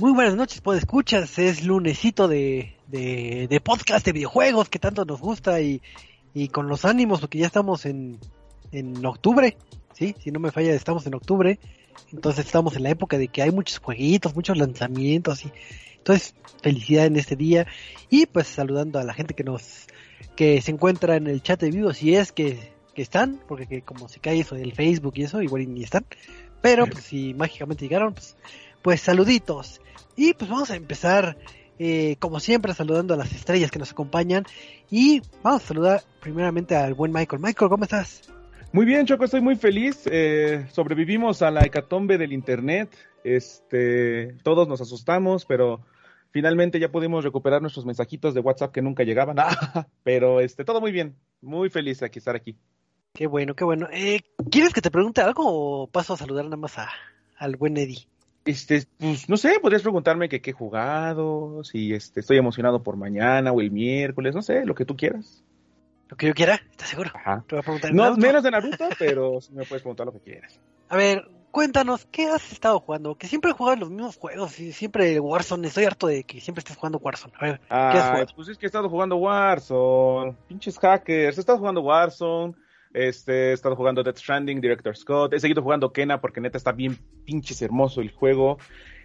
Muy 0.00 0.12
buenas 0.12 0.34
noches, 0.34 0.62
pues 0.62 0.78
escuchas, 0.78 1.38
es 1.38 1.62
lunesito 1.62 2.26
de, 2.26 2.74
de, 2.86 3.46
de, 3.50 3.60
podcast 3.60 4.06
de 4.06 4.12
videojuegos 4.12 4.70
que 4.70 4.78
tanto 4.78 5.04
nos 5.04 5.20
gusta 5.20 5.60
y, 5.60 5.82
y 6.32 6.48
con 6.48 6.68
los 6.68 6.86
ánimos 6.86 7.20
porque 7.20 7.36
ya 7.36 7.44
estamos 7.44 7.84
en, 7.84 8.18
en 8.72 9.04
octubre, 9.04 9.58
¿sí? 9.92 10.16
Si 10.18 10.30
no 10.30 10.40
me 10.40 10.52
falla, 10.52 10.72
estamos 10.72 11.06
en 11.06 11.14
octubre, 11.14 11.58
entonces 12.14 12.46
estamos 12.46 12.76
en 12.76 12.84
la 12.84 12.88
época 12.88 13.18
de 13.18 13.28
que 13.28 13.42
hay 13.42 13.50
muchos 13.50 13.78
jueguitos, 13.78 14.34
muchos 14.34 14.56
lanzamientos 14.56 15.44
y 15.44 15.52
entonces 15.98 16.34
felicidad 16.62 17.04
en 17.04 17.16
este 17.16 17.36
día 17.36 17.66
y 18.08 18.24
pues 18.24 18.46
saludando 18.46 18.98
a 19.00 19.04
la 19.04 19.12
gente 19.12 19.34
que 19.34 19.44
nos 19.44 19.86
que 20.34 20.62
se 20.62 20.70
encuentra 20.70 21.16
en 21.16 21.26
el 21.26 21.42
chat 21.42 21.60
de 21.60 21.70
vivo 21.70 21.92
si 21.92 22.14
es 22.14 22.32
que, 22.32 22.72
que 22.94 23.02
están, 23.02 23.38
porque 23.46 23.66
que 23.66 23.82
como 23.82 24.08
se 24.08 24.18
cae 24.18 24.40
eso 24.40 24.54
del 24.54 24.72
Facebook 24.72 25.12
y 25.16 25.24
eso, 25.24 25.42
igual 25.42 25.74
ni 25.74 25.82
están, 25.82 26.06
pero 26.62 26.86
pues 26.86 27.04
si 27.04 27.34
mágicamente 27.34 27.84
llegaron, 27.84 28.14
pues, 28.14 28.36
pues 28.82 29.00
saluditos. 29.00 29.80
Y 30.16 30.34
pues 30.34 30.50
vamos 30.50 30.70
a 30.70 30.76
empezar, 30.76 31.36
eh, 31.78 32.16
como 32.18 32.40
siempre, 32.40 32.74
saludando 32.74 33.14
a 33.14 33.16
las 33.16 33.32
estrellas 33.32 33.70
que 33.70 33.78
nos 33.78 33.92
acompañan. 33.92 34.44
Y 34.90 35.22
vamos 35.42 35.64
a 35.64 35.66
saludar 35.66 36.02
primeramente 36.20 36.76
al 36.76 36.94
buen 36.94 37.12
Michael. 37.12 37.42
Michael, 37.42 37.70
¿cómo 37.70 37.84
estás? 37.84 38.22
Muy 38.72 38.86
bien, 38.86 39.06
Choco, 39.06 39.24
estoy 39.24 39.40
muy 39.40 39.56
feliz. 39.56 40.02
Eh, 40.06 40.66
sobrevivimos 40.70 41.42
a 41.42 41.50
la 41.50 41.64
hecatombe 41.64 42.18
del 42.18 42.32
Internet. 42.32 42.94
Este, 43.24 44.34
todos 44.42 44.68
nos 44.68 44.80
asustamos, 44.80 45.44
pero 45.44 45.80
finalmente 46.30 46.78
ya 46.78 46.92
pudimos 46.92 47.24
recuperar 47.24 47.60
nuestros 47.60 47.84
mensajitos 47.84 48.32
de 48.34 48.40
WhatsApp 48.40 48.72
que 48.72 48.82
nunca 48.82 49.02
llegaban. 49.02 49.36
pero 50.04 50.40
este, 50.40 50.64
todo 50.64 50.80
muy 50.80 50.92
bien. 50.92 51.16
Muy 51.40 51.68
feliz 51.70 52.00
de 52.00 52.06
aquí 52.06 52.18
estar 52.18 52.36
aquí. 52.36 52.56
Qué 53.12 53.26
bueno, 53.26 53.54
qué 53.54 53.64
bueno. 53.64 53.88
Eh, 53.92 54.20
¿Quieres 54.50 54.72
que 54.72 54.80
te 54.80 54.90
pregunte 54.90 55.20
algo 55.20 55.42
o 55.46 55.86
paso 55.88 56.14
a 56.14 56.16
saludar 56.16 56.44
nada 56.44 56.56
más 56.56 56.78
a, 56.78 56.88
al 57.38 57.56
buen 57.56 57.76
Eddie? 57.76 58.06
Este, 58.50 58.84
pues 58.98 59.28
no 59.28 59.36
sé, 59.36 59.60
podrías 59.60 59.82
preguntarme 59.82 60.28
que 60.28 60.40
qué 60.40 60.50
he 60.50 60.54
jugado, 60.54 61.62
si 61.62 61.94
este, 61.94 62.20
estoy 62.20 62.36
emocionado 62.36 62.82
por 62.82 62.96
mañana 62.96 63.52
o 63.52 63.60
el 63.60 63.70
miércoles, 63.70 64.34
no 64.34 64.42
sé, 64.42 64.66
lo 64.66 64.74
que 64.74 64.84
tú 64.84 64.96
quieras. 64.96 65.44
Lo 66.08 66.16
que 66.16 66.26
yo 66.26 66.34
quiera, 66.34 66.60
¿estás 66.70 66.88
seguro? 66.88 67.12
Ajá. 67.14 67.44
Te 67.46 67.54
voy 67.54 67.60
a 67.60 67.62
preguntar. 67.62 67.94
No, 67.94 68.16
menos 68.16 68.42
de 68.42 68.50
Naruto, 68.50 68.88
pero 68.98 69.40
sí 69.40 69.52
me 69.52 69.64
puedes 69.64 69.82
preguntar 69.82 70.06
lo 70.06 70.12
que 70.12 70.18
quieras. 70.18 70.58
A 70.88 70.96
ver, 70.96 71.30
cuéntanos, 71.52 72.06
¿qué 72.10 72.26
has 72.26 72.50
estado 72.50 72.80
jugando? 72.80 73.14
Que 73.14 73.28
siempre 73.28 73.52
he 73.52 73.54
jugado 73.54 73.76
los 73.76 73.90
mismos 73.90 74.16
juegos 74.16 74.58
y 74.58 74.72
siempre 74.72 75.20
Warzone, 75.20 75.68
estoy 75.68 75.84
harto 75.84 76.08
de 76.08 76.24
que 76.24 76.40
siempre 76.40 76.58
estés 76.58 76.76
jugando 76.76 76.98
Warzone. 76.98 77.34
A 77.38 77.44
ver, 77.44 77.60
¿qué 77.60 77.74
has 77.74 78.08
jugado? 78.08 78.26
pues 78.34 78.48
es 78.48 78.58
que 78.58 78.66
he 78.66 78.68
estado 78.68 78.88
jugando 78.88 79.16
Warzone, 79.16 80.34
pinches 80.48 80.76
hackers, 80.80 81.38
he 81.38 81.40
estado 81.40 81.58
jugando 81.58 81.82
Warzone, 81.82 82.54
este, 82.92 83.50
he 83.50 83.52
estado 83.52 83.76
jugando 83.76 84.02
Death 84.02 84.18
Stranding, 84.18 84.60
Director 84.60 84.96
Scott, 84.96 85.32
he 85.32 85.40
seguido 85.40 85.62
jugando 85.62 85.92
Kena 85.92 86.20
porque 86.20 86.40
neta 86.40 86.58
está 86.58 86.72
bien 86.72 86.98
pinches 87.24 87.62
hermoso 87.62 88.00
el 88.00 88.10
juego. 88.10 88.58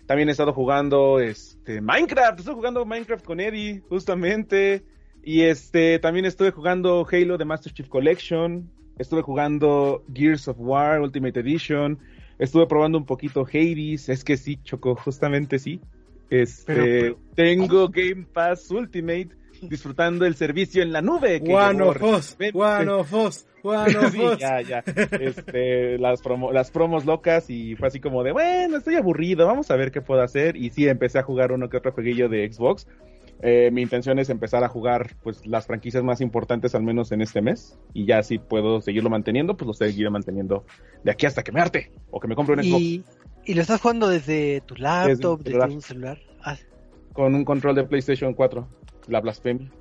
También 0.06 0.30
he 0.30 0.32
estado 0.32 0.54
jugando 0.54 1.20
este 1.20 1.82
Minecraft, 1.82 2.40
estoy 2.40 2.54
jugando 2.54 2.86
Minecraft 2.86 3.26
con 3.26 3.40
Eddie, 3.40 3.82
justamente. 3.90 4.84
Y 5.24 5.42
este, 5.42 5.98
también 6.00 6.26
estuve 6.26 6.52
jugando 6.52 7.08
Halo 7.12 7.38
de 7.38 7.46
Master 7.46 7.74
Chief 7.74 7.90
Collection, 7.90 8.70
estuve 9.00 9.24
jugando 9.24 10.04
Gears 10.14 10.48
of 10.48 10.58
War 10.60 11.02
Ultimate 11.02 11.40
Edition, 11.40 11.98
estuve 12.38 12.68
probando 12.68 13.00
un 13.00 13.06
poquito 13.06 13.42
Hades, 13.42 14.08
es 14.10 14.24
que 14.24 14.38
sí, 14.38 14.60
Choco, 14.64 14.96
justamente 14.96 15.58
sí. 15.58 15.82
Este, 16.30 16.74
Pero, 16.74 16.84
pero, 16.84 17.20
tengo 17.36 17.90
Game 17.90 18.28
Pass 18.32 18.70
Ultimate 18.70 19.30
disfrutando 19.62 20.26
el 20.26 20.36
servicio 20.36 20.82
en 20.84 20.92
la 20.92 21.02
nube. 21.02 21.42
que 21.42 21.54
One 21.54 21.74
llegó 21.80 21.90
of 21.92 21.96
us, 22.04 22.36
recientemente. 22.38 22.58
one 22.58 22.90
of 22.92 23.14
us, 23.14 23.46
one 23.64 23.96
of 23.98 24.12
Sí, 24.12 24.22
us. 24.22 24.38
ya, 24.40 24.62
ya. 24.62 24.84
Este, 25.20 25.98
las, 25.98 26.22
promo- 26.24 26.52
las 26.52 26.72
promos 26.72 27.06
locas 27.06 27.50
y 27.50 27.76
fue 27.76 27.88
así 27.88 28.00
como 28.00 28.24
de, 28.24 28.32
bueno, 28.32 28.78
estoy 28.78 28.96
aburrido, 28.96 29.46
vamos 29.48 29.72
a 29.72 29.76
ver 29.76 29.92
qué 29.92 30.02
puedo 30.02 30.22
hacer. 30.22 30.56
Y 30.56 30.70
sí, 30.70 30.88
empecé 30.88 31.20
a 31.20 31.24
jugar 31.24 31.52
uno 31.52 31.70
que 31.70 31.78
otro 31.78 31.92
jueguillo 31.92 32.30
de 32.30 32.52
Xbox. 32.52 32.88
Eh, 33.42 33.70
mi 33.72 33.82
intención 33.82 34.18
es 34.18 34.30
empezar 34.30 34.64
a 34.64 34.70
jugar 34.70 35.16
pues 35.22 35.46
las 35.46 35.68
franquicias 35.68 36.02
más 36.04 36.22
importantes 36.22 36.74
al 36.74 36.84
menos 36.84 37.12
en 37.12 37.22
este 37.22 37.42
mes. 37.42 37.78
Y 37.94 38.06
ya 38.06 38.24
si 38.24 38.38
puedo 38.40 38.80
seguirlo 38.82 39.10
manteniendo, 39.10 39.58
pues 39.58 39.68
lo 39.68 39.74
seguiré 39.74 40.10
manteniendo 40.10 40.66
de 41.04 41.12
aquí 41.12 41.26
hasta 41.26 41.44
que 41.44 41.52
me 41.52 41.60
arte 41.60 41.92
o 42.12 42.20
que 42.20 42.28
me 42.28 42.36
compre 42.36 42.56
un 42.56 42.64
Xbox 42.64 42.82
Y, 42.82 43.04
y 43.46 43.54
lo 43.54 43.62
estás 43.62 43.82
jugando 43.82 44.08
desde 44.08 44.62
tu 44.62 44.76
laptop, 44.76 45.44
Desde 45.44 45.60
un 45.66 45.82
celular. 45.82 46.18
Ah, 46.44 46.56
con 47.12 47.36
un 47.36 47.44
control 47.46 47.76
de 47.76 47.84
PlayStation 47.84 48.34
4. 48.34 48.68
La 49.08 49.22
blasfemia. 49.22 49.72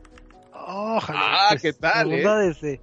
ojalá. 0.52 1.48
Ah, 1.50 1.56
¿qué 1.60 1.72
tal, 1.72 2.12
eh? 2.12 2.16
bondades 2.16 2.60
de, 2.60 2.80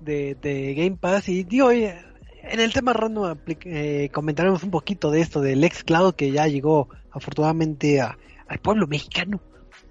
de, 0.00 0.34
de 0.40 0.74
Game 0.74 0.96
Pass. 0.96 1.28
Y 1.28 1.44
digo, 1.44 1.66
oye, 1.68 1.94
en 2.42 2.60
el 2.60 2.72
tema 2.72 2.92
random 2.92 3.38
eh, 3.64 4.08
comentaremos 4.12 4.62
un 4.62 4.70
poquito 4.70 5.10
de 5.10 5.20
esto 5.20 5.40
del 5.40 5.66
Cloud 5.84 6.14
que 6.14 6.30
ya 6.30 6.46
llegó 6.46 6.88
afortunadamente 7.10 8.00
a- 8.00 8.18
al 8.48 8.58
pueblo 8.58 8.86
mexicano. 8.86 9.40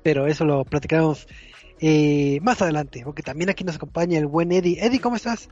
Pero 0.03 0.27
eso 0.27 0.45
lo 0.45 0.63
platicaremos 0.63 1.27
eh, 1.79 2.39
más 2.41 2.61
adelante, 2.61 3.01
porque 3.03 3.21
también 3.23 3.49
aquí 3.49 3.63
nos 3.63 3.75
acompaña 3.75 4.17
el 4.17 4.27
buen 4.27 4.51
Eddie. 4.51 4.77
Eddie, 4.83 4.99
¿cómo 5.01 5.15
estás? 5.15 5.49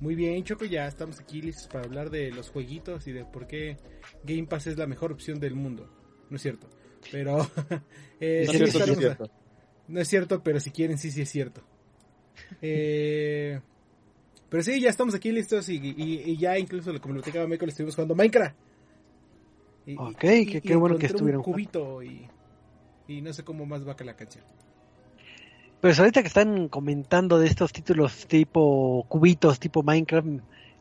Muy 0.00 0.14
bien, 0.16 0.42
Choco, 0.44 0.64
ya 0.64 0.86
estamos 0.88 1.20
aquí 1.20 1.40
listos 1.42 1.68
para 1.68 1.84
hablar 1.84 2.10
de 2.10 2.30
los 2.32 2.50
jueguitos 2.50 3.06
y 3.06 3.12
de 3.12 3.24
por 3.24 3.46
qué 3.46 3.76
Game 4.24 4.44
Pass 4.48 4.66
es 4.66 4.76
la 4.76 4.86
mejor 4.86 5.12
opción 5.12 5.38
del 5.38 5.54
mundo. 5.54 5.88
No 6.28 6.36
es 6.36 6.42
cierto, 6.42 6.66
pero 7.12 7.38
eh, 8.20 8.44
No 8.46 8.52
sí 8.52 8.62
es 8.64 8.72
cierto, 8.72 8.86
sí 8.86 8.90
es 8.92 8.96
a- 8.96 9.00
cierto. 9.00 9.30
No 9.88 10.00
es 10.00 10.08
cierto, 10.08 10.42
pero 10.42 10.60
si 10.60 10.70
quieren 10.70 10.98
sí, 10.98 11.10
sí 11.10 11.22
es 11.22 11.30
cierto. 11.30 11.60
Eh, 12.64 13.60
pero 14.48 14.62
sí, 14.62 14.80
ya 14.80 14.90
estamos 14.90 15.14
aquí 15.14 15.32
listos 15.32 15.68
y, 15.68 15.76
y- 15.76 16.22
y 16.30 16.36
ya 16.36 16.58
incluso 16.58 16.92
como 17.00 17.14
lo 17.14 17.22
platicaba 17.22 17.46
Michael, 17.46 17.70
estuvimos 17.70 17.94
jugando 17.94 18.14
Minecraft. 18.14 18.54
Y, 19.86 19.96
Ok, 19.96 20.18
qué- 20.18 20.76
bueno 20.76 20.96
que 20.98 21.06
estuvieron 21.06 21.38
un 21.38 21.42
cubito 21.44 22.02
y, 22.02 22.28
no 23.20 23.32
sé 23.32 23.42
cómo 23.44 23.66
más 23.66 23.86
va 23.86 23.96
que 23.96 24.04
la 24.04 24.14
canción. 24.14 24.44
Pues 25.80 25.98
ahorita 25.98 26.22
que 26.22 26.28
están 26.28 26.68
comentando 26.68 27.38
de 27.38 27.48
estos 27.48 27.72
títulos 27.72 28.26
tipo 28.28 29.04
cubitos, 29.08 29.58
tipo 29.58 29.82
Minecraft, 29.82 30.28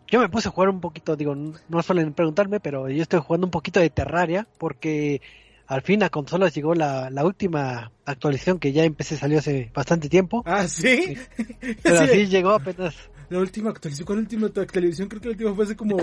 yo 0.07 0.19
me 0.19 0.29
puse 0.29 0.50
a 0.50 0.51
jugar 0.51 0.69
un 0.69 0.79
poquito, 0.81 1.16
digo, 1.16 1.34
no 1.34 1.81
suelen 1.81 2.13
preguntarme, 2.13 2.59
pero 2.59 2.90
yo 2.90 3.01
estoy 3.01 3.22
jugando 3.22 3.47
un 3.47 3.51
poquito 3.51 3.79
de 3.79 3.90
Terraria 3.90 4.47
porque 4.59 5.22
al 5.72 5.82
fin 5.84 6.04
a 6.04 6.09
consolas 6.09 6.54
llegó 6.54 6.76
la, 6.76 7.09
la 7.09 7.24
última 7.24 7.94
actualización 8.04 8.59
que 8.59 8.74
ya 8.74 8.84
empecé, 8.84 9.16
salió 9.16 9.40
hace 9.40 9.72
bastante 9.74 10.09
tiempo, 10.09 10.44
Ah, 10.46 10.68
sí. 10.68 11.18
pero 11.82 11.98
Sí, 11.98 12.04
así 12.04 12.28
llegó 12.28 12.50
apenas. 12.50 12.94
La 13.30 13.40
última 13.40 13.70
actualización, 13.70 14.06
¿cuál 14.06 14.20
última 14.20 14.48
actualización? 14.48 15.08
Creo 15.08 15.22
que 15.22 15.28
la 15.30 15.32
última 15.32 15.56
fue 15.56 15.64
hace 15.64 15.78
como 15.78 15.96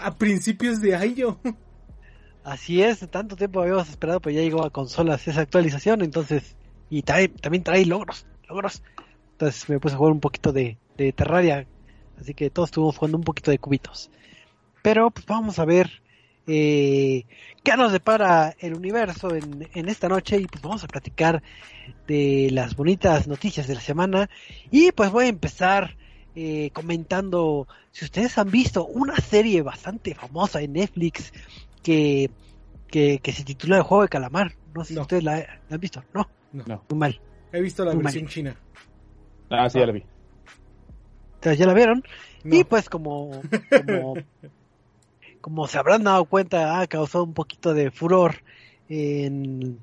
a 0.00 0.16
principios 0.16 0.80
de 0.80 0.96
año. 0.96 1.38
Así 2.42 2.80
es, 2.80 3.00
tanto 3.10 3.36
tiempo 3.36 3.60
habíamos 3.60 3.90
esperado, 3.90 4.20
pues 4.20 4.34
ya 4.34 4.40
llegó 4.40 4.64
a 4.64 4.70
consolas 4.70 5.28
esa 5.28 5.42
actualización, 5.42 6.00
entonces, 6.02 6.56
y 6.88 7.02
trae, 7.02 7.28
también 7.28 7.64
trae 7.64 7.84
logros, 7.84 8.24
logros. 8.48 8.82
Entonces 9.32 9.68
me 9.68 9.78
puse 9.78 9.96
a 9.96 9.98
jugar 9.98 10.12
un 10.12 10.20
poquito 10.20 10.52
de, 10.52 10.78
de 10.96 11.12
Terraria, 11.12 11.66
así 12.18 12.32
que 12.32 12.48
todos 12.48 12.68
estuvimos 12.68 12.96
jugando 12.96 13.18
un 13.18 13.24
poquito 13.24 13.50
de 13.50 13.58
cubitos. 13.58 14.10
Pero 14.80 15.10
pues 15.10 15.26
vamos 15.26 15.58
a 15.58 15.66
ver 15.66 15.90
eh, 16.46 17.24
qué 17.62 17.76
nos 17.76 17.92
depara 17.92 18.54
el 18.58 18.74
universo 18.74 19.34
en, 19.34 19.68
en 19.74 19.88
esta 19.88 20.08
noche 20.08 20.38
y 20.38 20.46
pues 20.46 20.62
vamos 20.62 20.84
a 20.84 20.88
platicar 20.88 21.42
de 22.06 22.48
las 22.52 22.76
bonitas 22.76 23.26
noticias 23.26 23.66
de 23.66 23.74
la 23.74 23.80
semana. 23.80 24.30
Y 24.70 24.92
pues 24.92 25.10
voy 25.10 25.26
a 25.26 25.28
empezar 25.28 25.96
eh, 26.34 26.70
comentando 26.72 27.66
si 27.90 28.04
ustedes 28.04 28.36
han 28.38 28.50
visto 28.50 28.86
una 28.86 29.16
serie 29.16 29.62
bastante 29.62 30.14
famosa 30.14 30.60
en 30.60 30.74
Netflix 30.74 31.32
que, 31.82 32.30
que, 32.88 33.18
que 33.22 33.32
se 33.32 33.44
titula 33.44 33.76
El 33.78 33.82
juego 33.82 34.02
de 34.02 34.08
calamar. 34.08 34.52
No 34.74 34.84
sé 34.84 34.88
si 34.88 34.94
No. 34.96 35.02
ustedes 35.02 35.24
la, 35.24 35.36
la 35.38 35.48
han 35.70 35.80
visto. 35.80 36.02
No, 36.14 36.28
No. 36.52 36.84
muy 36.88 36.98
mal. 36.98 37.20
He 37.52 37.60
visto 37.60 37.84
la 37.84 37.94
Muy 37.94 38.02
versión 38.02 38.24
mal. 38.24 38.32
china. 38.32 38.56
Ah, 39.50 39.70
sí, 39.70 39.78
ya 39.78 39.86
la 39.86 39.92
vi. 39.92 40.04
Entonces 41.36 41.58
ya 41.58 41.66
la 41.66 41.74
vieron. 41.74 42.02
No. 42.44 42.56
Y 42.56 42.64
pues 42.64 42.88
como, 42.88 43.40
como, 43.70 44.14
como 45.46 45.68
se 45.68 45.78
habrán 45.78 46.02
dado 46.02 46.24
cuenta, 46.24 46.80
ha 46.80 46.88
causado 46.88 47.22
un 47.22 47.32
poquito 47.32 47.72
de 47.72 47.92
furor 47.92 48.42
en, 48.88 49.78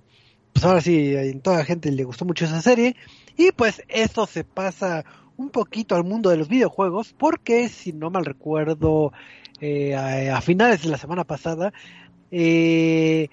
pues 0.51 0.65
ahora 0.65 0.81
sí, 0.81 1.15
en 1.15 1.39
toda 1.39 1.59
la 1.59 1.63
gente 1.63 1.89
le 1.89 2.03
gustó 2.03 2.25
mucho 2.25 2.43
esa 2.43 2.61
serie. 2.61 2.97
Y 3.37 3.53
pues 3.53 3.81
esto 3.87 4.25
se 4.25 4.43
pasa 4.43 5.05
un 5.37 5.51
poquito 5.51 5.95
al 5.95 6.03
mundo 6.03 6.29
de 6.29 6.35
los 6.35 6.49
videojuegos, 6.49 7.15
porque 7.17 7.69
si 7.69 7.93
no 7.93 8.09
mal 8.09 8.25
recuerdo, 8.25 9.13
eh, 9.61 9.95
a, 9.95 10.41
finales 10.41 10.83
de 10.83 10.89
la 10.89 10.97
semana 10.97 11.23
pasada, 11.23 11.71
eh, 12.29 13.29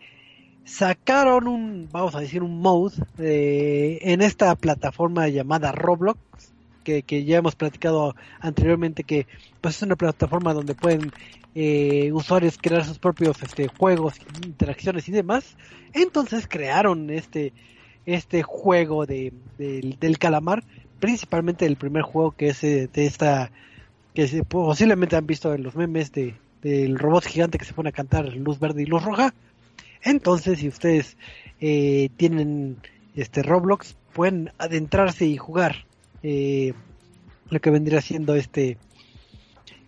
sacaron 0.63 1.49
un, 1.49 1.89
vamos 1.91 2.15
a 2.15 2.21
decir, 2.21 2.45
un 2.45 2.61
mode 2.61 2.95
eh, 3.19 3.99
en 4.03 4.23
esta 4.23 4.55
plataforma 4.55 5.27
llamada 5.27 5.73
Roblox, 5.73 6.21
que, 7.03 7.25
ya 7.25 7.39
hemos 7.39 7.55
platicado 7.55 8.15
anteriormente, 8.41 9.05
que 9.05 9.27
pues 9.61 9.77
es 9.77 9.83
una 9.83 9.97
plataforma 9.97 10.55
donde 10.55 10.75
pueden 10.75 11.13
eh, 11.55 12.11
usuarios 12.13 12.59
crear 12.59 12.85
sus 12.85 12.99
propios 12.99 13.43
este, 13.43 13.69
juegos, 13.69 14.15
interacciones 14.45 15.09
y 15.09 15.13
demás. 15.13 15.57
Entonces 15.93 16.47
crearon 16.49 17.11
este, 17.11 17.53
este 18.07 18.43
juego 18.43 19.07
de, 19.07 19.33
del 19.59 20.19
calamar, 20.19 20.65
principalmente 20.99 21.67
el 21.67 21.77
primer 21.77 22.03
juego 22.03 22.33
que 22.33 22.49
es 22.49 22.63
eh, 22.65 22.89
de 22.93 23.07
esta, 23.07 23.51
que 24.15 24.45
posiblemente 24.45 25.17
han 25.17 25.27
visto 25.27 25.55
en 25.55 25.63
los 25.63 25.77
memes 25.77 26.13
de, 26.13 26.35
del 26.63 26.99
robot 26.99 27.25
gigante 27.25 27.59
que 27.59 27.65
se 27.65 27.75
pone 27.75 27.91
a 27.91 27.93
cantar 27.93 28.33
luz 28.35 28.59
verde 28.59 28.83
y 28.83 28.87
luz 28.87 29.03
roja. 29.03 29.35
Entonces, 30.03 30.61
si 30.61 30.69
ustedes 30.69 31.17
eh, 31.61 32.11
tienen 32.17 32.79
este 33.15 33.43
Roblox, 33.43 33.97
pueden 34.13 34.53
adentrarse 34.59 35.27
y 35.27 35.37
jugar 35.37 35.85
eh, 36.23 36.73
lo 37.49 37.61
que 37.61 37.71
vendría 37.71 38.01
siendo 38.01 38.35
este 38.35 38.79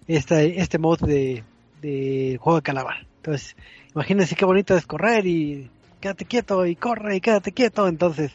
este, 0.09 0.61
este 0.61 0.79
mod 0.79 1.01
de, 1.01 1.45
de 1.81 2.39
juego 2.41 2.57
de 2.57 2.63
calamar. 2.63 3.07
Entonces, 3.17 3.57
imagínense 3.95 4.35
qué 4.35 4.45
bonito 4.45 4.77
es 4.77 4.87
correr 4.87 5.27
y 5.27 5.71
quédate 6.01 6.25
quieto 6.25 6.67
y 6.67 6.77
corre 6.77 7.17
y 7.17 7.21
quédate 7.21 7.53
quieto. 7.53 7.87
Entonces, 7.89 8.33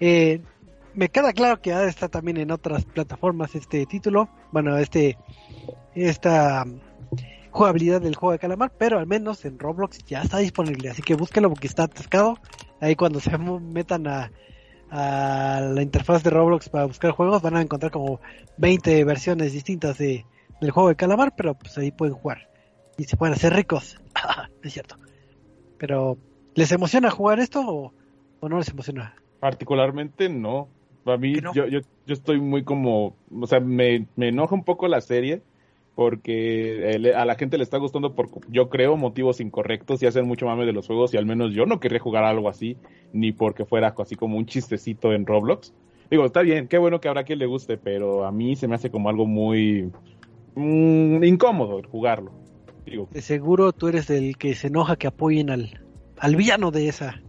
eh, 0.00 0.40
me 0.94 1.08
queda 1.08 1.32
claro 1.32 1.60
que 1.60 1.70
está 1.86 2.08
también 2.08 2.38
en 2.38 2.50
otras 2.50 2.84
plataformas 2.84 3.54
este 3.54 3.86
título. 3.86 4.28
Bueno, 4.52 4.76
este 4.78 5.16
esta 5.94 6.66
jugabilidad 7.50 8.02
del 8.02 8.16
juego 8.16 8.32
de 8.32 8.38
calamar, 8.38 8.72
pero 8.76 8.98
al 8.98 9.06
menos 9.06 9.44
en 9.44 9.58
Roblox 9.58 9.98
ya 10.06 10.22
está 10.22 10.38
disponible. 10.38 10.90
Así 10.90 11.02
que 11.02 11.14
búsquelo 11.14 11.48
porque 11.48 11.68
está 11.68 11.84
atascado. 11.84 12.38
Ahí 12.80 12.96
cuando 12.96 13.20
se 13.20 13.36
metan 13.38 14.06
a, 14.06 14.30
a 14.90 15.60
la 15.60 15.82
interfaz 15.82 16.22
de 16.22 16.30
Roblox 16.30 16.68
para 16.68 16.86
buscar 16.86 17.10
juegos 17.10 17.42
van 17.42 17.56
a 17.56 17.62
encontrar 17.62 17.90
como 17.90 18.20
20 18.58 19.04
versiones 19.04 19.52
distintas 19.52 19.98
de, 19.98 20.24
del 20.60 20.70
juego 20.70 20.88
de 20.88 20.96
calamar, 20.96 21.34
pero 21.36 21.54
pues 21.54 21.76
ahí 21.78 21.90
pueden 21.90 22.14
jugar 22.14 22.48
y 22.96 23.04
se 23.04 23.16
pueden 23.16 23.34
hacer 23.34 23.54
ricos. 23.54 24.00
es 24.62 24.72
cierto. 24.72 24.96
Pero, 25.78 26.16
¿les 26.54 26.72
emociona 26.72 27.10
jugar 27.10 27.40
esto 27.40 27.92
o, 28.40 28.48
no 28.48 28.58
les 28.58 28.68
emociona? 28.68 29.14
Particularmente 29.40 30.28
no. 30.28 30.68
A 31.04 31.16
mí, 31.16 31.34
yo, 31.54 31.66
yo, 31.66 31.80
yo 32.06 32.12
estoy 32.12 32.40
muy 32.40 32.64
como, 32.64 33.16
o 33.30 33.46
sea, 33.46 33.60
me, 33.60 34.06
me 34.16 34.28
enoja 34.28 34.54
un 34.54 34.64
poco 34.64 34.88
la 34.88 35.00
serie 35.00 35.42
porque 35.96 37.12
a 37.16 37.24
la 37.24 37.34
gente 37.36 37.56
le 37.56 37.64
está 37.64 37.78
gustando 37.78 38.14
por, 38.14 38.28
yo 38.48 38.68
creo, 38.68 38.98
motivos 38.98 39.40
incorrectos 39.40 40.02
y 40.02 40.06
hacen 40.06 40.28
mucho 40.28 40.44
mame 40.44 40.66
de 40.66 40.74
los 40.74 40.86
juegos 40.86 41.14
y 41.14 41.16
al 41.16 41.24
menos 41.24 41.54
yo 41.54 41.64
no 41.64 41.80
querría 41.80 42.00
jugar 42.00 42.22
algo 42.22 42.50
así, 42.50 42.76
ni 43.14 43.32
porque 43.32 43.64
fuera 43.64 43.94
así 43.98 44.14
como 44.14 44.36
un 44.36 44.44
chistecito 44.44 45.14
en 45.14 45.24
Roblox. 45.24 45.72
Digo, 46.10 46.26
está 46.26 46.42
bien, 46.42 46.68
qué 46.68 46.76
bueno 46.76 47.00
que 47.00 47.08
habrá 47.08 47.24
quien 47.24 47.38
le 47.38 47.46
guste, 47.46 47.78
pero 47.78 48.26
a 48.26 48.30
mí 48.30 48.56
se 48.56 48.68
me 48.68 48.74
hace 48.74 48.90
como 48.90 49.08
algo 49.08 49.24
muy 49.24 49.90
mm, 50.54 51.24
incómodo 51.24 51.80
jugarlo. 51.90 52.30
De 53.10 53.22
seguro 53.22 53.72
tú 53.72 53.88
eres 53.88 54.10
el 54.10 54.36
que 54.36 54.54
se 54.54 54.66
enoja 54.66 54.96
que 54.96 55.06
apoyen 55.06 55.48
al, 55.48 55.80
al 56.18 56.36
villano 56.36 56.72
de 56.72 56.88
esa, 56.88 57.22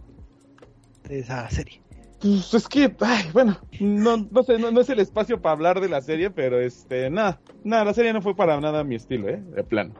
de 1.08 1.20
esa 1.20 1.48
serie. 1.48 1.80
Pues 2.20 2.52
es 2.52 2.66
que, 2.68 2.94
bueno, 3.32 3.58
no, 3.78 4.16
no 4.16 4.42
sé, 4.42 4.58
no, 4.58 4.80
es 4.80 4.90
el 4.90 4.98
espacio 4.98 5.40
para 5.40 5.52
hablar 5.52 5.80
de 5.80 5.88
la 5.88 6.00
serie, 6.00 6.30
pero 6.30 6.60
este, 6.60 7.10
nada, 7.10 7.40
nada, 7.62 7.84
la 7.84 7.94
serie 7.94 8.12
no 8.12 8.22
fue 8.22 8.34
para 8.34 8.60
nada 8.60 8.82
mi 8.82 8.96
estilo, 8.96 9.28
¿eh? 9.28 9.40
De 9.54 9.62
plano. 9.62 9.94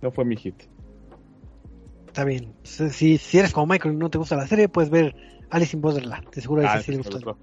No 0.00 0.10
fue 0.10 0.24
mi 0.24 0.36
hit. 0.36 0.64
Está 2.08 2.24
bien. 2.24 2.52
Si, 2.64 3.16
si 3.16 3.38
eres 3.38 3.52
como 3.52 3.68
Michael 3.68 3.94
y 3.94 3.96
no 3.96 4.10
te 4.10 4.18
gusta 4.18 4.36
la 4.36 4.46
serie, 4.46 4.68
puedes 4.68 4.90
ver 4.90 5.14
Alice 5.50 5.76
in 5.76 5.80
Borderland. 5.80 6.28
De 6.30 6.40
seguro 6.40 6.62
ah, 6.66 6.80
sí 6.80 6.90
le 6.90 6.98
gustó. 6.98 7.38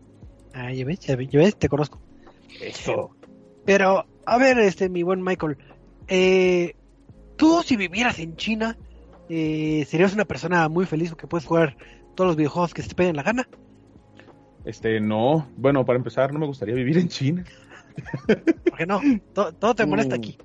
Ah, 0.53 0.73
ya 0.73 0.83
ves, 0.83 0.99
ya 0.99 1.15
ves, 1.15 1.55
te 1.55 1.69
conozco. 1.69 2.01
Eso. 2.61 3.15
Pero, 3.65 4.05
a 4.25 4.37
ver, 4.37 4.59
este, 4.59 4.89
mi 4.89 5.03
buen 5.03 5.23
Michael, 5.23 5.57
eh, 6.07 6.75
tú 7.37 7.61
si 7.63 7.77
vivieras 7.77 8.19
en 8.19 8.35
China, 8.35 8.77
eh, 9.29 9.85
serías 9.87 10.13
una 10.13 10.25
persona 10.25 10.67
muy 10.69 10.85
feliz 10.85 11.09
porque 11.09 11.27
puedes 11.27 11.45
jugar 11.45 11.77
todos 12.15 12.27
los 12.27 12.35
videojuegos 12.35 12.73
que 12.73 12.81
se 12.81 12.89
te 12.89 12.95
peguen 12.95 13.15
la 13.15 13.23
gana. 13.23 13.47
Este, 14.69 14.99
no. 14.99 15.47
Bueno, 15.57 15.83
para 15.83 15.97
empezar, 15.97 16.31
no 16.31 16.37
me 16.37 16.45
gustaría 16.45 16.75
vivir 16.75 16.99
en 16.99 17.07
China. 17.07 17.43
¿Por 18.27 18.77
qué 18.77 18.85
no? 18.85 19.01
todo, 19.33 19.73
te 19.73 19.85
molesta 19.87 20.15
aquí. 20.15 20.37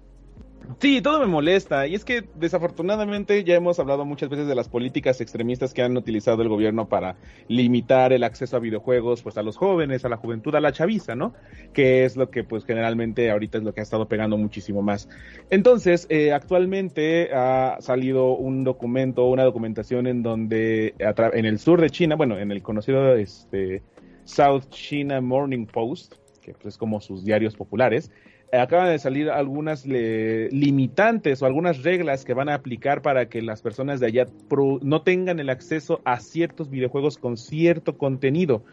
Sí, 0.80 1.02
todo 1.02 1.20
me 1.20 1.26
molesta. 1.26 1.86
Y 1.86 1.94
es 1.94 2.06
que 2.06 2.24
desafortunadamente 2.36 3.44
ya 3.44 3.54
hemos 3.54 3.78
hablado 3.78 4.06
muchas 4.06 4.30
veces 4.30 4.46
de 4.46 4.54
las 4.54 4.70
políticas 4.70 5.20
extremistas 5.20 5.74
que 5.74 5.82
han 5.82 5.94
utilizado 5.94 6.40
el 6.40 6.48
gobierno 6.48 6.88
para 6.88 7.16
limitar 7.48 8.14
el 8.14 8.24
acceso 8.24 8.56
a 8.56 8.60
videojuegos 8.60 9.22
pues 9.22 9.36
a 9.36 9.42
los 9.42 9.58
jóvenes, 9.58 10.06
a 10.06 10.08
la 10.08 10.16
juventud, 10.16 10.54
a 10.54 10.60
la 10.60 10.72
chaviza, 10.72 11.14
¿no? 11.14 11.34
Que 11.74 12.06
es 12.06 12.16
lo 12.16 12.30
que 12.30 12.44
pues 12.44 12.64
generalmente 12.64 13.30
ahorita 13.30 13.58
es 13.58 13.64
lo 13.64 13.74
que 13.74 13.80
ha 13.80 13.82
estado 13.82 14.08
pegando 14.08 14.38
muchísimo 14.38 14.80
más. 14.80 15.08
Entonces, 15.50 16.06
eh, 16.08 16.32
actualmente 16.32 17.28
ha 17.34 17.76
salido 17.80 18.34
un 18.34 18.64
documento, 18.64 19.26
una 19.26 19.44
documentación 19.44 20.06
en 20.06 20.22
donde 20.22 20.94
en 20.98 21.44
el 21.44 21.58
sur 21.58 21.82
de 21.82 21.90
China, 21.90 22.16
bueno, 22.16 22.38
en 22.38 22.50
el 22.50 22.62
conocido 22.62 23.14
este, 23.16 23.82
South 24.24 24.68
China 24.70 25.20
Morning 25.20 25.66
Post, 25.66 26.14
que 26.42 26.52
pues, 26.52 26.74
es 26.74 26.78
como 26.78 27.00
sus 27.00 27.24
diarios 27.24 27.56
populares, 27.56 28.10
acaban 28.52 28.88
de 28.88 28.98
salir 28.98 29.30
algunas 29.30 29.84
limitantes 29.86 31.42
o 31.42 31.46
algunas 31.46 31.82
reglas 31.82 32.24
que 32.24 32.34
van 32.34 32.48
a 32.48 32.54
aplicar 32.54 33.02
para 33.02 33.28
que 33.28 33.42
las 33.42 33.62
personas 33.62 34.00
de 34.00 34.06
allá 34.06 34.26
no 34.82 35.02
tengan 35.02 35.40
el 35.40 35.50
acceso 35.50 36.00
a 36.04 36.20
ciertos 36.20 36.70
videojuegos 36.70 37.18
con 37.18 37.36
cierto 37.36 37.98
contenido. 37.98 38.64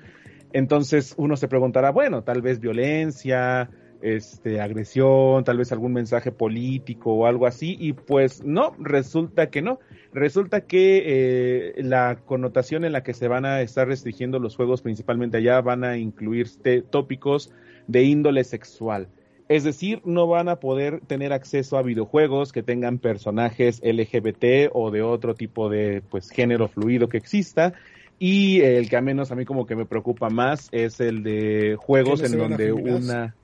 Entonces 0.53 1.15
uno 1.18 1.36
se 1.36 1.48
preguntará, 1.48 1.92
bueno, 1.92 2.24
tal 2.24 2.42
vez 2.42 2.59
violencia, 2.59 3.69
este, 4.01 4.62
agresión, 4.62 5.44
tal 5.44 5.57
vez 5.57 5.71
algún 5.71 5.94
mensaje 5.94 6.31
político 6.31 7.13
o 7.13 7.25
algo 7.25 7.48
así, 7.48 7.77
y 7.80 7.94
pues 7.94 8.44
no, 8.44 8.75
resulta 8.80 9.50
que 9.50 9.62
no. 9.62 9.80
Resulta 10.13 10.62
que 10.62 11.03
eh, 11.06 11.83
la 11.83 12.19
connotación 12.25 12.83
en 12.83 12.92
la 12.92 13.03
que 13.03 13.13
se 13.13 13.27
van 13.27 13.45
a 13.45 13.62
estar 13.62 13.88
restringiendo 13.88 14.39
los 14.39 14.56
juegos, 14.56 14.81
principalmente 14.81 15.38
allá, 15.38 15.62
van 15.62 15.83
a 15.83 15.98
incluir 15.98 16.48
tópicos 16.89 17.51
de 17.87 18.04
índole 18.04 18.44
sexual. 18.44 19.07
Es 19.52 19.66
decir, 19.66 20.02
no 20.06 20.28
van 20.28 20.47
a 20.47 20.61
poder 20.61 21.02
tener 21.02 21.33
acceso 21.33 21.78
a 21.78 21.81
videojuegos 21.81 22.54
que 22.54 22.64
tengan 22.64 22.99
personajes 22.99 23.81
LGBT 23.83 24.71
o 24.71 24.92
de 24.92 25.02
otro 25.02 25.35
tipo 25.35 25.69
de 25.69 26.02
pues 26.09 26.30
género 26.30 26.69
fluido 26.69 27.09
que 27.09 27.18
exista. 27.18 27.73
Y 28.18 28.61
el 28.61 28.90
que 28.90 28.95
a 28.95 29.02
menos 29.02 29.30
a 29.31 29.35
mí 29.35 29.44
como 29.44 29.66
que 29.66 29.75
me 29.75 29.85
preocupa 29.85 30.30
más 30.30 30.69
es 30.71 31.02
el 31.02 31.21
de 31.21 31.75
juegos 31.78 32.23
en 32.23 32.37
donde 32.37 32.71
una... 32.71 33.35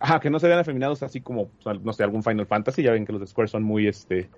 Ajá, 0.00 0.18
que 0.18 0.30
no 0.30 0.40
se 0.40 0.48
vean 0.48 0.58
afeminados 0.58 1.02
así 1.02 1.20
como, 1.20 1.50
no 1.82 1.92
sé, 1.92 2.02
algún 2.02 2.22
Final 2.22 2.46
Fantasy. 2.46 2.82
Ya 2.82 2.92
ven 2.92 3.04
que 3.04 3.12
los 3.12 3.20
de 3.20 3.26
Square 3.26 3.48
son 3.48 3.62
muy, 3.62 3.86
este, 3.86 4.30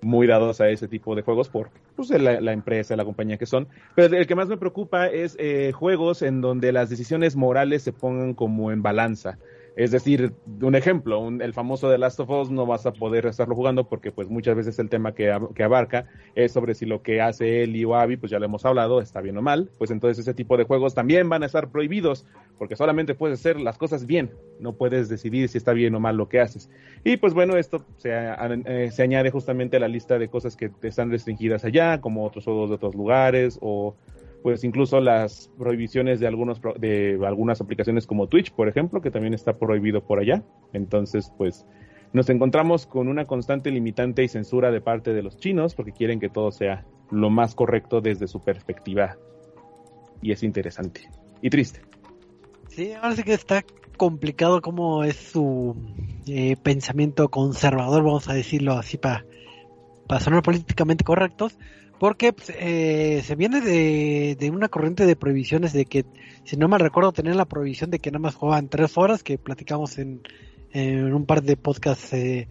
muy 0.00 0.28
dados 0.28 0.60
a 0.60 0.68
ese 0.68 0.86
tipo 0.86 1.16
de 1.16 1.22
juegos 1.22 1.48
por 1.48 1.70
pues, 1.96 2.08
la, 2.10 2.52
empresa, 2.52 2.94
la 2.94 3.04
compañía 3.04 3.36
que 3.36 3.44
son. 3.44 3.66
Pero 3.96 4.16
el 4.16 4.26
que 4.28 4.36
más 4.36 4.48
me 4.48 4.56
preocupa 4.56 5.08
es 5.08 5.36
eh, 5.40 5.72
juegos 5.72 6.22
en 6.22 6.40
donde 6.40 6.70
las 6.70 6.88
decisiones 6.88 7.34
morales 7.34 7.82
se 7.82 7.92
pongan 7.92 8.32
como 8.32 8.70
en 8.70 8.80
balanza. 8.80 9.38
Es 9.78 9.92
decir, 9.92 10.32
un 10.60 10.74
ejemplo, 10.74 11.28
el 11.28 11.54
famoso 11.54 11.88
The 11.88 11.98
Last 11.98 12.18
of 12.18 12.30
Us 12.30 12.50
no 12.50 12.66
vas 12.66 12.84
a 12.84 12.92
poder 12.92 13.26
estarlo 13.26 13.54
jugando 13.54 13.88
porque 13.88 14.10
pues 14.10 14.28
muchas 14.28 14.56
veces 14.56 14.76
el 14.80 14.88
tema 14.88 15.14
que, 15.14 15.30
abarca 15.30 16.08
es 16.34 16.50
sobre 16.50 16.74
si 16.74 16.84
lo 16.84 17.00
que 17.00 17.20
hace 17.20 17.62
Eli 17.62 17.84
o 17.84 17.94
Abby, 17.94 18.16
pues 18.16 18.32
ya 18.32 18.40
lo 18.40 18.44
hemos 18.44 18.64
hablado, 18.66 19.00
está 19.00 19.20
bien 19.20 19.38
o 19.38 19.42
mal, 19.42 19.70
pues 19.78 19.92
entonces 19.92 20.18
ese 20.18 20.34
tipo 20.34 20.56
de 20.56 20.64
juegos 20.64 20.96
también 20.96 21.28
van 21.28 21.44
a 21.44 21.46
estar 21.46 21.70
prohibidos 21.70 22.26
porque 22.58 22.74
solamente 22.74 23.14
puedes 23.14 23.38
hacer 23.38 23.60
las 23.60 23.78
cosas 23.78 24.04
bien, 24.04 24.32
no 24.58 24.72
puedes 24.72 25.08
decidir 25.08 25.48
si 25.48 25.58
está 25.58 25.74
bien 25.74 25.94
o 25.94 26.00
mal 26.00 26.16
lo 26.16 26.28
que 26.28 26.40
haces. 26.40 26.68
Y 27.04 27.16
pues 27.16 27.32
bueno, 27.32 27.56
esto 27.56 27.86
se, 27.98 28.10
eh, 28.10 28.90
se 28.90 29.02
añade 29.04 29.30
justamente 29.30 29.76
a 29.76 29.80
la 29.80 29.86
lista 29.86 30.18
de 30.18 30.26
cosas 30.26 30.56
que 30.56 30.72
están 30.82 31.12
restringidas 31.12 31.64
allá, 31.64 32.00
como 32.00 32.26
otros 32.26 32.42
juegos 32.46 32.70
de 32.70 32.74
otros 32.74 32.96
lugares 32.96 33.60
o 33.62 33.94
pues 34.42 34.64
incluso 34.64 35.00
las 35.00 35.50
prohibiciones 35.58 36.20
de 36.20 36.26
algunos 36.26 36.60
de 36.78 37.18
algunas 37.26 37.60
aplicaciones 37.60 38.06
como 38.06 38.28
Twitch, 38.28 38.52
por 38.52 38.68
ejemplo, 38.68 39.00
que 39.00 39.10
también 39.10 39.34
está 39.34 39.58
prohibido 39.58 40.02
por 40.02 40.20
allá. 40.20 40.42
Entonces, 40.72 41.32
pues 41.36 41.66
nos 42.12 42.30
encontramos 42.30 42.86
con 42.86 43.08
una 43.08 43.26
constante 43.26 43.70
limitante 43.70 44.22
y 44.22 44.28
censura 44.28 44.70
de 44.70 44.80
parte 44.80 45.12
de 45.12 45.22
los 45.22 45.36
chinos 45.38 45.74
porque 45.74 45.92
quieren 45.92 46.20
que 46.20 46.28
todo 46.28 46.50
sea 46.50 46.86
lo 47.10 47.30
más 47.30 47.54
correcto 47.54 48.00
desde 48.00 48.26
su 48.28 48.40
perspectiva. 48.40 49.16
Y 50.22 50.32
es 50.32 50.42
interesante 50.42 51.08
y 51.42 51.50
triste. 51.50 51.82
Sí, 52.68 52.92
ahora 52.92 53.16
sí 53.16 53.22
que 53.22 53.34
está 53.34 53.64
complicado 53.96 54.62
cómo 54.62 55.04
es 55.04 55.16
su 55.16 55.76
eh, 56.26 56.56
pensamiento 56.62 57.28
conservador, 57.28 58.04
vamos 58.04 58.28
a 58.28 58.34
decirlo 58.34 58.74
así 58.74 58.96
para, 58.96 59.24
para 60.06 60.20
sonar 60.20 60.42
políticamente 60.42 61.04
correctos, 61.04 61.58
porque 61.98 62.32
pues, 62.32 62.52
eh, 62.58 63.22
se 63.24 63.34
viene 63.34 63.60
de, 63.60 64.36
de, 64.38 64.50
una 64.50 64.68
corriente 64.68 65.06
de 65.06 65.16
prohibiciones 65.16 65.72
de 65.72 65.84
que, 65.84 66.04
si 66.44 66.56
no 66.56 66.68
me 66.68 66.78
recuerdo, 66.78 67.12
tenían 67.12 67.36
la 67.36 67.44
prohibición 67.44 67.90
de 67.90 67.98
que 67.98 68.10
nada 68.10 68.20
más 68.20 68.34
jugaban 68.34 68.68
tres 68.68 68.96
horas, 68.96 69.22
que 69.22 69.38
platicamos 69.38 69.98
en, 69.98 70.22
en 70.72 71.12
un 71.12 71.26
par 71.26 71.42
de 71.42 71.56
podcasts 71.56 72.12
eh, 72.12 72.48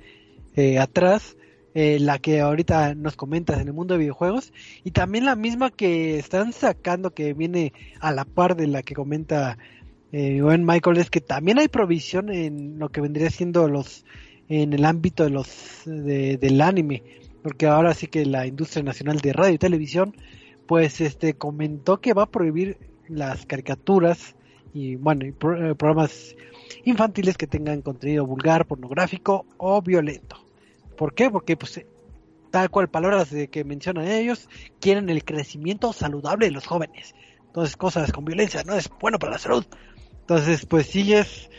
eh, 0.55 0.79
atrás, 0.79 1.37
eh, 1.75 1.99
la 1.99 2.17
que 2.17 2.41
ahorita 2.41 2.95
nos 2.95 3.15
comentas 3.15 3.59
en 3.59 3.67
el 3.67 3.73
mundo 3.73 3.93
de 3.93 3.99
videojuegos, 3.99 4.51
y 4.83 4.91
también 4.91 5.25
la 5.25 5.35
misma 5.35 5.69
que 5.69 6.17
están 6.17 6.51
sacando, 6.51 7.11
que 7.11 7.33
viene 7.33 7.73
a 7.99 8.11
la 8.11 8.25
par 8.25 8.55
de 8.55 8.67
la 8.67 8.81
que 8.81 8.95
comenta 8.95 9.57
eh, 10.11 10.41
Michael, 10.41 10.97
es 10.97 11.09
que 11.09 11.21
también 11.21 11.59
hay 11.59 11.67
provisión 11.67 12.31
en 12.31 12.79
lo 12.79 12.89
que 12.89 13.01
vendría 13.01 13.29
siendo 13.29 13.67
los 13.67 14.05
en 14.49 14.71
el 14.71 14.85
ámbito 14.85 15.25
de 15.25 15.29
los 15.29 15.81
de, 15.85 16.37
del 16.37 16.61
anime 16.61 17.03
porque 17.43 17.67
ahora 17.67 17.93
sí 17.93 18.07
que 18.07 18.25
la 18.25 18.45
industria 18.45 18.83
nacional 18.83 19.17
de 19.19 19.33
radio 19.33 19.55
y 19.55 19.57
televisión 19.57 20.15
pues 20.67 21.01
este 21.01 21.33
comentó 21.33 21.99
que 22.01 22.13
va 22.13 22.23
a 22.23 22.31
prohibir 22.31 22.77
las 23.07 23.45
caricaturas 23.45 24.35
y 24.73 24.95
bueno 24.95 25.25
y 25.25 25.29
eh, 25.29 25.33
programas 25.75 26.35
infantiles 26.83 27.37
que 27.37 27.47
tengan 27.47 27.81
contenido 27.81 28.25
vulgar, 28.25 28.65
pornográfico 28.65 29.45
o 29.57 29.81
violento. 29.81 30.37
¿Por 30.97 31.13
qué? 31.13 31.29
Porque 31.29 31.55
pues 31.55 31.85
tal 32.51 32.69
cual 32.69 32.89
palabras 32.89 33.31
de 33.31 33.47
que 33.47 33.63
mencionan 33.63 34.07
ellos 34.07 34.49
quieren 34.79 35.09
el 35.09 35.23
crecimiento 35.23 35.93
saludable 35.93 36.47
de 36.47 36.51
los 36.51 36.67
jóvenes. 36.67 37.15
Entonces 37.45 37.77
cosas 37.77 38.11
con 38.11 38.25
violencia 38.25 38.63
no 38.63 38.75
es 38.75 38.89
bueno 38.99 39.19
para 39.19 39.33
la 39.33 39.39
salud. 39.39 39.65
Entonces 40.21 40.65
pues 40.65 40.87
sí 40.87 41.13
es 41.13 41.49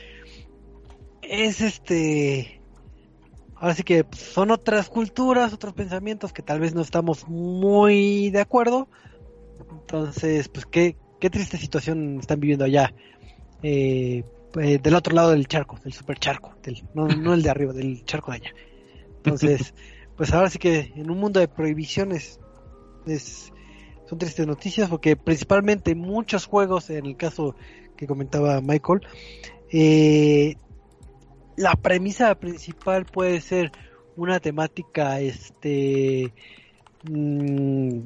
es 1.22 1.60
este 1.60 2.57
Ahora 3.60 3.74
sí 3.74 3.82
que 3.82 4.06
son 4.12 4.50
otras 4.50 4.88
culturas, 4.88 5.52
otros 5.52 5.74
pensamientos 5.74 6.32
que 6.32 6.42
tal 6.42 6.60
vez 6.60 6.74
no 6.74 6.80
estamos 6.80 7.28
muy 7.28 8.30
de 8.30 8.40
acuerdo. 8.40 8.88
Entonces, 9.70 10.48
pues 10.48 10.64
qué, 10.66 10.96
qué 11.18 11.28
triste 11.28 11.56
situación 11.56 12.18
están 12.20 12.38
viviendo 12.38 12.64
allá. 12.64 12.94
Eh, 13.62 14.22
eh, 14.60 14.78
del 14.78 14.94
otro 14.94 15.14
lado 15.14 15.32
del 15.32 15.46
charco, 15.46 15.78
del 15.82 15.92
super 15.92 16.18
charco, 16.18 16.54
del, 16.62 16.82
no, 16.94 17.06
no 17.08 17.34
el 17.34 17.42
de 17.42 17.50
arriba, 17.50 17.72
del 17.72 18.04
charco 18.04 18.30
de 18.30 18.38
allá. 18.38 18.54
Entonces, 19.16 19.74
pues 20.16 20.32
ahora 20.32 20.48
sí 20.48 20.58
que 20.58 20.92
en 20.94 21.10
un 21.10 21.18
mundo 21.18 21.40
de 21.40 21.48
prohibiciones 21.48 22.40
es, 23.06 23.52
son 24.06 24.18
tristes 24.18 24.46
noticias 24.46 24.88
porque 24.88 25.16
principalmente 25.16 25.94
muchos 25.94 26.46
juegos, 26.46 26.90
en 26.90 27.06
el 27.06 27.16
caso 27.16 27.56
que 27.96 28.06
comentaba 28.06 28.60
Michael, 28.60 29.00
eh, 29.70 30.54
la 31.58 31.74
premisa 31.74 32.34
principal 32.36 33.04
puede 33.04 33.40
ser 33.40 33.72
una 34.16 34.38
temática 34.38 35.20
este 35.20 36.32
mm, 37.02 37.98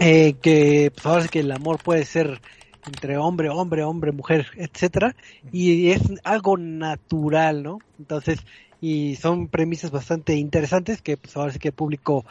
eh, 0.00 0.34
que 0.42 0.90
pues 0.92 1.06
ahora 1.06 1.22
sí 1.22 1.28
que 1.28 1.40
el 1.40 1.52
amor 1.52 1.78
puede 1.82 2.04
ser 2.04 2.40
entre 2.86 3.16
hombre, 3.16 3.48
hombre, 3.48 3.84
hombre, 3.84 4.10
mujer, 4.10 4.46
etcétera, 4.56 5.14
y 5.52 5.90
es 5.90 6.00
algo 6.24 6.56
natural, 6.56 7.62
¿no? 7.62 7.78
Entonces, 7.98 8.40
y 8.80 9.16
son 9.16 9.48
premisas 9.48 9.90
bastante 9.90 10.34
interesantes 10.34 11.02
que 11.02 11.16
pues 11.16 11.36
ahora 11.36 11.52
sí 11.52 11.58
que 11.58 11.68
el 11.68 11.74
público 11.74 12.24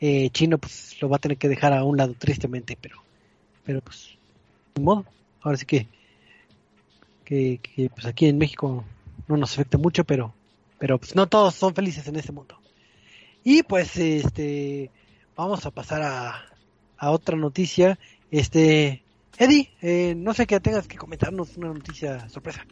eh, 0.00 0.28
chino 0.30 0.58
pues 0.58 0.96
lo 1.00 1.08
va 1.08 1.16
a 1.16 1.20
tener 1.20 1.38
que 1.38 1.48
dejar 1.48 1.72
a 1.72 1.84
un 1.84 1.96
lado 1.96 2.14
tristemente, 2.16 2.78
pero 2.80 3.02
pero 3.64 3.80
pues 3.80 4.10
modo, 4.80 5.06
ahora 5.40 5.56
sí 5.56 5.66
que, 5.66 5.88
que 7.24 7.90
pues 7.94 8.06
aquí 8.06 8.26
en 8.26 8.38
México 8.38 8.84
no 9.28 9.36
nos 9.36 9.52
afecta 9.52 9.78
mucho, 9.78 10.04
pero, 10.04 10.34
pero 10.78 10.98
pues 10.98 11.14
no 11.14 11.26
todos 11.26 11.54
son 11.54 11.74
felices 11.74 12.06
en 12.08 12.16
este 12.16 12.32
mundo. 12.32 12.58
Y 13.42 13.62
pues 13.62 13.96
este 13.96 14.90
vamos 15.36 15.66
a 15.66 15.70
pasar 15.70 16.02
a, 16.02 16.44
a 16.96 17.10
otra 17.10 17.36
noticia. 17.36 17.98
Este 18.30 19.02
Eddie, 19.38 19.70
eh, 19.82 20.14
no 20.16 20.32
sé 20.32 20.46
qué 20.46 20.60
tengas 20.60 20.86
que 20.86 20.96
comentarnos 20.96 21.56
una 21.56 21.68
noticia 21.68 22.28
sorpresa. 22.28 22.64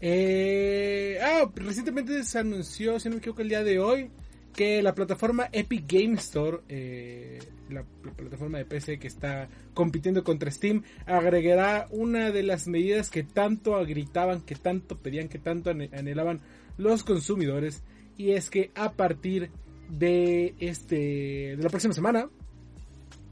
Eh, 0.00 1.18
ah, 1.22 1.50
recientemente 1.56 2.22
se 2.22 2.38
anunció, 2.38 3.00
si 3.00 3.08
no 3.08 3.16
me 3.16 3.18
equivoco, 3.18 3.42
el 3.42 3.48
día 3.48 3.64
de 3.64 3.80
hoy, 3.80 4.10
que 4.58 4.82
la 4.82 4.92
plataforma 4.92 5.48
Epic 5.52 5.84
Game 5.86 6.14
Store, 6.14 6.62
eh, 6.68 7.38
la, 7.70 7.84
plataforma 8.16 8.58
de 8.58 8.64
PC 8.64 8.98
que 8.98 9.06
está 9.06 9.48
compitiendo 9.72 10.24
contra 10.24 10.50
Steam, 10.50 10.82
agregará 11.06 11.86
una 11.92 12.32
de 12.32 12.42
las 12.42 12.66
medidas 12.66 13.08
que 13.08 13.22
tanto 13.22 13.80
gritaban, 13.86 14.40
que 14.40 14.56
tanto 14.56 14.98
pedían, 14.98 15.28
que 15.28 15.38
tanto 15.38 15.70
anhelaban 15.70 16.40
los 16.76 17.04
consumidores, 17.04 17.84
y 18.16 18.32
es 18.32 18.50
que 18.50 18.72
a 18.74 18.94
partir 18.94 19.52
de 19.90 20.56
este 20.58 21.54
de 21.56 21.62
la 21.62 21.68
próxima 21.68 21.94
semana 21.94 22.28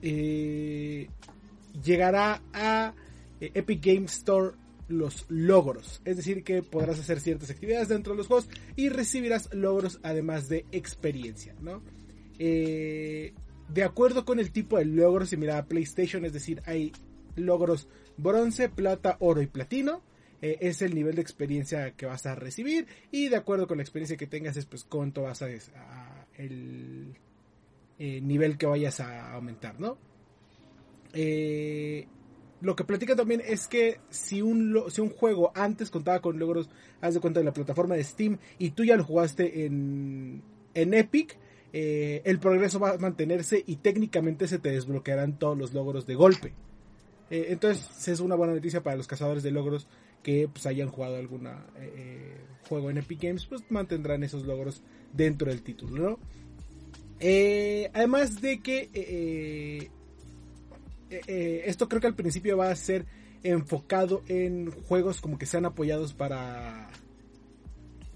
eh, 0.03 1.09
llegará 1.83 2.41
a 2.53 2.95
eh, 3.41 3.51
Epic 3.53 3.85
Game 3.85 4.05
Store 4.05 4.53
los 4.89 5.27
logros. 5.29 6.01
Es 6.05 6.17
decir, 6.17 6.45
que 6.45 6.63
podrás 6.63 6.99
hacer 6.99 7.21
ciertas 7.21 7.51
actividades 7.51 7.89
dentro 7.89 8.13
de 8.13 8.19
los 8.19 8.27
juegos 8.27 8.49
y 8.77 8.89
recibirás 8.89 9.53
logros 9.53 10.01
además 10.03 10.49
de 10.49 10.65
experiencia, 10.73 11.55
¿no? 11.61 11.83
Eh, 12.39 13.35
de 13.69 13.83
acuerdo 13.83 14.25
con 14.25 14.39
el 14.39 14.53
tipo 14.53 14.79
de 14.79 14.85
logros 14.85 15.31
similar 15.31 15.59
a 15.59 15.67
PlayStation, 15.67 16.25
es 16.25 16.33
decir, 16.33 16.63
hay 16.67 16.93
logros 17.35 17.89
bronce, 18.17 18.69
plata, 18.69 19.17
oro 19.21 19.43
y 19.43 19.47
platino. 19.47 20.03
Eh, 20.43 20.59
es 20.61 20.83
el 20.83 20.95
nivel 20.95 21.15
de 21.15 21.23
experiencia 21.23 21.93
que 21.93 22.05
vas 22.05 22.27
a 22.27 22.35
recibir 22.35 22.87
y 23.11 23.29
de 23.29 23.37
acuerdo 23.37 23.67
con 23.67 23.79
la 23.79 23.83
experiencia 23.83 24.19
que 24.19 24.27
tengas 24.27 24.59
es 24.59 24.67
pues 24.67 24.85
cuánto 24.85 25.23
vas 25.23 25.41
a, 25.41 25.49
el 26.37 27.17
eh, 27.99 28.21
nivel 28.21 28.59
que 28.59 28.67
vayas 28.67 29.01
a 29.01 29.33
aumentar, 29.33 29.81
¿no? 29.81 29.97
Eh, 31.15 32.07
lo 32.61 32.75
que 32.75 32.85
platica 32.85 33.15
también 33.15 33.43
es 33.47 33.69
que 33.69 34.01
si 34.09 34.41
un, 34.41 34.85
si 34.89 35.01
un 35.01 35.11
juego 35.11 35.53
antes 35.55 35.91
contaba 35.91 36.21
con 36.21 36.39
logros, 36.39 36.69
haz 37.01 37.15
de 37.15 37.21
cuenta 37.21 37.41
de 37.41 37.45
la 37.45 37.53
plataforma 37.53 37.95
de 37.95 38.05
Steam 38.05 38.39
y 38.59 38.71
tú 38.71 38.85
ya 38.85 38.97
lo 38.97 39.05
jugaste 39.05 39.67
en, 39.67 40.43
en 40.75 40.95
Epic, 40.95 41.37
eh, 41.73 42.23
el 42.25 42.39
progreso 42.39 42.81
va 42.81 42.93
a 42.93 42.99
mantenerse 42.99 43.63
y 43.67 43.77
técnicamente 43.77 44.49
se 44.49 44.59
te 44.59 44.71
desbloquearán 44.71 45.39
todos 45.39 45.59
los 45.59 45.75
logros 45.75 46.07
de 46.07 46.15
golpe. 46.15 46.55
Eh, 47.31 47.49
entonces 47.51 48.09
es 48.09 48.21
una 48.21 48.37
buena 48.37 48.55
noticia 48.55 48.83
para 48.83 48.97
los 48.97 49.07
cazadores 49.07 49.43
de 49.43 49.51
logros 49.51 49.87
que 50.23 50.49
pues, 50.49 50.65
hayan 50.65 50.89
jugado 50.89 51.17
algún 51.17 51.47
eh, 51.77 52.37
juego 52.69 52.91
en 52.91 52.99
Epic 52.99 53.21
Games, 53.21 53.45
pues 53.45 53.63
mantendrán 53.69 54.23
esos 54.23 54.47
logros 54.47 54.83
dentro 55.13 55.51
del 55.51 55.63
título, 55.63 56.19
además 57.95 58.41
de 58.41 58.61
que 58.61 59.91
eh, 61.11 61.21
eh, 61.27 61.63
esto 61.67 61.89
creo 61.89 62.01
que 62.01 62.07
al 62.07 62.15
principio 62.15 62.57
va 62.57 62.71
a 62.71 62.77
ser 62.77 63.07
enfocado 63.43 64.23
en 64.29 64.71
juegos 64.71 65.21
como 65.21 65.39
que 65.39 65.47
sean 65.47 65.65
apoyados 65.65 66.13
para 66.13 66.89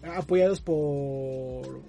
apoyados 0.02 0.60
por 0.60 1.82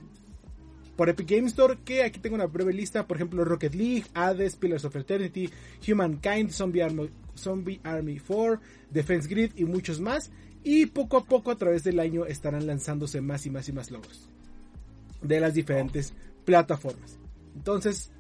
por 0.96 1.10
Epic 1.10 1.30
Games 1.30 1.52
Store 1.52 1.80
que 1.84 2.04
aquí 2.04 2.20
tengo 2.20 2.36
una 2.36 2.46
breve 2.46 2.74
lista 2.74 3.08
por 3.08 3.18
ejemplo 3.18 3.44
Rocket 3.44 3.74
League 3.74 4.06
Hades 4.14 4.56
Pillars 4.56 4.86
of 4.86 4.96
Eternity 4.96 5.50
Humankind 5.88 6.52
Zombie 6.52 6.84
Army, 6.84 7.10
Zombie 7.36 7.80
Army 7.84 8.20
4 8.20 8.60
Defense 8.92 9.28
Grid 9.28 9.54
y 9.56 9.66
muchos 9.66 10.00
más 10.00 10.30
y 10.64 10.86
poco 10.88 11.18
a 11.18 11.26
poco 11.26 11.50
a 11.50 11.58
través 11.58 11.84
del 11.84 12.00
año 12.00 12.26
estarán 12.26 12.68
lanzándose 12.68 13.22
más 13.22 13.46
y 13.46 13.50
más 13.50 13.68
y 13.68 13.72
más 13.72 13.90
logros 13.90 14.30
de 15.22 15.40
las 15.40 15.54
diferentes 15.54 16.14
plataformas. 16.46 17.18
Entonces 17.56 18.12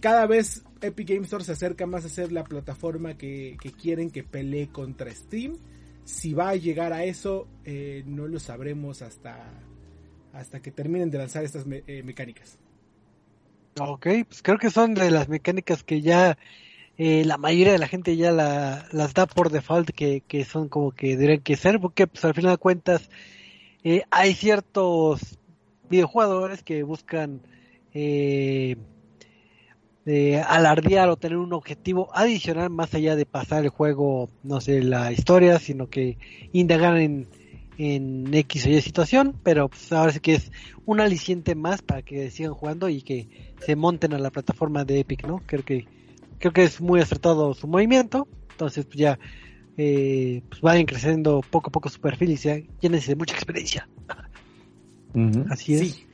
cada 0.00 0.26
vez 0.26 0.62
Epic 0.80 1.08
Games 1.08 1.26
Store 1.26 1.44
se 1.44 1.52
acerca 1.52 1.86
más 1.86 2.04
a 2.04 2.08
ser 2.08 2.32
la 2.32 2.44
plataforma 2.44 3.16
que, 3.16 3.56
quieren 3.80 4.10
que 4.10 4.22
pelee 4.22 4.68
contra 4.68 5.12
Steam. 5.12 5.56
Si 6.04 6.32
va 6.32 6.50
a 6.50 6.56
llegar 6.56 6.92
a 6.92 7.04
eso, 7.04 7.48
eh, 7.64 8.02
no 8.06 8.26
lo 8.26 8.40
sabremos 8.40 9.02
hasta, 9.02 9.50
hasta 10.32 10.60
que 10.60 10.70
terminen 10.70 11.10
de 11.10 11.18
lanzar 11.18 11.44
estas 11.44 11.64
eh, 11.68 12.02
mecánicas. 12.02 12.58
Ok, 13.80 14.06
pues 14.26 14.42
creo 14.42 14.58
que 14.58 14.70
son 14.70 14.94
de 14.94 15.10
las 15.10 15.28
mecánicas 15.28 15.84
que 15.84 16.00
ya 16.00 16.38
eh, 16.96 17.24
la 17.24 17.38
mayoría 17.38 17.72
de 17.72 17.78
la 17.78 17.88
gente 17.88 18.16
ya 18.16 18.32
las 18.32 19.14
da 19.14 19.26
por 19.26 19.50
default, 19.50 19.90
que, 19.90 20.22
que 20.26 20.44
son 20.44 20.68
como 20.68 20.92
que 20.92 21.16
deberían 21.16 21.42
que 21.42 21.56
ser, 21.56 21.78
porque 21.78 22.06
pues 22.06 22.24
al 22.24 22.34
final 22.34 22.52
de 22.52 22.58
cuentas 22.58 23.08
hay 24.10 24.34
ciertos 24.34 25.38
videojugadores 25.88 26.62
que 26.62 26.82
buscan 26.82 27.40
eh, 27.94 28.76
de 30.08 30.40
alardear 30.40 31.10
o 31.10 31.16
tener 31.18 31.36
un 31.36 31.52
objetivo 31.52 32.08
adicional 32.14 32.70
más 32.70 32.94
allá 32.94 33.14
de 33.14 33.26
pasar 33.26 33.64
el 33.64 33.68
juego, 33.68 34.30
no 34.42 34.58
sé, 34.62 34.82
la 34.82 35.12
historia, 35.12 35.58
sino 35.58 35.90
que 35.90 36.16
indagar 36.50 36.96
en, 36.96 37.28
en 37.76 38.32
X 38.32 38.64
o 38.64 38.70
Y 38.70 38.80
situación, 38.80 39.36
pero 39.42 39.68
pues 39.68 39.92
ahora 39.92 40.12
sí 40.12 40.20
que 40.20 40.36
es 40.36 40.50
un 40.86 41.00
aliciente 41.00 41.54
más 41.54 41.82
para 41.82 42.00
que 42.00 42.30
sigan 42.30 42.54
jugando 42.54 42.88
y 42.88 43.02
que 43.02 43.52
se 43.60 43.76
monten 43.76 44.14
a 44.14 44.18
la 44.18 44.30
plataforma 44.30 44.86
de 44.86 45.00
Epic, 45.00 45.26
¿no? 45.26 45.42
Creo 45.44 45.62
que 45.62 45.84
creo 46.38 46.54
que 46.54 46.64
es 46.64 46.80
muy 46.80 47.00
acertado 47.00 47.52
su 47.52 47.68
movimiento, 47.68 48.26
entonces 48.52 48.86
pues 48.86 48.96
ya 48.96 49.18
eh, 49.76 50.40
pues 50.48 50.62
vayan 50.62 50.86
creciendo 50.86 51.42
poco 51.50 51.68
a 51.68 51.72
poco 51.72 51.90
su 51.90 52.00
perfil 52.00 52.30
y 52.30 52.36
ya 52.36 52.58
llénense 52.80 53.10
de 53.10 53.16
mucha 53.16 53.34
experiencia. 53.34 53.86
Así 55.50 55.74
es. 55.74 55.80
Sí, 55.80 56.06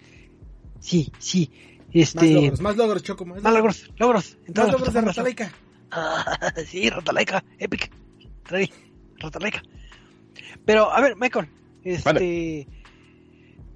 sí. 0.80 1.12
sí. 1.20 1.50
Este, 1.94 2.16
Más 2.18 2.30
logros, 2.34 2.60
más 2.60 2.76
logros, 2.76 3.02
Choco. 3.04 3.24
Más 3.24 3.40
más 3.40 3.54
logros, 3.54 3.90
logros, 3.98 4.36
más 4.48 4.72
logros 4.72 4.92
de. 4.92 5.00
Ratalaika. 5.00 5.52
Ah, 5.92 6.52
sí, 6.66 6.90
Ratalaika, 6.90 7.44
Epic. 7.58 7.90
Trae, 8.42 8.68
Ratalaika. 9.18 9.62
Pero, 10.66 10.92
a 10.92 11.00
ver, 11.00 11.14
Michael, 11.16 11.48
este. 11.84 12.66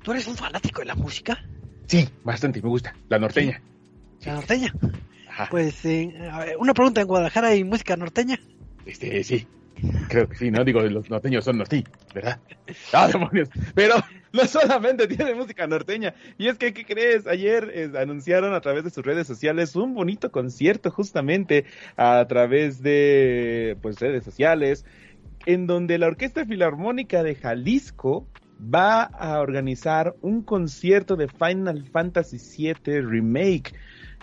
¿Tú 0.03 0.13
eres 0.13 0.27
un 0.27 0.37
fanático 0.37 0.81
de 0.81 0.87
la 0.87 0.95
música? 0.97 1.39
Sí, 1.87 2.09
bastante, 2.25 2.61
me 2.61 2.69
gusta. 2.69 2.95
La 3.09 3.21
norteña. 3.21 3.63
La 4.25 4.35
norteña. 4.35 4.75
Ajá. 5.29 5.47
Pues, 5.49 5.85
eh, 5.85 6.13
a 6.31 6.39
ver, 6.41 6.57
una 6.59 6.75
pregunta: 6.75 7.01
¿en 7.01 7.07
Guadalajara 7.07 7.49
hay 7.49 7.63
música 7.63 7.97
norteña? 7.97 8.41
Este, 8.85 9.23
sí. 9.23 9.47
Creo 10.09 10.29
que 10.29 10.37
sí, 10.37 10.51
¿no? 10.51 10.65
Digo, 10.65 10.81
los 10.83 11.09
norteños 11.11 11.45
son 11.45 11.59
nortí, 11.59 11.85
¿verdad? 12.15 12.41
¡Ah, 12.93 13.09
demonios! 13.09 13.49
Pero 13.75 13.97
no 14.33 14.45
solamente 14.47 15.07
tiene 15.07 15.35
música 15.35 15.67
norteña. 15.67 16.15
Y 16.37 16.49
es 16.49 16.59
que, 16.59 16.73
¿qué 16.73 16.85
crees? 16.85 17.27
Ayer 17.27 17.71
eh, 17.75 17.91
anunciaron 17.99 18.55
a 18.55 18.61
través 18.61 18.85
de 18.85 18.91
sus 18.91 19.05
redes 19.05 19.27
sociales 19.27 19.77
un 19.77 19.95
bonito 19.95 20.31
concierto 20.31 20.91
justamente 20.91 21.65
a 21.97 22.25
través 22.29 22.83
de, 22.83 23.77
pues, 23.83 23.99
redes 24.01 24.25
sociales, 24.25 24.85
en 25.47 25.67
donde 25.67 25.99
la 25.99 26.09
Orquesta 26.09 26.45
Filarmónica 26.45 27.23
de 27.23 27.35
Jalisco 27.35 28.27
va 28.63 29.03
a 29.03 29.41
organizar 29.41 30.15
un 30.21 30.43
concierto 30.43 31.17
de 31.17 31.29
Final 31.29 31.85
Fantasy 31.91 32.39
VII 32.39 33.01
Remake. 33.03 33.73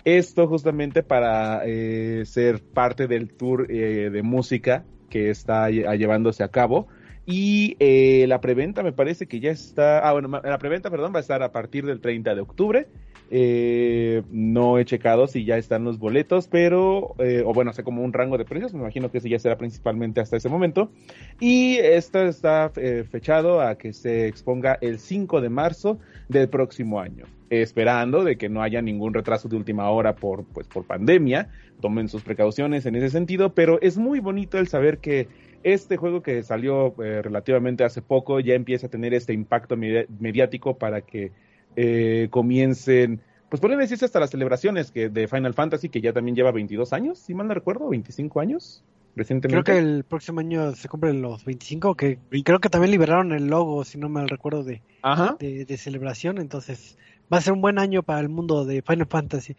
Esto 0.04 0.48
justamente 0.48 1.02
para 1.02 1.64
eh, 1.66 2.26
ser 2.26 2.62
parte 2.62 3.08
del 3.08 3.34
tour 3.34 3.72
eh, 3.72 4.10
de 4.12 4.22
música 4.22 4.86
que 5.16 5.30
está 5.30 5.70
lle- 5.70 5.98
llevándose 5.98 6.44
a 6.44 6.50
cabo. 6.50 6.88
Y 7.26 7.78
eh, 7.80 8.26
la 8.28 8.42
preventa 8.42 8.84
me 8.84 8.92
parece 8.92 9.28
que 9.28 9.40
ya 9.40 9.50
está, 9.50 10.00
ah 10.00 10.12
bueno, 10.12 10.28
la 10.44 10.58
preventa, 10.58 10.90
perdón, 10.92 11.14
va 11.14 11.20
a 11.20 11.22
estar 11.22 11.42
a 11.42 11.54
partir 11.54 11.86
del 11.86 12.02
30 12.02 12.36
de 12.36 12.42
octubre. 12.42 12.88
Eh, 13.32 14.22
no 14.30 14.78
he 14.78 14.84
checado 14.86 15.26
si 15.28 15.46
ya 15.46 15.58
están 15.58 15.86
los 15.86 15.98
boletos, 16.00 16.48
pero, 16.48 17.16
eh, 17.18 17.44
o 17.46 17.54
bueno, 17.54 17.72
sé 17.72 17.82
como 17.84 18.04
un 18.04 18.12
rango 18.12 18.38
de 18.38 18.44
precios, 18.46 18.74
me 18.74 18.82
imagino 18.82 19.10
que 19.10 19.18
ese 19.20 19.30
ya 19.30 19.40
será 19.40 19.58
principalmente 19.58 20.20
hasta 20.20 20.36
ese 20.36 20.50
momento. 20.50 20.92
Y 21.40 21.78
esto 21.78 22.22
está 22.26 22.72
eh, 22.76 23.06
fechado 23.10 23.62
a 23.62 23.78
que 23.78 23.94
se 23.94 24.28
exponga 24.28 24.78
el 24.82 25.00
5 25.00 25.40
de 25.40 25.50
marzo 25.50 25.98
del 26.30 26.50
próximo 26.50 27.00
año, 27.00 27.26
esperando 27.50 28.24
de 28.24 28.38
que 28.38 28.50
no 28.50 28.62
haya 28.62 28.82
ningún 28.82 29.14
retraso 29.14 29.48
de 29.48 29.56
última 29.56 29.90
hora 29.90 30.16
por, 30.16 30.46
pues, 30.46 30.68
por 30.68 30.86
pandemia. 30.86 31.50
Tomen 31.82 32.08
sus 32.08 32.24
precauciones 32.24 32.86
en 32.86 32.96
ese 32.96 33.10
sentido, 33.10 33.54
pero 33.54 33.80
es 33.82 33.98
muy 33.98 34.20
bonito 34.20 34.58
el 34.58 34.68
saber 34.68 35.00
que 35.00 35.28
este 35.64 35.98
juego 35.98 36.22
que 36.22 36.44
salió 36.44 36.94
eh, 37.04 37.22
relativamente 37.22 37.84
hace 37.84 38.02
poco 38.02 38.40
ya 38.40 38.54
empieza 38.54 38.88
a 38.88 38.90
tener 38.90 39.14
este 39.14 39.34
impacto 39.34 39.76
mediático 39.78 40.78
para 40.78 41.02
que 41.02 41.32
eh, 41.76 42.28
comiencen, 42.30 43.20
pues 43.50 43.60
pueden 43.62 43.80
decirse 43.80 44.06
hasta 44.06 44.20
las 44.20 44.30
celebraciones 44.30 44.92
que 44.92 45.10
de 45.10 45.28
Final 45.28 45.54
Fantasy, 45.54 45.90
que 45.90 46.02
ya 46.02 46.14
también 46.14 46.36
lleva 46.36 46.52
22 46.52 46.94
años, 46.94 47.20
si 47.20 47.34
mal 47.34 47.48
no 47.48 47.54
recuerdo, 47.54 47.90
25 47.90 48.40
años 48.40 48.84
recientemente. 49.16 49.64
Creo 49.64 49.64
que 49.64 49.82
el 49.82 50.04
próximo 50.04 50.40
año 50.40 50.76
se 50.76 50.88
cumplen 50.90 51.22
los 51.22 51.46
25, 51.46 51.96
que 51.96 52.20
creo 52.44 52.60
que 52.60 52.70
también 52.70 52.92
liberaron 52.92 53.32
el 53.32 53.48
logo, 53.48 53.84
si 53.84 53.98
no 53.98 54.10
mal 54.10 54.30
recuerdo, 54.30 54.64
de, 54.64 54.82
Ajá. 55.02 55.38
de, 55.40 55.66
de 55.66 55.78
celebración. 55.78 56.38
Entonces, 56.38 56.98
va 57.32 57.38
a 57.38 57.42
ser 57.42 57.54
un 57.54 57.62
buen 57.62 57.80
año 57.80 58.04
para 58.04 58.20
el 58.20 58.30
mundo 58.30 58.66
de 58.66 58.82
Final 58.82 59.08
Fantasy. 59.08 59.56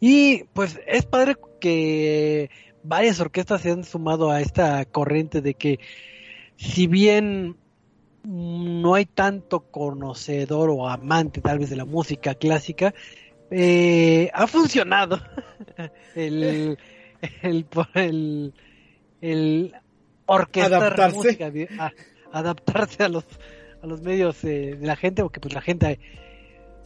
Y 0.00 0.44
pues 0.54 0.80
es 0.86 1.04
padre 1.04 1.36
que 1.60 2.50
varias 2.82 3.20
orquestas 3.20 3.60
se 3.60 3.70
han 3.70 3.84
sumado 3.84 4.30
a 4.30 4.40
esta 4.40 4.84
corriente 4.86 5.42
de 5.42 5.54
que, 5.54 5.78
si 6.56 6.86
bien 6.86 7.56
no 8.24 8.94
hay 8.94 9.06
tanto 9.06 9.60
conocedor 9.70 10.70
o 10.70 10.88
amante 10.88 11.40
tal 11.40 11.58
vez 11.58 11.70
de 11.70 11.76
la 11.76 11.84
música 11.84 12.34
clásica, 12.34 12.94
eh, 13.50 14.30
ha 14.32 14.46
funcionado 14.46 15.20
el, 16.14 16.78
el, 17.42 17.66
el, 17.94 18.54
el 19.20 19.74
orquestar 20.26 20.74
Adaptarse. 20.82 21.16
música, 21.16 21.52
a- 21.78 21.92
adaptarse 22.32 23.02
a 23.02 23.08
los 23.08 23.24
a 23.82 23.86
los 23.86 24.02
medios 24.02 24.42
eh, 24.44 24.76
de 24.78 24.86
la 24.86 24.94
gente 24.96 25.22
porque 25.22 25.40
pues 25.40 25.54
la 25.54 25.60
gente 25.62 25.98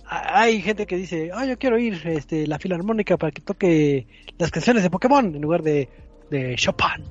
hay 0.07 0.61
gente 0.63 0.87
que 0.87 0.97
dice 0.97 1.31
ah 1.35 1.45
yo 1.47 1.59
quiero 1.59 1.79
ir 1.79 2.01
este 2.07 2.47
la 2.47 2.59
filarmónica 2.59 3.17
para 3.17 3.33
que 3.33 3.41
toque 3.43 4.07
las 4.39 4.51
canciones 4.51 4.83
de 4.83 4.91
Pokémon 4.91 5.35
en 5.35 5.41
lugar 5.43 5.63
de, 5.63 5.89
de 6.31 6.55
Chopin 6.57 7.05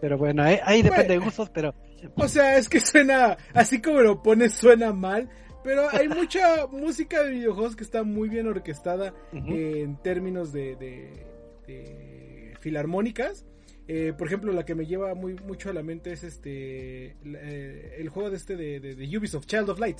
pero 0.00 0.16
bueno 0.18 0.42
ahí, 0.42 0.58
ahí 0.64 0.82
depende 0.82 1.14
de 1.14 1.18
gustos 1.18 1.50
pero 1.50 1.74
O 2.16 2.28
sea, 2.28 2.58
es 2.58 2.68
que 2.68 2.80
suena, 2.80 3.38
así 3.54 3.80
como 3.80 4.02
lo 4.02 4.22
pones, 4.22 4.52
suena 4.54 4.92
mal. 4.92 5.30
Pero 5.62 5.88
hay 5.90 6.06
mucha 6.20 6.66
música 6.66 7.22
de 7.22 7.30
videojuegos 7.30 7.76
que 7.76 7.82
está 7.82 8.02
muy 8.02 8.28
bien 8.28 8.46
orquestada 8.46 9.14
en 9.32 9.96
términos 10.02 10.52
de, 10.52 10.76
de- 10.76 11.26
de 11.66 12.54
filarmónicas. 12.60 13.46
Eh, 13.86 14.14
por 14.16 14.26
ejemplo, 14.28 14.50
la 14.52 14.64
que 14.64 14.74
me 14.74 14.86
lleva 14.86 15.14
muy 15.14 15.34
mucho 15.34 15.68
a 15.70 15.72
la 15.74 15.82
mente 15.82 16.12
es 16.12 16.24
este 16.24 17.16
eh, 17.24 17.96
el 17.98 18.08
juego 18.08 18.30
de 18.30 18.36
este 18.36 18.56
de, 18.56 18.80
de- 18.80 18.94
de 18.94 19.18
Ubisoft, 19.18 19.46
Child 19.46 19.70
of 19.70 19.78
Light. 19.78 19.98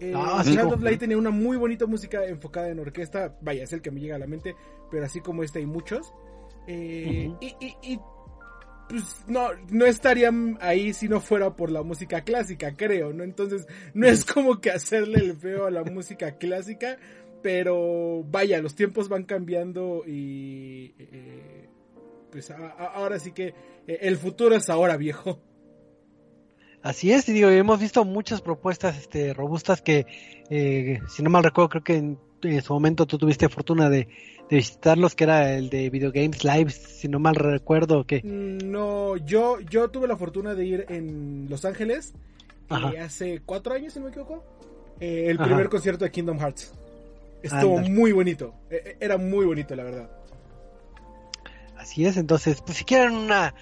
Eh, 0.00 0.12
Ah, 0.14 0.42
Child 0.44 0.72
of 0.74 0.82
Light 0.82 1.00
tenía 1.00 1.18
una 1.18 1.30
muy 1.30 1.56
bonita 1.56 1.86
música 1.86 2.24
enfocada 2.26 2.68
en 2.68 2.78
orquesta. 2.78 3.36
Vaya, 3.42 3.64
es 3.64 3.72
el 3.72 3.82
que 3.82 3.90
me 3.90 4.00
llega 4.00 4.16
a 4.16 4.18
la 4.18 4.26
mente, 4.26 4.54
pero 4.90 5.04
así 5.04 5.20
como 5.20 5.42
este 5.42 5.58
hay 5.58 5.66
muchos. 5.66 6.12
Eh, 6.66 7.30
y, 7.40 7.46
y- 7.60 7.76
y, 7.82 8.00
pues 8.88 9.24
no, 9.26 9.48
no 9.70 9.84
estarían 9.84 10.58
ahí 10.60 10.92
si 10.92 11.08
no 11.08 11.20
fuera 11.20 11.54
por 11.56 11.70
la 11.70 11.82
música 11.82 12.22
clásica, 12.22 12.74
creo, 12.76 13.12
¿no? 13.12 13.24
Entonces, 13.24 13.66
no 13.94 14.06
es 14.06 14.24
como 14.24 14.60
que 14.60 14.70
hacerle 14.70 15.18
el 15.20 15.36
feo 15.36 15.66
a 15.66 15.70
la 15.70 15.82
música 15.84 16.38
clásica, 16.38 16.96
pero 17.42 18.22
vaya, 18.24 18.60
los 18.62 18.74
tiempos 18.74 19.08
van 19.08 19.24
cambiando 19.24 20.02
y 20.06 20.94
eh, 20.98 21.68
pues 22.36 22.50
a- 22.50 22.56
a- 22.56 22.92
ahora 22.96 23.18
sí 23.18 23.32
que 23.32 23.54
eh, 23.86 23.98
el 24.02 24.18
futuro 24.18 24.54
es 24.54 24.68
ahora, 24.68 24.98
viejo. 24.98 25.40
Así 26.82 27.10
es, 27.10 27.26
y 27.30 27.32
digo, 27.32 27.48
hemos 27.48 27.80
visto 27.80 28.04
muchas 28.04 28.42
propuestas 28.42 28.98
este, 28.98 29.32
robustas 29.32 29.80
que, 29.80 30.04
eh, 30.50 31.00
si 31.08 31.22
no 31.22 31.30
mal 31.30 31.42
recuerdo, 31.44 31.70
creo 31.70 31.82
que 31.84 31.96
en, 31.96 32.18
en 32.42 32.60
su 32.62 32.74
momento 32.74 33.06
tú 33.06 33.16
tuviste 33.16 33.48
fortuna 33.48 33.88
de, 33.88 34.08
de 34.50 34.56
visitarlos, 34.56 35.14
que 35.14 35.24
era 35.24 35.54
el 35.54 35.70
de 35.70 35.88
Video 35.88 36.12
Games 36.12 36.44
Live, 36.44 36.70
si 36.72 37.08
no 37.08 37.18
mal 37.18 37.36
recuerdo, 37.36 38.04
que 38.04 38.20
No, 38.22 39.16
yo, 39.16 39.58
yo 39.60 39.88
tuve 39.88 40.06
la 40.06 40.18
fortuna 40.18 40.54
de 40.54 40.66
ir 40.66 40.86
en 40.90 41.46
Los 41.48 41.64
Ángeles 41.64 42.12
eh, 42.92 42.98
hace 42.98 43.40
cuatro 43.46 43.72
años, 43.72 43.94
si 43.94 43.98
no 43.98 44.04
me 44.04 44.10
equivoco, 44.10 44.44
eh, 45.00 45.28
el 45.28 45.36
Ajá. 45.38 45.46
primer 45.46 45.70
concierto 45.70 46.04
de 46.04 46.10
Kingdom 46.10 46.38
Hearts. 46.38 46.74
Estuvo 47.42 47.78
muy 47.78 48.12
bonito, 48.12 48.52
eh, 48.70 48.82
eh, 48.84 48.96
era 49.00 49.16
muy 49.16 49.46
bonito, 49.46 49.74
la 49.74 49.84
verdad. 49.84 50.10
Así 51.86 52.04
es, 52.04 52.16
entonces, 52.16 52.60
pues 52.62 52.78
si 52.78 52.84
quieren 52.84 53.12
una, 53.14 53.54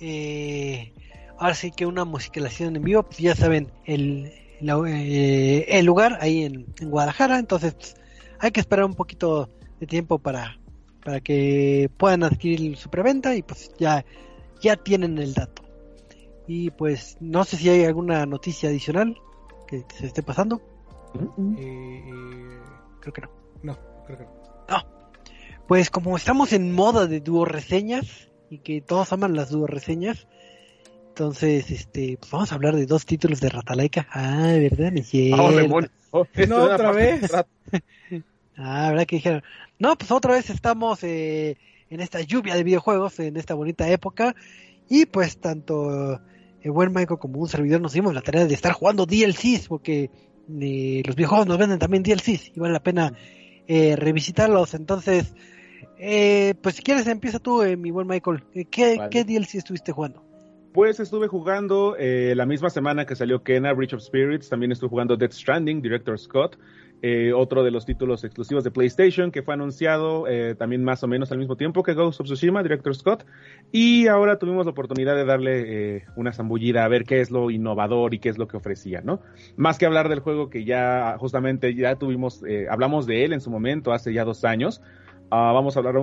eh, 0.00 0.92
ahora 1.38 1.54
sí 1.54 1.70
que 1.70 1.86
una 1.86 2.04
musicalización 2.04 2.76
en 2.76 2.82
vivo, 2.82 3.02
pues 3.02 3.18
ya 3.18 3.34
saben, 3.34 3.72
el, 3.86 4.32
la- 4.60 4.80
eh, 4.86 5.66
el 5.68 5.86
lugar 5.86 6.18
ahí 6.20 6.44
en, 6.44 6.66
en 6.80 6.90
Guadalajara, 6.90 7.38
entonces 7.38 7.74
pues, 7.74 7.94
hay 8.38 8.50
que 8.50 8.60
esperar 8.60 8.84
un 8.84 8.94
poquito 8.94 9.48
de 9.80 9.86
tiempo 9.86 10.18
para, 10.18 10.58
para 11.04 11.20
que 11.20 11.90
puedan 11.96 12.22
adquirir 12.22 12.76
su 12.76 12.90
preventa 12.90 13.34
y 13.34 13.42
pues 13.42 13.72
ya, 13.78 14.04
ya 14.60 14.76
tienen 14.76 15.18
el 15.18 15.32
dato. 15.34 15.62
Y 16.46 16.70
pues 16.70 17.16
no 17.20 17.44
sé 17.44 17.56
si 17.56 17.68
hay 17.70 17.84
alguna 17.84 18.26
noticia 18.26 18.68
adicional 18.68 19.16
que 19.66 19.84
se 19.96 20.06
esté 20.06 20.22
pasando, 20.22 20.60
Eh, 21.14 22.02
eh, 22.06 22.60
creo 23.00 23.12
que 23.12 23.20
no. 23.22 23.30
no, 23.62 23.78
creo 24.06 24.18
que 24.18 24.24
no. 24.24 24.99
Pues 25.70 25.88
como 25.88 26.16
estamos 26.16 26.52
en 26.52 26.72
moda 26.72 27.06
de 27.06 27.20
dúo 27.20 27.44
reseñas 27.44 28.28
y 28.50 28.58
que 28.58 28.80
todos 28.80 29.12
aman 29.12 29.36
las 29.36 29.50
dúo 29.50 29.68
reseñas, 29.68 30.26
entonces 31.10 31.70
este 31.70 32.16
pues 32.18 32.28
vamos 32.32 32.50
a 32.50 32.56
hablar 32.56 32.74
de 32.74 32.86
dos 32.86 33.06
títulos 33.06 33.40
de 33.40 33.50
Ratalaika. 33.50 34.08
Ah, 34.10 34.52
¿verdad? 34.58 34.92
Oh. 35.32 35.80
Oh, 36.10 36.26
No, 36.48 36.64
era 36.64 36.74
otra 36.74 36.90
vez. 36.90 37.30
Ah, 38.56 38.88
¿verdad 38.90 39.06
que 39.06 39.16
dijeron? 39.16 39.44
No, 39.78 39.96
pues 39.96 40.10
otra 40.10 40.32
vez 40.32 40.50
estamos 40.50 41.04
eh, 41.04 41.56
en 41.88 42.00
esta 42.00 42.20
lluvia 42.20 42.56
de 42.56 42.64
videojuegos, 42.64 43.20
en 43.20 43.36
esta 43.36 43.54
bonita 43.54 43.88
época, 43.88 44.34
y 44.88 45.06
pues 45.06 45.38
tanto 45.38 46.20
el 46.62 46.70
buen 46.72 46.92
Michael 46.92 47.20
como 47.20 47.38
un 47.38 47.48
servidor 47.48 47.80
nos 47.80 47.92
dimos 47.92 48.12
la 48.12 48.22
tarea 48.22 48.44
de 48.44 48.54
estar 48.54 48.72
jugando 48.72 49.06
DLCs, 49.06 49.68
porque 49.68 50.10
eh, 50.60 51.02
los 51.06 51.14
videojuegos 51.14 51.46
nos 51.46 51.58
venden 51.58 51.78
también 51.78 52.02
DLCs 52.02 52.56
y 52.56 52.58
vale 52.58 52.72
la 52.72 52.82
pena 52.82 53.12
eh, 53.68 53.94
revisitarlos. 53.94 54.74
Entonces, 54.74 55.32
eh, 55.98 56.54
pues 56.62 56.76
si 56.76 56.82
quieres 56.82 57.06
empieza 57.06 57.38
tú, 57.38 57.62
eh, 57.62 57.76
mi 57.76 57.90
buen 57.90 58.06
Michael. 58.06 58.42
Eh, 58.54 58.64
¿Qué, 58.64 58.96
Vale. 58.96 59.10
¿Qué 59.10 59.24
DLC 59.24 59.56
estuviste 59.56 59.92
jugando? 59.92 60.22
Pues 60.72 61.00
estuve 61.00 61.26
jugando 61.26 61.96
eh, 61.98 62.32
la 62.36 62.46
misma 62.46 62.70
semana 62.70 63.04
que 63.04 63.16
salió 63.16 63.42
Kena, 63.42 63.72
Bridge 63.72 63.94
of 63.94 64.02
Spirits, 64.02 64.48
también 64.48 64.70
estuve 64.70 64.88
jugando 64.88 65.16
Death 65.16 65.32
Stranding, 65.32 65.82
Director 65.82 66.16
Scott, 66.16 66.56
eh, 67.02 67.32
otro 67.32 67.64
de 67.64 67.72
los 67.72 67.84
títulos 67.86 68.22
exclusivos 68.22 68.62
de 68.62 68.70
PlayStation 68.70 69.32
que 69.32 69.42
fue 69.42 69.54
anunciado 69.54 70.28
eh, 70.28 70.54
también 70.54 70.84
más 70.84 71.02
o 71.02 71.08
menos 71.08 71.32
al 71.32 71.38
mismo 71.38 71.56
tiempo 71.56 71.82
que 71.82 71.94
Ghost 71.94 72.20
of 72.20 72.26
Tsushima, 72.26 72.62
Director 72.62 72.94
Scott. 72.94 73.26
Y 73.72 74.06
ahora 74.06 74.38
tuvimos 74.38 74.64
la 74.64 74.70
oportunidad 74.70 75.16
de 75.16 75.24
darle 75.24 76.04
una 76.14 76.32
zambullida 76.32 76.84
a 76.84 76.88
ver 76.88 77.02
qué 77.02 77.20
es 77.20 77.32
lo 77.32 77.50
innovador 77.50 78.14
y 78.14 78.20
qué 78.20 78.28
es 78.28 78.38
lo 78.38 78.46
que 78.46 78.56
ofrecía, 78.56 79.00
¿no? 79.00 79.20
Más 79.56 79.76
que 79.76 79.86
hablar 79.86 80.08
del 80.08 80.20
juego 80.20 80.50
que 80.50 80.64
ya 80.64 81.16
justamente 81.18 81.74
ya 81.74 81.96
tuvimos, 81.96 82.44
hablamos 82.70 83.06
de 83.06 83.24
él 83.24 83.32
en 83.32 83.40
su 83.40 83.50
momento, 83.50 83.92
hace 83.92 84.12
ya 84.12 84.24
dos 84.24 84.44
años. 84.44 84.80
Vamos 85.30 85.76
a 85.76 85.80
hablar, 85.80 85.96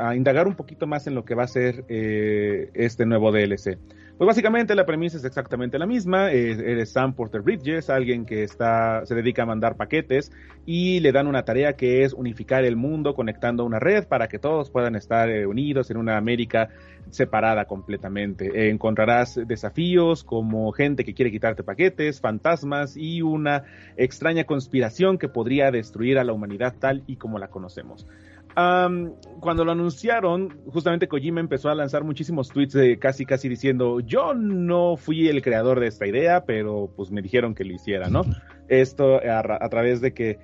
a 0.00 0.16
indagar 0.16 0.46
un 0.46 0.54
poquito 0.54 0.86
más 0.86 1.06
en 1.06 1.14
lo 1.14 1.24
que 1.24 1.34
va 1.34 1.44
a 1.44 1.48
ser 1.48 1.84
este 1.88 3.06
nuevo 3.06 3.30
DLC. 3.30 3.78
Pues 4.22 4.26
básicamente 4.26 4.74
la 4.76 4.86
premisa 4.86 5.16
es 5.16 5.24
exactamente 5.24 5.80
la 5.80 5.86
misma. 5.86 6.30
eres 6.30 6.92
Sam 6.92 7.14
Porter 7.14 7.40
Bridges, 7.40 7.90
alguien 7.90 8.24
que 8.24 8.44
está, 8.44 9.04
se 9.04 9.14
dedica 9.16 9.42
a 9.42 9.46
mandar 9.46 9.76
paquetes 9.76 10.30
y 10.64 11.00
le 11.00 11.10
dan 11.10 11.26
una 11.26 11.44
tarea 11.44 11.72
que 11.72 12.04
es 12.04 12.12
unificar 12.12 12.64
el 12.64 12.76
mundo 12.76 13.14
conectando 13.14 13.64
una 13.64 13.80
red 13.80 14.06
para 14.06 14.28
que 14.28 14.38
todos 14.38 14.70
puedan 14.70 14.94
estar 14.94 15.28
eh, 15.28 15.44
unidos 15.44 15.90
en 15.90 15.96
una 15.96 16.18
América 16.18 16.68
separada 17.10 17.64
completamente. 17.64 18.70
encontrarás 18.70 19.40
desafíos 19.46 20.22
como 20.22 20.70
gente 20.70 21.04
que 21.04 21.14
quiere 21.14 21.32
quitarte 21.32 21.64
paquetes, 21.64 22.20
fantasmas 22.20 22.96
y 22.96 23.22
una 23.22 23.64
extraña 23.96 24.44
conspiración 24.44 25.18
que 25.18 25.28
podría 25.28 25.70
destruir 25.72 26.18
a 26.18 26.24
la 26.24 26.32
humanidad 26.32 26.74
tal 26.78 27.02
y 27.08 27.16
como 27.16 27.40
la 27.40 27.48
conocemos 27.48 28.06
cuando 28.54 29.64
lo 29.64 29.72
anunciaron, 29.72 30.60
justamente 30.66 31.08
Kojima 31.08 31.40
empezó 31.40 31.70
a 31.70 31.74
lanzar 31.74 32.04
muchísimos 32.04 32.48
tweets 32.48 32.74
de 32.74 32.98
casi 32.98 33.24
casi 33.24 33.48
diciendo, 33.48 34.00
yo 34.00 34.34
no 34.34 34.96
fui 34.96 35.28
el 35.28 35.42
creador 35.42 35.80
de 35.80 35.88
esta 35.88 36.06
idea, 36.06 36.44
pero 36.44 36.92
pues 36.96 37.10
me 37.10 37.22
dijeron 37.22 37.54
que 37.54 37.64
lo 37.64 37.74
hiciera, 37.74 38.08
¿no? 38.08 38.22
Esto 38.68 39.20
a, 39.24 39.68
través 39.68 40.00
de 40.00 40.14
que 40.14 40.38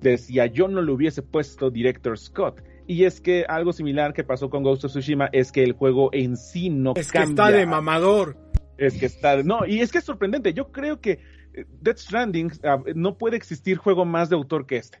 decía, 0.00 0.46
yo 0.46 0.68
no 0.68 0.82
le 0.82 0.92
hubiese 0.92 1.22
puesto 1.22 1.70
Director 1.70 2.18
Scott. 2.18 2.62
Y 2.86 3.04
es 3.04 3.20
que 3.20 3.44
algo 3.48 3.72
similar 3.72 4.12
que 4.12 4.24
pasó 4.24 4.50
con 4.50 4.64
Ghost 4.64 4.84
of 4.84 4.90
Tsushima 4.90 5.28
es 5.32 5.52
que 5.52 5.62
el 5.62 5.72
juego 5.72 6.10
en 6.12 6.36
sí 6.36 6.70
no 6.70 6.94
es 6.96 7.12
que 7.12 7.18
está 7.18 7.50
de 7.50 7.64
mamador. 7.64 8.36
Es 8.78 8.98
que 8.98 9.06
está, 9.06 9.42
no, 9.42 9.66
y 9.66 9.80
es 9.80 9.92
que 9.92 9.98
es 9.98 10.04
sorprendente. 10.04 10.54
Yo 10.54 10.72
creo 10.72 11.00
que 11.00 11.20
eh, 11.52 11.66
Death 11.80 11.98
Stranding 11.98 12.50
ah, 12.64 12.82
no 12.94 13.18
puede 13.18 13.36
existir 13.36 13.76
juego 13.76 14.04
más 14.04 14.30
de 14.30 14.36
autor 14.36 14.66
que 14.66 14.78
este. 14.78 15.00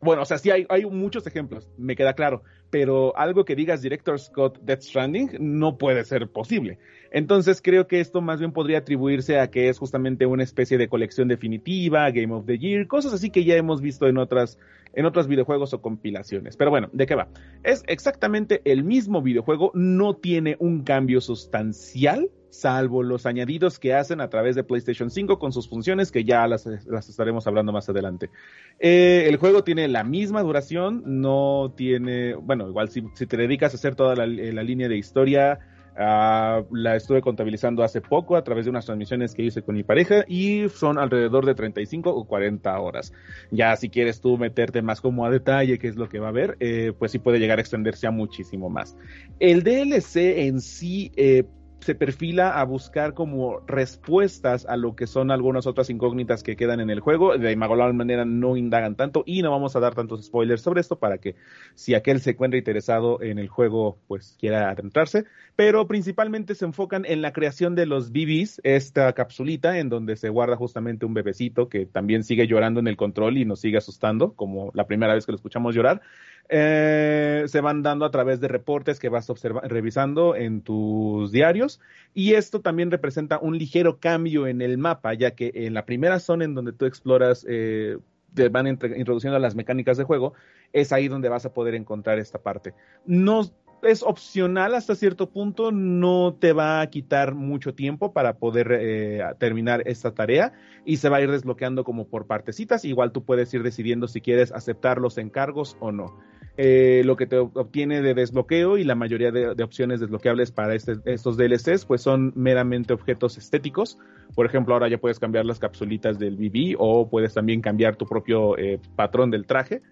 Bueno, 0.00 0.22
o 0.22 0.24
sea, 0.26 0.36
sí 0.38 0.50
hay, 0.50 0.66
hay 0.68 0.84
muchos 0.84 1.26
ejemplos, 1.26 1.70
me 1.78 1.96
queda 1.96 2.12
claro, 2.12 2.42
pero 2.70 3.16
algo 3.16 3.44
que 3.44 3.56
digas 3.56 3.80
Director 3.80 4.18
Scott 4.20 4.58
Death 4.60 4.82
Stranding 4.82 5.30
no 5.40 5.78
puede 5.78 6.04
ser 6.04 6.28
posible. 6.28 6.78
Entonces 7.10 7.62
creo 7.62 7.86
que 7.86 8.00
esto 8.00 8.20
más 8.20 8.38
bien 8.38 8.52
podría 8.52 8.78
atribuirse 8.78 9.40
a 9.40 9.50
que 9.50 9.68
es 9.68 9.78
justamente 9.78 10.26
una 10.26 10.42
especie 10.42 10.76
de 10.76 10.88
colección 10.88 11.28
definitiva, 11.28 12.10
Game 12.10 12.34
of 12.34 12.44
the 12.44 12.58
Year, 12.58 12.86
cosas 12.86 13.14
así 13.14 13.30
que 13.30 13.44
ya 13.44 13.56
hemos 13.56 13.80
visto 13.80 14.06
en 14.06 14.18
otras 14.18 14.58
en 14.92 15.04
otros 15.04 15.28
videojuegos 15.28 15.72
o 15.74 15.80
compilaciones. 15.80 16.56
Pero 16.56 16.70
bueno, 16.70 16.88
¿de 16.92 17.06
qué 17.06 17.14
va? 17.14 17.28
Es 17.62 17.84
exactamente 17.86 18.62
el 18.64 18.82
mismo 18.82 19.22
videojuego, 19.22 19.70
no 19.74 20.16
tiene 20.16 20.56
un 20.58 20.82
cambio 20.82 21.20
sustancial 21.20 22.30
salvo 22.56 23.02
los 23.02 23.26
añadidos 23.26 23.78
que 23.78 23.94
hacen 23.94 24.20
a 24.20 24.28
través 24.28 24.56
de 24.56 24.64
PlayStation 24.64 25.10
5 25.10 25.38
con 25.38 25.52
sus 25.52 25.68
funciones 25.68 26.10
que 26.10 26.24
ya 26.24 26.46
las, 26.46 26.66
estaremos 26.66 27.46
hablando 27.46 27.72
más 27.72 27.88
adelante. 27.88 28.30
Eh, 28.78 29.26
el 29.28 29.36
juego 29.36 29.62
tiene 29.64 29.88
la 29.88 30.04
misma 30.04 30.42
duración, 30.42 31.02
no 31.04 31.72
tiene, 31.76 32.34
bueno, 32.34 32.68
igual 32.68 32.88
si, 32.88 33.02
te 33.02 33.36
dedicas 33.36 33.72
a 33.72 33.76
hacer 33.76 33.94
toda 33.94 34.14
la, 34.14 34.26
línea 34.26 34.88
de 34.88 34.96
historia, 34.96 35.58
ah, 35.96 36.62
la 36.70 36.96
estuve 36.96 37.20
contabilizando 37.20 37.84
hace 37.84 38.00
poco 38.00 38.36
a 38.36 38.42
través 38.42 38.64
de 38.64 38.70
unas 38.70 38.86
transmisiones 38.86 39.34
que 39.34 39.42
hice 39.42 39.62
con 39.62 39.74
mi 39.74 39.82
pareja 39.82 40.24
y 40.26 40.68
son 40.68 40.98
alrededor 40.98 41.46
de 41.46 41.54
35 41.54 42.10
o 42.10 42.24
40 42.24 42.78
horas. 42.80 43.12
Ya 43.50 43.76
si 43.76 43.90
quieres 43.90 44.20
tú 44.20 44.38
meterte 44.38 44.82
más 44.82 45.00
como 45.00 45.24
a 45.24 45.30
detalle 45.30 45.78
qué 45.78 45.88
es 45.88 45.96
lo 45.96 46.08
que 46.08 46.18
va 46.18 46.26
a 46.26 46.30
haber, 46.30 46.56
eh, 46.60 46.92
pues 46.98 47.12
sí 47.12 47.18
puede 47.18 47.38
llegar 47.38 47.58
a 47.58 47.60
extenderse 47.60 48.06
a 48.06 48.10
muchísimo 48.10 48.70
más. 48.70 48.96
El 49.38 49.62
DLC 49.62 50.16
en 50.46 50.60
sí... 50.60 51.12
Eh, 51.16 51.44
se 51.80 51.94
perfila 51.94 52.58
a 52.58 52.64
buscar 52.64 53.14
como 53.14 53.60
respuestas 53.66 54.66
a 54.66 54.76
lo 54.76 54.96
que 54.96 55.06
son 55.06 55.30
algunas 55.30 55.66
otras 55.66 55.88
incógnitas 55.90 56.42
que 56.42 56.56
quedan 56.56 56.80
en 56.80 56.90
el 56.90 57.00
juego. 57.00 57.36
De 57.38 57.52
igual 57.52 57.94
manera 57.94 58.24
no 58.24 58.56
indagan 58.56 58.96
tanto 58.96 59.22
y 59.26 59.42
no 59.42 59.50
vamos 59.50 59.76
a 59.76 59.80
dar 59.80 59.94
tantos 59.94 60.24
spoilers 60.24 60.62
sobre 60.62 60.80
esto 60.80 60.98
para 60.98 61.18
que 61.18 61.36
si 61.74 61.94
aquel 61.94 62.20
se 62.20 62.30
encuentra 62.30 62.58
interesado 62.58 63.22
en 63.22 63.38
el 63.38 63.48
juego 63.48 63.98
pues 64.08 64.36
quiera 64.38 64.70
adentrarse. 64.70 65.24
Pero 65.54 65.86
principalmente 65.86 66.54
se 66.54 66.64
enfocan 66.64 67.04
en 67.06 67.22
la 67.22 67.32
creación 67.32 67.74
de 67.74 67.86
los 67.86 68.10
BBs, 68.10 68.60
esta 68.64 69.12
capsulita 69.12 69.78
en 69.78 69.88
donde 69.88 70.16
se 70.16 70.28
guarda 70.28 70.56
justamente 70.56 71.06
un 71.06 71.14
bebecito 71.14 71.68
que 71.68 71.86
también 71.86 72.24
sigue 72.24 72.46
llorando 72.46 72.80
en 72.80 72.88
el 72.88 72.96
control 72.96 73.38
y 73.38 73.44
nos 73.44 73.60
sigue 73.60 73.78
asustando 73.78 74.32
como 74.34 74.70
la 74.74 74.86
primera 74.86 75.14
vez 75.14 75.24
que 75.24 75.32
lo 75.32 75.36
escuchamos 75.36 75.74
llorar. 75.74 76.02
Eh, 76.48 77.44
se 77.48 77.60
van 77.60 77.82
dando 77.82 78.04
a 78.04 78.10
través 78.12 78.38
de 78.38 78.46
reportes 78.46 79.00
que 79.00 79.08
vas 79.08 79.26
revisando 79.64 80.36
en 80.36 80.60
tus 80.60 81.32
diarios 81.32 81.80
y 82.14 82.34
esto 82.34 82.60
también 82.60 82.92
representa 82.92 83.40
un 83.40 83.58
ligero 83.58 83.98
cambio 83.98 84.46
en 84.46 84.62
el 84.62 84.78
mapa 84.78 85.12
ya 85.14 85.32
que 85.32 85.50
en 85.52 85.74
la 85.74 85.84
primera 85.84 86.20
zona 86.20 86.44
en 86.44 86.54
donde 86.54 86.72
tú 86.72 86.86
exploras 86.86 87.44
eh, 87.48 87.98
te 88.34 88.48
van 88.48 88.68
introduciendo 88.68 89.40
las 89.40 89.56
mecánicas 89.56 89.96
de 89.96 90.04
juego 90.04 90.34
es 90.72 90.92
ahí 90.92 91.08
donde 91.08 91.28
vas 91.28 91.44
a 91.46 91.52
poder 91.52 91.74
encontrar 91.74 92.20
esta 92.20 92.38
parte 92.38 92.74
no 93.06 93.42
es 93.82 94.02
opcional 94.02 94.74
hasta 94.74 94.94
cierto 94.94 95.30
punto, 95.30 95.70
no 95.70 96.34
te 96.38 96.52
va 96.52 96.80
a 96.80 96.90
quitar 96.90 97.34
mucho 97.34 97.74
tiempo 97.74 98.12
para 98.12 98.38
poder 98.38 98.68
eh, 98.72 99.22
terminar 99.38 99.82
esta 99.86 100.14
tarea 100.14 100.52
y 100.84 100.96
se 100.96 101.08
va 101.08 101.18
a 101.18 101.20
ir 101.20 101.30
desbloqueando 101.30 101.84
como 101.84 102.06
por 102.06 102.26
partecitas. 102.26 102.84
Igual 102.84 103.12
tú 103.12 103.24
puedes 103.24 103.52
ir 103.52 103.62
decidiendo 103.62 104.08
si 104.08 104.20
quieres 104.20 104.52
aceptar 104.52 104.98
los 104.98 105.18
encargos 105.18 105.76
o 105.80 105.92
no. 105.92 106.18
Eh, 106.58 107.02
lo 107.04 107.16
que 107.16 107.26
te 107.26 107.36
obtiene 107.36 108.00
de 108.00 108.14
desbloqueo 108.14 108.78
y 108.78 108.84
la 108.84 108.94
mayoría 108.94 109.30
de, 109.30 109.62
opciones 109.62 110.00
desbloqueables 110.00 110.52
para 110.52 110.74
este, 110.74 110.96
estos 111.04 111.36
DLCs 111.36 111.84
pues 111.84 112.00
son 112.00 112.32
meramente 112.34 112.94
objetos 112.94 113.36
estéticos. 113.36 113.98
Por 114.34 114.46
ejemplo, 114.46 114.72
ahora 114.72 114.88
ya 114.88 114.96
puedes 114.98 115.18
cambiar 115.18 115.44
las 115.44 115.58
capsulitas 115.58 116.18
del 116.18 116.36
BB 116.36 116.76
o 116.78 117.10
puedes 117.10 117.34
también 117.34 117.60
cambiar 117.60 117.96
tu 117.96 118.06
propio 118.06 118.56
eh, 118.56 118.80
patrón 118.96 119.30
del 119.30 119.44
traje 119.44 119.82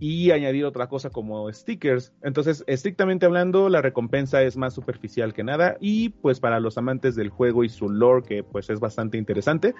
y 0.00 0.30
añadir 0.30 0.64
otra 0.64 0.88
cosa 0.88 1.10
como 1.10 1.52
stickers. 1.52 2.12
Entonces, 2.22 2.64
estrictamente 2.66 3.26
hablando, 3.26 3.68
la 3.68 3.82
recompensa 3.82 4.42
es 4.42 4.56
más 4.56 4.74
superficial 4.74 5.34
que 5.34 5.44
nada 5.44 5.76
y 5.78 6.08
pues 6.08 6.40
para 6.40 6.58
los 6.58 6.78
amantes 6.78 7.14
del 7.16 7.28
juego 7.28 7.64
y 7.64 7.68
su 7.68 7.90
lore, 7.90 8.26
que 8.26 8.42
pues 8.42 8.70
es 8.70 8.80
bastante 8.80 9.18
interesante, 9.18 9.74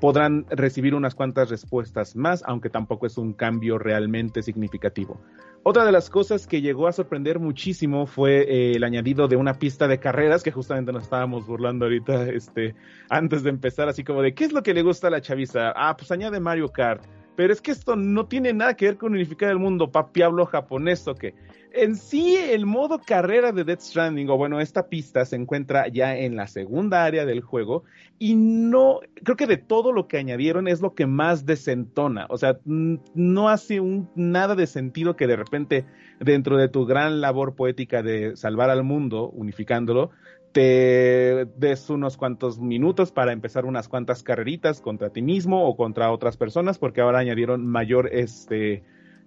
podrán 0.00 0.46
recibir 0.50 0.94
unas 0.94 1.14
cuantas 1.14 1.50
respuestas 1.50 2.16
más, 2.16 2.42
aunque 2.46 2.70
tampoco 2.70 3.06
es 3.06 3.18
un 3.18 3.32
cambio 3.32 3.76
realmente 3.76 4.42
significativo. 4.42 5.20
Otra 5.62 5.84
de 5.84 5.92
las 5.92 6.08
cosas 6.08 6.46
que 6.46 6.62
llegó 6.62 6.86
a 6.86 6.92
sorprender 6.92 7.38
muchísimo 7.38 8.06
fue 8.06 8.40
eh, 8.48 8.72
el 8.76 8.84
añadido 8.84 9.28
de 9.28 9.36
una 9.36 9.58
pista 9.58 9.86
de 9.88 10.00
carreras, 10.00 10.42
que 10.42 10.50
justamente 10.50 10.90
nos 10.90 11.02
estábamos 11.02 11.46
burlando 11.46 11.84
ahorita, 11.84 12.30
este, 12.30 12.74
antes 13.10 13.42
de 13.42 13.50
empezar, 13.50 13.88
así 13.88 14.02
como 14.02 14.22
de, 14.22 14.34
¿qué 14.34 14.44
es 14.44 14.52
lo 14.52 14.62
que 14.62 14.72
le 14.72 14.82
gusta 14.82 15.08
a 15.08 15.10
la 15.10 15.20
chaviza? 15.20 15.72
Ah, 15.76 15.94
pues 15.96 16.10
añade 16.10 16.40
Mario 16.40 16.70
Kart 16.70 17.04
pero 17.40 17.54
es 17.54 17.62
que 17.62 17.70
esto 17.70 17.96
no 17.96 18.26
tiene 18.26 18.52
nada 18.52 18.74
que 18.74 18.84
ver 18.84 18.98
con 18.98 19.14
unificar 19.14 19.50
el 19.50 19.58
mundo, 19.58 19.90
papi 19.90 20.20
hablo 20.20 20.44
japonés 20.44 21.08
o 21.08 21.14
qué. 21.14 21.34
En 21.72 21.96
sí, 21.96 22.36
el 22.36 22.66
modo 22.66 22.98
carrera 22.98 23.52
de 23.52 23.64
Death 23.64 23.80
Stranding, 23.80 24.28
o 24.28 24.36
bueno, 24.36 24.60
esta 24.60 24.88
pista 24.88 25.24
se 25.24 25.36
encuentra 25.36 25.86
ya 25.88 26.16
en 26.16 26.34
la 26.34 26.46
segunda 26.46 27.04
área 27.04 27.24
del 27.24 27.42
juego 27.42 27.84
y 28.18 28.34
no, 28.34 29.00
creo 29.22 29.36
que 29.36 29.46
de 29.46 29.56
todo 29.56 29.92
lo 29.92 30.08
que 30.08 30.18
añadieron 30.18 30.66
es 30.66 30.80
lo 30.80 30.94
que 30.94 31.06
más 31.06 31.46
desentona. 31.46 32.26
O 32.28 32.38
sea, 32.38 32.58
no 32.64 33.48
hace 33.48 33.80
un, 33.80 34.10
nada 34.16 34.54
de 34.54 34.66
sentido 34.66 35.16
que 35.16 35.26
de 35.26 35.36
repente 35.36 35.84
dentro 36.18 36.56
de 36.56 36.68
tu 36.68 36.86
gran 36.86 37.20
labor 37.20 37.54
poética 37.54 38.02
de 38.02 38.36
salvar 38.36 38.70
al 38.70 38.82
mundo, 38.82 39.30
unificándolo, 39.30 40.10
te 40.52 41.46
des 41.56 41.88
unos 41.90 42.16
cuantos 42.16 42.58
minutos 42.58 43.12
para 43.12 43.32
empezar 43.32 43.64
unas 43.64 43.88
cuantas 43.88 44.22
carreritas 44.24 44.80
contra 44.80 45.10
ti 45.10 45.22
mismo 45.22 45.68
o 45.68 45.76
contra 45.76 46.10
otras 46.10 46.36
personas, 46.36 46.78
porque 46.78 47.00
ahora 47.00 47.20
añadieron 47.20 47.66
mayor 47.66 48.08
este, 48.12 48.82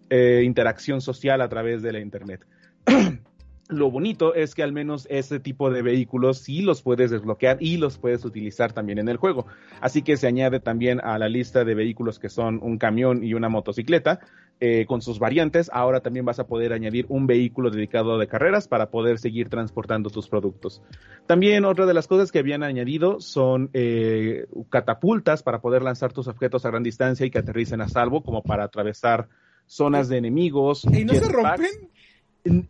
eh, 0.10 0.42
interacción 0.44 1.02
social 1.02 1.42
a 1.42 1.50
través 1.50 1.82
de 1.82 1.94
la 1.94 2.00
internet. 2.00 2.46
Lo 3.70 3.90
bonito 3.90 4.36
es 4.36 4.56
que 4.56 4.62
al 4.62 4.74
menos 4.74 5.08
ese 5.10 5.40
tipo 5.40 5.72
de 5.72 5.82
vehículos 5.82 6.40
sí 6.40 6.62
los 6.62 6.82
puedes 6.82 7.12
desbloquear 7.12 7.58
y 7.62 7.78
los 7.78 7.98
puedes 7.98 8.26
utilizar 8.26 8.74
también 8.74 9.00
en 9.00 9.08
el 9.08 9.18
juego. 9.18 9.48
Así 9.80 10.02
que 10.02 10.18
se 10.18 10.28
añade 10.28 10.60
también 10.60 11.00
a 11.02 11.18
la 11.18 11.30
lista 11.30 11.64
de 11.64 11.74
vehículos 11.74 12.20
que 12.20 12.30
son 12.30 12.60
un 12.62 12.78
camión 12.78 13.24
y 13.24 13.34
una 13.34 13.50
motocicleta, 13.50 14.20
eh, 14.60 14.86
con 14.86 15.02
sus 15.02 15.20
variantes, 15.20 15.70
ahora 15.74 16.00
también 16.00 16.26
vas 16.26 16.40
a 16.40 16.48
poder 16.48 16.72
añadir 16.72 17.06
un 17.10 17.28
vehículo 17.28 17.70
dedicado 17.70 18.18
de 18.18 18.28
carreras 18.28 18.68
para 18.68 18.92
poder 18.92 19.20
seguir 19.20 19.50
transportando 19.50 20.10
tus 20.10 20.30
productos. 20.30 20.82
También 21.26 21.66
otra 21.66 21.86
de 21.86 21.94
las 21.94 22.08
cosas 22.08 22.32
que 22.32 22.40
habían 22.40 22.64
añadido 22.64 23.20
son 23.20 23.70
eh, 23.74 24.46
catapultas 24.70 25.44
para 25.44 25.60
poder 25.60 25.82
lanzar 25.82 26.14
tus 26.14 26.30
objetos 26.30 26.66
a 26.66 26.70
gran 26.70 26.84
distancia 26.84 27.26
y 27.26 27.30
que 27.30 27.40
aterricen 27.40 27.82
a 27.82 27.90
salvo, 27.90 28.24
como 28.24 28.42
para 28.42 28.64
atravesar 28.64 29.28
zonas 29.66 30.10
de 30.10 30.18
enemigos. 30.18 30.86
¿Y 30.86 31.06
no 31.06 31.14
se 31.14 31.28
rompen? 31.28 31.90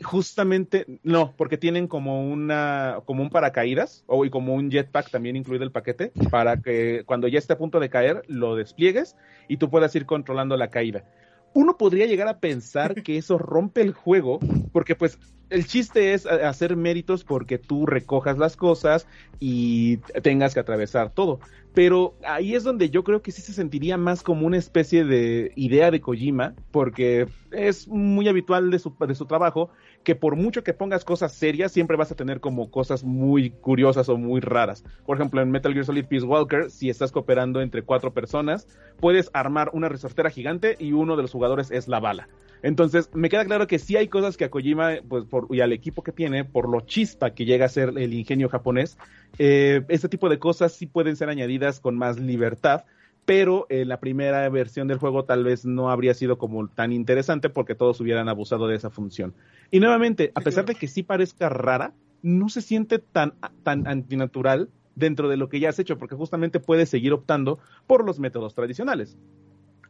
Justamente, 0.03 0.85
no, 1.01 1.33
porque 1.35 1.57
tienen 1.57 1.87
como 1.87 2.29
una, 2.29 2.99
como 3.05 3.23
un 3.23 3.31
paracaídas 3.31 4.03
o 4.05 4.23
y 4.23 4.29
como 4.29 4.53
un 4.53 4.69
jetpack 4.69 5.09
también 5.09 5.35
incluido 5.35 5.63
el 5.63 5.71
paquete 5.71 6.11
para 6.29 6.61
que 6.61 7.01
cuando 7.07 7.27
ya 7.27 7.39
esté 7.39 7.53
a 7.53 7.57
punto 7.57 7.79
de 7.79 7.89
caer 7.89 8.21
lo 8.27 8.55
despliegues 8.55 9.15
y 9.47 9.57
tú 9.57 9.71
puedas 9.71 9.95
ir 9.95 10.05
controlando 10.05 10.57
la 10.57 10.69
caída. 10.69 11.05
Uno 11.53 11.77
podría 11.77 12.05
llegar 12.05 12.27
a 12.27 12.39
pensar 12.39 12.93
que 13.03 13.17
eso 13.17 13.37
rompe 13.37 13.81
el 13.81 13.93
juego, 13.93 14.39
porque 14.71 14.95
pues 14.95 15.17
el 15.49 15.67
chiste 15.67 16.13
es 16.13 16.25
hacer 16.25 16.75
méritos 16.75 17.23
porque 17.23 17.59
tú 17.59 17.85
recojas 17.85 18.39
las 18.39 18.57
cosas 18.57 19.05
y 19.39 19.97
tengas 20.23 20.53
que 20.53 20.59
atravesar 20.59 21.11
todo. 21.13 21.39
Pero 21.75 22.15
ahí 22.25 22.55
es 22.55 22.63
donde 22.63 22.89
yo 22.89 23.03
creo 23.03 23.21
que 23.21 23.31
sí 23.31 23.41
se 23.41 23.53
sentiría 23.53 23.97
más 23.97 24.23
como 24.23 24.47
una 24.47 24.57
especie 24.57 25.05
de 25.05 25.51
idea 25.55 25.91
de 25.91 26.01
Kojima, 26.01 26.55
porque 26.71 27.27
es 27.51 27.87
muy 27.87 28.27
habitual 28.27 28.71
de 28.71 28.79
su, 28.79 28.95
de 29.07 29.15
su 29.15 29.25
trabajo 29.25 29.69
que 30.03 30.15
por 30.15 30.35
mucho 30.35 30.63
que 30.63 30.73
pongas 30.73 31.05
cosas 31.05 31.33
serias, 31.33 31.71
siempre 31.71 31.97
vas 31.97 32.11
a 32.11 32.15
tener 32.15 32.39
como 32.39 32.69
cosas 32.69 33.03
muy 33.03 33.51
curiosas 33.51 34.09
o 34.09 34.17
muy 34.17 34.41
raras. 34.41 34.83
Por 35.05 35.17
ejemplo, 35.17 35.41
en 35.41 35.51
Metal 35.51 35.73
Gear 35.73 35.85
Solid 35.85 36.05
Peace 36.05 36.25
Walker, 36.25 36.69
si 36.69 36.89
estás 36.89 37.11
cooperando 37.11 37.61
entre 37.61 37.83
cuatro 37.83 38.13
personas, 38.13 38.67
puedes 38.99 39.29
armar 39.33 39.69
una 39.73 39.89
resortera 39.89 40.29
gigante 40.29 40.75
y 40.79 40.91
uno 40.91 41.15
de 41.15 41.23
los 41.23 41.31
jugadores 41.31 41.71
es 41.71 41.87
la 41.87 41.99
bala. 41.99 42.27
Entonces, 42.61 43.09
me 43.13 43.29
queda 43.29 43.43
claro 43.43 43.67
que 43.67 43.77
sí 43.77 43.97
hay 43.97 44.07
cosas 44.07 44.37
que 44.37 44.45
a 44.45 44.49
Kojima, 44.49 44.93
pues, 45.07 45.25
por, 45.25 45.47
y 45.49 45.59
al 45.59 45.73
equipo 45.73 46.01
que 46.01 46.13
tiene, 46.13 46.45
por 46.45 46.69
lo 46.69 46.81
chispa 46.81 47.31
que 47.31 47.45
llega 47.45 47.65
a 47.65 47.69
ser 47.69 47.89
el 47.97 48.13
ingenio 48.13 48.47
japonés, 48.47 48.97
eh, 49.37 49.83
este 49.89 50.07
tipo 50.07 50.29
de 50.29 50.39
cosas 50.39 50.71
sí 50.73 50.87
pueden 50.87 51.15
ser 51.15 51.29
añadidas 51.29 51.79
con 51.79 51.97
más 51.97 52.19
libertad 52.19 52.85
pero 53.25 53.65
en 53.69 53.87
la 53.87 53.99
primera 53.99 54.47
versión 54.49 54.87
del 54.87 54.97
juego 54.97 55.23
tal 55.23 55.43
vez 55.43 55.65
no 55.65 55.89
habría 55.89 56.13
sido 56.13 56.37
como 56.37 56.67
tan 56.67 56.91
interesante 56.91 57.49
porque 57.49 57.75
todos 57.75 57.99
hubieran 58.01 58.27
abusado 58.27 58.67
de 58.67 58.75
esa 58.75 58.89
función. 58.89 59.33
Y 59.71 59.79
nuevamente, 59.79 60.31
a 60.35 60.41
pesar 60.41 60.65
de 60.65 60.75
que 60.75 60.87
sí 60.87 61.03
parezca 61.03 61.49
rara, 61.49 61.93
no 62.21 62.49
se 62.49 62.61
siente 62.61 62.99
tan, 62.99 63.33
tan 63.63 63.87
antinatural 63.87 64.69
dentro 64.95 65.29
de 65.29 65.37
lo 65.37 65.49
que 65.49 65.59
ya 65.59 65.69
has 65.69 65.79
hecho, 65.79 65.97
porque 65.97 66.15
justamente 66.15 66.59
puedes 66.59 66.89
seguir 66.89 67.13
optando 67.13 67.59
por 67.87 68.05
los 68.05 68.19
métodos 68.19 68.55
tradicionales. 68.55 69.17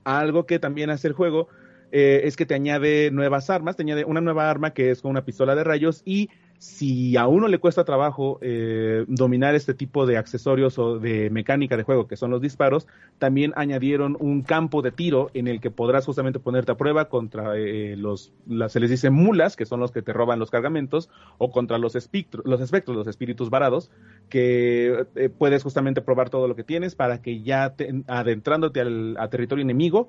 Algo 0.04 0.46
que 0.46 0.60
también 0.60 0.90
hace 0.90 1.08
el 1.08 1.14
juego 1.14 1.48
eh, 1.92 2.22
es 2.26 2.36
que 2.36 2.46
te 2.46 2.54
añade 2.54 3.12
nuevas 3.12 3.50
armas, 3.50 3.76
te 3.76 3.84
añade 3.84 4.06
una 4.06 4.22
nueva 4.22 4.50
arma 4.50 4.74
que 4.74 4.92
es 4.92 5.02
con 5.02 5.12
una 5.12 5.26
pistola 5.26 5.56
de 5.56 5.64
rayos 5.64 6.02
y 6.06 6.30
si 6.64 7.18
a 7.18 7.28
uno 7.28 7.50
le 7.50 7.60
cuesta 7.60 7.84
trabajo 7.84 8.40
eh, 8.42 9.04
dominar 9.10 9.54
este 9.54 9.74
tipo 9.74 10.06
de 10.06 10.16
accesorios 10.16 10.80
o 10.80 10.98
de 10.98 11.30
mecánica 11.30 11.76
de 11.76 11.84
juego 11.84 12.08
que 12.08 12.16
son 12.16 12.32
los 12.32 12.40
disparos, 12.40 12.88
también 13.20 13.52
añadieron 13.58 14.16
un 14.18 14.44
campo 14.44 14.82
de 14.82 14.94
tiro 14.94 15.30
en 15.34 15.50
el 15.50 15.60
que 15.60 15.72
podrás 15.72 16.06
justamente 16.06 16.40
ponerte 16.40 16.72
a 16.72 16.78
prueba 16.78 17.10
contra 17.10 17.58
eh, 17.58 17.98
los, 17.98 18.32
se 18.70 18.80
les 18.80 18.90
dice 18.90 19.10
mulas, 19.10 19.58
que 19.58 19.66
son 19.66 19.82
los 19.82 19.92
que 19.92 20.02
te 20.02 20.14
roban 20.14 20.40
los 20.40 20.52
cargamentos, 20.52 21.10
o 21.38 21.52
contra 21.52 21.78
los, 21.78 21.98
espectros, 21.98 22.46
los 22.46 22.62
espectros, 22.62 22.96
los 22.96 23.08
espíritus 23.08 23.50
varados, 23.50 23.92
que 24.30 25.06
eh, 25.16 25.28
puedes 25.28 25.64
justamente 25.64 26.02
probar 26.02 26.30
todo 26.30 26.48
lo 26.48 26.56
que 26.56 26.64
tienes 26.64 26.96
para 26.96 27.22
que 27.22 27.42
ya 27.42 27.76
adentrándote 28.08 28.80
al 28.80 29.18
a 29.20 29.28
territorio 29.28 29.64
enemigo, 29.64 30.08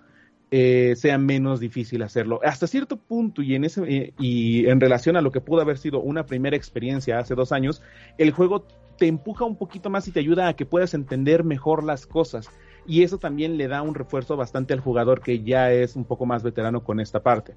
eh, 0.56 0.94
sea 0.94 1.18
menos 1.18 1.58
difícil 1.58 2.00
hacerlo. 2.04 2.38
Hasta 2.44 2.68
cierto 2.68 2.96
punto 2.96 3.42
y 3.42 3.56
en, 3.56 3.64
ese, 3.64 3.82
eh, 3.88 4.14
y 4.20 4.66
en 4.66 4.78
relación 4.78 5.16
a 5.16 5.20
lo 5.20 5.32
que 5.32 5.40
pudo 5.40 5.60
haber 5.60 5.78
sido 5.78 6.00
una 6.00 6.26
primera 6.26 6.56
experiencia 6.56 7.18
hace 7.18 7.34
dos 7.34 7.50
años, 7.50 7.82
el 8.18 8.30
juego 8.30 8.64
te 8.96 9.08
empuja 9.08 9.44
un 9.44 9.56
poquito 9.56 9.90
más 9.90 10.06
y 10.06 10.12
te 10.12 10.20
ayuda 10.20 10.46
a 10.46 10.54
que 10.54 10.64
puedas 10.64 10.94
entender 10.94 11.42
mejor 11.42 11.82
las 11.82 12.06
cosas. 12.06 12.50
Y 12.86 13.02
eso 13.02 13.18
también 13.18 13.56
le 13.56 13.68
da 13.68 13.82
un 13.82 13.94
refuerzo 13.94 14.36
bastante 14.36 14.74
al 14.74 14.80
jugador 14.80 15.20
que 15.20 15.42
ya 15.42 15.72
es 15.72 15.96
un 15.96 16.04
poco 16.04 16.26
más 16.26 16.42
veterano 16.42 16.84
con 16.84 17.00
esta 17.00 17.22
parte 17.22 17.56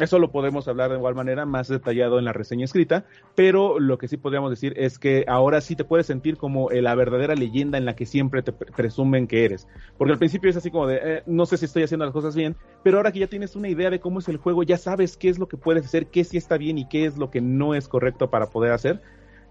eso 0.00 0.18
lo 0.18 0.30
podemos 0.30 0.66
hablar 0.66 0.90
de 0.90 0.96
igual 0.96 1.14
manera 1.14 1.46
más 1.46 1.68
detallado 1.68 2.18
en 2.18 2.24
la 2.24 2.32
reseña 2.32 2.64
escrita, 2.64 3.04
pero 3.34 3.78
lo 3.78 3.98
que 3.98 4.08
sí 4.08 4.16
podríamos 4.16 4.50
decir 4.50 4.74
es 4.76 4.98
que 4.98 5.24
ahora 5.28 5.60
sí 5.60 5.76
te 5.76 5.84
puedes 5.84 6.06
sentir 6.06 6.36
como 6.36 6.70
la 6.70 6.94
verdadera 6.94 7.34
leyenda 7.34 7.78
en 7.78 7.84
la 7.84 7.94
que 7.94 8.06
siempre 8.06 8.42
te 8.42 8.52
presumen 8.52 9.26
que 9.26 9.44
eres. 9.44 9.68
Porque 9.98 10.12
al 10.12 10.18
principio 10.18 10.50
es 10.50 10.56
así 10.56 10.70
como 10.70 10.86
de, 10.86 11.00
eh, 11.02 11.22
no 11.26 11.46
sé 11.46 11.56
si 11.56 11.66
estoy 11.66 11.84
haciendo 11.84 12.04
las 12.04 12.12
cosas 12.12 12.34
bien, 12.34 12.56
pero 12.82 12.96
ahora 12.96 13.12
que 13.12 13.20
ya 13.20 13.28
tienes 13.28 13.54
una 13.56 13.68
idea 13.68 13.90
de 13.90 14.00
cómo 14.00 14.18
es 14.18 14.28
el 14.28 14.38
juego, 14.38 14.62
ya 14.62 14.78
sabes 14.78 15.16
qué 15.16 15.28
es 15.28 15.38
lo 15.38 15.48
que 15.48 15.56
puedes 15.56 15.84
hacer, 15.84 16.06
qué 16.06 16.24
sí 16.24 16.36
está 16.36 16.56
bien 16.56 16.78
y 16.78 16.88
qué 16.88 17.06
es 17.06 17.16
lo 17.16 17.30
que 17.30 17.40
no 17.40 17.74
es 17.74 17.88
correcto 17.88 18.30
para 18.30 18.46
poder 18.46 18.72
hacer. 18.72 19.00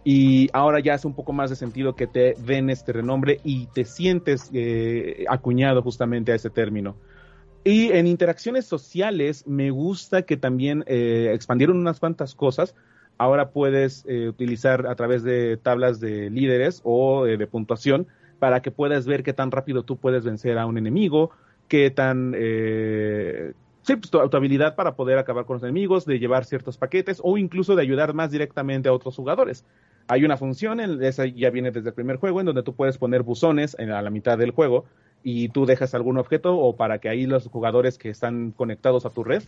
Y 0.03 0.49
ahora 0.51 0.79
ya 0.79 0.95
hace 0.95 1.07
un 1.07 1.13
poco 1.13 1.31
más 1.31 1.49
de 1.49 1.55
sentido 1.55 1.95
que 1.95 2.07
te 2.07 2.35
den 2.45 2.69
este 2.69 2.91
renombre 2.91 3.39
y 3.43 3.67
te 3.67 3.85
sientes 3.85 4.49
eh, 4.53 5.25
acuñado 5.29 5.81
justamente 5.81 6.31
a 6.31 6.35
ese 6.35 6.49
término. 6.49 6.95
Y 7.63 7.91
en 7.91 8.07
interacciones 8.07 8.65
sociales 8.65 9.47
me 9.47 9.71
gusta 9.71 10.23
que 10.23 10.35
también 10.35 10.83
eh, 10.85 11.31
expandieron 11.33 11.77
unas 11.77 11.99
cuantas 11.99 12.35
cosas. 12.35 12.75
Ahora 13.17 13.51
puedes 13.51 14.03
eh, 14.07 14.27
utilizar 14.27 14.85
a 14.87 14.95
través 14.95 15.23
de 15.23 15.55
tablas 15.55 15.99
de 16.01 16.29
líderes 16.29 16.81
o 16.83 17.25
eh, 17.25 17.37
de 17.37 17.47
puntuación 17.47 18.07
para 18.39 18.61
que 18.61 18.71
puedas 18.71 19.05
ver 19.05 19.23
qué 19.23 19.31
tan 19.31 19.51
rápido 19.51 19.83
tú 19.83 19.95
puedes 19.95 20.25
vencer 20.25 20.57
a 20.57 20.65
un 20.65 20.77
enemigo, 20.77 21.31
qué 21.69 21.89
tan... 21.89 22.33
sí, 23.83 23.95
pues, 23.95 24.11
tu, 24.11 24.19
habilidad 24.19 24.75
para 24.75 24.95
poder 24.97 25.17
acabar 25.17 25.45
con 25.45 25.55
los 25.55 25.63
enemigos, 25.63 26.05
de 26.05 26.19
llevar 26.19 26.43
ciertos 26.43 26.77
paquetes 26.77 27.21
o 27.23 27.37
incluso 27.37 27.77
de 27.77 27.83
ayudar 27.83 28.13
más 28.13 28.31
directamente 28.31 28.89
a 28.89 28.93
otros 28.93 29.15
jugadores. 29.15 29.63
Hay 30.07 30.25
una 30.25 30.37
función, 30.37 30.79
esa 31.01 31.25
ya 31.25 31.49
viene 31.49 31.71
desde 31.71 31.89
el 31.89 31.95
primer 31.95 32.17
juego, 32.17 32.39
en 32.39 32.45
donde 32.45 32.63
tú 32.63 32.75
puedes 32.75 32.97
poner 32.97 33.23
buzones 33.23 33.75
en, 33.79 33.91
a 33.91 34.01
la 34.01 34.09
mitad 34.09 34.37
del 34.37 34.51
juego 34.51 34.85
y 35.23 35.49
tú 35.49 35.65
dejas 35.65 35.93
algún 35.93 36.17
objeto 36.17 36.57
o 36.57 36.75
para 36.75 36.99
que 36.99 37.09
ahí 37.09 37.25
los 37.25 37.47
jugadores 37.47 37.97
que 37.97 38.09
están 38.09 38.51
conectados 38.51 39.05
a 39.05 39.09
tu 39.09 39.23
red 39.23 39.43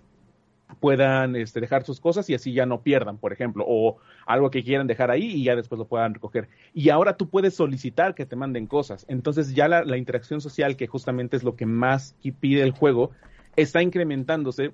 puedan 0.80 1.36
este, 1.36 1.60
dejar 1.60 1.84
sus 1.84 2.00
cosas 2.00 2.30
y 2.30 2.34
así 2.34 2.54
ya 2.54 2.65
no 2.65 2.82
pierdan, 2.82 3.18
por 3.18 3.34
ejemplo, 3.34 3.65
o 3.68 3.98
algo 4.26 4.50
que 4.50 4.63
quieran 4.63 4.88
dejar 4.88 5.12
ahí 5.12 5.26
y 5.26 5.44
ya 5.44 5.56
después 5.56 5.78
lo 5.78 5.86
puedan 5.86 6.13
recoger. 6.13 6.48
Y 6.74 6.89
ahora 6.89 7.18
tú 7.18 7.30
puedes 7.30 7.56
solicitar 7.56 8.15
que 8.15 8.26
te 8.26 8.36
manden 8.36 8.68
cosas. 8.68 9.06
Entonces 9.08 9.54
ya 9.54 9.68
la, 9.68 9.84
la 9.84 9.98
interacción 9.98 10.41
social, 10.41 10.76
que 10.76 10.88
justamente 10.88 11.38
es 11.38 11.44
lo 11.44 11.56
que 11.56 11.65
más 11.65 12.15
pide 12.39 12.63
el 12.63 12.72
juego, 12.72 13.12
está 13.56 13.82
incrementándose. 13.82 14.74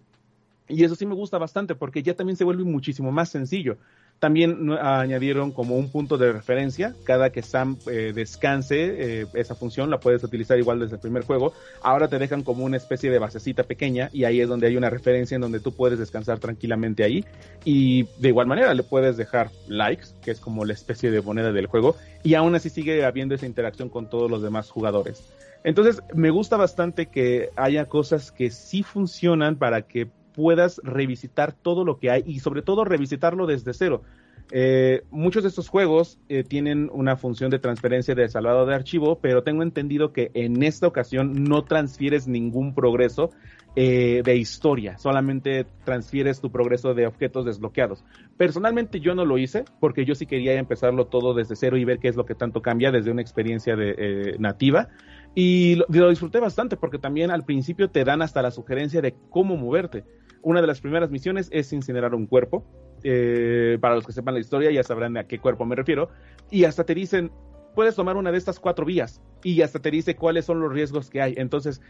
Y 0.67 0.83
eso 0.83 0.95
sí 0.95 1.05
me 1.05 1.15
gusta 1.15 1.37
bastante 1.37 1.75
porque 1.75 2.03
ya 2.03 2.15
también 2.15 2.37
se 2.37 2.45
vuelve 2.45 2.63
muchísimo 2.63 3.11
más 3.11 3.29
sencillo. 3.29 3.77
También 4.21 4.69
añadieron 4.79 5.51
como 5.51 5.75
un 5.77 5.89
punto 5.89 6.15
de 6.15 6.31
referencia, 6.31 6.93
cada 7.05 7.31
que 7.31 7.41
Sam 7.41 7.77
eh, 7.89 8.11
descanse, 8.13 9.21
eh, 9.21 9.25
esa 9.33 9.55
función 9.55 9.89
la 9.89 9.99
puedes 9.99 10.23
utilizar 10.23 10.59
igual 10.59 10.79
desde 10.79 10.97
el 10.97 11.01
primer 11.01 11.23
juego. 11.23 11.53
Ahora 11.81 12.07
te 12.07 12.19
dejan 12.19 12.43
como 12.43 12.63
una 12.63 12.77
especie 12.77 13.09
de 13.09 13.17
basecita 13.17 13.63
pequeña 13.63 14.11
y 14.13 14.25
ahí 14.25 14.39
es 14.39 14.47
donde 14.47 14.67
hay 14.67 14.77
una 14.77 14.91
referencia 14.91 15.33
en 15.33 15.41
donde 15.41 15.59
tú 15.59 15.71
puedes 15.71 15.97
descansar 15.97 16.37
tranquilamente 16.37 17.03
ahí. 17.03 17.25
Y 17.65 18.03
de 18.19 18.27
igual 18.27 18.45
manera 18.45 18.75
le 18.75 18.83
puedes 18.83 19.17
dejar 19.17 19.49
likes, 19.67 20.09
que 20.21 20.29
es 20.29 20.39
como 20.39 20.65
la 20.65 20.73
especie 20.73 21.09
de 21.09 21.19
moneda 21.23 21.51
del 21.51 21.65
juego, 21.65 21.95
y 22.21 22.35
aún 22.35 22.53
así 22.53 22.69
sigue 22.69 23.03
habiendo 23.03 23.33
esa 23.33 23.47
interacción 23.47 23.89
con 23.89 24.07
todos 24.07 24.29
los 24.29 24.43
demás 24.43 24.69
jugadores. 24.69 25.33
Entonces 25.63 26.03
me 26.13 26.29
gusta 26.29 26.57
bastante 26.57 27.07
que 27.07 27.49
haya 27.55 27.85
cosas 27.85 28.31
que 28.31 28.51
sí 28.51 28.83
funcionan 28.83 29.55
para 29.55 29.81
que 29.81 30.09
puedas 30.41 30.81
revisitar 30.83 31.53
todo 31.53 31.85
lo 31.85 31.99
que 31.99 32.09
hay 32.09 32.23
y 32.25 32.39
sobre 32.39 32.63
todo 32.63 32.83
revisitarlo 32.83 33.45
desde 33.45 33.75
cero. 33.75 34.01
Eh, 34.49 35.03
muchos 35.11 35.43
de 35.43 35.49
estos 35.49 35.69
juegos 35.69 36.17
eh, 36.27 36.43
tienen 36.43 36.89
una 36.91 37.15
función 37.15 37.51
de 37.51 37.59
transferencia 37.59 38.15
de 38.15 38.27
salvado 38.27 38.65
de 38.65 38.73
archivo, 38.73 39.19
pero 39.21 39.43
tengo 39.43 39.61
entendido 39.61 40.13
que 40.13 40.31
en 40.33 40.63
esta 40.63 40.87
ocasión 40.87 41.43
no 41.43 41.63
transfieres 41.63 42.27
ningún 42.27 42.73
progreso 42.73 43.29
eh, 43.75 44.23
de 44.25 44.35
historia, 44.35 44.97
solamente 44.97 45.67
transfieres 45.85 46.41
tu 46.41 46.51
progreso 46.51 46.95
de 46.95 47.05
objetos 47.05 47.45
desbloqueados. 47.45 48.03
Personalmente 48.35 48.99
yo 48.99 49.13
no 49.13 49.25
lo 49.25 49.37
hice 49.37 49.63
porque 49.79 50.05
yo 50.05 50.15
sí 50.15 50.25
quería 50.25 50.55
empezarlo 50.55 51.05
todo 51.05 51.35
desde 51.35 51.55
cero 51.55 51.77
y 51.77 51.85
ver 51.85 51.99
qué 51.99 52.07
es 52.07 52.15
lo 52.15 52.25
que 52.25 52.33
tanto 52.33 52.63
cambia 52.63 52.91
desde 52.91 53.11
una 53.11 53.21
experiencia 53.21 53.75
de, 53.75 54.35
nativa. 54.39 54.89
Y 55.33 55.75
lo, 55.75 56.09
disfruté 56.09 56.41
bastante 56.41 56.75
porque 56.75 56.99
también 56.99 57.31
al 57.31 57.45
principio 57.45 57.89
te 57.89 58.03
dan 58.03 58.21
hasta 58.21 58.41
la 58.41 58.51
sugerencia 58.51 59.01
de 59.01 59.15
cómo 59.29 59.55
moverte. 59.55 60.03
Una 60.41 60.61
de 60.61 60.67
las 60.67 60.81
primeras 60.81 61.11
misiones 61.11 61.49
es 61.51 61.71
incinerar 61.73 62.13
un 62.15 62.27
cuerpo. 62.27 62.65
Eh, 63.03 63.79
para 63.81 63.95
los 63.95 64.05
que 64.05 64.11
sepan 64.11 64.35
la 64.35 64.39
historia 64.39 64.69
ya 64.69 64.83
sabrán 64.83 65.17
a 65.17 65.25
qué 65.25 65.39
cuerpo 65.39 65.65
me 65.65 65.75
refiero. 65.75 66.09
Y 66.49 66.65
hasta 66.65 66.83
te 66.83 66.93
dicen, 66.93 67.31
puedes 67.75 67.95
tomar 67.95 68.17
una 68.17 68.31
de 68.31 68.37
estas 68.37 68.59
cuatro 68.59 68.85
vías 68.85 69.21
y 69.43 69.61
hasta 69.61 69.79
te 69.79 69.89
dice 69.91 70.15
cuáles 70.15 70.45
son 70.45 70.59
los 70.59 70.71
riesgos 70.71 71.09
que 71.09 71.21
hay. 71.21 71.33
Entonces, 71.37 71.81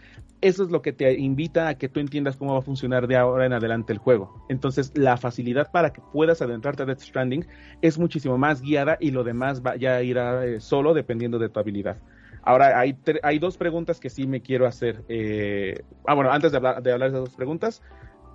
eso 0.42 0.64
es 0.64 0.72
lo 0.72 0.82
que 0.82 0.94
te 0.94 1.14
invita 1.14 1.68
a 1.68 1.78
que 1.78 1.90
tú 1.90 2.00
entiendas 2.00 2.38
cómo 2.38 2.54
va 2.54 2.60
a 2.60 2.64
funcionar 2.64 3.08
de 3.08 3.18
ahora 3.18 3.46
en 3.46 3.54
adelante 3.54 3.92
el 3.94 4.00
juego. 4.00 4.46
Entonces, 4.50 4.92
la 4.96 5.18
facilidad 5.18 5.72
para 5.72 5.92
que 5.92 6.02
puedas 6.14 6.42
adentrarte 6.42 6.84
a 6.84 6.86
Death 6.86 7.02
Stranding 7.02 7.46
es 7.82 7.98
muchísimo 7.98 8.38
más 8.38 8.62
guiada 8.62 8.98
y 9.00 9.12
lo 9.12 9.24
demás 9.24 9.62
va, 9.62 9.76
ya 9.76 10.02
irá 10.02 10.46
eh, 10.46 10.60
solo 10.62 10.94
dependiendo 10.94 11.40
de 11.40 11.50
tu 11.50 11.60
habilidad. 11.60 11.98
Ahora, 12.44 12.80
hay, 12.80 12.98
hay 13.22 13.40
dos 13.40 13.58
preguntas 13.58 14.00
que 14.00 14.10
sí 14.10 14.26
me 14.26 14.42
quiero 14.42 14.66
hacer. 14.66 15.04
Eh, 15.10 15.84
ah, 16.08 16.16
bueno, 16.16 16.32
antes 16.32 16.52
de 16.52 16.58
hablar, 16.58 16.82
de 16.82 16.92
hablar 16.92 17.12
de 17.12 17.18
esas 17.18 17.30
dos 17.30 17.36
preguntas, 17.36 17.82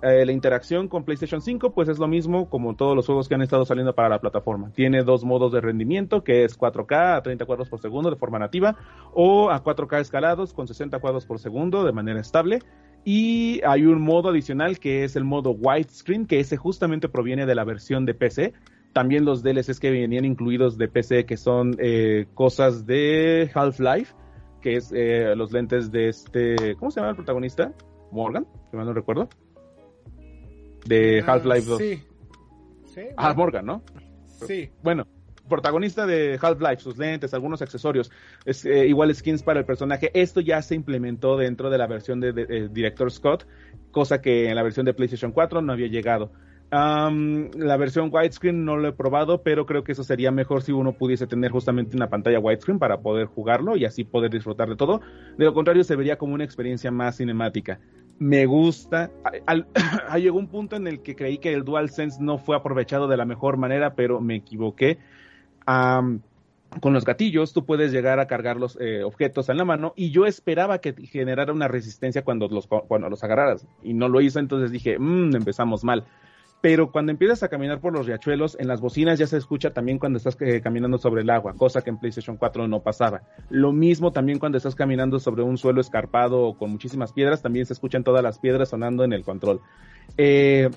eh, 0.03 0.25
la 0.25 0.31
interacción 0.31 0.87
con 0.87 1.03
PlayStation 1.03 1.41
5 1.41 1.73
pues 1.73 1.89
es 1.89 1.97
lo 1.97 2.07
mismo 2.07 2.49
como 2.49 2.75
todos 2.75 2.95
los 2.95 3.07
juegos 3.07 3.27
que 3.27 3.33
han 3.33 3.41
estado 3.41 3.65
saliendo 3.65 3.95
para 3.95 4.09
la 4.09 4.19
plataforma. 4.19 4.71
Tiene 4.73 5.03
dos 5.03 5.23
modos 5.23 5.51
de 5.51 5.61
rendimiento 5.61 6.23
que 6.23 6.43
es 6.43 6.57
4K 6.57 7.17
a 7.17 7.21
30 7.23 7.45
cuadros 7.45 7.69
por 7.69 7.79
segundo 7.79 8.11
de 8.11 8.15
forma 8.15 8.37
nativa 8.37 8.77
o 9.13 9.49
a 9.49 9.63
4K 9.63 9.99
escalados 10.01 10.53
con 10.53 10.67
60 10.67 10.99
cuadros 10.99 11.25
por 11.25 11.39
segundo 11.39 11.83
de 11.83 11.93
manera 11.93 12.19
estable. 12.19 12.59
Y 13.05 13.61
hay 13.65 13.85
un 13.85 14.01
modo 14.01 14.29
adicional 14.29 14.79
que 14.79 15.03
es 15.03 15.15
el 15.15 15.23
modo 15.23 15.51
widescreen 15.51 16.27
que 16.27 16.39
ese 16.39 16.57
justamente 16.57 17.09
proviene 17.09 17.45
de 17.45 17.55
la 17.55 17.63
versión 17.63 18.05
de 18.05 18.13
PC. 18.13 18.53
También 18.93 19.25
los 19.25 19.41
DLCs 19.41 19.79
que 19.79 19.89
venían 19.89 20.25
incluidos 20.25 20.77
de 20.77 20.89
PC 20.89 21.25
que 21.25 21.37
son 21.37 21.75
eh, 21.79 22.27
cosas 22.35 22.85
de 22.85 23.49
Half-Life, 23.53 24.13
que 24.61 24.75
es 24.75 24.91
eh, 24.93 25.35
los 25.35 25.51
lentes 25.51 25.91
de 25.91 26.09
este, 26.09 26.75
¿cómo 26.75 26.91
se 26.91 26.99
llama 26.99 27.11
el 27.11 27.15
protagonista? 27.15 27.73
Morgan, 28.11 28.45
si 28.69 28.77
mal 28.77 28.85
no 28.85 28.93
recuerdo. 28.93 29.29
De 30.87 31.23
Ah, 31.25 31.33
Half-Life 31.33 31.67
2. 31.67 31.77
Sí. 31.77 32.03
Sí, 32.85 33.01
Ah, 33.17 33.33
Morgan, 33.33 33.65
¿no? 33.65 33.81
sí. 34.45 34.69
Bueno, 34.81 35.05
protagonista 35.47 36.05
de 36.05 36.37
Half-Life, 36.41 36.77
sus 36.81 36.97
lentes, 36.97 37.33
algunos 37.33 37.61
accesorios, 37.61 38.11
es, 38.45 38.65
eh, 38.65 38.87
igual 38.87 39.13
skins 39.15 39.43
para 39.43 39.59
el 39.59 39.65
personaje. 39.65 40.11
Esto 40.13 40.41
ya 40.41 40.61
se 40.61 40.75
implementó 40.75 41.37
dentro 41.37 41.69
de 41.69 41.77
la 41.77 41.87
versión 41.87 42.19
de, 42.19 42.33
de- 42.33 42.45
de 42.45 42.69
Director 42.69 43.11
Scott, 43.11 43.47
cosa 43.91 44.21
que 44.21 44.49
en 44.49 44.55
la 44.55 44.63
versión 44.63 44.85
de 44.85 44.93
PlayStation 44.93 45.31
4 45.31 45.61
no 45.61 45.73
había 45.73 45.87
llegado. 45.87 46.31
Am, 46.69 47.49
la 47.55 47.77
versión 47.77 48.09
widescreen 48.11 48.65
no 48.65 48.75
lo 48.75 48.89
he 48.89 48.91
probado, 48.91 49.41
pero 49.41 49.65
creo 49.65 49.85
que 49.85 49.93
eso 49.93 50.03
sería 50.03 50.31
mejor 50.31 50.61
si 50.63 50.73
uno 50.73 50.91
pudiese 50.97 51.25
tener 51.25 51.49
justamente 51.49 51.95
una 51.95 52.09
pantalla 52.09 52.39
widescreen 52.39 52.77
para 52.77 52.99
poder 52.99 53.27
jugarlo 53.27 53.77
y 53.77 53.85
así 53.85 54.03
poder 54.03 54.31
disfrutar 54.31 54.67
de 54.67 54.75
todo. 54.75 54.99
De 55.37 55.45
lo 55.45 55.53
contrario, 55.53 55.85
se 55.85 55.95
vería 55.95 56.17
como 56.17 56.33
una 56.33 56.43
experiencia 56.43 56.91
más 56.91 57.15
cinemática. 57.17 57.79
Me 58.19 58.45
gusta. 58.45 59.11
Al- 59.45 59.67
llegó 60.19 60.39
un 60.39 60.47
punto 60.47 60.75
en 60.75 60.87
el 60.87 61.01
que 61.01 61.15
creí 61.15 61.37
que 61.37 61.53
el 61.53 61.63
DualSense 61.63 62.21
no 62.21 62.37
fue 62.37 62.55
aprovechado 62.55 63.07
de 63.07 63.17
la 63.17 63.25
mejor 63.25 63.57
manera, 63.57 63.93
pero 63.93 64.19
me 64.21 64.35
equivoqué. 64.35 64.97
Am, 65.65 66.21
con 66.81 66.93
los 66.93 67.05
gatillos 67.05 67.53
tú 67.53 67.65
puedes 67.65 67.91
llegar 67.91 68.19
a 68.19 68.27
cargar 68.27 68.57
los 68.57 68.77
eh, 68.81 69.03
objetos 69.03 69.49
en 69.49 69.57
la 69.57 69.65
mano 69.65 69.93
y 69.95 70.11
yo 70.11 70.25
esperaba 70.25 70.79
que 70.79 70.93
generara 70.93 71.53
una 71.53 71.67
resistencia 71.67 72.23
cuando 72.23 72.47
los, 72.49 72.67
cuando 72.67 73.09
los 73.09 73.23
agarraras 73.23 73.65
y 73.83 73.93
no 73.93 74.09
lo 74.09 74.19
hizo, 74.21 74.39
entonces 74.39 74.71
dije, 74.71 74.97
"Mm, 74.99 75.35
empezamos 75.35 75.83
mal. 75.83 76.05
Pero 76.59 76.91
cuando 76.91 77.11
empiezas 77.11 77.43
a 77.43 77.49
caminar 77.49 77.79
por 77.79 77.93
los 77.93 78.07
riachuelos, 78.07 78.57
en 78.59 78.67
las 78.67 78.81
bocinas 78.81 79.19
ya 79.19 79.27
se 79.27 79.37
escucha 79.37 79.71
también 79.71 79.99
cuando 79.99 80.17
estás 80.17 80.35
eh, 80.39 80.59
caminando 80.61 80.97
sobre 80.97 81.21
el 81.21 81.29
agua, 81.29 81.53
cosa 81.53 81.81
que 81.81 81.91
en 81.91 81.97
PlayStation 81.99 82.37
4 82.37 82.67
no 82.67 82.81
pasaba. 82.81 83.21
Lo 83.49 83.71
mismo 83.71 84.11
también 84.11 84.39
cuando 84.39 84.57
estás 84.57 84.73
caminando 84.73 85.19
sobre 85.19 85.43
un 85.43 85.57
suelo 85.57 85.81
escarpado 85.81 86.41
o 86.41 86.57
con 86.57 86.71
muchísimas 86.71 87.13
piedras, 87.13 87.41
también 87.43 87.65
se 87.67 87.73
escuchan 87.73 88.03
todas 88.03 88.23
las 88.23 88.39
piedras 88.39 88.69
sonando 88.69 89.03
en 89.03 89.13
el 89.13 89.23
control. 89.23 89.61
Eh, 90.17 90.69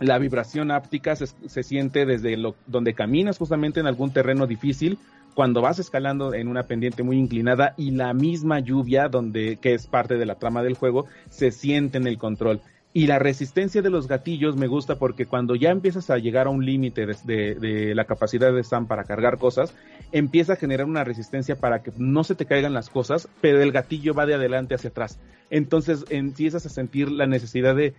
la 0.00 0.18
vibración 0.18 0.70
áptica 0.70 1.14
se, 1.14 1.62
siente 1.62 2.06
desde 2.06 2.36
lo, 2.36 2.54
donde 2.66 2.94
caminas 2.94 3.36
justamente 3.36 3.80
en 3.80 3.86
algún 3.86 4.12
terreno 4.12 4.46
difícil, 4.46 4.98
cuando 5.34 5.60
vas 5.60 5.78
escalando 5.78 6.34
en 6.34 6.48
una 6.48 6.64
pendiente 6.64 7.02
muy 7.02 7.18
inclinada 7.18 7.74
y 7.76 7.92
la 7.92 8.14
misma 8.14 8.60
lluvia, 8.60 9.08
donde, 9.08 9.58
que 9.60 9.74
es 9.74 9.86
parte 9.86 10.16
de 10.16 10.26
la 10.26 10.36
trama 10.36 10.62
del 10.62 10.74
juego, 10.74 11.06
se 11.28 11.50
siente 11.50 11.98
en 11.98 12.06
el 12.06 12.18
control. 12.18 12.60
Y 12.92 13.06
la 13.06 13.20
resistencia 13.20 13.82
de 13.82 13.90
los 13.90 14.08
gatillos 14.08 14.56
me 14.56 14.66
gusta 14.66 14.96
porque 14.96 15.24
cuando 15.24 15.54
ya 15.54 15.70
empiezas 15.70 16.10
a 16.10 16.18
llegar 16.18 16.48
a 16.48 16.50
un 16.50 16.66
límite 16.66 17.06
de, 17.06 17.92
la 17.94 18.04
capacidad 18.04 18.52
de 18.52 18.64
Sam 18.64 18.88
para 18.88 19.04
cargar 19.04 19.38
cosas, 19.38 19.74
empieza 20.10 20.54
a 20.54 20.56
generar 20.56 20.86
una 20.86 21.04
resistencia 21.04 21.54
para 21.54 21.84
que 21.84 21.92
no 21.98 22.24
se 22.24 22.34
te 22.34 22.46
caigan 22.46 22.74
las 22.74 22.90
cosas, 22.90 23.28
pero 23.40 23.62
el 23.62 23.70
gatillo 23.70 24.12
va 24.12 24.26
de 24.26 24.34
adelante 24.34 24.74
hacia 24.74 24.90
atrás. 24.90 25.20
Entonces 25.50 26.04
empiezas 26.10 26.66
a 26.66 26.68
sentir 26.68 27.12
la 27.12 27.26
necesidad 27.26 27.76
de, 27.76 27.94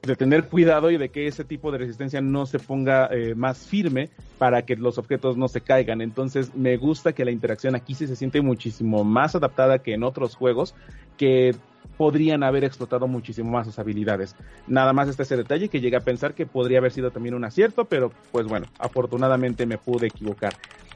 de 0.00 0.16
tener 0.16 0.48
cuidado 0.48 0.90
y 0.90 0.96
de 0.96 1.10
que 1.10 1.26
ese 1.26 1.44
tipo 1.44 1.70
de 1.70 1.78
resistencia 1.78 2.22
no 2.22 2.46
se 2.46 2.58
ponga 2.58 3.08
eh, 3.12 3.34
más 3.34 3.66
firme 3.66 4.08
para 4.38 4.62
que 4.62 4.76
los 4.76 4.96
objetos 4.96 5.36
no 5.36 5.48
se 5.48 5.60
caigan. 5.60 6.00
Entonces 6.00 6.54
me 6.54 6.78
gusta 6.78 7.12
que 7.12 7.26
la 7.26 7.32
interacción 7.32 7.74
aquí 7.74 7.94
sí 7.94 8.06
se 8.06 8.16
siente 8.16 8.40
muchísimo 8.40 9.04
más 9.04 9.34
adaptada 9.34 9.80
que 9.80 9.92
en 9.92 10.04
otros 10.04 10.36
juegos 10.36 10.74
que 11.18 11.54
podrían 11.96 12.42
haber 12.42 12.64
explotado 12.64 13.06
muchísimo 13.06 13.50
más 13.50 13.66
sus 13.66 13.78
habilidades. 13.78 14.36
Nada 14.66 14.92
más 14.92 15.08
está 15.08 15.22
ese 15.22 15.36
detalle 15.36 15.68
que 15.68 15.80
llegué 15.80 15.96
a 15.96 16.00
pensar 16.00 16.34
que 16.34 16.46
podría 16.46 16.78
haber 16.78 16.92
sido 16.92 17.10
también 17.10 17.34
un 17.34 17.44
acierto, 17.44 17.84
pero 17.84 18.12
pues 18.30 18.46
bueno, 18.46 18.66
afortunadamente 18.78 19.66
me 19.66 19.78
pude 19.78 20.06
equivocar. 20.08 20.54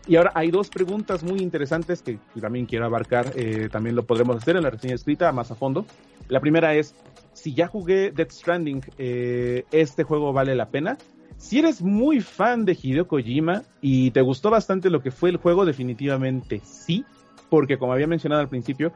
Y 0.09 0.16
ahora 0.16 0.31
hay 0.35 0.51
dos 0.51 0.70
preguntas 0.70 1.25
muy 1.25 1.40
interesantes 1.40 2.01
que 2.01 2.18
también 2.40 2.66
quiero 2.66 2.87
abarcar, 2.87 3.33
eh, 3.35 3.68
también 3.70 3.96
lo 3.96 4.05
podremos 4.05 4.37
hacer 4.37 4.57
en 4.57 4.62
la 4.62 4.70
reseña 4.70 4.94
escrita 4.94 5.33
más 5.33 5.51
a 5.51 5.57
fondo. 5.57 5.85
La 6.29 6.40
primera 6.40 6.75
es, 6.75 6.94
si 7.33 7.55
ya 7.55 7.66
jugué 7.66 8.12
Death 8.12 8.31
Stranding, 8.31 8.83
eh, 8.99 9.64
¿este 9.72 10.05
juego 10.05 10.33
vale 10.33 10.55
la 10.55 10.68
pena? 10.68 10.96
Si 11.38 11.59
eres 11.59 11.83
muy 11.83 12.20
fan 12.20 12.64
de 12.64 12.79
Hideo 12.81 13.09
Kojima 13.09 13.62
y 13.81 14.11
te 14.12 14.22
gustó 14.22 14.51
bastante 14.51 14.90
lo 14.90 15.03
que 15.03 15.11
fue 15.11 15.31
el 15.31 15.37
juego, 15.37 15.64
definitivamente 15.64 16.61
sí, 16.64 17.05
porque 17.51 17.77
como 17.77 17.92
había 17.92 18.07
mencionado 18.07 18.40
al 18.40 18.49
principio, 18.49 18.92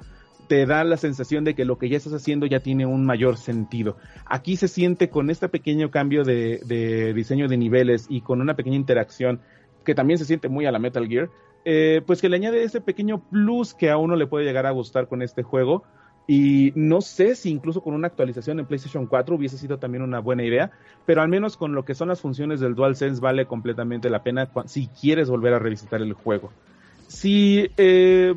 te 0.50 0.66
da 0.66 0.82
la 0.82 0.96
sensación 0.96 1.44
de 1.44 1.54
que 1.54 1.64
lo 1.64 1.78
que 1.78 1.88
ya 1.88 1.96
estás 1.96 2.12
haciendo 2.12 2.44
ya 2.44 2.58
tiene 2.58 2.84
un 2.84 3.06
mayor 3.06 3.36
sentido. 3.36 3.96
Aquí 4.26 4.56
se 4.56 4.66
siente 4.66 5.08
con 5.08 5.30
este 5.30 5.48
pequeño 5.48 5.92
cambio 5.92 6.24
de, 6.24 7.12
diseño 7.14 7.46
de 7.46 7.56
niveles 7.56 8.06
y 8.08 8.22
con 8.22 8.40
una 8.40 8.56
pequeña 8.56 8.74
interacción 8.74 9.40
que 9.84 9.94
también 9.94 10.18
se 10.18 10.24
siente 10.24 10.48
muy 10.48 10.66
a 10.66 10.72
la 10.72 10.80
Metal 10.80 11.06
Gear, 11.06 11.30
eh, 11.64 12.02
pues 12.04 12.20
que 12.20 12.28
le 12.28 12.34
añade 12.34 12.64
ese 12.64 12.80
pequeño 12.80 13.22
plus 13.30 13.74
que 13.74 13.90
a 13.90 13.96
uno 13.96 14.16
le 14.16 14.26
puede 14.26 14.44
llegar 14.44 14.66
a 14.66 14.72
gustar 14.72 15.06
con 15.06 15.22
este 15.22 15.44
juego. 15.44 15.84
Y 16.26 16.72
no 16.74 17.00
sé 17.00 17.36
si 17.36 17.50
incluso 17.50 17.80
con 17.80 17.94
una 17.94 18.08
actualización 18.08 18.58
en 18.58 18.66
PlayStation 18.66 19.06
4 19.06 19.36
hubiese 19.36 19.56
sido 19.56 19.78
también 19.78 20.02
una 20.02 20.18
buena 20.18 20.42
idea, 20.42 20.72
pero 21.06 21.22
al 21.22 21.28
menos 21.28 21.56
con 21.56 21.76
lo 21.76 21.84
que 21.84 21.94
son 21.94 22.08
las 22.08 22.20
funciones 22.20 22.58
del 22.58 22.74
DualSense 22.74 23.20
vale 23.20 23.46
completamente 23.46 24.10
la 24.10 24.24
pena 24.24 24.48
si 24.66 24.88
quieres 24.88 25.30
volver 25.30 25.54
a 25.54 25.60
revisitar 25.60 26.02
el 26.02 26.14
juego. 26.14 26.50
Si 27.06 27.70
eh, 27.76 28.34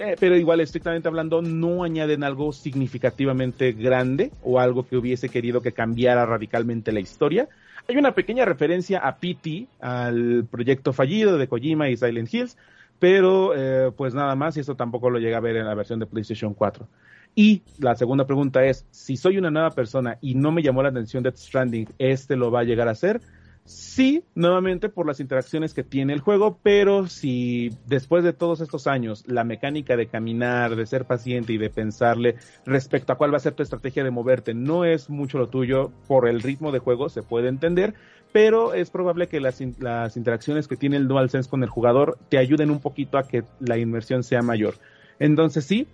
eh, 0.00 0.16
pero 0.18 0.36
igual 0.36 0.60
estrictamente 0.60 1.08
hablando 1.08 1.42
no 1.42 1.82
añaden 1.82 2.22
algo 2.24 2.52
significativamente 2.52 3.72
grande 3.72 4.30
o 4.42 4.60
algo 4.60 4.86
que 4.86 4.96
hubiese 4.96 5.28
querido 5.28 5.60
que 5.60 5.72
cambiara 5.72 6.24
radicalmente 6.24 6.92
la 6.92 7.00
historia. 7.00 7.48
Hay 7.88 7.96
una 7.96 8.12
pequeña 8.12 8.44
referencia 8.44 9.00
a 9.00 9.16
PT, 9.16 9.66
al 9.80 10.46
proyecto 10.50 10.92
fallido 10.92 11.36
de 11.36 11.48
Kojima 11.48 11.88
y 11.88 11.96
Silent 11.96 12.32
Hills, 12.32 12.56
pero 13.00 13.54
eh, 13.56 13.90
pues 13.96 14.14
nada 14.14 14.36
más 14.36 14.56
y 14.56 14.60
esto 14.60 14.76
tampoco 14.76 15.10
lo 15.10 15.18
llega 15.18 15.38
a 15.38 15.40
ver 15.40 15.56
en 15.56 15.66
la 15.66 15.74
versión 15.74 15.98
de 15.98 16.06
PlayStation 16.06 16.54
4. 16.54 16.86
Y 17.34 17.62
la 17.78 17.96
segunda 17.96 18.26
pregunta 18.26 18.64
es, 18.64 18.86
si 18.90 19.16
soy 19.16 19.38
una 19.38 19.50
nueva 19.50 19.70
persona 19.70 20.18
y 20.20 20.34
no 20.34 20.52
me 20.52 20.62
llamó 20.62 20.82
la 20.82 20.90
atención 20.90 21.22
Death 21.22 21.36
Stranding, 21.36 21.88
¿este 21.98 22.36
lo 22.36 22.50
va 22.50 22.60
a 22.60 22.64
llegar 22.64 22.88
a 22.88 22.92
hacer? 22.92 23.20
Sí, 23.64 24.24
nuevamente 24.34 24.88
por 24.88 25.06
las 25.06 25.20
interacciones 25.20 25.72
que 25.72 25.84
tiene 25.84 26.12
el 26.12 26.20
juego, 26.20 26.58
pero 26.64 27.06
si 27.06 27.70
después 27.86 28.24
de 28.24 28.32
todos 28.32 28.60
estos 28.60 28.88
años 28.88 29.22
la 29.28 29.44
mecánica 29.44 29.96
de 29.96 30.08
caminar, 30.08 30.74
de 30.74 30.84
ser 30.84 31.04
paciente 31.04 31.52
y 31.52 31.58
de 31.58 31.70
pensarle 31.70 32.34
respecto 32.66 33.12
a 33.12 33.16
cuál 33.16 33.32
va 33.32 33.36
a 33.36 33.40
ser 33.40 33.54
tu 33.54 33.62
estrategia 33.62 34.02
de 34.02 34.10
moverte 34.10 34.52
no 34.52 34.84
es 34.84 35.08
mucho 35.08 35.38
lo 35.38 35.48
tuyo 35.48 35.92
por 36.08 36.28
el 36.28 36.42
ritmo 36.42 36.72
de 36.72 36.80
juego, 36.80 37.08
se 37.08 37.22
puede 37.22 37.48
entender, 37.48 37.94
pero 38.32 38.74
es 38.74 38.90
probable 38.90 39.28
que 39.28 39.38
las, 39.38 39.62
las 39.78 40.16
interacciones 40.16 40.66
que 40.66 40.76
tiene 40.76 40.96
el 40.96 41.06
DualSense 41.06 41.48
con 41.48 41.62
el 41.62 41.68
jugador 41.68 42.18
te 42.30 42.38
ayuden 42.38 42.70
un 42.70 42.80
poquito 42.80 43.16
a 43.16 43.28
que 43.28 43.44
la 43.60 43.78
inmersión 43.78 44.24
sea 44.24 44.42
mayor. 44.42 44.74
Entonces 45.20 45.64
sí, 45.64 45.86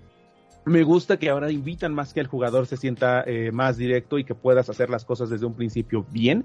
me 0.64 0.82
gusta 0.82 1.16
que 1.16 1.30
ahora 1.30 1.50
invitan 1.50 1.94
más 1.94 2.12
que 2.12 2.20
el 2.20 2.26
jugador 2.26 2.66
se 2.66 2.76
sienta 2.76 3.22
eh, 3.26 3.50
más 3.52 3.76
directo 3.76 4.18
y 4.18 4.24
que 4.24 4.34
puedas 4.34 4.68
hacer 4.68 4.90
las 4.90 5.04
cosas 5.04 5.30
desde 5.30 5.46
un 5.46 5.54
principio 5.54 6.04
bien, 6.10 6.44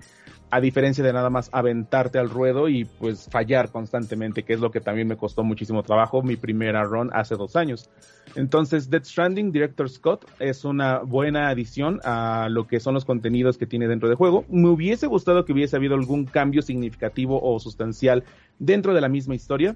a 0.49 0.61
diferencia 0.61 1.03
de 1.03 1.11
nada 1.11 1.29
más 1.29 1.49
aventarte 1.51 2.19
al 2.19 2.29
ruedo 2.29 2.69
y 2.69 2.85
pues 2.85 3.27
fallar 3.29 3.71
constantemente, 3.71 4.43
que 4.43 4.53
es 4.53 4.59
lo 4.59 4.71
que 4.71 4.81
también 4.81 5.07
me 5.07 5.17
costó 5.17 5.43
muchísimo 5.43 5.83
trabajo 5.83 6.21
mi 6.21 6.35
primera 6.35 6.83
run 6.83 7.09
hace 7.13 7.35
dos 7.35 7.55
años. 7.55 7.89
Entonces, 8.35 8.89
Death 8.89 9.05
Stranding 9.05 9.51
Director 9.51 9.89
Scott 9.89 10.25
es 10.39 10.63
una 10.63 10.99
buena 10.99 11.49
adición 11.49 11.99
a 12.03 12.47
lo 12.49 12.67
que 12.67 12.79
son 12.79 12.93
los 12.93 13.05
contenidos 13.05 13.57
que 13.57 13.67
tiene 13.67 13.87
dentro 13.87 14.07
del 14.07 14.17
juego. 14.17 14.45
Me 14.49 14.69
hubiese 14.69 15.07
gustado 15.07 15.43
que 15.43 15.53
hubiese 15.53 15.75
habido 15.75 15.95
algún 15.95 16.25
cambio 16.25 16.61
significativo 16.61 17.41
o 17.43 17.59
sustancial 17.59 18.23
dentro 18.59 18.93
de 18.93 19.01
la 19.01 19.09
misma 19.09 19.35
historia, 19.35 19.75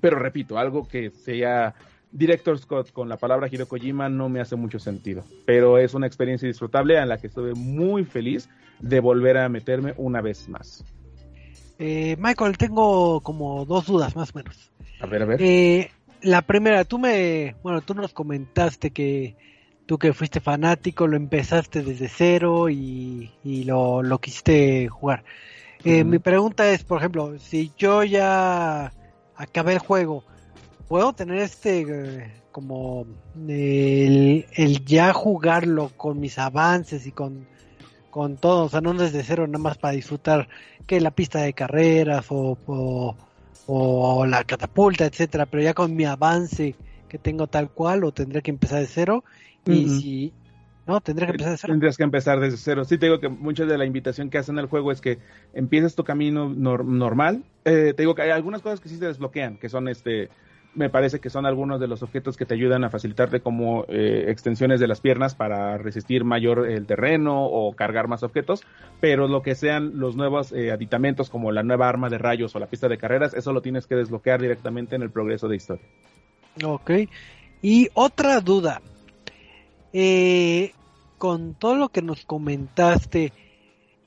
pero 0.00 0.18
repito, 0.18 0.58
algo 0.58 0.86
que 0.86 1.10
sea 1.10 1.74
Director 2.16 2.58
Scott 2.58 2.92
con 2.92 3.08
la 3.10 3.18
palabra 3.18 3.48
Hiro 3.50 3.68
Kojima 3.68 4.08
no 4.08 4.30
me 4.30 4.40
hace 4.40 4.56
mucho 4.56 4.78
sentido, 4.78 5.22
pero 5.44 5.76
es 5.76 5.92
una 5.92 6.06
experiencia 6.06 6.48
disfrutable 6.48 6.98
en 6.98 7.08
la 7.08 7.18
que 7.18 7.26
estuve 7.26 7.52
muy 7.54 8.04
feliz 8.04 8.48
de 8.80 9.00
volver 9.00 9.36
a 9.36 9.48
meterme 9.50 9.92
una 9.98 10.22
vez 10.22 10.48
más. 10.48 10.82
Eh, 11.78 12.16
Michael, 12.18 12.56
tengo 12.56 13.20
como 13.20 13.66
dos 13.66 13.86
dudas 13.86 14.16
más 14.16 14.30
o 14.34 14.38
menos. 14.38 14.72
A 15.00 15.06
ver, 15.06 15.22
a 15.22 15.26
ver. 15.26 15.42
Eh, 15.42 15.90
la 16.22 16.40
primera, 16.40 16.84
tú 16.84 16.98
me, 16.98 17.54
bueno, 17.62 17.82
tú 17.82 17.92
nos 17.94 18.14
comentaste 18.14 18.90
que 18.92 19.36
tú 19.84 19.98
que 19.98 20.14
fuiste 20.14 20.40
fanático 20.40 21.06
lo 21.06 21.16
empezaste 21.16 21.82
desde 21.82 22.08
cero 22.08 22.70
y, 22.70 23.30
y 23.44 23.64
lo, 23.64 24.02
lo 24.02 24.18
quisiste 24.20 24.88
jugar. 24.88 25.22
Eh, 25.84 26.02
uh 26.02 26.06
-huh. 26.06 26.10
Mi 26.10 26.18
pregunta 26.18 26.70
es, 26.70 26.82
por 26.82 26.98
ejemplo, 26.98 27.38
si 27.38 27.72
yo 27.76 28.04
ya 28.04 28.90
acabé 29.36 29.74
el 29.74 29.78
juego, 29.80 30.24
puedo 30.88 31.12
tener 31.12 31.38
este 31.38 31.80
eh, 31.80 32.32
como 32.52 33.06
el, 33.48 34.46
el, 34.52 34.84
ya 34.84 35.12
jugarlo 35.12 35.90
con 35.96 36.20
mis 36.20 36.38
avances 36.38 37.06
y 37.06 37.12
con, 37.12 37.46
con 38.10 38.36
todo, 38.36 38.64
o 38.64 38.68
sea, 38.68 38.80
no 38.80 38.94
desde 38.94 39.22
cero 39.22 39.46
nada 39.46 39.58
más 39.58 39.78
para 39.78 39.94
disfrutar 39.94 40.48
que 40.86 41.00
la 41.00 41.10
pista 41.10 41.42
de 41.42 41.52
carreras 41.52 42.26
o, 42.30 42.56
o, 42.66 43.16
o 43.66 44.26
la 44.26 44.44
catapulta, 44.44 45.04
etcétera, 45.04 45.46
pero 45.46 45.62
ya 45.62 45.74
con 45.74 45.94
mi 45.94 46.04
avance 46.04 46.74
que 47.08 47.18
tengo 47.18 47.46
tal 47.46 47.70
cual 47.70 48.04
o 48.04 48.12
tendré 48.12 48.42
que 48.42 48.50
empezar 48.50 48.80
de 48.80 48.86
cero 48.86 49.24
y 49.64 49.70
uh 49.70 49.88
-huh. 49.88 50.00
si 50.00 50.32
no, 50.86 51.00
tendré 51.00 51.26
que 51.26 51.32
empezar 51.32 51.50
de 51.52 51.58
cero. 51.58 51.72
Tendrías 51.72 51.96
que 51.96 52.04
empezar 52.04 52.38
desde 52.38 52.56
cero. 52.58 52.84
Sí, 52.84 52.96
te 52.96 53.06
digo 53.06 53.18
que 53.18 53.28
mucha 53.28 53.64
de 53.64 53.76
la 53.76 53.84
invitación 53.84 54.30
que 54.30 54.38
hacen 54.38 54.56
al 54.58 54.66
juego 54.66 54.92
es 54.92 55.00
que 55.00 55.18
empieces 55.52 55.96
tu 55.96 56.04
camino 56.04 56.48
nor 56.48 56.84
normal. 56.84 57.44
Eh, 57.64 57.92
te 57.96 58.02
digo 58.02 58.14
que 58.14 58.22
hay 58.22 58.30
algunas 58.30 58.62
cosas 58.62 58.80
que 58.80 58.88
sí 58.88 58.96
se 58.96 59.06
desbloquean, 59.06 59.58
que 59.58 59.68
son 59.68 59.88
este 59.88 60.30
me 60.76 60.90
parece 60.90 61.20
que 61.20 61.30
son 61.30 61.46
algunos 61.46 61.80
de 61.80 61.88
los 61.88 62.02
objetos 62.02 62.36
que 62.36 62.44
te 62.44 62.54
ayudan 62.54 62.84
a 62.84 62.90
facilitarte 62.90 63.40
como 63.40 63.84
eh, 63.88 64.26
extensiones 64.28 64.78
de 64.78 64.86
las 64.86 65.00
piernas 65.00 65.34
para 65.34 65.78
resistir 65.78 66.22
mayor 66.22 66.70
el 66.70 66.86
terreno 66.86 67.44
o 67.46 67.74
cargar 67.74 68.08
más 68.08 68.22
objetos, 68.22 68.62
pero 69.00 69.26
lo 69.26 69.42
que 69.42 69.54
sean 69.54 69.98
los 69.98 70.16
nuevos 70.16 70.52
eh, 70.52 70.70
aditamentos 70.70 71.30
como 71.30 71.50
la 71.50 71.62
nueva 71.62 71.88
arma 71.88 72.10
de 72.10 72.18
rayos 72.18 72.54
o 72.54 72.58
la 72.58 72.66
pista 72.66 72.88
de 72.88 72.98
carreras, 72.98 73.32
eso 73.34 73.52
lo 73.52 73.62
tienes 73.62 73.86
que 73.86 73.94
desbloquear 73.94 74.40
directamente 74.40 74.94
en 74.94 75.02
el 75.02 75.10
progreso 75.10 75.48
de 75.48 75.56
historia. 75.56 75.86
Ok. 76.62 76.90
Y 77.62 77.88
otra 77.94 78.40
duda. 78.40 78.82
Eh, 79.92 80.72
con 81.16 81.54
todo 81.54 81.76
lo 81.76 81.88
que 81.88 82.02
nos 82.02 82.26
comentaste, 82.26 83.32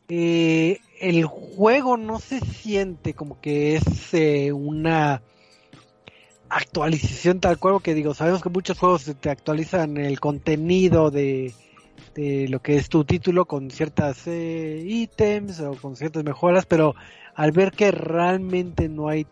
el 0.07 1.25
juego 1.25 1.97
no 1.97 2.19
se 2.19 2.39
siente 2.39 3.15
como 3.15 3.41
que 3.41 3.75
es 3.75 4.51
una 4.53 5.23
actualización 6.49 7.39
tal 7.39 7.57
cual 7.59 7.81
que 7.81 7.93
digo, 7.93 8.13
sabemos 8.13 8.41
que 8.41 8.49
muchos 8.49 8.77
juegos 8.77 9.11
te 9.19 9.29
actualizan 9.29 9.97
el 9.97 10.19
contenido 10.19 11.11
de, 11.11 11.53
de 12.15 12.47
lo 12.49 12.61
que 12.61 12.75
es 12.75 12.89
tu 12.89 13.05
título 13.05 13.45
con 13.45 13.69
ciertas 13.69 14.27
eh, 14.27 14.83
ítems 14.85 15.59
o 15.59 15.73
con 15.75 15.95
ciertas 15.95 16.23
mejoras, 16.23 16.65
pero 16.65 16.95
al 17.35 17.51
ver 17.51 17.71
que 17.71 17.91
realmente 17.91 18.89
no 18.89 19.09
hay 19.09 19.27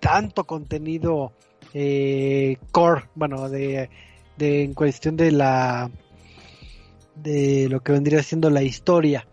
tanto 0.00 0.44
contenido 0.44 1.32
eh, 1.74 2.56
core, 2.70 3.04
bueno, 3.14 3.48
de, 3.48 3.90
de 4.36 4.62
en 4.62 4.74
cuestión 4.74 5.16
de 5.16 5.32
la 5.32 5.90
de 7.16 7.68
lo 7.68 7.80
que 7.80 7.92
vendría 7.92 8.22
siendo 8.22 8.48
la 8.48 8.62
historia. 8.62 9.26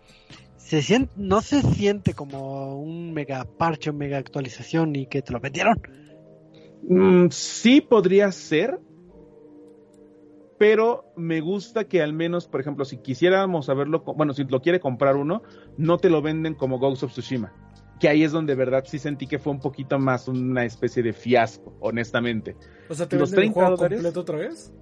Se 0.56 0.82
siente, 0.82 1.12
no 1.16 1.40
se 1.40 1.62
siente 1.62 2.14
como 2.14 2.80
un 2.80 3.12
mega 3.12 3.44
parche, 3.44 3.92
mega 3.92 4.18
actualización 4.18 4.96
y 4.96 5.06
que 5.06 5.22
te 5.22 5.32
lo 5.32 5.38
metieron 5.38 5.80
Mm, 6.82 7.28
sí 7.30 7.80
podría 7.80 8.30
ser, 8.32 8.78
pero 10.58 11.04
me 11.16 11.40
gusta 11.40 11.84
que 11.84 12.02
al 12.02 12.12
menos, 12.12 12.46
por 12.46 12.60
ejemplo, 12.60 12.84
si 12.84 12.98
quisiéramos 12.98 13.66
saberlo, 13.66 14.02
bueno, 14.16 14.32
si 14.32 14.44
lo 14.44 14.60
quiere 14.60 14.80
comprar 14.80 15.16
uno, 15.16 15.42
no 15.76 15.98
te 15.98 16.10
lo 16.10 16.22
venden 16.22 16.54
como 16.54 16.78
Ghost 16.78 17.02
of 17.02 17.12
Tsushima. 17.12 17.52
Que 18.00 18.08
ahí 18.08 18.24
es 18.24 18.32
donde 18.32 18.54
verdad 18.54 18.84
sí 18.86 18.98
sentí 18.98 19.26
que 19.26 19.38
fue 19.38 19.52
un 19.52 19.60
poquito 19.60 19.98
más 19.98 20.28
una 20.28 20.64
especie 20.64 21.02
de 21.02 21.12
fiasco, 21.12 21.76
honestamente. 21.80 22.56
O 22.88 22.94
sea, 22.94 23.08
¿te 23.08 23.16
Los 23.16 23.30
venden 23.30 23.48
el 23.48 23.54
juego 23.54 23.76
completo 23.76 24.20
otra 24.20 24.36
vez? 24.36 24.72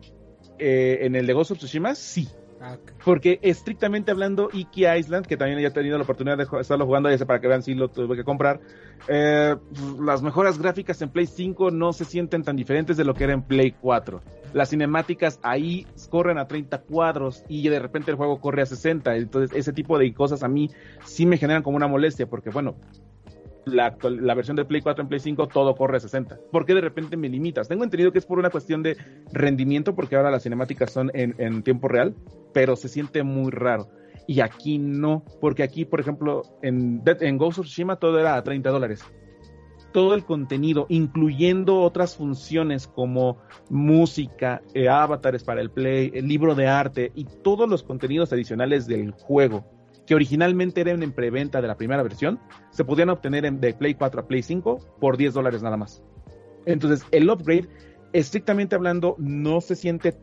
Eh, 0.58 0.98
en 1.02 1.14
el 1.16 1.26
de 1.26 1.32
Ghost 1.32 1.52
of 1.52 1.58
Tsushima, 1.58 1.94
sí. 1.94 2.28
Ah, 2.60 2.76
Porque 3.04 3.38
estrictamente 3.42 4.10
hablando, 4.10 4.48
Iki 4.52 4.86
Island, 4.86 5.26
que 5.26 5.36
también 5.36 5.60
ya 5.60 5.68
he 5.68 5.70
tenido 5.70 5.98
la 5.98 6.04
oportunidad 6.04 6.38
de 6.38 6.46
estarlo 6.60 6.86
jugando, 6.86 7.10
ya 7.10 7.18
sé 7.18 7.26
para 7.26 7.40
que 7.40 7.48
vean 7.48 7.62
si 7.62 7.74
lo 7.74 7.88
tuve 7.88 8.16
que 8.16 8.24
comprar, 8.24 8.60
eh, 9.08 9.56
las 10.00 10.22
mejoras 10.22 10.58
gráficas 10.58 11.02
en 11.02 11.10
Play 11.10 11.26
5 11.26 11.70
no 11.70 11.92
se 11.92 12.04
sienten 12.04 12.42
tan 12.42 12.56
diferentes 12.56 12.96
de 12.96 13.04
lo 13.04 13.14
que 13.14 13.24
era 13.24 13.32
en 13.32 13.42
Play 13.42 13.72
4. 13.72 14.22
Las 14.52 14.70
cinemáticas 14.70 15.40
ahí 15.42 15.86
corren 16.10 16.38
a 16.38 16.46
30 16.46 16.78
cuadros 16.82 17.44
y 17.48 17.68
de 17.68 17.80
repente 17.80 18.12
el 18.12 18.16
juego 18.16 18.40
corre 18.40 18.62
a 18.62 18.66
60. 18.66 19.16
Entonces, 19.16 19.56
ese 19.56 19.72
tipo 19.72 19.98
de 19.98 20.14
cosas 20.14 20.42
a 20.42 20.48
mí 20.48 20.70
sí 21.04 21.26
me 21.26 21.38
generan 21.38 21.62
como 21.62 21.76
una 21.76 21.88
molestia, 21.88 22.26
porque 22.26 22.50
bueno, 22.50 22.76
la, 23.66 24.34
versión 24.34 24.56
de 24.56 24.64
Play 24.64 24.80
4 24.80 25.02
en 25.02 25.08
Play 25.08 25.20
5 25.20 25.48
todo 25.48 25.74
corre 25.74 25.96
a 25.96 26.00
60. 26.00 26.38
¿Por 26.50 26.66
qué 26.66 26.74
de 26.74 26.80
repente 26.80 27.16
me 27.16 27.28
limitas? 27.28 27.68
Tengo 27.68 27.84
entendido 27.84 28.12
que 28.12 28.18
es 28.18 28.26
por 28.26 28.38
una 28.38 28.50
cuestión 28.50 28.82
de 28.82 28.96
rendimiento, 29.32 29.94
porque 29.94 30.16
ahora 30.16 30.30
las 30.30 30.42
cinemáticas 30.42 30.92
son 30.92 31.10
en, 31.14 31.62
tiempo 31.62 31.88
real, 31.88 32.14
pero 32.52 32.76
se 32.76 32.88
siente 32.88 33.22
muy 33.22 33.50
raro. 33.50 33.88
Y 34.26 34.40
aquí 34.40 34.78
no, 34.78 35.24
porque 35.40 35.62
aquí, 35.62 35.84
por 35.84 36.00
ejemplo, 36.00 36.42
en, 36.62 37.02
en 37.06 37.38
Ghost 37.38 37.58
of 37.58 37.66
Tsushima 37.66 37.96
todo 37.96 38.18
era 38.18 38.36
a 38.36 38.42
30 38.42 38.70
dólares. 38.70 39.04
Todo 39.92 40.14
el 40.14 40.24
contenido, 40.24 40.86
incluyendo 40.88 41.80
otras 41.80 42.16
funciones 42.16 42.88
como 42.88 43.38
música, 43.70 44.60
eh, 44.72 44.88
avatares 44.88 45.44
para 45.44 45.60
el 45.60 45.70
play, 45.70 46.10
el 46.14 46.26
libro 46.26 46.54
de 46.56 46.66
arte 46.66 47.12
y 47.14 47.24
todos 47.24 47.68
los 47.68 47.84
contenidos 47.84 48.32
adicionales 48.32 48.88
del 48.88 49.12
juego 49.12 49.64
que 50.06 50.14
originalmente 50.14 50.80
eran 50.80 51.02
en 51.02 51.12
preventa 51.12 51.60
de 51.62 51.68
la 51.68 51.76
primera 51.76 52.02
versión, 52.02 52.38
se 52.70 52.84
podían 52.84 53.10
obtener 53.10 53.44
en, 53.44 53.60
de 53.60 53.74
Play 53.74 53.94
4 53.94 54.20
a 54.20 54.26
Play 54.26 54.42
5 54.42 54.96
por 55.00 55.16
10 55.16 55.34
dólares 55.34 55.62
nada 55.62 55.76
más. 55.76 56.02
Entonces, 56.66 57.06
el 57.10 57.28
upgrade, 57.30 57.68
estrictamente 58.12 58.74
hablando, 58.74 59.16
no 59.18 59.60
se 59.60 59.76
siente 59.76 60.14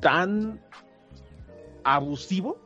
tan 0.00 0.60
abusivo, 1.84 2.58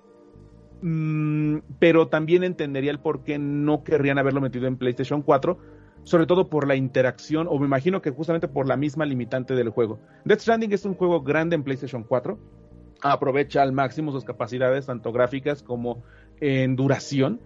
mm, 0.83 1.59
pero 1.79 2.09
también 2.09 2.45
entendería 2.45 2.91
el 2.91 3.01
por 3.01 3.23
qué 3.23 3.39
no 3.39 3.85
querrían 3.85 4.19
haberlo 4.19 4.41
metido 4.41 4.67
en 4.67 4.77
PlayStation 4.77 5.23
4, 5.23 5.59
sobre 6.03 6.27
todo 6.27 6.49
por 6.49 6.67
la 6.67 6.77
interacción, 6.77 7.47
o 7.49 7.59
me 7.59 7.67
imagino 7.67 8.01
que 8.01 8.11
justamente 8.11 8.49
por 8.49 8.67
la 8.67 8.77
misma 8.77 9.05
limitante 9.05 9.55
del 9.55 9.69
juego. 9.69 10.01
Death 10.25 10.41
Stranding 10.41 10.73
es 10.73 10.85
un 10.85 10.95
juego 10.95 11.23
grande 11.23 11.57
en 11.57 11.63
PlayStation 11.63 12.05
4, 12.05 12.39
aprovecha 13.03 13.63
al 13.63 13.73
máximo 13.73 14.13
sus 14.13 14.25
capacidades, 14.25 14.87
tanto 14.87 15.13
gráficas 15.13 15.63
como 15.63 16.03
en 16.41 16.77
duración. 16.77 17.41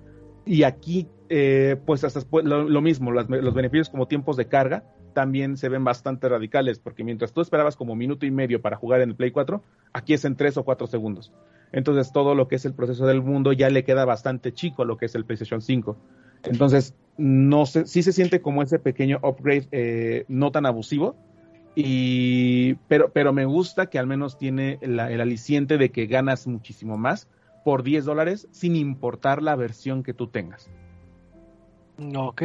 Y 0.47 0.62
aquí, 0.62 1.09
eh, 1.28 1.76
pues 1.86 2.05
hasta 2.05 2.20
lo, 2.42 2.80
mismo, 2.80 3.11
los 3.11 3.55
beneficios 3.55 3.88
como 3.88 4.07
tiempos 4.09 4.36
de 4.36 4.47
carga 4.47 4.84
también 5.14 5.57
se 5.57 5.68
ven 5.70 5.84
bastante 5.84 6.28
radicales, 6.28 6.78
porque 6.78 7.05
mientras 7.05 7.32
tú 7.32 7.40
esperabas 7.40 7.76
como 7.76 7.95
minuto 7.95 8.26
y 8.26 8.30
medio 8.30 8.61
para 8.61 8.76
jugar 8.76 9.01
en 9.01 9.11
el 9.11 9.16
Play 9.16 9.30
4, 9.30 9.62
aquí 9.92 10.12
es 10.12 10.24
en 10.24 10.36
3 10.36 10.59
o 10.59 10.64
4 10.64 10.86
segundos. 10.88 11.32
Entonces 11.72 12.12
todo 12.12 12.34
lo 12.34 12.49
que 12.49 12.57
es 12.57 12.64
el 12.66 12.74
proceso 12.74 13.07
del 13.07 13.22
mundo 13.22 13.53
ya 13.53 13.70
le 13.70 13.84
queda 13.84 14.05
bastante 14.05 14.53
chico 14.53 14.82
a 14.82 14.84
lo 14.84 14.97
que 14.97 15.07
es 15.07 15.14
el 15.14 15.24
PlayStation 15.24 15.62
5. 15.62 15.97
Entonces, 16.45 16.95
no 17.16 17.64
sé, 17.64 17.86
sí 17.86 18.03
se 18.03 18.12
siente 18.12 18.42
como 18.42 18.62
ese 18.62 18.78
pequeño 18.78 19.18
upgrade 19.22 19.68
eh, 19.72 20.24
no 20.28 20.51
tan 20.53 20.66
abusivo, 20.66 21.16
y, 21.74 22.74
pero, 22.88 23.11
pero 23.12 23.32
me 23.32 23.47
gusta 23.47 23.86
que 23.86 23.99
al 23.99 24.07
menos 24.07 24.36
tiene 24.38 24.78
el 24.82 25.01
aliciente 25.01 25.78
de 25.78 25.90
que 25.90 26.07
ganas 26.07 26.47
muchísimo 26.47 26.97
más 26.97 27.28
por 27.64 27.82
10 27.82 28.04
dólares 28.04 28.46
sin 28.52 28.76
importar 28.76 29.42
la 29.42 29.56
versión 29.56 30.02
que 30.02 30.14
tú 30.14 30.28
tengas. 30.28 30.68
Ok, 32.14 32.42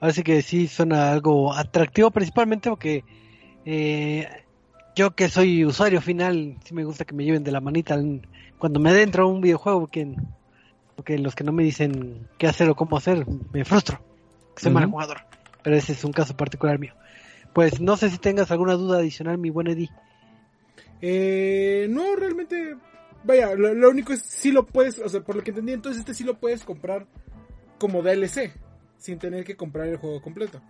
así 0.00 0.22
que 0.22 0.42
sí 0.42 0.66
suena 0.66 1.12
algo 1.12 1.54
atractivo 1.54 2.10
principalmente 2.10 2.68
porque 2.68 3.04
eh, 3.64 4.26
yo 4.96 5.12
que 5.12 5.28
soy 5.28 5.64
usuario 5.64 6.00
final, 6.00 6.56
sí 6.64 6.74
me 6.74 6.84
gusta 6.84 7.04
que 7.04 7.14
me 7.14 7.24
lleven 7.24 7.44
de 7.44 7.52
la 7.52 7.60
manita 7.60 7.96
cuando 8.58 8.80
me 8.80 8.90
adentro 8.90 9.24
a 9.24 9.26
un 9.26 9.40
videojuego 9.40 9.80
porque, 9.80 10.16
porque 10.96 11.18
los 11.18 11.34
que 11.34 11.44
no 11.44 11.52
me 11.52 11.62
dicen 11.62 12.26
qué 12.38 12.48
hacer 12.48 12.68
o 12.68 12.74
cómo 12.74 12.96
hacer, 12.96 13.24
me 13.52 13.64
frustro, 13.64 14.00
que 14.56 14.62
soy 14.64 14.72
mal 14.72 14.86
jugador, 14.86 15.18
pero 15.62 15.76
ese 15.76 15.92
es 15.92 16.02
un 16.02 16.12
caso 16.12 16.36
particular 16.36 16.78
mío. 16.78 16.94
Pues 17.52 17.80
no 17.80 17.96
sé 17.96 18.10
si 18.10 18.18
tengas 18.18 18.50
alguna 18.50 18.74
duda 18.74 18.98
adicional, 18.98 19.38
mi 19.38 19.50
buen 19.50 19.68
Eddie. 19.68 19.90
Eh, 21.00 21.86
no, 21.90 22.16
realmente 22.16 22.76
Vaya, 23.24 23.54
lo, 23.54 23.90
único 23.90 24.12
es 24.12 24.22
si 24.22 24.52
lo 24.52 24.64
puedes, 24.66 24.98
o 24.98 25.08
sea, 25.08 25.20
por 25.20 25.36
lo 25.36 25.42
que 25.42 25.50
entendí, 25.50 25.72
entonces 25.72 26.00
este 26.00 26.14
sí 26.14 26.24
lo 26.24 26.38
puedes 26.38 26.64
comprar 26.64 27.06
como 27.78 28.02
DLC, 28.02 28.52
sin 28.96 29.18
tener 29.18 29.44
que 29.44 29.56
comprar 29.56 29.88
el 29.88 29.96
juego 29.96 30.20
completo. 30.22 30.60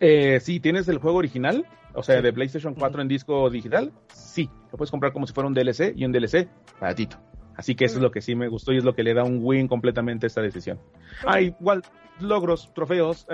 Eh, 0.00 0.40
sí, 0.40 0.60
tienes 0.60 0.88
el 0.88 0.98
juego 0.98 1.18
original, 1.18 1.66
o 1.94 2.02
sea, 2.02 2.20
de 2.20 2.32
PlayStation 2.32 2.74
4 2.74 3.02
en 3.02 3.08
disco 3.08 3.48
digital, 3.50 3.92
sí, 4.12 4.50
lo 4.70 4.78
puedes 4.78 4.90
comprar 4.90 5.12
como 5.12 5.26
si 5.26 5.32
fuera 5.32 5.48
un 5.48 5.54
DLC 5.54 5.94
y 5.96 6.04
un 6.04 6.12
DLC 6.12 6.48
baratito. 6.80 7.18
Así 7.56 7.74
que 7.74 7.84
eso 7.84 7.96
es 7.96 8.02
lo 8.02 8.10
que 8.10 8.20
sí 8.20 8.34
me 8.34 8.48
gustó 8.48 8.72
y 8.72 8.78
es 8.78 8.84
lo 8.84 8.94
que 8.94 9.04
le 9.04 9.14
da 9.14 9.22
un 9.22 9.38
win 9.40 9.68
completamente 9.68 10.26
a 10.26 10.28
esta 10.28 10.42
decisión. 10.42 10.80
Ah, 11.24 11.40
igual, 11.40 11.82
logros, 12.20 12.72
trofeos 12.74 13.26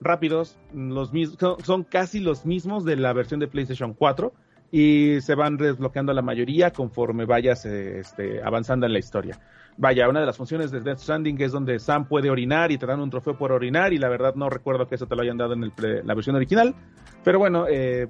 rápidos, 0.00 0.58
los 0.74 1.12
mismos, 1.12 1.38
son 1.64 1.84
casi 1.84 2.20
los 2.20 2.44
mismos 2.44 2.84
de 2.84 2.96
la 2.96 3.12
versión 3.12 3.40
de 3.40 3.48
PlayStation 3.48 3.94
4 3.94 4.32
y 4.74 5.20
se 5.20 5.34
van 5.34 5.58
desbloqueando 5.58 6.14
la 6.14 6.22
mayoría 6.22 6.72
conforme 6.72 7.26
vayas 7.26 7.66
este, 7.66 8.42
avanzando 8.42 8.86
en 8.86 8.94
la 8.94 8.98
historia. 8.98 9.38
Vaya, 9.76 10.08
una 10.08 10.20
de 10.20 10.26
las 10.26 10.36
funciones 10.36 10.70
de 10.70 10.80
Death 10.80 10.98
Stranding 10.98 11.40
es 11.42 11.52
donde 11.52 11.78
Sam 11.78 12.06
puede 12.06 12.30
orinar 12.30 12.72
y 12.72 12.78
te 12.78 12.86
dan 12.86 13.00
un 13.00 13.10
trofeo 13.10 13.36
por 13.36 13.52
orinar 13.52 13.92
y 13.92 13.98
la 13.98 14.08
verdad 14.08 14.34
no 14.34 14.48
recuerdo 14.48 14.88
que 14.88 14.94
eso 14.94 15.06
te 15.06 15.14
lo 15.14 15.22
hayan 15.22 15.36
dado 15.36 15.52
en 15.52 15.70
la 16.04 16.14
versión 16.14 16.36
original, 16.36 16.74
pero 17.22 17.38
bueno, 17.38 17.66
eh, 17.68 18.08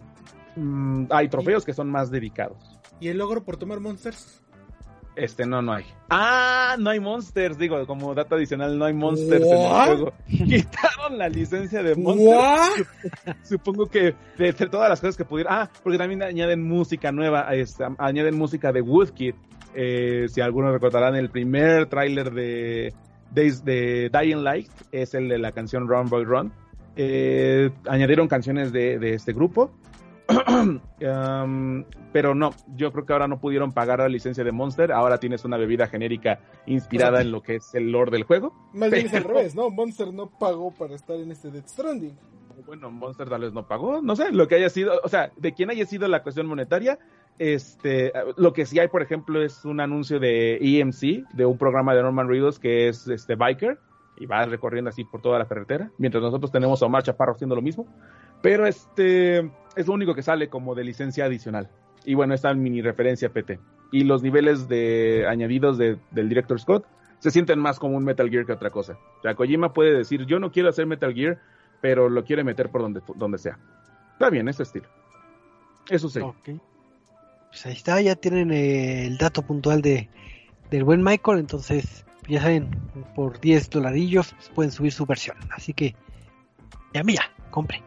mm, 0.54 1.06
hay 1.10 1.28
trofeos 1.28 1.64
que 1.64 1.72
son 1.72 1.90
más 1.90 2.12
dedicados. 2.12 2.78
¿Y 3.00 3.08
el 3.08 3.18
logro 3.18 3.42
por 3.42 3.56
tomar 3.56 3.80
monsters? 3.80 4.40
Este, 5.14 5.44
no, 5.44 5.60
no 5.60 5.74
hay. 5.74 5.84
Ah, 6.08 6.76
no 6.78 6.88
hay 6.90 6.98
monsters, 6.98 7.58
digo, 7.58 7.86
como 7.86 8.14
dato 8.14 8.34
adicional, 8.34 8.78
no 8.78 8.86
hay 8.86 8.94
monsters 8.94 9.44
en 9.44 9.58
el 9.58 9.68
juego. 9.68 10.12
Quitaron 10.26 11.18
la 11.18 11.28
licencia 11.28 11.82
de 11.82 11.94
monsters. 11.94 12.88
Supongo 13.42 13.86
que 13.86 14.14
de, 14.38 14.52
todas 14.52 14.88
las 14.88 15.00
cosas 15.00 15.16
que 15.16 15.24
pudieron. 15.24 15.52
Ah, 15.52 15.70
porque 15.82 15.98
también 15.98 16.22
añaden 16.22 16.62
música 16.62 17.12
nueva, 17.12 17.46
añaden 17.98 18.36
música 18.36 18.72
de 18.72 18.80
Woodkid. 18.80 19.34
Eh, 19.74 20.26
si 20.28 20.40
algunos 20.40 20.72
recordarán, 20.72 21.14
el 21.16 21.30
primer 21.30 21.86
tráiler 21.86 22.30
de, 22.32 22.94
de, 23.30 24.10
Dying 24.10 24.42
Light 24.42 24.70
es 24.92 25.14
el 25.14 25.28
de 25.28 25.38
la 25.38 25.52
canción 25.52 25.88
Run 25.88 26.08
Boy 26.08 26.24
Run. 26.24 26.52
Eh, 26.96 27.70
añadieron 27.86 28.28
canciones 28.28 28.72
de, 28.72 28.98
de 28.98 29.14
este 29.14 29.32
grupo 29.32 29.70
pero 32.12 32.34
no, 32.34 32.50
yo 32.74 32.92
creo 32.92 33.06
que 33.06 33.12
ahora 33.12 33.28
no 33.28 33.40
pudieron 33.40 33.72
pagar 33.72 34.00
la 34.00 34.08
licencia 34.08 34.44
de 34.44 34.52
Monster. 34.52 34.92
Ahora 34.92 35.18
tienes 35.18 35.44
una 35.44 35.56
bebida 35.56 35.86
genérica 35.86 36.40
inspirada 36.66 37.20
en 37.20 37.32
lo 37.32 37.42
que 37.42 37.56
es 37.56 37.74
el 37.74 37.90
lore 37.90 38.10
del 38.10 38.24
juego. 38.24 38.54
Más 38.72 38.90
bien 38.90 39.06
es 39.06 39.14
al 39.14 39.24
revés, 39.24 39.54
¿no? 39.54 39.70
Monster 39.70 40.12
no 40.12 40.30
pagó 40.30 40.72
para 40.72 40.94
estar 40.94 41.16
en 41.16 41.30
este 41.30 41.50
Death 41.50 41.68
Stranding. 41.68 42.16
Bueno, 42.66 42.90
Monster 42.90 43.28
tal 43.28 43.40
vez 43.40 43.52
no 43.52 43.66
pagó, 43.66 44.02
no 44.02 44.14
sé, 44.14 44.30
lo 44.30 44.46
que 44.46 44.54
haya 44.54 44.70
sido, 44.70 45.00
o 45.02 45.08
sea, 45.08 45.32
de 45.36 45.52
quién 45.52 45.70
haya 45.70 45.84
sido 45.84 46.06
la 46.06 46.22
cuestión 46.22 46.46
monetaria, 46.46 46.98
este, 47.38 48.12
lo 48.36 48.52
que 48.52 48.66
sí 48.66 48.78
hay, 48.78 48.88
por 48.88 49.02
ejemplo, 49.02 49.42
es 49.42 49.64
un 49.64 49.80
anuncio 49.80 50.20
de 50.20 50.58
EMC, 50.60 51.28
de 51.32 51.46
un 51.46 51.58
programa 51.58 51.94
de 51.94 52.02
Norman 52.02 52.28
Reedus 52.28 52.58
que 52.58 52.88
es 52.88 53.08
este 53.08 53.34
Biker, 53.34 53.78
y 54.16 54.26
va 54.26 54.44
recorriendo 54.44 54.90
así 54.90 55.04
por 55.04 55.20
toda 55.20 55.38
la 55.38 55.46
carretera, 55.46 55.90
mientras 55.98 56.22
nosotros 56.22 56.52
tenemos 56.52 56.82
a 56.82 56.86
Omar 56.86 57.02
Chaparro 57.02 57.32
haciendo 57.32 57.56
lo 57.56 57.62
mismo. 57.62 57.86
Pero 58.42 58.66
este 58.66 59.50
es 59.76 59.86
lo 59.86 59.94
único 59.94 60.14
que 60.14 60.22
sale 60.22 60.48
como 60.48 60.74
de 60.74 60.84
licencia 60.84 61.24
adicional. 61.24 61.70
Y 62.04 62.14
bueno, 62.14 62.34
esta 62.34 62.52
mini 62.52 62.82
referencia 62.82 63.30
PT. 63.30 63.60
Y 63.92 64.04
los 64.04 64.22
niveles 64.22 64.68
de 64.68 65.26
añadidos 65.28 65.78
del 65.78 65.98
Director 66.28 66.60
Scott 66.60 66.86
se 67.20 67.30
sienten 67.30 67.60
más 67.60 67.78
como 67.78 67.96
un 67.96 68.04
Metal 68.04 68.28
Gear 68.28 68.44
que 68.44 68.52
otra 68.52 68.70
cosa. 68.70 68.98
O 69.18 69.22
sea, 69.22 69.34
Kojima 69.34 69.72
puede 69.72 69.96
decir, 69.96 70.26
yo 70.26 70.40
no 70.40 70.50
quiero 70.50 70.68
hacer 70.68 70.86
Metal 70.86 71.14
Gear, 71.14 71.38
pero 71.80 72.08
lo 72.08 72.24
quiere 72.24 72.42
meter 72.42 72.68
por 72.70 72.82
donde, 72.82 73.00
donde 73.14 73.38
sea. 73.38 73.58
Está 74.14 74.28
bien, 74.28 74.48
ese 74.48 74.64
estilo. 74.64 74.88
Eso 75.88 76.08
sí. 76.08 76.20
Pues 76.42 77.66
ahí 77.66 77.72
está, 77.74 78.00
ya 78.00 78.16
tienen 78.16 78.50
eh, 78.50 79.06
el 79.06 79.18
dato 79.18 79.42
puntual 79.42 79.82
de, 79.82 80.08
del 80.70 80.84
buen 80.84 81.02
Michael, 81.02 81.38
entonces 81.38 82.04
ya 82.26 82.40
saben, 82.40 82.70
por 83.14 83.40
10 83.40 83.70
dolarillos 83.70 84.32
pues, 84.32 84.48
pueden 84.48 84.72
subir 84.72 84.92
su 84.92 85.06
versión. 85.06 85.36
Así 85.50 85.74
que, 85.74 85.94
ya 86.94 87.02
mira, 87.02 87.30
compre. 87.50 87.82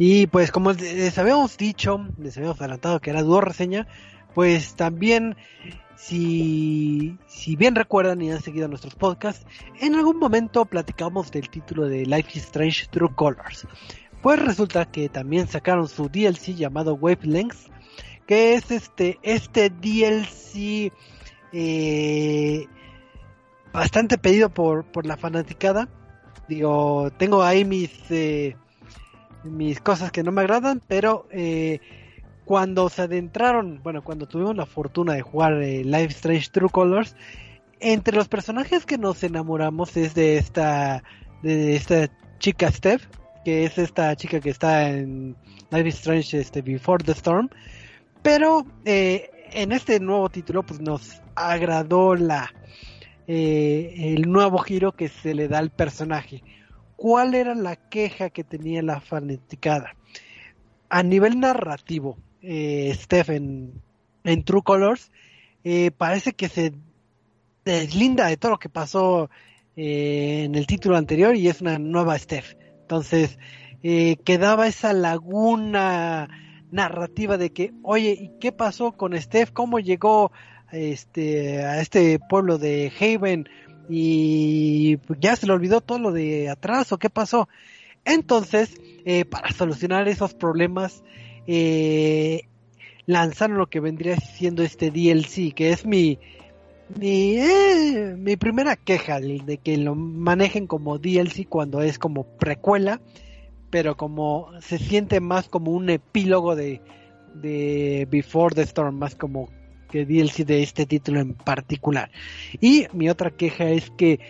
Y 0.00 0.28
pues 0.28 0.52
como 0.52 0.72
les 0.72 1.18
habíamos 1.18 1.58
dicho, 1.58 2.06
les 2.18 2.36
habíamos 2.36 2.60
adelantado 2.60 3.00
que 3.00 3.10
era 3.10 3.24
dúo 3.24 3.40
reseña, 3.40 3.88
pues 4.32 4.76
también 4.76 5.36
si, 5.96 7.18
si 7.26 7.56
bien 7.56 7.74
recuerdan 7.74 8.22
y 8.22 8.30
han 8.30 8.40
seguido 8.40 8.68
nuestros 8.68 8.94
podcasts, 8.94 9.44
en 9.80 9.96
algún 9.96 10.20
momento 10.20 10.64
platicamos 10.66 11.32
del 11.32 11.50
título 11.50 11.88
de 11.88 12.06
Life 12.06 12.30
is 12.34 12.44
Strange 12.44 12.86
True 12.90 13.10
Colors. 13.16 13.66
Pues 14.22 14.38
resulta 14.38 14.84
que 14.84 15.08
también 15.08 15.48
sacaron 15.48 15.88
su 15.88 16.08
DLC 16.08 16.54
llamado 16.54 16.94
Wavelengths, 16.94 17.68
que 18.24 18.54
es 18.54 18.70
este, 18.70 19.18
este 19.22 19.68
DLC 19.68 20.92
eh, 21.52 22.66
bastante 23.72 24.16
pedido 24.16 24.48
por, 24.48 24.84
por 24.84 25.06
la 25.06 25.16
fanaticada. 25.16 25.88
Digo, 26.48 27.10
tengo 27.18 27.42
ahí 27.42 27.64
mis... 27.64 27.90
Eh, 28.10 28.56
mis 29.44 29.80
cosas 29.80 30.12
que 30.12 30.22
no 30.22 30.32
me 30.32 30.42
agradan, 30.42 30.80
pero 30.86 31.26
eh, 31.30 31.80
cuando 32.44 32.88
se 32.88 33.02
adentraron, 33.02 33.80
bueno, 33.82 34.02
cuando 34.02 34.26
tuvimos 34.26 34.56
la 34.56 34.66
fortuna 34.66 35.14
de 35.14 35.22
jugar 35.22 35.54
eh, 35.62 35.84
Life 35.84 36.08
Strange 36.08 36.50
True 36.50 36.70
Colors, 36.70 37.14
entre 37.80 38.16
los 38.16 38.28
personajes 38.28 38.84
que 38.84 38.98
nos 38.98 39.22
enamoramos 39.22 39.96
es 39.96 40.14
de 40.14 40.36
esta, 40.38 41.02
de 41.42 41.76
esta 41.76 42.08
chica 42.38 42.70
Steph, 42.70 43.06
que 43.44 43.64
es 43.64 43.78
esta 43.78 44.14
chica 44.16 44.40
que 44.40 44.50
está 44.50 44.90
en 44.90 45.36
Life 45.70 45.88
Strange 45.88 46.38
este, 46.38 46.62
Before 46.62 47.02
the 47.04 47.12
Storm, 47.12 47.48
pero 48.22 48.66
eh, 48.84 49.30
en 49.52 49.72
este 49.72 50.00
nuevo 50.00 50.28
título 50.28 50.64
pues 50.64 50.80
nos 50.80 51.22
agradó 51.34 52.14
la 52.14 52.52
el 53.26 54.22
nuevo 54.22 54.56
giro 54.56 54.92
que 54.92 55.08
se 55.08 55.34
le 55.34 55.48
da 55.48 55.58
al 55.58 55.68
personaje 55.68 56.42
cuál 56.98 57.36
era 57.36 57.54
la 57.54 57.76
queja 57.76 58.28
que 58.28 58.42
tenía 58.42 58.82
la 58.82 59.00
fanaticada. 59.00 59.94
A 60.90 61.04
nivel 61.04 61.38
narrativo, 61.38 62.18
eh, 62.42 62.92
Stephen, 62.92 63.80
en 64.24 64.42
True 64.42 64.62
Colors, 64.64 65.12
eh, 65.62 65.92
parece 65.92 66.32
que 66.32 66.48
se 66.48 66.72
deslinda 67.64 68.26
de 68.26 68.36
todo 68.36 68.52
lo 68.52 68.58
que 68.58 68.68
pasó 68.68 69.30
eh, 69.76 70.42
en 70.44 70.56
el 70.56 70.66
título 70.66 70.96
anterior 70.96 71.36
y 71.36 71.46
es 71.46 71.60
una 71.60 71.78
nueva 71.78 72.18
Steph. 72.18 72.56
Entonces, 72.80 73.38
eh, 73.84 74.16
quedaba 74.24 74.66
esa 74.66 74.92
laguna 74.92 76.28
narrativa 76.72 77.38
de 77.38 77.50
que, 77.50 77.72
oye, 77.84 78.10
¿y 78.10 78.32
qué 78.40 78.50
pasó 78.50 78.90
con 78.90 79.16
Steph? 79.16 79.52
¿Cómo 79.52 79.78
llegó 79.78 80.32
este, 80.72 81.62
a 81.64 81.80
este 81.80 82.18
pueblo 82.18 82.58
de 82.58 82.92
Haven? 83.00 83.48
Y 83.88 84.98
ya 85.20 85.36
se 85.36 85.46
le 85.46 85.52
olvidó 85.52 85.80
todo 85.80 85.98
lo 85.98 86.12
de 86.12 86.48
atrás 86.48 86.92
o 86.92 86.98
qué 86.98 87.10
pasó. 87.10 87.48
Entonces, 88.04 88.80
eh, 89.04 89.24
para 89.24 89.52
solucionar 89.52 90.08
esos 90.08 90.34
problemas, 90.34 91.02
eh, 91.46 92.42
lanzaron 93.06 93.58
lo 93.58 93.68
que 93.68 93.80
vendría 93.80 94.16
siendo 94.16 94.62
este 94.62 94.90
DLC, 94.90 95.52
que 95.54 95.70
es 95.70 95.86
mi 95.86 96.18
mi, 96.96 97.36
eh, 97.36 98.14
mi 98.16 98.36
primera 98.36 98.76
queja 98.76 99.20
de 99.20 99.58
que 99.58 99.76
lo 99.76 99.94
manejen 99.94 100.66
como 100.66 100.98
DLC 100.98 101.46
cuando 101.46 101.82
es 101.82 101.98
como 101.98 102.24
precuela, 102.24 103.00
pero 103.70 103.96
como 103.96 104.48
se 104.60 104.78
siente 104.78 105.20
más 105.20 105.48
como 105.48 105.72
un 105.72 105.90
epílogo 105.90 106.56
de, 106.56 106.80
de 107.34 108.08
Before 108.10 108.54
the 108.54 108.62
Storm, 108.62 108.96
más 108.96 109.14
como 109.14 109.50
que 109.90 110.04
DLC 110.04 110.44
de 110.44 110.62
este 110.62 110.86
título 110.86 111.20
en 111.20 111.34
particular. 111.34 112.10
Y 112.60 112.86
mi 112.92 113.08
otra 113.08 113.30
queja 113.30 113.68
es 113.70 113.90
que 113.90 114.20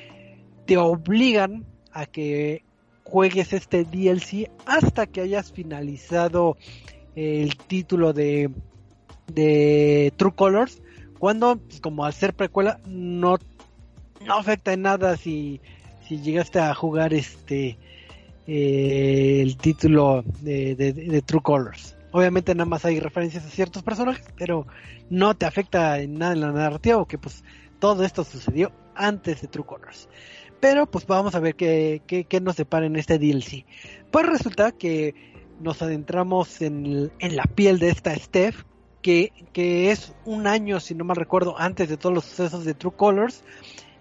te 0.67 0.77
obligan 0.77 1.65
a 1.93 2.07
que 2.07 2.63
juegues 3.05 3.53
este 3.53 3.85
DLC 3.85 4.51
hasta 4.67 5.07
que 5.07 5.23
hayas 5.23 5.53
finalizado 5.53 6.57
el 7.17 7.57
título 7.57 8.13
de, 8.13 8.51
de 9.33 10.13
True 10.17 10.33
Colors, 10.35 10.83
cuando 11.19 11.57
pues, 11.57 11.81
como 11.81 12.05
al 12.05 12.13
ser 12.13 12.35
precuela 12.35 12.81
no, 12.87 13.39
no 14.25 14.35
afecta 14.35 14.73
en 14.73 14.83
nada 14.83 15.17
si, 15.17 15.61
si 16.07 16.21
llegaste 16.21 16.61
a 16.61 16.75
jugar 16.75 17.13
este 17.15 17.79
eh, 18.47 19.41
el 19.43 19.57
título 19.57 20.23
de 20.43 21.23
True 21.27 21.43
Colors. 21.43 21.98
Obviamente 22.11 22.55
nada 22.55 22.69
más 22.69 22.85
hay 22.85 23.01
referencias 23.01 23.45
a 23.45 23.51
ciertos 23.51 23.83
personajes, 23.83 24.27
pero 24.37 24.67
no 25.11 25.35
te 25.35 25.47
afecta 25.47 26.01
en 26.01 26.19
nada 26.19 26.33
en 26.33 26.41
la 26.41 26.53
narrativa, 26.53 27.07
que 27.07 27.19
pues 27.19 27.45
todo 27.79 28.05
esto 28.05 28.25
sucedió 28.25 28.73
antes 28.95 29.41
de 29.43 29.49
True 29.49 29.67
Colors. 29.67 30.09
Pero 30.61 30.87
pues 30.87 31.07
vamos 31.07 31.35
a 31.35 31.41
ver 31.41 31.55
qué, 31.55 32.03
qué, 32.07 32.41
nos 32.41 32.57
separa 32.57 32.87
en 32.87 32.97
este 32.97 33.19
DLC. 33.19 33.65
Pues 34.11 34.27
resulta 34.27 34.73
que 34.73 35.15
nos 35.61 35.83
adentramos 35.83 36.61
en, 36.63 37.11
la 37.21 37.45
piel 37.45 37.79
de 37.79 37.91
esta 37.91 38.15
Steph, 38.17 38.65
que, 39.03 39.33
que, 39.53 39.93
es 39.93 40.15
un 40.25 40.47
año, 40.47 40.81
si 40.81 40.95
no 40.95 41.05
mal 41.05 41.17
recuerdo, 41.17 41.57
antes 41.59 41.89
de 41.89 41.97
todos 41.97 42.15
los 42.15 42.25
sucesos 42.25 42.65
de 42.65 42.75
True 42.75 42.95
Colors. 42.97 43.45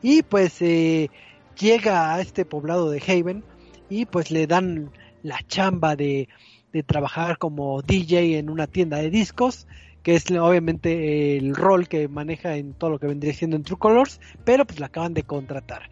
Y 0.01 0.23
pues 0.23 0.61
eh, 0.61 1.11
llega 1.59 2.13
a 2.15 2.21
este 2.21 2.45
poblado 2.45 2.89
de 2.89 3.03
Haven 3.05 3.43
y 3.89 4.05
pues 4.05 4.31
le 4.31 4.47
dan 4.47 4.91
la 5.23 5.39
chamba 5.47 5.95
de 5.95 6.27
de 6.73 6.83
trabajar 6.83 7.37
como 7.37 7.81
DJ 7.81 8.37
en 8.37 8.49
una 8.49 8.67
tienda 8.67 8.97
de 8.97 9.09
discos, 9.09 9.67
que 10.03 10.15
es 10.15 10.29
obviamente 10.31 11.37
el 11.37 11.55
rol 11.55 11.87
que 11.87 12.07
maneja 12.07 12.55
en 12.55 12.73
todo 12.73 12.91
lo 12.91 12.99
que 12.99 13.07
vendría 13.07 13.33
siendo 13.33 13.57
en 13.57 13.63
True 13.63 13.79
Colors, 13.79 14.19
pero 14.45 14.65
pues 14.65 14.79
la 14.79 14.87
acaban 14.87 15.13
de 15.13 15.23
contratar. 15.23 15.89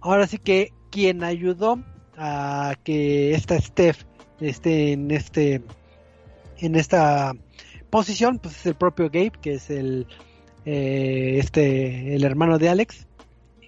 Ahora 0.00 0.26
sí 0.26 0.38
que 0.38 0.72
quien 0.90 1.24
ayudó 1.24 1.78
a 2.16 2.74
que 2.82 3.34
esta 3.34 3.60
Steph 3.60 4.04
esté 4.40 4.92
en 4.92 5.10
este 5.10 5.62
en 6.58 6.74
esta 6.76 7.34
posición, 7.90 8.38
pues 8.38 8.56
es 8.56 8.66
el 8.66 8.74
propio 8.74 9.06
Gabe, 9.06 9.32
que 9.40 9.54
es 9.54 9.70
el 9.70 10.06
eh, 10.64 11.36
este 11.38 12.14
el 12.14 12.24
hermano 12.24 12.58
de 12.58 12.68
Alex, 12.68 13.06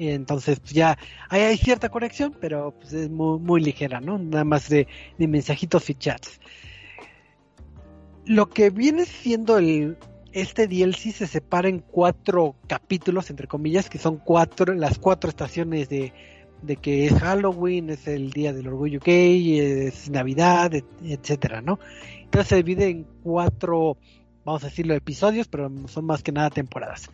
entonces 0.09 0.61
pues 0.61 0.73
ya 0.73 0.97
hay 1.29 1.57
cierta 1.59 1.91
conexión, 1.91 2.35
pero 2.41 2.73
pues 2.73 2.93
es 2.93 3.11
muy, 3.11 3.39
muy 3.39 3.61
ligera, 3.61 4.01
¿no? 4.01 4.19
Nada 4.19 4.45
más 4.45 4.69
de, 4.69 4.89
de, 5.19 5.29
mensajitos 5.29 5.91
y 5.91 5.95
chats. 5.95 6.41
Lo 8.25 8.49
que 8.49 8.71
viene 8.71 9.05
siendo 9.05 9.59
el 9.59 9.99
este 10.33 10.69
DLC 10.69 11.13
se 11.13 11.27
separa 11.27 11.69
en 11.69 11.81
cuatro 11.81 12.55
capítulos, 12.69 13.31
entre 13.31 13.47
comillas, 13.47 13.91
que 13.91 13.99
son 13.99 14.19
cuatro, 14.19 14.73
las 14.75 14.99
cuatro 14.99 15.29
estaciones 15.29 15.89
de, 15.89 16.13
de 16.63 16.77
que 16.77 17.07
es 17.07 17.15
Halloween, 17.15 17.91
es 17.91 18.07
el 18.07 18.31
día 18.31 18.53
del 18.53 18.69
orgullo 18.69 19.01
gay, 19.01 19.59
es 19.59 20.09
Navidad, 20.11 20.73
etcétera, 21.03 21.63
¿no? 21.63 21.79
Entonces 22.23 22.49
se 22.49 22.57
divide 22.57 22.89
en 22.89 23.07
cuatro 23.23 23.97
vamos 24.51 24.65
a 24.65 24.69
decirlo, 24.69 24.95
episodios, 24.95 25.47
pero 25.49 25.71
son 25.87 26.05
más 26.07 26.23
que 26.23 26.33
nada 26.33 26.51
temporadas. 26.51 27.11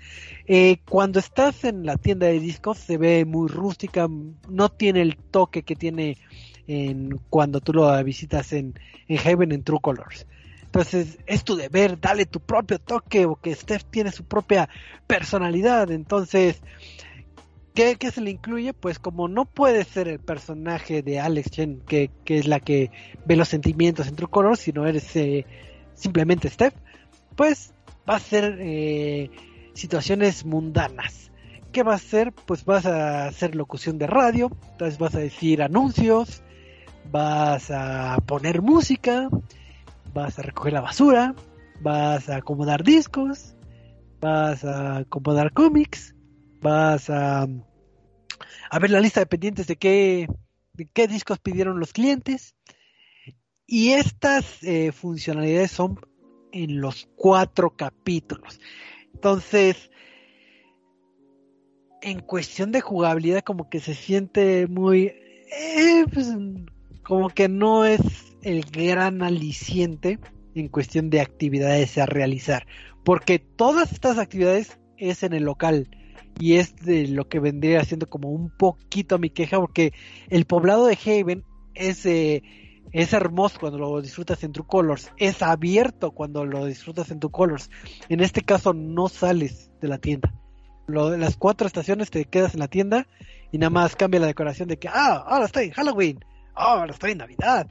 Eh, 0.46 0.78
cuando 0.88 1.18
estás 1.18 1.64
en 1.64 1.84
la 1.84 1.96
tienda 1.96 2.26
de 2.26 2.40
discos 2.40 2.78
se 2.78 2.96
ve 2.96 3.24
muy 3.24 3.48
rústica, 3.48 4.08
no 4.48 4.68
tiene 4.70 5.02
el 5.02 5.16
toque 5.16 5.62
que 5.62 5.76
tiene 5.76 6.16
en, 6.66 7.20
cuando 7.28 7.60
tú 7.60 7.74
lo 7.74 8.02
visitas 8.04 8.52
en, 8.52 8.74
en 9.08 9.18
Heaven 9.18 9.52
en 9.52 9.62
True 9.62 9.80
Colors. 9.82 10.26
Entonces 10.64 11.18
es 11.26 11.44
tu 11.44 11.56
deber, 11.56 12.00
dale 12.00 12.26
tu 12.26 12.40
propio 12.40 12.78
toque, 12.78 13.26
porque 13.26 13.54
Steph 13.54 13.84
tiene 13.84 14.12
su 14.12 14.24
propia 14.24 14.68
personalidad. 15.06 15.90
Entonces, 15.90 16.60
¿qué, 17.74 17.96
se 18.10 18.20
le 18.20 18.30
incluye? 18.30 18.72
Pues 18.72 18.98
como 18.98 19.28
no 19.28 19.44
puede 19.44 19.84
ser 19.84 20.08
el 20.08 20.20
personaje 20.20 21.02
de 21.02 21.20
Alex 21.20 21.50
Chen, 21.50 21.82
que, 21.86 22.10
es 22.26 22.48
la 22.48 22.60
que 22.60 22.90
ve 23.26 23.36
los 23.36 23.48
sentimientos 23.48 24.08
en 24.08 24.16
True 24.16 24.30
Colors, 24.30 24.60
sino 24.60 24.86
eres 24.86 25.14
eh, 25.16 25.44
simplemente 25.94 26.48
Steph, 26.48 26.74
pues 27.36 27.74
va 28.08 28.16
a 28.16 28.20
ser 28.20 28.58
eh, 28.60 29.30
situaciones 29.74 30.44
mundanas. 30.44 31.30
¿Qué 31.72 31.82
va 31.82 31.92
a 31.92 31.96
hacer? 31.96 32.32
Pues 32.32 32.64
vas 32.64 32.86
a 32.86 33.26
hacer 33.26 33.54
locución 33.54 33.98
de 33.98 34.06
radio, 34.06 34.50
entonces 34.72 34.98
vas 34.98 35.14
a 35.14 35.18
decir 35.18 35.62
anuncios, 35.62 36.42
vas 37.10 37.70
a 37.70 38.16
poner 38.26 38.62
música, 38.62 39.28
vas 40.14 40.38
a 40.38 40.42
recoger 40.42 40.72
la 40.72 40.80
basura, 40.80 41.34
vas 41.82 42.30
a 42.30 42.36
acomodar 42.36 42.82
discos, 42.82 43.54
vas 44.20 44.64
a 44.64 44.98
acomodar 44.98 45.52
cómics, 45.52 46.14
vas 46.62 47.10
a, 47.10 47.46
a 48.70 48.78
ver 48.78 48.90
la 48.90 49.00
lista 49.00 49.20
de 49.20 49.26
pendientes 49.26 49.66
de 49.66 49.76
qué, 49.76 50.28
de 50.72 50.86
qué 50.86 51.06
discos 51.06 51.38
pidieron 51.38 51.78
los 51.78 51.92
clientes. 51.92 52.54
Y 53.66 53.90
estas 53.90 54.62
eh, 54.62 54.92
funcionalidades 54.92 55.72
son 55.72 55.98
en 56.62 56.80
los 56.80 57.08
cuatro 57.16 57.76
capítulos. 57.76 58.60
Entonces, 59.12 59.90
en 62.00 62.20
cuestión 62.20 62.72
de 62.72 62.80
jugabilidad, 62.80 63.42
como 63.42 63.68
que 63.68 63.80
se 63.80 63.94
siente 63.94 64.66
muy... 64.66 65.06
Eh, 65.06 66.04
pues, 66.12 66.28
como 67.02 67.28
que 67.28 67.48
no 67.48 67.84
es 67.84 68.00
el 68.42 68.62
gran 68.64 69.22
aliciente 69.22 70.18
en 70.54 70.68
cuestión 70.68 71.10
de 71.10 71.20
actividades 71.20 71.98
a 71.98 72.06
realizar. 72.06 72.66
Porque 73.04 73.38
todas 73.38 73.92
estas 73.92 74.18
actividades 74.18 74.78
es 74.96 75.22
en 75.22 75.34
el 75.34 75.44
local. 75.44 75.88
Y 76.38 76.54
es 76.54 76.74
de 76.76 77.06
lo 77.06 77.28
que 77.28 77.38
vendría 77.38 77.84
siendo 77.84 78.08
como 78.08 78.30
un 78.30 78.50
poquito 78.56 79.18
mi 79.18 79.30
queja. 79.30 79.60
Porque 79.60 79.92
el 80.30 80.46
poblado 80.46 80.86
de 80.86 80.98
Haven 81.04 81.44
es, 81.74 82.06
es 82.96 83.12
hermoso 83.12 83.58
cuando 83.60 83.78
lo 83.78 84.00
disfrutas 84.00 84.42
en 84.42 84.52
True 84.52 84.66
Colors. 84.66 85.12
Es 85.18 85.42
abierto 85.42 86.12
cuando 86.12 86.46
lo 86.46 86.64
disfrutas 86.64 87.10
en 87.10 87.20
True 87.20 87.30
Colors. 87.30 87.68
En 88.08 88.20
este 88.20 88.40
caso 88.40 88.72
no 88.72 89.08
sales 89.08 89.70
de 89.82 89.88
la 89.88 89.98
tienda. 89.98 90.32
Lo, 90.86 91.14
las 91.14 91.36
cuatro 91.36 91.66
estaciones 91.66 92.10
te 92.10 92.24
quedas 92.24 92.54
en 92.54 92.60
la 92.60 92.68
tienda 92.68 93.06
y 93.52 93.58
nada 93.58 93.68
más 93.68 93.96
cambia 93.96 94.20
la 94.20 94.28
decoración 94.28 94.66
de 94.68 94.78
que, 94.78 94.88
ah, 94.88 95.24
ahora 95.26 95.44
estoy 95.44 95.66
en 95.66 95.72
Halloween, 95.72 96.24
ahora 96.54 96.90
estoy 96.90 97.10
en 97.10 97.18
Navidad. 97.18 97.66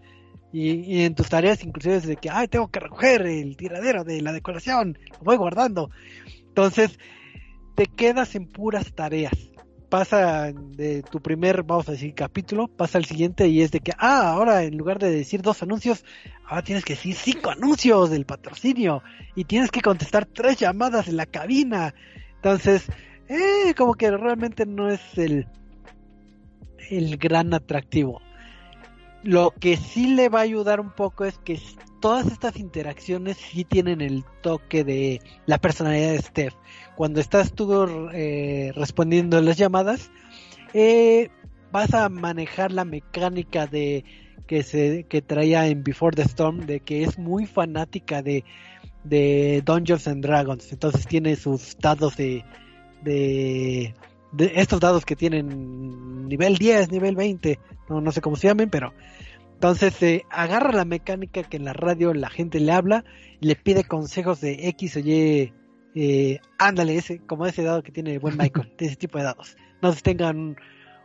Y, 0.53 1.01
en 1.01 1.15
tus 1.15 1.27
tareas 1.27 1.63
inclusive 1.63 1.95
es 1.95 2.05
de 2.05 2.17
que, 2.17 2.29
ay, 2.29 2.47
tengo 2.47 2.67
que 2.67 2.79
recoger 2.79 3.23
el 3.23 3.57
tiradero 3.57 4.03
de 4.03 4.21
la 4.21 4.31
decoración, 4.31 4.99
lo 5.09 5.23
voy 5.23 5.37
guardando. 5.37 5.89
Entonces, 6.49 6.99
te 7.75 7.87
quedas 7.87 8.35
en 8.35 8.45
puras 8.45 8.93
tareas. 8.93 9.33
Pasa 9.95 10.51
de 10.51 11.03
tu 11.03 11.21
primer, 11.21 11.63
vamos 11.63 11.87
a 11.87 11.93
decir, 11.93 12.13
capítulo, 12.13 12.67
pasa 12.67 12.97
al 12.97 13.05
siguiente 13.05 13.47
y 13.47 13.61
es 13.61 13.71
de 13.71 13.79
que, 13.79 13.93
ah, 13.97 14.33
ahora 14.33 14.63
en 14.63 14.75
lugar 14.75 14.99
de 14.99 15.09
decir 15.09 15.41
dos 15.41 15.63
anuncios, 15.63 16.03
ahora 16.45 16.63
tienes 16.63 16.83
que 16.83 16.95
decir 16.95 17.15
cinco 17.15 17.49
anuncios 17.49 18.09
del 18.09 18.25
patrocinio 18.25 19.03
y 19.35 19.45
tienes 19.45 19.71
que 19.71 19.79
contestar 19.79 20.25
tres 20.25 20.57
llamadas 20.57 21.07
en 21.07 21.15
la 21.15 21.25
cabina. 21.25 21.95
Entonces, 22.35 22.87
eh, 23.29 23.73
como 23.77 23.93
que 23.93 24.11
realmente 24.11 24.65
no 24.65 24.89
es 24.89 24.99
el, 25.17 25.47
el 26.89 27.15
gran 27.15 27.53
atractivo. 27.53 28.21
Lo 29.23 29.51
que 29.51 29.77
sí 29.77 30.07
le 30.07 30.27
va 30.27 30.39
a 30.39 30.43
ayudar 30.43 30.81
un 30.81 30.91
poco 30.91 31.23
es 31.23 31.37
que 31.37 31.57
todas 32.05 32.27
estas 32.27 32.57
interacciones 32.57 33.35
sí 33.35 33.63
tienen 33.63 33.99
el 33.99 34.23
toque 34.43 34.83
de 34.83 35.21
la 35.47 35.57
personalidad 35.57 36.11
de 36.11 36.21
Steph. 36.21 36.53
Cuando 36.95 37.19
estás 37.19 37.51
tú 37.51 37.67
eh, 38.13 38.71
respondiendo 38.75 39.41
las 39.41 39.57
llamadas, 39.57 40.11
eh, 40.75 41.29
vas 41.71 41.95
a 41.95 42.09
manejar 42.09 42.71
la 42.71 42.85
mecánica 42.85 43.65
de 43.65 44.05
que 44.45 44.61
se 44.61 45.07
que 45.09 45.23
traía 45.23 45.65
en 45.65 45.83
Before 45.83 46.15
the 46.15 46.21
Storm 46.21 46.67
de 46.67 46.79
que 46.79 47.05
es 47.05 47.17
muy 47.17 47.47
fanática 47.47 48.21
de 48.21 48.43
de 49.03 49.63
Dungeons 49.65 50.07
and 50.07 50.23
Dragons. 50.23 50.71
Entonces 50.71 51.07
tiene 51.07 51.35
sus 51.35 51.75
dados 51.79 52.17
de, 52.17 52.45
de, 53.01 53.95
estos 54.53 54.79
dados 54.79 55.05
que 55.05 55.15
tienen 55.15 56.27
nivel 56.27 56.59
10, 56.59 56.91
nivel 56.91 57.15
20, 57.15 57.57
no, 57.89 57.99
no 57.99 58.11
sé 58.11 58.21
cómo 58.21 58.35
se 58.35 58.47
llamen, 58.47 58.69
pero 58.69 58.93
entonces 59.65 59.95
se 59.95 60.25
agarra 60.29 60.71
la 60.71 60.85
mecánica 60.85 61.41
que 61.41 61.57
en 61.57 61.65
la 61.65 61.73
radio 61.73 62.13
la 62.13 62.29
gente 62.29 62.59
le 62.59 62.71
habla 62.71 63.03
y 63.41 63.47
le 63.47 63.55
pide 63.55 63.83
consejos 63.83 64.39
de 64.39 64.69
X 64.69 64.97
o 64.97 64.99
Y, 64.99 65.51
eh, 65.95 66.39
ándale, 66.59 66.95
ese, 66.97 67.17
como 67.25 67.47
ese 67.47 67.63
dado 67.63 67.81
que 67.81 67.91
tiene 67.91 68.13
el 68.13 68.19
buen 68.19 68.37
Michael, 68.37 68.71
de 68.77 68.85
ese 68.85 68.95
tipo 68.95 69.17
de 69.17 69.23
dados. 69.23 69.57
No 69.81 69.91
si 69.91 70.03
tengan 70.03 70.55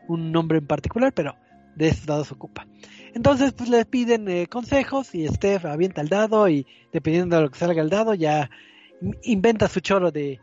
un 0.08 0.30
nombre 0.30 0.58
en 0.58 0.66
particular, 0.66 1.14
pero 1.14 1.36
de 1.74 1.88
esos 1.88 2.04
dados 2.04 2.32
ocupa. 2.32 2.66
Entonces, 3.14 3.54
pues 3.54 3.70
le 3.70 3.86
piden 3.86 4.28
eh, 4.28 4.46
consejos 4.46 5.14
y 5.14 5.26
Steph 5.26 5.64
avienta 5.64 6.02
el 6.02 6.10
dado 6.10 6.46
y 6.46 6.66
dependiendo 6.92 7.36
de 7.36 7.42
lo 7.44 7.50
que 7.50 7.58
salga 7.58 7.80
el 7.80 7.88
dado, 7.88 8.12
ya 8.12 8.50
inventa 9.22 9.68
su 9.68 9.80
choro 9.80 10.10
de, 10.10 10.38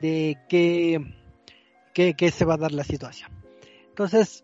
de 0.00 0.38
qué, 0.48 1.04
qué, 1.92 2.30
se 2.30 2.46
va 2.46 2.54
a 2.54 2.56
dar 2.56 2.72
la 2.72 2.84
situación. 2.84 3.30
Entonces, 3.90 4.42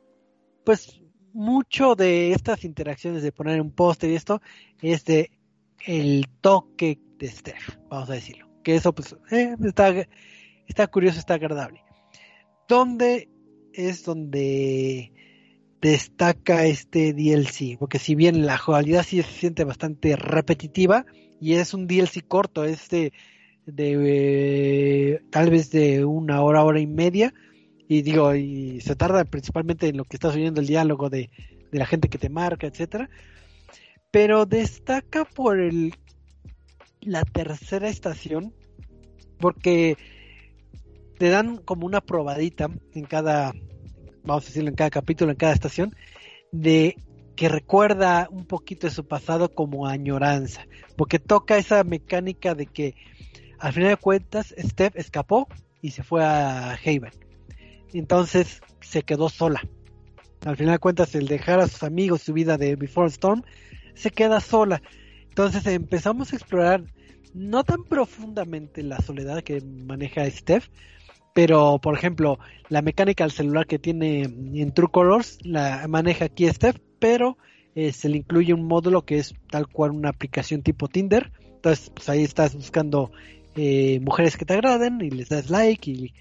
pues 0.62 1.01
mucho 1.37 1.95
de 1.95 2.32
estas 2.32 2.64
interacciones 2.64 3.22
de 3.22 3.30
poner 3.30 3.61
un 3.61 3.70
póster 3.70 4.11
y 4.11 4.14
esto 4.14 4.41
es 4.80 5.05
de 5.05 5.30
el 5.87 6.26
toque 6.41 6.99
de 7.18 7.28
Steph, 7.28 7.76
vamos 7.91 8.11
a 8.11 8.14
decirlo. 8.14 8.49
Que 8.64 8.74
eso 8.76 8.93
pues 8.95 9.14
eh, 9.30 9.55
está, 9.64 9.95
está 10.66 10.87
curioso, 10.87 11.18
está 11.18 11.34
agradable. 11.34 11.84
¿Dónde 12.66 13.28
es 13.74 14.03
donde 14.05 15.12
destaca 15.80 16.64
este 16.64 17.12
DLC, 17.12 17.78
porque 17.78 17.99
si 17.99 18.14
bien 18.14 18.47
la 18.47 18.57
jugabilidad 18.57 19.05
sí 19.05 19.22
se 19.22 19.30
siente 19.30 19.64
bastante 19.64 20.16
repetitiva 20.16 21.05
y 21.39 21.55
es 21.55 21.74
un 21.74 21.87
DLC 21.87 22.26
corto, 22.26 22.64
es 22.64 22.89
de, 22.89 23.12
eh, 23.66 25.20
tal 25.30 25.51
vez 25.51 25.70
de 25.70 26.05
una 26.05 26.41
hora, 26.43 26.64
hora 26.64 26.80
y 26.80 26.87
media, 26.87 27.34
y 27.89 28.03
digo, 28.03 28.34
y 28.34 28.80
se 28.80 28.97
tarda 28.97 29.24
principalmente 29.24 29.89
en 29.89 29.97
lo 29.97 30.05
que 30.05 30.16
estás 30.16 30.34
oyendo 30.34 30.61
el 30.61 30.66
diálogo 30.66 31.09
de, 31.11 31.30
de 31.70 31.78
la 31.78 31.87
gente 31.87 32.09
que 32.09 32.18
te 32.18 32.28
marca, 32.28 32.66
etcétera, 32.66 33.09
pero 34.11 34.47
destaca 34.47 35.24
por 35.24 35.61
el 35.61 35.95
la 37.01 37.22
tercera 37.24 37.89
estación, 37.89 38.53
porque 39.39 39.97
te 41.18 41.28
dan 41.28 41.59
como 41.59 41.87
una 41.87 42.01
probadita 42.01 42.68
en 42.95 43.05
cada 43.05 43.53
vamos 44.26 44.45
a 44.45 44.47
decirlo 44.49 44.70
en 44.70 44.76
cada 44.76 44.91
capítulo, 44.91 45.30
en 45.30 45.37
cada 45.37 45.53
estación, 45.53 45.95
de 46.53 46.97
que 47.37 47.49
recuerda 47.49 48.28
un 48.30 48.47
poquito 48.47 48.87
de 48.87 48.93
su 48.93 49.07
pasado 49.07 49.55
como 49.55 49.87
añoranza, 49.87 50.66
porque 50.97 51.18
toca 51.18 51.59
esa 51.59 51.84
mecánica 51.84 52.55
de 52.55 52.66
que 52.66 52.95
al 53.59 53.72
final 53.72 53.91
de 53.91 53.97
cuentas 53.97 54.55
Steph 54.59 54.97
escapó 54.97 55.49
y 55.80 55.91
se 55.91 56.03
fue 56.03 56.24
a 56.24 56.72
Haven. 56.72 57.26
Entonces 57.93 58.61
se 58.80 59.03
quedó 59.03 59.28
sola. 59.28 59.62
Al 60.45 60.57
final 60.57 60.74
de 60.74 60.78
cuentas 60.78 61.14
el 61.14 61.28
dejar 61.28 61.61
a 61.61 61.68
sus 61.68 61.82
amigos 61.82 62.22
su 62.22 62.32
vida 62.32 62.57
de 62.57 62.76
Before 62.76 63.09
Storm, 63.09 63.43
se 63.95 64.11
queda 64.11 64.41
sola. 64.41 64.82
Entonces 65.28 65.66
empezamos 65.66 66.32
a 66.32 66.37
explorar 66.37 66.84
no 67.34 67.64
tan 67.64 67.84
profundamente 67.84 68.82
la 68.82 68.99
soledad 69.01 69.43
que 69.43 69.61
maneja 69.61 70.28
Steph, 70.30 70.68
pero 71.34 71.78
por 71.78 71.95
ejemplo 71.95 72.39
la 72.70 72.80
mecánica 72.80 73.24
del 73.24 73.30
celular 73.30 73.66
que 73.66 73.78
tiene 73.78 74.22
en 74.22 74.72
True 74.72 74.89
Colors 74.91 75.39
la 75.43 75.87
maneja 75.87 76.24
aquí 76.24 76.49
Steph 76.49 76.78
pero 76.99 77.37
eh, 77.74 77.93
se 77.93 78.09
le 78.09 78.16
incluye 78.16 78.55
un 78.55 78.66
módulo 78.66 79.05
que 79.05 79.18
es 79.18 79.34
tal 79.51 79.68
cual 79.68 79.91
una 79.91 80.09
aplicación 80.09 80.62
tipo 80.62 80.89
Tinder 80.89 81.30
entonces 81.45 81.91
pues 81.95 82.09
ahí 82.09 82.24
estás 82.24 82.55
buscando 82.55 83.11
eh, 83.55 84.01
mujeres 84.01 84.39
que 84.39 84.47
te 84.47 84.55
agraden 84.55 84.99
y 85.03 85.11
les 85.11 85.28
das 85.28 85.51
like 85.51 85.91
y, 85.91 86.14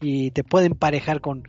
te 0.00 0.44
pueden 0.44 0.74
parejar 0.74 1.20
con, 1.20 1.48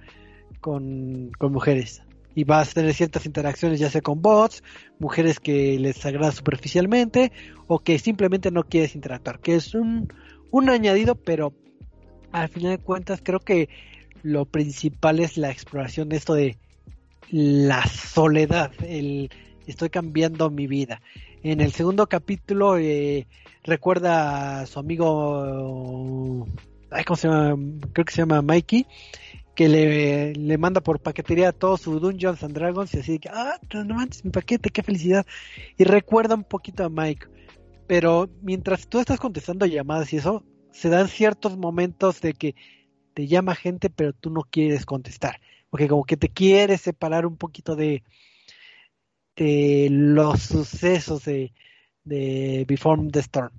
con, 0.59 1.31
mujeres 1.39 2.03
y 2.35 2.43
vas 2.43 2.71
a 2.71 2.73
tener 2.73 2.93
ciertas 2.93 3.25
interacciones 3.25 3.79
ya 3.79 3.89
sea 3.89 4.01
con 4.01 4.21
bots, 4.21 4.63
mujeres 4.99 5.39
que 5.39 5.77
les 5.79 6.05
agrada 6.05 6.31
superficialmente 6.31 7.31
o 7.67 7.79
que 7.79 7.99
simplemente 7.99 8.51
no 8.51 8.63
quieres 8.63 8.95
interactuar, 8.95 9.39
que 9.39 9.55
es 9.55 9.73
un, 9.73 10.13
un 10.51 10.69
añadido 10.69 11.15
pero 11.15 11.53
al 12.31 12.49
final 12.49 12.71
de 12.71 12.83
cuentas 12.83 13.21
creo 13.23 13.39
que 13.39 13.69
lo 14.23 14.45
principal 14.45 15.19
es 15.19 15.37
la 15.37 15.51
exploración 15.51 16.09
de 16.09 16.17
esto 16.17 16.33
de 16.33 16.57
la 17.29 17.85
soledad, 17.85 18.71
el 18.85 19.29
estoy 19.67 19.89
cambiando 19.89 20.49
mi 20.49 20.67
vida. 20.67 21.01
En 21.43 21.61
el 21.61 21.71
segundo 21.71 22.07
capítulo 22.07 22.77
eh, 22.77 23.27
recuerda 23.63 24.61
a 24.61 24.65
su 24.65 24.79
amigo, 24.79 26.47
¿cómo 27.05 27.17
se 27.17 27.27
llama? 27.27 27.55
Creo 27.93 28.05
que 28.05 28.13
se 28.13 28.21
llama 28.21 28.41
Mikey, 28.41 28.85
que 29.55 29.69
le, 29.69 30.33
le 30.33 30.57
manda 30.57 30.81
por 30.81 30.99
paquetería 30.99 31.51
todo 31.51 31.77
su 31.77 31.99
Dungeons 31.99 32.43
and 32.43 32.53
Dragons 32.53 32.93
y 32.93 32.99
así 32.99 33.19
que, 33.19 33.29
ah, 33.29 33.59
no 33.73 33.95
manches, 33.95 34.25
mi 34.25 34.31
paquete, 34.31 34.69
qué 34.69 34.83
felicidad. 34.83 35.25
Y 35.77 35.83
recuerda 35.83 36.35
un 36.35 36.43
poquito 36.43 36.83
a 36.83 36.89
Mike. 36.89 37.27
Pero 37.87 38.29
mientras 38.41 38.87
tú 38.87 38.99
estás 38.99 39.19
contestando 39.19 39.65
llamadas 39.65 40.13
y 40.13 40.17
eso, 40.17 40.45
se 40.71 40.89
dan 40.89 41.07
ciertos 41.07 41.57
momentos 41.57 42.21
de 42.21 42.33
que 42.33 42.55
te 43.13 43.27
llama 43.27 43.55
gente 43.55 43.89
pero 43.89 44.13
tú 44.13 44.29
no 44.29 44.41
quieres 44.49 44.85
contestar, 44.85 45.41
porque 45.69 45.87
como 45.87 46.05
que 46.05 46.17
te 46.17 46.29
quieres 46.29 46.81
separar 46.81 47.25
un 47.25 47.37
poquito 47.37 47.75
de, 47.75 48.03
de 49.35 49.89
los 49.91 50.41
sucesos 50.41 51.25
de, 51.25 51.53
de 52.03 52.65
Before 52.67 53.01
the 53.11 53.19
Storm. 53.19 53.51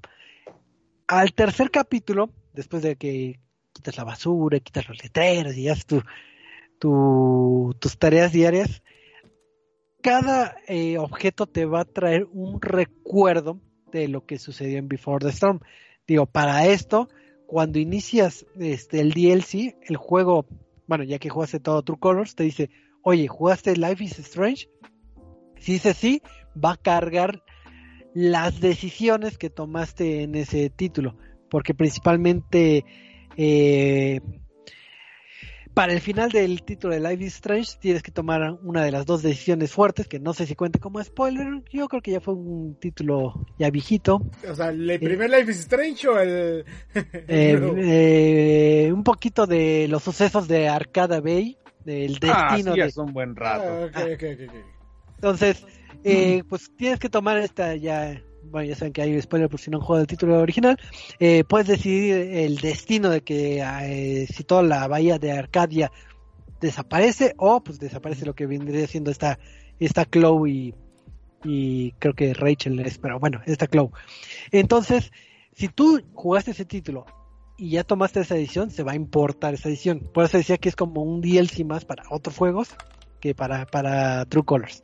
Al 1.13 1.35
tercer 1.35 1.71
capítulo, 1.71 2.31
después 2.55 2.83
de 2.83 2.97
que 2.97 3.39
quitas 3.75 3.99
la 3.99 4.05
basura, 4.05 4.59
quitas 4.61 4.89
los 4.89 5.03
letreros 5.03 5.55
y 5.59 5.69
haces 5.69 5.85
tu, 6.79 7.75
tus 7.79 7.99
tareas 7.99 8.33
diarias, 8.33 8.83
cada 10.01 10.57
eh, 10.69 10.97
objeto 10.97 11.47
te 11.47 11.67
va 11.67 11.81
a 11.81 11.85
traer 11.85 12.27
un 12.33 12.63
recuerdo 12.63 13.61
de 13.93 14.09
lo 14.09 14.25
que 14.25 14.39
sucedió 14.39 14.79
en 14.79 14.89
Before 14.89 15.23
the 15.23 15.31
Storm. 15.33 15.61
Digo, 16.07 16.25
para 16.25 16.67
esto, 16.67 17.11
cuando 17.47 17.79
inicias 17.79 18.47
este, 18.59 19.01
el 19.01 19.13
DLC, 19.13 19.77
el 19.83 19.99
juego, 19.99 20.47
bueno, 20.87 21.05
ya 21.05 21.19
que 21.19 21.29
jugaste 21.29 21.61
todo 21.61 21.83
True 21.83 21.99
Colors, 22.01 22.37
te 22.37 22.45
dice, 22.45 22.71
oye, 23.03 23.29
¿jugaste 23.29 23.77
Life 23.77 24.03
is 24.03 24.19
Strange? 24.19 24.71
Si 25.59 25.73
dice 25.73 25.93
sí, 25.93 26.23
va 26.57 26.73
a 26.73 26.77
cargar 26.79 27.43
las 28.15 28.61
decisiones 28.61 29.39
que 29.39 29.51
tomaste 29.51 30.23
en 30.23 30.35
ese 30.35 30.71
título, 30.71 31.17
porque 31.51 31.75
principalmente 31.75 32.85
eh, 33.37 34.21
para 35.75 35.95
el 35.95 36.01
final 36.01 36.31
del 36.31 36.63
título 36.65 36.95
de 36.95 37.01
Life 37.01 37.25
is 37.25 37.35
Strange 37.35 37.79
tienes 37.81 38.03
que 38.03 38.11
tomar 38.11 38.59
una 38.63 38.85
de 38.85 38.91
las 38.91 39.07
dos 39.07 39.23
decisiones 39.23 39.73
fuertes, 39.73 40.07
que 40.07 40.21
no 40.21 40.35
sé 40.35 40.47
si 40.47 40.55
cuente 40.55 40.79
como 40.79 41.03
spoiler, 41.03 41.63
yo 41.73 41.89
creo 41.89 42.03
que 42.03 42.11
ya 42.11 42.21
fue 42.21 42.35
un 42.35 42.77
título 42.79 43.47
ya 43.59 43.71
viejito. 43.71 44.21
O 44.49 44.55
sea, 44.55 44.69
¿el 44.69 45.01
primer 45.01 45.31
Life 45.31 45.51
is 45.51 45.61
Strange 45.61 46.09
o 46.09 46.19
el...? 46.19 46.65
Eh, 47.29 47.59
eh, 48.87 48.93
un 48.93 49.03
poquito 49.03 49.47
de 49.47 49.87
los 49.89 50.03
sucesos 50.03 50.47
de 50.47 50.69
Arcada 50.69 51.21
Bay, 51.21 51.57
del 51.85 52.19
ah, 52.23 52.51
destino. 52.55 52.73
Ah, 52.73 52.75
sí, 52.75 52.81
de... 52.81 52.87
es 52.87 52.97
un 52.99 53.13
buen 53.13 53.35
rato. 53.35 53.65
Ah, 53.67 53.87
okay, 53.87 54.15
okay, 54.15 54.35
okay, 54.35 54.49
Entonces, 55.15 55.65
eh, 56.05 56.43
pues 56.49 56.71
tienes 56.77 56.99
que 56.99 57.09
tomar 57.09 57.39
esta 57.39 57.77
ya 57.77 58.21
bueno, 58.45 58.69
ya 58.69 58.77
saben 58.77 58.93
que 58.93 59.03
hay 59.03 59.21
spoiler 59.21 59.49
por 59.49 59.61
si 59.61 59.71
no 59.71 59.81
han 59.81 60.01
el 60.01 60.07
título 60.07 60.39
original, 60.39 60.79
eh, 61.19 61.45
puedes 61.45 61.67
decidir 61.67 62.15
el 62.15 62.57
destino 62.59 63.11
de 63.11 63.23
que 63.23 63.61
eh, 63.61 64.27
si 64.27 64.45
toda 64.45 64.63
la 64.63 64.87
bahía 64.89 65.19
de 65.19 65.33
Arcadia 65.33 65.91
desaparece 66.61 67.35
o 67.39 67.63
pues 67.63 67.79
desaparece 67.79 68.27
lo 68.27 68.35
que 68.35 68.47
vendría 68.47 68.87
siendo 68.87 69.11
esta, 69.11 69.39
esta 69.79 70.05
Chloe 70.05 70.75
y, 71.45 71.93
creo 71.99 72.15
que 72.15 72.35
Rachel 72.35 72.79
es, 72.81 72.99
pero 72.99 73.19
bueno, 73.19 73.41
esta 73.47 73.67
Chloe. 73.67 73.91
Entonces, 74.53 75.11
si 75.55 75.69
tú 75.69 76.01
jugaste 76.13 76.53
ese 76.53 76.65
título 76.65 77.05
y 77.59 77.71
ya 77.71 77.85
tomaste 77.85 78.21
esa 78.21 78.37
edición, 78.37 78.71
se 78.71 78.85
va 78.85 78.93
a 78.93 78.97
importar 78.97 79.55
esa 79.55 79.69
edición. 79.69 80.09
Por 80.15 80.25
eso 80.25 80.39
decía 80.39 80.59
que 80.59 80.69
es 80.69 80.77
como 80.77 81.03
un 81.03 81.21
DLC 81.21 81.65
más 81.65 81.85
para 81.85 82.05
otros 82.11 82.37
juegos 82.37 82.69
que 83.21 83.35
para, 83.35 83.67
para 83.67 84.25
True 84.27 84.45
Colors 84.45 84.83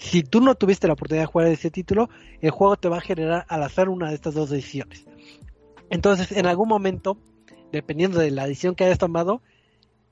si 0.00 0.22
tú 0.22 0.40
no 0.40 0.54
tuviste 0.54 0.86
la 0.86 0.94
oportunidad 0.94 1.24
de 1.24 1.32
jugar 1.32 1.48
ese 1.48 1.70
título, 1.70 2.08
el 2.40 2.50
juego 2.50 2.76
te 2.76 2.88
va 2.88 2.98
a 2.98 3.02
generar 3.02 3.44
al 3.48 3.62
hacer 3.62 3.90
una 3.90 4.08
de 4.08 4.14
estas 4.14 4.32
dos 4.32 4.48
decisiones. 4.48 5.04
Entonces, 5.90 6.32
en 6.32 6.46
algún 6.46 6.68
momento, 6.68 7.18
dependiendo 7.70 8.18
de 8.18 8.30
la 8.30 8.46
decisión 8.46 8.74
que 8.74 8.84
hayas 8.84 8.98
tomado, 8.98 9.42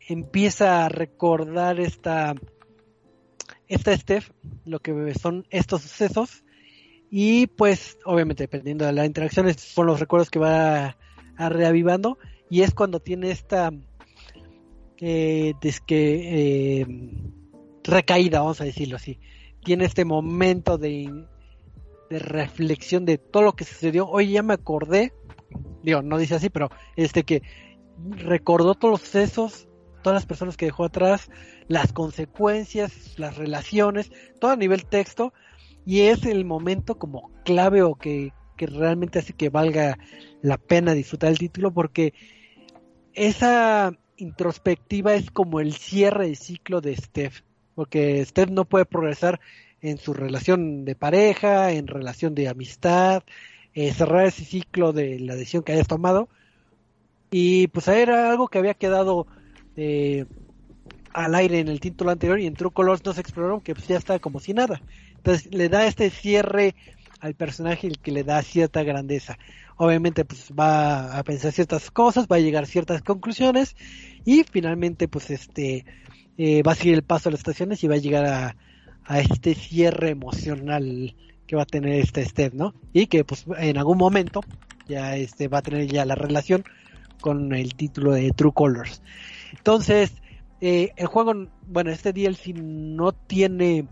empieza 0.06 0.84
a 0.84 0.90
recordar 0.90 1.80
esta, 1.80 2.34
esta 3.66 3.96
Steph, 3.96 4.30
lo 4.66 4.80
que 4.80 5.14
son 5.14 5.46
estos 5.48 5.82
sucesos, 5.82 6.44
y 7.10 7.46
pues, 7.46 7.96
obviamente, 8.04 8.42
dependiendo 8.42 8.84
de 8.84 8.92
la 8.92 9.06
interacción, 9.06 9.52
son 9.54 9.86
los 9.86 10.00
recuerdos 10.00 10.28
que 10.28 10.38
va 10.38 10.98
a, 11.38 11.48
reavivando, 11.48 12.18
y 12.50 12.60
es 12.60 12.74
cuando 12.74 13.00
tiene 13.00 13.30
esta 13.30 13.70
eh, 15.00 15.54
eh, 15.62 16.86
recaída, 17.84 18.40
vamos 18.40 18.60
a 18.60 18.64
decirlo 18.64 18.96
así 18.96 19.18
tiene 19.64 19.84
este 19.84 20.04
momento 20.04 20.78
de, 20.78 21.26
reflexión 22.10 23.04
de 23.04 23.18
todo 23.18 23.42
lo 23.42 23.52
que 23.52 23.64
sucedió. 23.64 24.08
Oye, 24.08 24.32
ya 24.32 24.42
me 24.42 24.54
acordé, 24.54 25.12
digo, 25.82 26.02
no 26.02 26.16
dice 26.18 26.36
así, 26.36 26.48
pero 26.48 26.70
este 26.96 27.22
que 27.24 27.42
recordó 28.10 28.74
todos 28.74 28.92
los 28.92 29.00
sucesos, 29.02 29.68
todas 30.02 30.14
las 30.14 30.26
personas 30.26 30.56
que 30.56 30.66
dejó 30.66 30.84
atrás, 30.84 31.30
las 31.66 31.92
consecuencias, 31.92 33.18
las 33.18 33.36
relaciones, 33.36 34.10
todo 34.40 34.52
a 34.52 34.56
nivel 34.56 34.86
texto, 34.86 35.34
y 35.84 36.02
es 36.02 36.24
el 36.24 36.44
momento 36.44 36.98
como 36.98 37.30
clave 37.44 37.82
o 37.82 37.94
que, 37.96 38.32
que 38.56 38.66
realmente 38.66 39.18
hace 39.18 39.32
que 39.32 39.50
valga 39.50 39.98
la 40.40 40.56
pena 40.56 40.94
disfrutar 40.94 41.30
el 41.30 41.38
título, 41.38 41.72
porque 41.72 42.14
esa 43.12 43.92
introspectiva 44.16 45.14
es 45.14 45.30
como 45.30 45.60
el 45.60 45.74
cierre 45.74 46.28
de 46.28 46.36
ciclo 46.36 46.80
de 46.80 46.96
Steph 46.96 47.42
porque 47.78 48.24
Steph 48.26 48.50
no 48.50 48.64
puede 48.64 48.86
progresar 48.86 49.38
en 49.80 49.98
su 49.98 50.12
relación 50.12 50.84
de 50.84 50.96
pareja, 50.96 51.70
en 51.70 51.86
relación 51.86 52.34
de 52.34 52.48
amistad, 52.48 53.22
eh, 53.72 53.92
cerrar 53.92 54.26
ese 54.26 54.44
ciclo 54.44 54.92
de 54.92 55.20
la 55.20 55.36
decisión 55.36 55.62
que 55.62 55.74
hayas 55.74 55.86
tomado. 55.86 56.28
Y 57.30 57.68
pues 57.68 57.86
era 57.86 58.30
algo 58.32 58.48
que 58.48 58.58
había 58.58 58.74
quedado 58.74 59.28
eh, 59.76 60.24
al 61.12 61.36
aire 61.36 61.60
en 61.60 61.68
el 61.68 61.78
título 61.78 62.10
anterior 62.10 62.40
y 62.40 62.46
en 62.46 62.54
True 62.54 62.72
Colors 62.72 63.04
no 63.04 63.12
se 63.12 63.20
exploró, 63.20 63.62
que 63.62 63.76
pues 63.76 63.86
ya 63.86 63.96
está 63.96 64.18
como 64.18 64.40
si 64.40 64.54
nada. 64.54 64.82
Entonces 65.14 65.54
le 65.54 65.68
da 65.68 65.86
este 65.86 66.10
cierre 66.10 66.74
al 67.20 67.34
personaje 67.34 67.86
el 67.86 68.00
que 68.00 68.10
le 68.10 68.24
da 68.24 68.42
cierta 68.42 68.82
grandeza. 68.82 69.38
Obviamente 69.76 70.24
pues 70.24 70.50
va 70.50 71.16
a 71.16 71.22
pensar 71.22 71.52
ciertas 71.52 71.92
cosas, 71.92 72.26
va 72.26 72.34
a 72.34 72.40
llegar 72.40 72.64
a 72.64 72.66
ciertas 72.66 73.02
conclusiones 73.02 73.76
y 74.24 74.42
finalmente 74.42 75.06
pues 75.06 75.30
este 75.30 75.84
eh, 76.38 76.62
va 76.62 76.72
a 76.72 76.74
seguir 76.76 76.94
el 76.94 77.02
paso 77.02 77.28
de 77.28 77.32
las 77.32 77.40
estaciones 77.40 77.82
y 77.82 77.88
va 77.88 77.96
a 77.96 77.98
llegar 77.98 78.24
a, 78.24 78.56
este 79.18 79.54
cierre 79.54 80.10
emocional 80.10 81.16
que 81.46 81.56
va 81.56 81.62
a 81.62 81.66
tener 81.66 81.94
este 81.94 82.22
Steph, 82.26 82.52
¿no? 82.52 82.74
Y 82.92 83.06
que 83.06 83.24
pues 83.24 83.46
en 83.56 83.78
algún 83.78 83.96
momento 83.96 84.42
ya 84.86 85.16
este 85.16 85.48
va 85.48 85.58
a 85.58 85.62
tener 85.62 85.86
ya 85.86 86.04
la 86.04 86.14
relación 86.14 86.62
con 87.22 87.54
el 87.54 87.74
título 87.74 88.12
de 88.12 88.30
True 88.32 88.52
Colors. 88.54 89.00
Entonces, 89.56 90.12
eh, 90.60 90.90
el 90.96 91.06
juego, 91.06 91.48
bueno, 91.66 91.90
este 91.90 92.12
DLC 92.12 92.48
no 92.54 93.12
tiene 93.12 93.86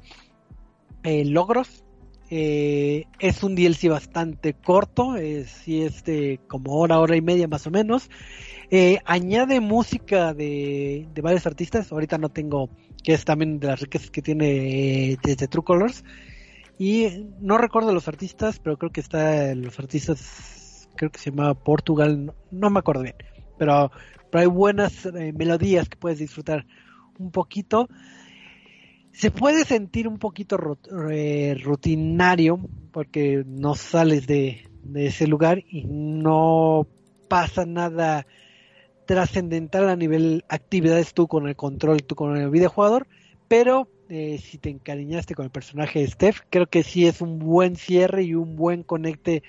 eh, 1.02 1.24
logros. 1.24 1.82
Es 2.30 3.42
un 3.42 3.54
DLC 3.54 3.88
bastante 3.88 4.54
corto, 4.54 5.16
es 5.16 5.48
sí, 5.50 5.82
este, 5.82 6.40
como 6.48 6.76
hora, 6.78 6.98
hora 6.98 7.16
y 7.16 7.22
media 7.22 7.48
más 7.48 7.66
o 7.66 7.70
menos. 7.70 8.08
Eh, 8.70 8.98
añade 9.04 9.60
música 9.60 10.34
de, 10.34 11.06
varios 11.22 11.46
artistas. 11.46 11.92
Ahorita 11.92 12.18
no 12.18 12.30
tengo, 12.30 12.70
que 13.04 13.14
es 13.14 13.24
también 13.24 13.60
de 13.60 13.68
las 13.68 13.80
riquezas 13.80 14.10
que 14.10 14.22
tiene 14.22 15.12
eh, 15.12 15.18
desde 15.22 15.48
True 15.48 15.64
Colors. 15.64 16.04
Y 16.78 17.26
no 17.40 17.58
recuerdo 17.58 17.92
los 17.94 18.08
artistas, 18.08 18.58
pero 18.58 18.76
creo 18.76 18.92
que 18.92 19.00
está 19.00 19.54
los 19.54 19.78
artistas, 19.78 20.88
creo 20.96 21.10
que 21.10 21.18
se 21.18 21.30
llama 21.30 21.54
Portugal, 21.54 22.34
no, 22.50 22.70
me 22.70 22.80
acuerdo 22.80 23.02
bien. 23.02 23.16
Pero, 23.58 23.90
pero 24.30 24.42
hay 24.42 24.48
buenas 24.48 25.06
eh, 25.06 25.32
melodías 25.32 25.88
que 25.88 25.96
puedes 25.96 26.18
disfrutar 26.18 26.66
un 27.18 27.30
poquito. 27.30 27.88
Se 29.16 29.30
puede 29.30 29.64
sentir 29.64 30.08
un 30.08 30.18
poquito 30.18 30.58
rutinario 30.58 32.60
porque 32.92 33.44
no 33.46 33.74
sales 33.74 34.26
de, 34.26 34.68
de 34.82 35.06
ese 35.06 35.26
lugar 35.26 35.64
y 35.70 35.86
no 35.86 36.86
pasa 37.26 37.64
nada 37.64 38.26
trascendental 39.06 39.88
a 39.88 39.96
nivel 39.96 40.44
actividades 40.50 41.14
tú 41.14 41.28
con 41.28 41.48
el 41.48 41.56
control, 41.56 42.02
tú 42.02 42.14
con 42.14 42.36
el 42.36 42.50
videojugador, 42.50 43.06
pero 43.48 43.88
eh, 44.10 44.36
si 44.36 44.58
te 44.58 44.68
encariñaste 44.68 45.34
con 45.34 45.46
el 45.46 45.50
personaje 45.50 46.00
de 46.00 46.08
Steph, 46.08 46.42
creo 46.50 46.66
que 46.66 46.82
sí 46.82 47.06
es 47.06 47.22
un 47.22 47.38
buen 47.38 47.76
cierre 47.76 48.24
y 48.24 48.34
un 48.34 48.54
buen 48.54 48.82
conecte 48.82 49.42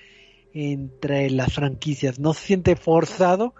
entre 0.54 1.28
las 1.28 1.52
franquicias. 1.52 2.18
No 2.18 2.32
se 2.32 2.46
siente 2.46 2.74
forzado, 2.74 3.54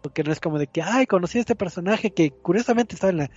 porque 0.00 0.22
no 0.22 0.30
es 0.30 0.38
como 0.38 0.60
de 0.60 0.68
que, 0.68 0.80
ay, 0.80 1.06
conocí 1.06 1.38
a 1.38 1.40
este 1.40 1.56
personaje 1.56 2.12
que 2.12 2.30
curiosamente 2.30 2.94
estaba 2.94 3.10
en 3.10 3.16
la 3.16 3.30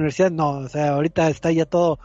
universidad. 0.00 0.30
No, 0.30 0.50
o 0.50 0.68
sea, 0.68 0.94
ahorita 0.94 1.28
está 1.28 1.50
ya 1.52 1.66
todo 1.66 1.98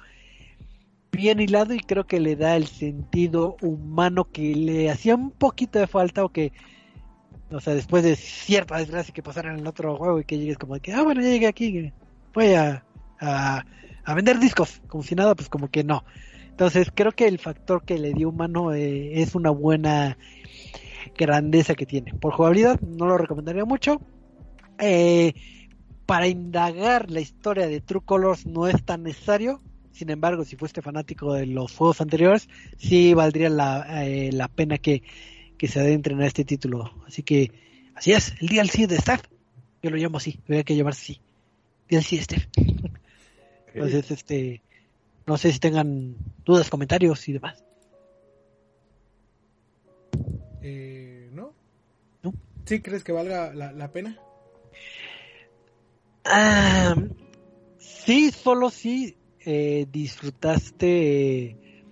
bien 1.11 1.39
hilado 1.39 1.73
y 1.73 1.79
creo 1.79 2.07
que 2.07 2.19
le 2.19 2.35
da 2.35 2.55
el 2.55 2.67
sentido 2.67 3.57
humano 3.61 4.29
que 4.31 4.55
le 4.55 4.89
hacía 4.89 5.15
un 5.15 5.31
poquito 5.31 5.77
de 5.79 5.87
falta 5.87 6.23
o 6.23 6.29
que 6.29 6.53
o 7.51 7.59
sea, 7.59 7.75
después 7.75 8.03
de 8.03 8.15
cierta 8.15 8.77
desgracia 8.77 9.13
que 9.13 9.23
pasara 9.23 9.51
en 9.51 9.59
el 9.59 9.67
otro 9.67 9.97
juego 9.97 10.19
y 10.19 10.23
que 10.25 10.37
llegues 10.37 10.57
como 10.57 10.75
de 10.75 10.79
que, 10.79 10.93
ah, 10.93 11.03
bueno, 11.03 11.21
ya 11.21 11.29
llegué 11.29 11.47
aquí, 11.47 11.91
voy 12.33 12.53
a, 12.53 12.83
a, 13.19 13.65
vender 14.15 14.39
discos, 14.39 14.81
como 14.87 15.03
si 15.03 15.15
nada, 15.15 15.35
pues 15.35 15.49
como 15.49 15.69
que 15.69 15.83
no. 15.83 16.05
Entonces 16.49 16.91
creo 16.93 17.11
que 17.11 17.27
el 17.27 17.39
factor 17.39 17.83
que 17.83 17.97
le 17.97 18.13
dio 18.13 18.29
humano 18.29 18.73
eh, 18.73 19.21
es 19.21 19.35
una 19.35 19.49
buena 19.49 20.17
grandeza 21.17 21.75
que 21.75 21.85
tiene. 21.85 22.13
Por 22.13 22.33
jugabilidad 22.33 22.79
no 22.81 23.05
lo 23.07 23.17
recomendaría 23.17 23.65
mucho. 23.65 23.99
Eh, 24.79 25.33
para 26.11 26.27
indagar 26.27 27.09
la 27.09 27.21
historia 27.21 27.67
de 27.67 27.79
True 27.79 28.01
Colors 28.03 28.45
no 28.45 28.67
es 28.67 28.83
tan 28.83 29.03
necesario. 29.03 29.61
Sin 29.93 30.09
embargo, 30.09 30.43
si 30.43 30.57
fuiste 30.57 30.81
fanático 30.81 31.33
de 31.33 31.45
los 31.45 31.73
juegos 31.73 32.01
anteriores, 32.01 32.49
sí 32.77 33.13
valdría 33.13 33.49
la, 33.49 34.05
eh, 34.05 34.31
la 34.33 34.49
pena 34.49 34.77
que 34.77 35.03
que 35.61 35.67
se 35.67 35.79
adentren 35.79 36.19
a 36.19 36.25
este 36.25 36.43
título. 36.43 36.91
Así 37.05 37.21
que, 37.21 37.51
así 37.93 38.13
es, 38.13 38.33
el 38.41 38.47
DLC 38.47 38.87
de 38.87 38.97
Steph. 38.97 39.21
Yo 39.83 39.91
lo 39.91 39.97
llamo 39.97 40.17
así, 40.17 40.39
voy 40.47 40.63
que 40.63 40.75
llamarse 40.75 41.13
así. 41.13 41.21
DLC 41.87 42.09
de 42.17 42.23
Steph. 42.23 42.47
Entonces, 43.75 44.09
este, 44.09 44.63
no 45.27 45.37
sé 45.37 45.51
si 45.53 45.59
tengan 45.59 46.15
dudas, 46.43 46.71
comentarios 46.71 47.29
y 47.29 47.33
demás. 47.33 47.63
Eh, 50.63 51.29
¿No? 51.31 51.53
¿No? 52.23 52.33
¿Sí 52.65 52.81
crees 52.81 53.03
que 53.03 53.11
valga 53.11 53.53
la, 53.53 53.91
pena? 53.91 54.17
Ah, 56.23 56.95
sí, 57.79 58.31
solo 58.31 58.69
sí 58.69 59.17
eh, 59.45 59.87
disfrutaste 59.91 61.47
eh, 61.49 61.83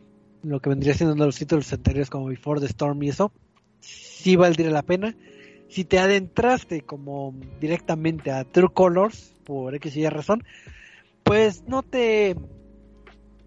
lo 0.43 0.59
que 0.59 0.69
vendría 0.69 0.93
siendo 0.93 1.15
los 1.25 1.37
títulos 1.37 1.71
anteriores 1.73 2.09
como 2.09 2.27
Before 2.27 2.59
the 2.59 2.67
Storm 2.67 3.01
y 3.03 3.09
eso, 3.09 3.31
sí 3.79 4.35
valdría 4.35 4.69
la 4.69 4.83
pena. 4.83 5.15
Si 5.67 5.83
te 5.83 5.99
adentraste 5.99 6.81
como 6.81 7.33
directamente 7.59 8.31
a 8.31 8.43
True 8.43 8.69
Colors, 8.73 9.33
por 9.43 9.75
X 9.75 9.95
y 9.97 10.01
Y 10.01 10.09
razón, 10.09 10.43
pues 11.23 11.63
no 11.67 11.83
te 11.83 12.35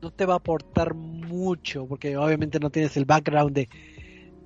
no 0.01 0.11
te 0.11 0.27
va 0.27 0.35
a 0.35 0.39
aportar 0.39 0.95
mucho, 0.95 1.87
porque 1.87 2.17
obviamente 2.17 2.59
no 2.59 2.71
tienes 2.71 2.97
el 2.97 3.05
background 3.05 3.55
de, 3.55 3.69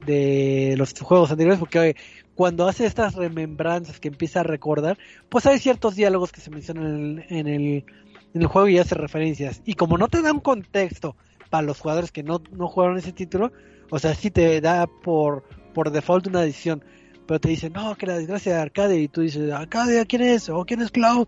de 0.05 0.75
los 0.77 0.93
juegos 1.01 1.31
anteriores, 1.31 1.59
porque 1.59 1.97
cuando 2.37 2.69
hace 2.69 2.85
estas 2.85 3.15
remembranzas 3.15 3.99
que 3.99 4.09
empieza 4.09 4.41
a 4.41 4.43
recordar, 4.45 4.99
pues 5.31 5.47
hay 5.47 5.59
ciertos 5.59 5.97
diálogos 5.97 6.31
que 6.33 6.43
se 6.43 6.51
mencionan 6.51 7.25
en 7.31 7.47
el, 7.49 7.85
en 8.35 8.43
el, 8.43 8.47
juego 8.47 8.69
y 8.69 8.79
hace 8.79 8.95
referencias. 8.95 9.63
Y 9.65 9.73
como 9.73 9.97
no 9.97 10.09
te 10.09 10.21
da 10.21 10.33
un 10.33 10.41
contexto 10.41 11.17
para 11.49 11.67
los 11.67 11.81
jugadores 11.81 12.13
que 12.13 12.23
no, 12.23 12.43
no 12.53 12.69
jugaron 12.69 12.99
ese 12.99 13.13
título, 13.13 13.53
o 13.91 13.99
sea, 13.99 14.15
sí 14.15 14.31
te 14.31 14.61
da 14.61 14.87
por, 14.87 15.45
por 15.73 15.91
default 15.91 16.27
una 16.27 16.43
decisión, 16.43 16.85
pero 17.27 17.41
te 17.41 17.49
dicen, 17.49 17.73
no, 17.73 17.97
que 17.97 18.07
la 18.07 18.19
desgracia 18.19 18.55
de 18.55 18.61
Arcade, 18.61 19.01
y 19.01 19.09
tú 19.09 19.23
dices, 19.23 19.51
Arcade, 19.51 20.05
¿quién 20.07 20.23
es? 20.23 20.51
¿O 20.51 20.67
quién 20.67 20.83
es 20.83 20.91
Cloud? 20.91 21.27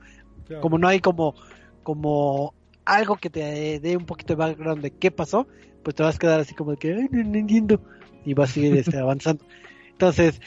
Como 0.60 0.76
no 0.76 0.88
hay 0.88 1.00
como, 1.00 1.34
como 1.82 2.52
algo 2.84 3.16
que 3.16 3.30
te 3.30 3.80
dé 3.80 3.96
un 3.96 4.04
poquito 4.04 4.34
de 4.34 4.38
background 4.38 4.82
de 4.82 4.90
qué 4.90 5.10
pasó, 5.10 5.46
pues 5.82 5.96
te 5.96 6.02
vas 6.02 6.16
a 6.16 6.18
quedar 6.18 6.40
así 6.40 6.54
como 6.54 6.72
de 6.72 6.76
que, 6.76 6.92
no, 6.92 7.08
no, 7.10 7.38
entiendo, 7.38 7.80
y 8.26 8.34
vas 8.34 8.50
a 8.50 8.52
seguir 8.52 8.76
este, 8.76 8.98
avanzando. 9.00 9.42
Entonces, 9.92 10.40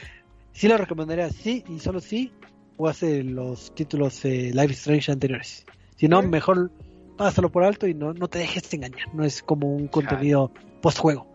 sí 0.53 0.67
lo 0.67 0.77
recomendaría, 0.77 1.29
sí, 1.29 1.63
y 1.69 1.79
solo 1.79 1.99
sí, 1.99 2.31
o 2.77 2.87
hace 2.87 3.23
los 3.23 3.73
títulos 3.75 4.23
eh, 4.25 4.51
Life 4.53 4.73
Strange 4.73 5.11
anteriores. 5.11 5.65
Si 5.95 6.07
no, 6.07 6.21
mejor 6.21 6.71
pásalo 7.17 7.51
por 7.51 7.63
alto 7.63 7.87
y 7.87 7.93
no, 7.93 8.13
no 8.13 8.27
te 8.27 8.39
dejes 8.39 8.73
engañar, 8.73 9.13
no 9.13 9.23
es 9.23 9.43
como 9.43 9.75
un 9.75 9.87
contenido 9.87 10.51
post 10.81 10.97
juego, 10.97 11.27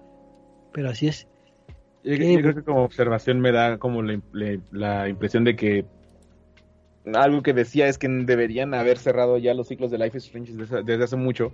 pero 0.73 0.91
así 0.91 1.09
es. 1.09 1.29
Yo, 2.03 2.15
yo 2.15 2.41
creo 2.41 2.55
que 2.55 2.63
como 2.63 2.85
observación 2.85 3.41
me 3.41 3.53
da 3.53 3.79
como 3.79 4.03
la, 4.03 4.21
la, 4.33 4.61
la 4.71 5.09
impresión 5.09 5.45
de 5.45 5.57
que 5.57 5.85
algo 7.15 7.43
que 7.43 7.53
decía 7.53 7.87
es 7.87 7.99
que 7.99 8.09
deberían 8.09 8.75
haber 8.75 8.99
cerrado 8.99 9.39
ya 9.39 9.55
los 9.55 9.69
ciclos 9.69 9.91
de 9.91 9.99
Life 9.99 10.19
is 10.19 10.25
Strange 10.25 10.53
desde, 10.53 10.83
desde, 10.83 11.05
hace 11.05 11.17
mucho, 11.17 11.53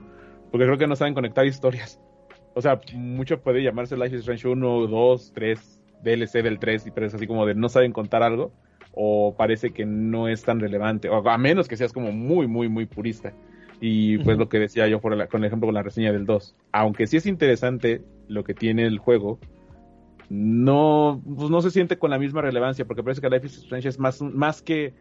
porque 0.50 0.64
creo 0.64 0.78
que 0.78 0.86
no 0.86 0.96
saben 0.96 1.14
conectar 1.14 1.46
historias. 1.46 2.00
O 2.54 2.62
sea, 2.62 2.80
mucho 2.94 3.40
puede 3.40 3.62
llamarse 3.62 3.96
Life 3.96 4.16
is 4.16 4.20
Strange 4.20 4.48
1, 4.48 4.86
2, 4.86 5.32
3, 5.34 5.81
DLC 6.02 6.42
del 6.42 6.58
3, 6.58 6.90
pero 6.94 7.06
es 7.06 7.14
así 7.14 7.26
como 7.26 7.46
de 7.46 7.54
no 7.54 7.68
saben 7.68 7.92
contar 7.92 8.22
algo, 8.22 8.52
o 8.94 9.34
parece 9.36 9.72
que 9.72 9.86
no 9.86 10.28
es 10.28 10.42
tan 10.42 10.60
relevante, 10.60 11.08
o 11.08 11.28
a 11.28 11.38
menos 11.38 11.68
que 11.68 11.76
seas 11.76 11.92
como 11.92 12.12
muy, 12.12 12.46
muy, 12.46 12.68
muy 12.68 12.86
purista. 12.86 13.32
Y 13.80 14.18
pues 14.18 14.28
uh 14.28 14.30
-huh. 14.30 14.38
lo 14.38 14.48
que 14.48 14.58
decía 14.60 14.86
yo 14.86 15.00
por 15.00 15.16
la, 15.16 15.26
con 15.26 15.40
el 15.40 15.46
ejemplo 15.46 15.66
con 15.66 15.74
la 15.74 15.82
reseña 15.82 16.12
del 16.12 16.24
2. 16.24 16.54
Aunque 16.72 17.06
sí 17.06 17.16
es 17.16 17.26
interesante 17.26 18.02
lo 18.28 18.44
que 18.44 18.54
tiene 18.54 18.86
el 18.86 18.98
juego, 18.98 19.40
no, 20.28 21.20
pues 21.36 21.50
no 21.50 21.60
se 21.62 21.70
siente 21.70 21.98
con 21.98 22.10
la 22.10 22.18
misma 22.18 22.42
relevancia, 22.42 22.84
porque 22.84 23.02
parece 23.02 23.20
que 23.20 23.28
Life 23.28 23.46
is 23.46 23.58
Strange 23.58 23.88
es 23.88 23.98
más, 23.98 24.22
más 24.22 24.62
que 24.62 24.94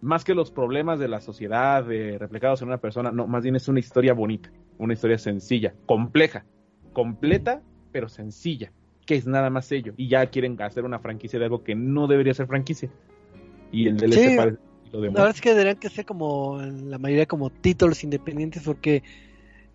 más 0.00 0.24
que 0.24 0.34
los 0.34 0.50
problemas 0.50 0.98
de 0.98 1.08
la 1.08 1.20
sociedad 1.20 1.84
de 1.84 2.18
reflejados 2.18 2.62
en 2.62 2.68
una 2.68 2.78
persona, 2.78 3.10
no, 3.10 3.26
más 3.26 3.42
bien 3.42 3.56
es 3.56 3.68
una 3.68 3.80
historia 3.80 4.14
bonita, 4.14 4.50
una 4.78 4.92
historia 4.92 5.18
sencilla, 5.18 5.74
compleja, 5.86 6.44
completa, 6.92 7.62
pero 7.90 8.08
sencilla, 8.08 8.72
que 9.08 9.14
es 9.14 9.26
nada 9.26 9.48
más 9.48 9.72
ello. 9.72 9.94
Y 9.96 10.06
ya 10.06 10.26
quieren 10.26 10.60
hacer 10.60 10.84
una 10.84 10.98
franquicia 10.98 11.38
de 11.38 11.46
algo 11.46 11.64
que 11.64 11.74
no 11.74 12.06
debería 12.06 12.34
ser 12.34 12.46
franquicia. 12.46 12.90
Y 13.72 13.88
el 13.88 13.96
DLC 13.96 14.12
sí, 14.12 14.36
parece 14.36 14.58
lo 14.92 15.00
La 15.00 15.08
verdad 15.08 15.30
es 15.30 15.40
que 15.40 15.50
deberían 15.50 15.76
que 15.76 15.88
ser 15.88 16.04
como 16.04 16.60
la 16.60 16.98
mayoría 16.98 17.24
como 17.24 17.48
títulos 17.48 18.04
independientes, 18.04 18.62
porque 18.64 19.02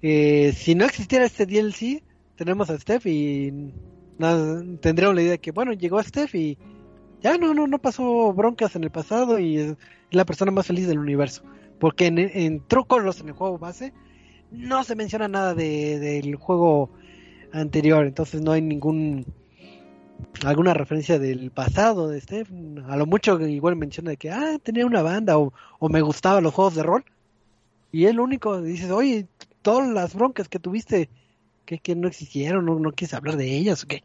eh, 0.04 0.54
si 0.56 0.76
no 0.76 0.86
existiera 0.86 1.26
este 1.26 1.48
DLC, 1.48 2.04
tenemos 2.36 2.70
a 2.70 2.80
Steph 2.80 3.08
y 3.08 3.74
nada, 4.20 4.64
tendríamos 4.80 5.16
la 5.16 5.24
idea 5.24 5.32
de 5.32 5.40
que, 5.40 5.50
bueno, 5.50 5.74
llegó 5.74 5.98
a 5.98 6.04
Steph 6.04 6.36
y 6.36 6.60
ya 7.20 7.36
no, 7.40 7.56
no, 7.56 7.66
no 7.66 7.80
pasó 7.80 8.34
broncas 8.34 8.76
en 8.76 8.84
el 8.84 8.92
pasado 8.92 9.40
y 9.40 9.58
es 9.58 9.76
la 10.12 10.26
persona 10.26 10.52
más 10.52 10.68
feliz 10.68 10.86
del 10.86 11.00
universo. 11.00 11.42
Porque 11.80 12.06
en, 12.06 12.20
en 12.20 12.60
True 12.68 12.86
Colors, 12.86 13.20
en 13.20 13.30
el 13.30 13.34
juego 13.34 13.58
base, 13.58 13.94
no 14.52 14.84
se 14.84 14.96
menciona 14.96 15.28
nada 15.28 15.56
de, 15.56 15.98
del 15.98 16.36
juego 16.36 16.92
anterior, 17.54 18.06
entonces 18.06 18.42
no 18.42 18.52
hay 18.52 18.62
ningún 18.62 19.26
alguna 20.46 20.74
referencia 20.74 21.20
del 21.20 21.52
pasado 21.52 22.10
de 22.10 22.20
Steph. 22.20 22.50
A 22.88 22.98
lo 22.98 23.06
mucho 23.06 23.40
igual 23.40 23.76
menciona 23.76 24.12
de 24.12 24.18
que 24.18 24.32
ah, 24.32 24.58
tenía 24.62 24.86
una 24.86 25.02
banda 25.02 25.38
o, 25.38 25.54
o 25.80 25.90
me 25.90 26.02
gustaban 26.02 26.44
los 26.44 26.54
juegos 26.54 26.76
de 26.76 26.84
rol. 26.84 27.06
Y 27.92 28.06
es 28.06 28.16
lo 28.16 28.24
único, 28.24 28.62
dices, 28.62 28.90
oye, 28.92 29.28
todas 29.62 29.88
las 29.88 30.16
broncas 30.16 30.50
que 30.50 30.60
tuviste, 30.60 31.10
que, 31.66 31.80
que 31.80 31.96
no 31.96 32.08
existieron, 32.08 32.66
no, 32.66 32.80
no 32.80 32.92
quieres 32.92 33.14
hablar 33.14 33.38
de 33.38 33.56
ellas 33.56 33.84
o 33.84 33.88
qué. 33.88 34.04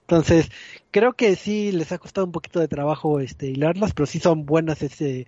Entonces, 0.00 0.50
creo 0.90 1.12
que 1.12 1.36
sí 1.36 1.70
les 1.70 1.92
ha 1.92 1.98
costado 1.98 2.26
un 2.26 2.32
poquito 2.32 2.60
de 2.60 2.68
trabajo 2.68 3.20
este 3.20 3.48
hilarlas, 3.48 3.92
pero 3.92 4.06
sí 4.06 4.18
son 4.18 4.46
buenas 4.46 4.82
este 4.82 5.26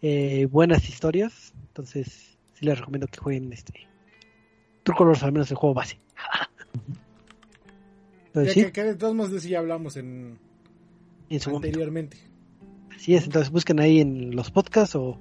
eh, 0.00 0.46
buenas 0.50 0.88
historias. 0.88 1.52
Entonces, 1.68 2.38
sí 2.54 2.64
les 2.64 2.78
recomiendo 2.78 3.06
que 3.06 3.18
jueguen 3.18 3.52
este 3.52 3.86
True 4.82 5.12
al 5.20 5.32
menos 5.32 5.50
el 5.50 5.58
juego 5.58 5.74
base. 5.74 6.00
Entonces, 8.26 8.54
¿sí? 8.54 8.70
que, 8.72 8.84
de 8.84 8.94
todos 8.94 9.14
modos 9.14 9.42
ya 9.42 9.58
hablamos 9.58 9.96
en, 9.96 10.38
en 11.28 11.40
su 11.40 11.54
anteriormente. 11.54 12.16
Momento. 12.16 12.94
Así 12.96 13.14
es, 13.14 13.24
entonces 13.24 13.50
busquen 13.50 13.80
ahí 13.80 14.00
en 14.00 14.36
los 14.36 14.50
podcasts 14.50 14.94
o, 14.94 15.18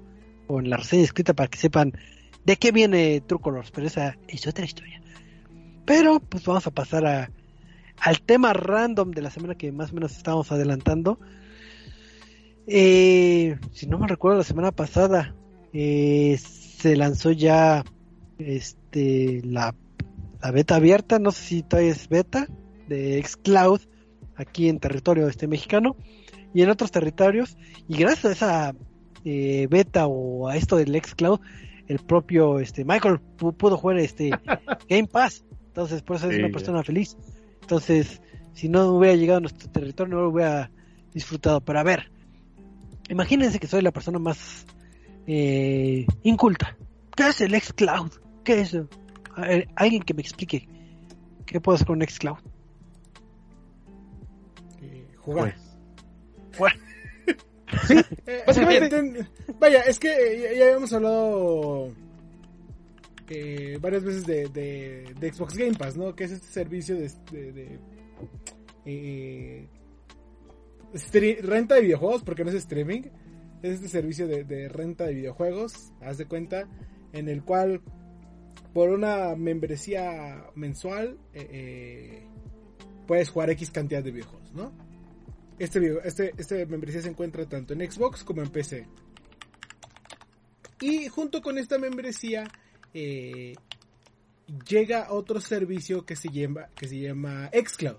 o 0.48 0.60
en 0.60 0.70
la 0.70 0.78
reseña 0.78 1.04
escrita 1.04 1.34
para 1.34 1.50
que 1.50 1.58
sepan 1.58 1.94
de 2.46 2.58
qué 2.58 2.72
viene 2.72 3.22
True 3.22 3.42
Colors, 3.42 3.72
pero 3.72 3.88
esa 3.88 4.18
es 4.28 4.46
otra 4.48 4.66
historia. 4.66 5.02
Pero 5.86 6.20
pues 6.20 6.46
vamos 6.46 6.68
a 6.68 6.72
pasar 6.72 7.06
a 7.06 7.32
al 8.02 8.22
tema 8.22 8.54
random 8.54 9.12
de 9.12 9.22
la 9.22 9.30
semana 9.30 9.56
que 9.56 9.72
más 9.72 9.92
o 9.92 9.96
menos 9.96 10.16
estábamos 10.16 10.52
adelantando. 10.52 11.20
Eh, 12.68 13.58
si 13.74 13.88
no 13.88 13.98
me 13.98 14.08
recuerdo, 14.08 14.38
la 14.38 14.44
semana 14.44 14.72
pasada 14.72 15.36
eh, 15.74 16.38
se 16.40 16.96
lanzó 16.96 17.32
ya 17.32 17.84
este 18.38 19.42
la, 19.44 19.76
la, 20.42 20.52
beta 20.52 20.76
abierta, 20.76 21.20
no 21.20 21.32
sé 21.32 21.44
si 21.44 21.64
todavía 21.64 21.92
es 21.92 22.08
beta, 22.10 22.48
de 22.88 23.24
Xcloud 23.24 23.82
aquí 24.36 24.70
en 24.70 24.80
territorio 24.80 25.28
este 25.28 25.48
mexicano 25.48 25.96
y 26.54 26.62
en 26.62 26.70
otros 26.70 26.92
territorios. 26.92 27.58
Y 27.88 27.98
gracias 27.98 28.26
a 28.26 28.32
esa 28.32 28.76
eh, 29.26 29.68
beta 29.70 30.08
o 30.08 30.48
a 30.48 30.58
esto 30.58 30.78
del 30.78 31.00
Xcloud, 31.02 31.40
el 31.88 32.00
propio 32.00 32.60
este 32.60 32.86
Michael 32.86 33.20
pudo 33.20 33.78
jugar 33.78 33.98
este 33.98 34.30
Game 34.90 35.08
Pass. 35.08 35.46
Entonces, 35.68 36.02
por 36.02 36.18
eso 36.18 36.30
es 36.30 36.36
sí, 36.36 36.42
una 36.42 36.52
persona 36.52 36.84
feliz. 36.84 37.18
Entonces, 37.62 38.22
si 38.54 38.70
no 38.70 38.88
hubiera 38.94 39.16
llegado 39.16 39.38
a 39.38 39.42
nuestro 39.42 39.70
territorio, 39.70 40.16
no 40.16 40.22
lo 40.24 40.30
hubiera 40.30 40.72
disfrutado. 41.14 41.62
Pero 41.62 41.80
a 41.80 41.84
ver, 41.84 42.12
imagínense 43.10 43.60
que 43.60 43.68
soy 43.68 43.82
la 43.82 43.92
persona 43.92 44.20
más 44.20 44.66
eh, 45.28 46.06
inculta. 46.24 46.76
¿Qué 47.16 47.28
es 47.28 47.42
el 47.42 47.60
xCloud? 47.60 48.12
¿Qué 48.44 48.62
es 48.62 48.74
eso? 48.74 48.90
Ver, 49.42 49.68
alguien 49.76 50.04
que 50.04 50.14
me 50.14 50.22
explique 50.22 50.68
qué 51.46 51.60
puedo 51.60 51.76
hacer 51.76 51.88
con 51.88 52.02
xCloud. 52.02 52.38
Eh, 54.82 55.08
jugar. 55.18 55.56
Pues. 56.58 56.74
sí, 57.88 57.96
eh, 58.26 59.26
vaya, 59.60 59.82
es 59.82 60.00
que 60.00 60.10
ya, 60.42 60.54
ya 60.58 60.66
habíamos 60.66 60.92
hablado 60.94 61.94
eh, 63.30 63.78
varias 63.80 64.04
veces 64.04 64.26
de, 64.26 64.50
de, 64.50 65.14
de, 65.20 65.34
Xbox 65.34 65.56
Game 65.56 65.76
Pass, 65.76 65.96
¿no? 65.96 66.16
Que 66.16 66.24
es 66.24 66.32
este 66.32 66.48
servicio 66.48 66.96
de, 66.96 67.10
de 67.32 67.80
eh, 68.86 69.68
renta 71.44 71.76
de 71.76 71.82
videojuegos, 71.82 72.24
porque 72.24 72.44
no 72.44 72.50
es 72.50 72.56
streaming. 72.56 73.04
Es 73.62 73.74
este 73.74 73.90
servicio 73.90 74.28
de, 74.28 74.70
renta 74.70 75.06
de 75.06 75.14
videojuegos, 75.14 75.92
haz 76.02 76.18
de 76.18 76.26
cuenta, 76.26 76.68
en 77.12 77.28
el 77.28 77.44
cual 77.44 77.82
por 78.74 78.90
una 78.90 79.36
membresía 79.36 80.46
mensual 80.56 81.18
eh, 81.34 82.24
puedes 83.08 83.30
jugar 83.30 83.50
X 83.52 83.72
cantidad 83.72 84.04
de 84.04 84.12
videojuegos, 84.12 84.54
¿no? 84.54 84.72
Este, 85.58 86.00
este, 86.06 86.34
este 86.38 86.66
membresía 86.66 87.02
se 87.02 87.10
encuentra 87.10 87.48
tanto 87.48 87.74
en 87.74 87.92
Xbox 87.92 88.24
como 88.24 88.42
en 88.42 88.50
PC. 88.50 88.88
Y 90.82 91.10
junto 91.10 91.42
con 91.42 91.58
esta 91.58 91.78
membresía 91.78 92.46
eh, 92.94 93.56
llega 94.68 95.12
otro 95.12 95.42
servicio 95.42 96.06
que 96.06 96.16
se 96.16 96.30
llama, 96.30 96.70
que 96.76 96.88
se 96.88 97.00
llama 97.00 97.50
Xcloud, 97.52 97.98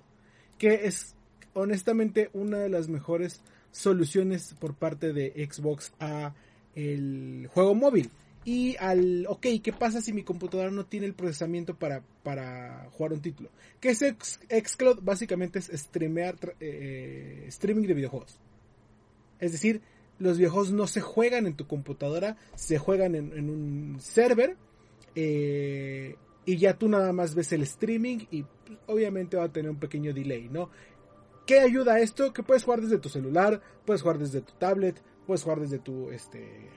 que 0.57 0.87
es 0.87 1.15
honestamente 1.53 2.31
una 2.33 2.59
de 2.59 2.71
las 2.71 2.89
mejores 2.89 3.43
soluciones 3.73 4.55
por 4.59 4.75
parte 4.75 5.13
de 5.13 5.47
Xbox 5.51 5.93
a 6.01 6.35
el 6.75 7.49
juego 7.53 7.75
móvil. 7.75 8.11
Y 8.45 8.77
al, 8.79 9.27
ok, 9.29 9.47
¿qué 9.63 9.73
pasa 9.73 10.01
si 10.01 10.13
mi 10.13 10.23
computadora 10.23 10.71
no 10.71 10.87
tiene 10.87 11.07
el 11.07 11.15
procesamiento 11.15 11.75
para, 11.75 12.03
para 12.23 12.89
jugar 12.93 13.13
un 13.13 13.21
título? 13.21 13.51
Que 13.81 13.91
es 13.91 13.99
Xcloud 13.99 15.01
básicamente 15.03 15.59
es 15.59 15.71
streamear, 15.75 16.37
eh, 16.59 17.45
streaming 17.49 17.87
de 17.87 17.95
videojuegos. 17.95 18.39
Es 19.39 19.53
decir, 19.53 19.83
los 20.19 20.39
videojuegos 20.39 20.73
no 20.73 20.87
se 20.87 21.01
juegan 21.01 21.47
en 21.47 21.55
tu 21.55 21.67
computadora, 21.67 22.37
se 22.55 22.79
juegan 22.79 23.15
en, 23.15 23.33
en 23.37 23.51
un 23.51 24.01
server 24.01 24.57
Eh, 25.15 26.17
y 26.47 26.57
ya 26.57 26.79
tú 26.79 26.89
nada 26.89 27.13
más 27.13 27.35
ves 27.35 27.53
el 27.53 27.63
streaming 27.63 28.27
y 28.31 28.43
pues, 28.43 28.79
obviamente 28.87 29.37
va 29.37 29.45
a 29.45 29.53
tener 29.53 29.71
un 29.71 29.79
pequeño 29.79 30.13
delay, 30.15 30.49
¿no? 30.49 30.71
¿Qué 31.47 31.61
ayuda 31.61 31.95
a 31.95 32.01
esto? 32.01 32.33
Que 32.33 32.43
puedes 32.43 32.65
jugar 32.65 32.81
desde 32.81 32.99
tu 32.99 33.09
celular, 33.09 33.61
puedes 33.85 34.03
jugar 34.03 34.19
desde 34.19 34.41
tu 34.41 34.53
tablet, 34.55 35.03
puedes 35.27 35.43
jugar 35.43 35.61
desde 35.61 35.79
tu 35.79 36.11
este 36.11 36.71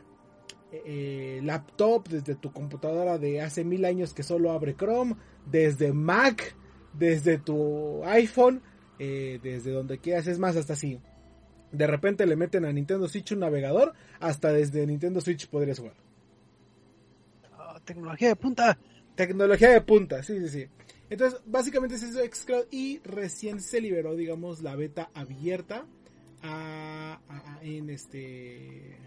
eh, 0.85 1.39
laptop, 1.43 2.07
desde 2.07 2.35
tu 2.35 2.51
computadora 2.51 3.17
de 3.17 3.41
hace 3.41 3.63
mil 3.63 3.85
años 3.85 4.13
que 4.13 4.23
solo 4.23 4.51
abre 4.51 4.75
Chrome, 4.75 5.15
desde 5.45 5.93
Mac, 5.93 6.55
desde 6.93 7.37
tu 7.37 8.03
iPhone, 8.05 8.61
eh, 8.99 9.39
desde 9.43 9.71
donde 9.71 9.99
quieras, 9.99 10.27
es 10.27 10.39
más, 10.39 10.55
hasta 10.55 10.75
si 10.75 10.99
de 11.71 11.87
repente 11.87 12.25
le 12.25 12.35
meten 12.35 12.65
a 12.65 12.71
Nintendo 12.71 13.07
Switch 13.07 13.31
un 13.31 13.39
navegador, 13.39 13.93
hasta 14.19 14.51
desde 14.53 14.85
Nintendo 14.85 15.21
Switch 15.21 15.47
podrías 15.47 15.79
jugar. 15.79 15.95
Ah, 17.53 17.79
tecnología 17.83 18.29
de 18.29 18.35
punta. 18.35 18.77
Tecnología 19.15 19.69
de 19.69 19.81
punta, 19.81 20.23
sí, 20.23 20.39
sí, 20.39 20.49
sí. 20.49 20.67
Entonces, 21.09 21.39
básicamente 21.45 21.95
es 21.95 22.03
eso 22.03 22.19
Xcloud 22.19 22.65
y 22.71 22.99
recién 23.03 23.59
se 23.61 23.79
liberó, 23.81 24.15
digamos, 24.15 24.61
la 24.63 24.75
beta 24.75 25.09
abierta 25.13 25.85
a, 26.41 27.19
a- 27.27 27.53
a- 27.55 27.63
en 27.63 27.89
este... 27.89 28.97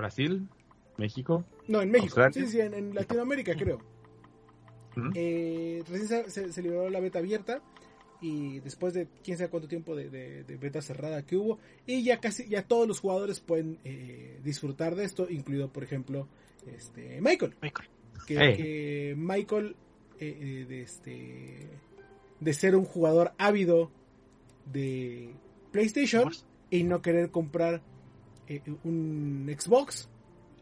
Brasil, 0.00 0.48
México. 0.98 1.44
No, 1.68 1.80
en 1.82 1.90
México. 1.90 2.20
Australia. 2.20 2.46
Sí, 2.48 2.52
sí, 2.52 2.60
en, 2.60 2.74
en 2.74 2.94
Latinoamérica 2.94 3.54
creo. 3.54 3.78
Eh, 5.14 5.82
recién 5.88 6.08
se, 6.08 6.30
se- 6.30 6.52
se 6.52 6.62
liberó 6.62 6.90
la 6.90 7.00
beta 7.00 7.20
abierta 7.20 7.62
y 8.20 8.58
después 8.60 8.92
de 8.92 9.06
quién 9.22 9.38
sabe 9.38 9.48
cuánto 9.48 9.68
tiempo 9.68 9.94
de, 9.96 10.10
de- 10.10 10.44
de 10.44 10.56
beta 10.56 10.82
cerrada 10.82 11.24
que 11.24 11.36
hubo 11.36 11.58
y 11.86 12.02
ya 12.02 12.20
casi 12.20 12.48
ya 12.48 12.62
todos 12.66 12.86
los 12.88 13.00
jugadores 13.00 13.40
pueden 13.40 13.78
eh, 13.84 14.40
disfrutar 14.44 14.96
de 14.96 15.04
esto, 15.04 15.26
incluido 15.30 15.72
por 15.72 15.84
ejemplo 15.84 16.28
este 16.66 17.20
Michael, 17.22 17.54
Michael. 17.62 17.88
que, 18.26 18.36
Hey. 18.36 18.56
que 18.56 19.14
Michael 19.16 19.76
eh, 20.18 20.66
de 20.68 20.82
este 20.82 21.68
de 22.40 22.52
ser 22.52 22.74
un 22.76 22.84
jugador 22.84 23.32
ávido 23.38 23.90
de 24.66 25.30
PlayStation 25.72 26.30
y 26.68 26.82
no 26.82 27.00
querer 27.00 27.30
comprar 27.30 27.80
eh, 28.50 28.62
un 28.84 29.50
Xbox, 29.58 30.10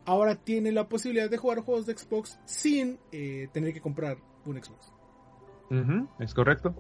ahora 0.04 0.36
tiene 0.36 0.70
la 0.72 0.88
posibilidad 0.88 1.28
de 1.28 1.36
jugar 1.36 1.60
juegos 1.60 1.86
de 1.86 1.96
Xbox 1.96 2.38
sin 2.44 2.98
eh, 3.12 3.48
tener 3.52 3.72
que 3.74 3.80
comprar 3.80 4.18
un 4.44 4.62
Xbox. 4.62 4.92
Es 6.20 6.32
correcto. 6.34 6.74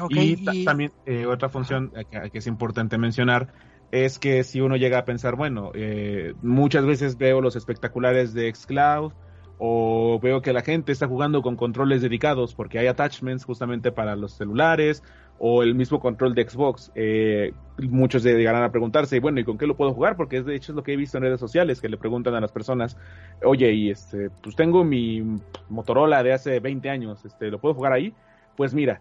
Ok, 0.00 0.12
y, 0.12 0.44
ta- 0.44 0.54
y- 0.54 0.64
también 0.64 0.92
eh, 1.06 1.26
otra 1.26 1.48
función 1.48 1.92
que, 2.10 2.30
que 2.30 2.38
es 2.38 2.46
importante 2.46 2.98
mencionar 2.98 3.52
es 3.90 4.18
que 4.18 4.44
si 4.44 4.60
uno 4.60 4.76
llega 4.76 4.98
a 4.98 5.04
pensar, 5.04 5.34
bueno, 5.34 5.70
eh, 5.74 6.34
muchas 6.42 6.84
veces 6.84 7.16
veo 7.16 7.40
los 7.40 7.56
espectaculares 7.56 8.34
de 8.34 8.52
Xcloud 8.54 9.12
o 9.58 10.20
veo 10.22 10.40
que 10.42 10.52
la 10.52 10.60
gente 10.62 10.92
está 10.92 11.08
jugando 11.08 11.42
con 11.42 11.56
controles 11.56 12.02
dedicados 12.02 12.54
porque 12.54 12.78
hay 12.78 12.86
attachments 12.86 13.44
justamente 13.44 13.90
para 13.90 14.14
los 14.14 14.32
celulares 14.32 15.02
o 15.38 15.62
el 15.62 15.74
mismo 15.74 16.00
control 16.00 16.34
de 16.34 16.48
Xbox. 16.48 16.90
Eh, 16.94 17.52
muchos 17.78 18.22
llegarán 18.22 18.64
a 18.64 18.70
preguntarse, 18.70 19.20
bueno, 19.20 19.40
¿y 19.40 19.44
con 19.44 19.58
qué 19.58 19.66
lo 19.66 19.76
puedo 19.76 19.92
jugar? 19.94 20.16
Porque 20.16 20.38
es 20.38 20.46
de 20.46 20.56
hecho 20.56 20.72
es 20.72 20.76
lo 20.76 20.82
que 20.82 20.92
he 20.92 20.96
visto 20.96 21.18
en 21.18 21.24
redes 21.24 21.40
sociales, 21.40 21.80
que 21.80 21.88
le 21.88 21.96
preguntan 21.96 22.34
a 22.34 22.40
las 22.40 22.52
personas, 22.52 22.96
oye, 23.44 23.72
y 23.72 23.90
este, 23.90 24.30
pues 24.42 24.56
tengo 24.56 24.84
mi 24.84 25.22
Motorola 25.68 26.22
de 26.22 26.32
hace 26.32 26.60
20 26.60 26.90
años, 26.90 27.24
este, 27.24 27.50
¿lo 27.50 27.60
puedo 27.60 27.74
jugar 27.74 27.92
ahí? 27.92 28.12
Pues 28.56 28.74
mira, 28.74 29.00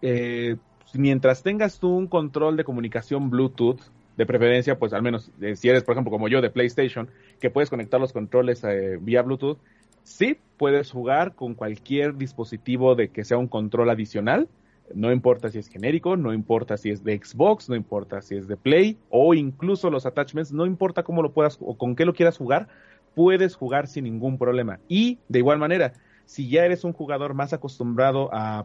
eh, 0.00 0.56
mientras 0.94 1.42
tengas 1.42 1.78
tú 1.78 1.88
un 1.88 2.06
control 2.06 2.56
de 2.56 2.64
comunicación 2.64 3.30
Bluetooth, 3.30 3.80
de 4.16 4.26
preferencia, 4.26 4.78
pues 4.78 4.92
al 4.92 5.02
menos 5.02 5.30
eh, 5.40 5.56
si 5.56 5.68
eres, 5.68 5.84
por 5.84 5.94
ejemplo, 5.94 6.10
como 6.10 6.28
yo 6.28 6.40
de 6.40 6.50
PlayStation, 6.50 7.08
que 7.40 7.50
puedes 7.50 7.70
conectar 7.70 8.00
los 8.00 8.12
controles 8.12 8.62
eh, 8.64 8.98
vía 9.00 9.22
Bluetooth, 9.22 9.58
sí 10.02 10.38
puedes 10.58 10.90
jugar 10.90 11.34
con 11.34 11.54
cualquier 11.54 12.16
dispositivo 12.16 12.94
de 12.94 13.08
que 13.08 13.24
sea 13.24 13.38
un 13.38 13.48
control 13.48 13.90
adicional. 13.90 14.48
No 14.94 15.12
importa 15.12 15.50
si 15.50 15.58
es 15.58 15.68
genérico, 15.68 16.16
no 16.16 16.32
importa 16.32 16.76
si 16.76 16.90
es 16.90 17.04
de 17.04 17.18
Xbox, 17.18 17.68
no 17.68 17.74
importa 17.74 18.22
si 18.22 18.36
es 18.36 18.48
de 18.48 18.56
Play 18.56 18.98
o 19.10 19.34
incluso 19.34 19.90
los 19.90 20.06
attachments, 20.06 20.52
no 20.52 20.66
importa 20.66 21.02
cómo 21.02 21.22
lo 21.22 21.32
puedas 21.32 21.58
o 21.60 21.76
con 21.76 21.96
qué 21.96 22.04
lo 22.04 22.14
quieras 22.14 22.38
jugar, 22.38 22.68
puedes 23.14 23.54
jugar 23.54 23.86
sin 23.86 24.04
ningún 24.04 24.38
problema. 24.38 24.78
Y 24.88 25.18
de 25.28 25.38
igual 25.40 25.58
manera, 25.58 25.92
si 26.24 26.48
ya 26.48 26.64
eres 26.64 26.84
un 26.84 26.92
jugador 26.92 27.34
más 27.34 27.52
acostumbrado 27.52 28.30
a, 28.32 28.64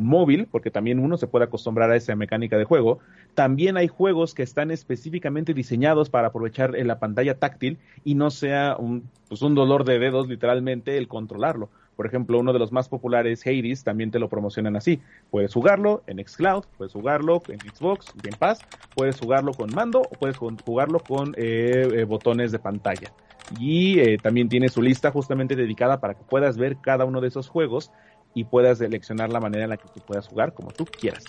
móvil, 0.00 0.48
porque 0.50 0.70
también 0.70 0.98
uno 0.98 1.16
se 1.16 1.26
puede 1.26 1.44
acostumbrar 1.44 1.90
a 1.90 1.96
esa 1.96 2.16
mecánica 2.16 2.56
de 2.58 2.64
juego, 2.64 2.98
también 3.34 3.76
hay 3.76 3.86
juegos 3.86 4.34
que 4.34 4.42
están 4.42 4.70
específicamente 4.70 5.54
diseñados 5.54 6.10
para 6.10 6.28
aprovechar 6.28 6.74
la 6.74 6.98
pantalla 6.98 7.38
táctil 7.38 7.78
y 8.04 8.14
no 8.14 8.30
sea 8.30 8.76
un, 8.76 9.08
pues 9.28 9.42
un 9.42 9.54
dolor 9.54 9.84
de 9.84 9.98
dedos 9.98 10.28
literalmente 10.28 10.96
el 10.96 11.06
controlarlo. 11.06 11.68
Por 12.00 12.06
ejemplo, 12.06 12.38
uno 12.38 12.54
de 12.54 12.58
los 12.58 12.72
más 12.72 12.88
populares, 12.88 13.46
Hades, 13.46 13.84
también 13.84 14.10
te 14.10 14.18
lo 14.18 14.30
promocionan 14.30 14.74
así. 14.74 15.02
Puedes 15.30 15.52
jugarlo 15.52 16.02
en 16.06 16.16
Xcloud, 16.26 16.64
puedes 16.78 16.94
jugarlo 16.94 17.42
en 17.48 17.60
Xbox, 17.60 18.06
Game 18.22 18.38
Pass, 18.38 18.60
puedes 18.94 19.20
jugarlo 19.20 19.52
con 19.52 19.68
mando 19.74 20.00
o 20.00 20.08
puedes 20.18 20.38
jugarlo 20.38 21.00
con 21.00 21.34
eh, 21.36 21.90
eh, 21.94 22.04
botones 22.04 22.52
de 22.52 22.58
pantalla. 22.58 23.12
Y 23.58 23.98
eh, 23.98 24.16
también 24.16 24.48
tiene 24.48 24.70
su 24.70 24.80
lista 24.80 25.10
justamente 25.10 25.54
dedicada 25.54 26.00
para 26.00 26.14
que 26.14 26.24
puedas 26.24 26.56
ver 26.56 26.78
cada 26.78 27.04
uno 27.04 27.20
de 27.20 27.28
esos 27.28 27.50
juegos 27.50 27.92
y 28.32 28.44
puedas 28.44 28.78
seleccionar 28.78 29.28
la 29.28 29.40
manera 29.40 29.64
en 29.64 29.68
la 29.68 29.76
que 29.76 29.88
tú 29.94 30.00
puedas 30.00 30.26
jugar 30.26 30.54
como 30.54 30.70
tú 30.70 30.86
quieras. 30.86 31.24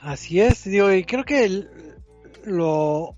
Así 0.00 0.40
es, 0.40 0.64
digo, 0.64 0.90
y 0.90 1.04
creo 1.04 1.24
que 1.24 1.44
el- 1.44 1.68
lo, 2.46 3.14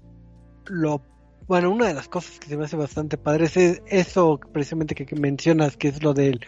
lo, 0.65 1.01
bueno, 1.49 1.71
una 1.71 1.87
de 1.87 1.95
las 1.95 2.09
cosas 2.09 2.39
que 2.39 2.49
se 2.49 2.57
me 2.57 2.65
hace 2.65 2.77
bastante 2.77 3.17
padre 3.17 3.45
es 3.45 3.57
e- 3.57 3.83
eso 3.87 4.41
precisamente 4.53 4.95
que, 4.95 5.17
mencionas, 5.17 5.77
que 5.77 5.89
es 5.89 6.03
lo 6.03 6.13
del 6.13 6.41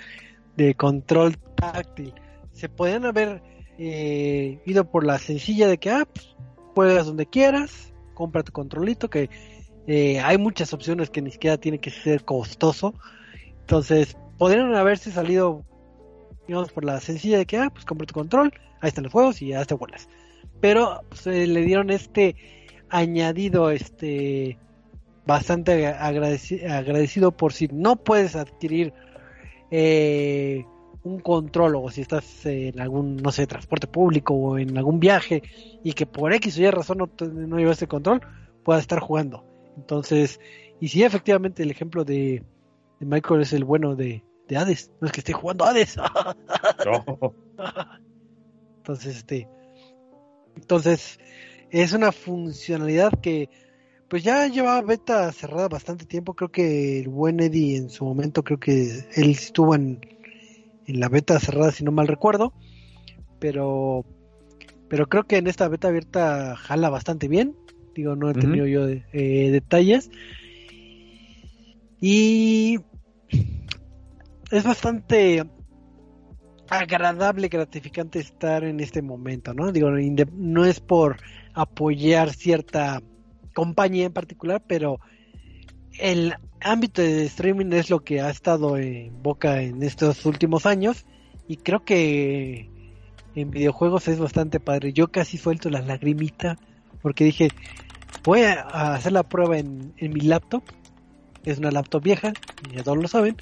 de 0.57 0.75
control 0.75 1.37
táctil. 1.57 2.15
Se 2.53 2.69
podían 2.69 3.05
haber 3.05 3.43
eh, 3.79 4.61
ido 4.67 4.91
por 4.91 5.07
la 5.07 5.19
sencilla 5.19 5.69
de 5.69 5.79
que, 5.79 5.91
ah, 5.91 6.07
pues, 6.13 6.35
juegas 6.75 7.07
donde 7.07 7.27
quieras, 7.27 7.93
compra 8.15 8.43
tu 8.43 8.53
controlito, 8.53 9.09
que 9.09 9.31
eh, 9.87 10.21
hay 10.21 10.37
muchas 10.37 10.73
opciones 10.73 11.11
que 11.11 11.23
ni 11.23 11.31
siquiera 11.31 11.57
tiene 11.59 11.79
que 11.79 11.91
ser 11.91 12.25
costoso. 12.25 12.95
Entonces, 13.61 14.17
podrían 14.37 14.75
haberse 14.75 15.13
salido, 15.13 15.65
digamos, 16.49 16.73
por 16.73 16.85
la 16.85 17.01
sencilla 17.01 17.39
de 17.39 17.47
que, 17.47 17.59
ah, 17.59 17.71
pues 17.71 17.85
compra 17.85 18.07
tu 18.07 18.15
control, 18.15 18.53
ahí 18.81 18.89
están 18.89 19.05
los 19.05 19.13
juegos 19.13 19.41
y 19.43 19.49
ya 19.49 19.65
te 19.65 19.75
vuelas. 19.75 20.09
Pero 20.61 21.03
pues, 21.09 21.27
eh, 21.29 21.47
le 21.47 21.63
dieron 21.63 21.91
este 21.91 22.35
añadido, 22.89 23.71
este, 23.71 24.59
bastante 25.29 25.87
agradeci- 25.95 26.65
agradecido 26.69 27.33
por 27.33 27.53
si 27.53 27.69
no 27.71 27.97
puedes 27.97 28.35
adquirir 28.35 28.95
eh, 29.71 30.65
un 31.05 31.21
control 31.21 31.77
o 31.77 31.91
si 31.91 32.01
estás 32.01 32.47
en 32.47 32.81
algún, 32.81 33.19
no 33.19 33.31
sé, 33.31 33.47
transporte 33.47 33.87
público 33.87 34.33
o 34.33 34.59
en 34.59 34.77
algún 34.79 34.99
viaje 34.99 35.43
y 35.83 35.93
que 35.93 36.07
por 36.07 36.33
X 36.33 36.57
o 36.57 36.63
Y 36.63 36.71
razón 36.71 36.99
no, 36.99 37.07
te- 37.09 37.29
no 37.29 37.59
llevaste 37.59 37.87
control, 37.87 38.23
puedas 38.65 38.81
estar 38.81 39.01
jugando. 39.01 39.45
Entonces, 39.77 40.41
y 40.81 40.89
si 40.89 41.05
efectivamente 41.05 41.63
el 41.63 41.71
ejemplo 41.71 42.05
de, 42.05 42.43
de 42.99 43.07
Michael 43.07 43.43
es 43.43 43.53
el 43.53 43.65
bueno 43.65 43.97
de, 43.97 44.25
de 44.49 44.57
Hades, 44.57 44.91
no 44.99 45.09
es 45.09 45.13
que 45.13 45.21
esté 45.21 45.35
jugando 45.35 45.67
Hades. 45.67 45.99
No. 46.87 47.35
Entonces, 48.79 49.17
este, 49.19 49.47
entonces 50.57 51.19
es 51.71 51.93
una 51.93 52.13
funcionalidad 52.13 53.13
que 53.21 53.51
pues 54.09 54.23
ya 54.23 54.47
llevaba 54.47 54.81
beta 54.83 55.31
cerrada 55.33 55.69
bastante 55.69 56.07
tiempo. 56.07 56.35
Creo 56.35 56.49
que 56.51 57.01
el 57.01 57.09
buen 57.09 57.41
Eddie 57.41 57.77
en 57.77 57.91
su 57.91 58.05
momento, 58.05 58.43
creo 58.43 58.59
que 58.59 59.05
él 59.15 59.31
estuvo 59.31 59.75
en, 59.75 60.01
en 60.87 61.01
la 61.01 61.09
beta 61.09 61.39
cerrada, 61.39 61.73
si 61.73 61.85
no 61.85 61.93
mal 61.93 62.09
recuerdo. 62.09 62.53
Pero, 63.39 64.05
pero 64.89 65.07
creo 65.07 65.25
que 65.25 65.37
en 65.37 65.47
esta 65.47 65.69
beta 65.69 65.89
abierta 65.89 66.57
jala 66.57 66.89
bastante 66.89 67.29
bien. 67.29 67.55
Digo, 67.95 68.17
no 68.17 68.31
he 68.31 68.35
tenido 68.35 68.67
yo 68.67 68.87
de- 68.87 69.05
eh, 69.13 69.51
detalles. 69.51 70.11
Y 72.01 72.79
es 74.51 74.65
bastante 74.65 75.45
agradable, 76.71 77.49
gratificante 77.49 78.19
estar 78.21 78.65
en 78.65 78.81
este 78.81 79.03
momento, 79.03 79.55
¿no? 79.55 79.73
Digo, 79.73 79.91
no 79.91 80.65
es 80.65 80.81
por 80.81 81.17
apoyar 81.55 82.33
cierta 82.33 83.03
compañía 83.59 84.07
en 84.07 84.13
particular, 84.13 84.63
pero 84.65 85.01
el 85.99 86.37
ámbito 86.61 87.03
de 87.03 87.25
streaming 87.25 87.73
es 87.73 87.91
lo 87.91 88.05
que 88.05 88.21
ha 88.21 88.31
estado 88.31 88.77
en 88.77 89.21
boca 89.21 89.63
en 89.63 89.83
estos 89.83 90.25
últimos 90.27 90.65
años 90.65 91.07
y 91.49 91.57
creo 91.57 91.85
que 91.85 92.71
en 93.35 93.51
videojuegos 93.51 94.07
es 94.07 94.21
bastante 94.21 94.61
padre. 94.61 94.93
Yo 94.93 95.09
casi 95.09 95.39
suelto 95.39 95.71
la 95.71 95.81
lagrimita 95.81 96.57
porque 97.03 97.25
dije, 97.25 97.49
voy 98.23 98.43
a 98.43 98.95
hacer 98.95 99.11
la 99.11 99.25
prueba 99.25 99.59
en, 99.59 99.93
en 99.97 100.13
mi 100.13 100.21
laptop. 100.21 100.63
Es 101.45 101.59
una 101.59 101.73
laptop 101.73 102.05
vieja, 102.05 102.33
ya 102.73 102.85
todos 102.85 102.99
lo 102.99 103.09
saben. 103.09 103.35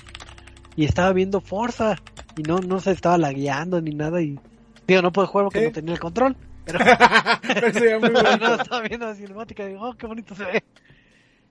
Y 0.77 0.87
estaba 0.87 1.13
viendo 1.13 1.43
Forza 1.43 1.97
y 2.39 2.43
no, 2.43 2.61
no 2.61 2.81
se 2.81 2.93
estaba 2.93 3.19
lagueando 3.19 3.83
ni 3.83 3.91
nada 3.91 4.23
y 4.23 4.39
digo, 4.87 5.03
no 5.03 5.13
puedo 5.13 5.29
jugar 5.29 5.45
porque 5.45 5.67
no 5.67 5.73
tenía 5.73 5.93
el 5.93 6.01
control. 6.01 6.39
Pero 6.67 6.79
Pero 7.43 7.73
sería 7.73 7.99
muy 7.99 8.11
no, 8.11 8.23
bonito. 8.23 8.55
estaba 8.55 8.81
viendo 8.83 9.07
la 9.07 9.15
cinemática 9.15 9.65
y 9.65 9.69
digo, 9.69 9.89
oh, 9.89 9.97
qué 9.97 10.07
bonito 10.07 10.35
se 10.35 10.45
ve. 10.45 10.65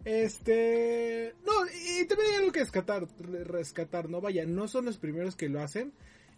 Este, 0.03 1.33
no, 1.45 1.53
y 1.65 2.05
también 2.05 2.29
hay 2.31 2.37
algo 2.37 2.51
que 2.51 2.59
rescatar, 2.59 3.07
rescatar, 3.45 4.07
no 4.07 4.21
vaya, 4.21 4.45
no 4.45 4.67
son 4.67 4.85
los 4.85 4.97
primeros 4.97 5.35
que 5.35 5.49
lo 5.49 5.61
hacen. 5.61 5.93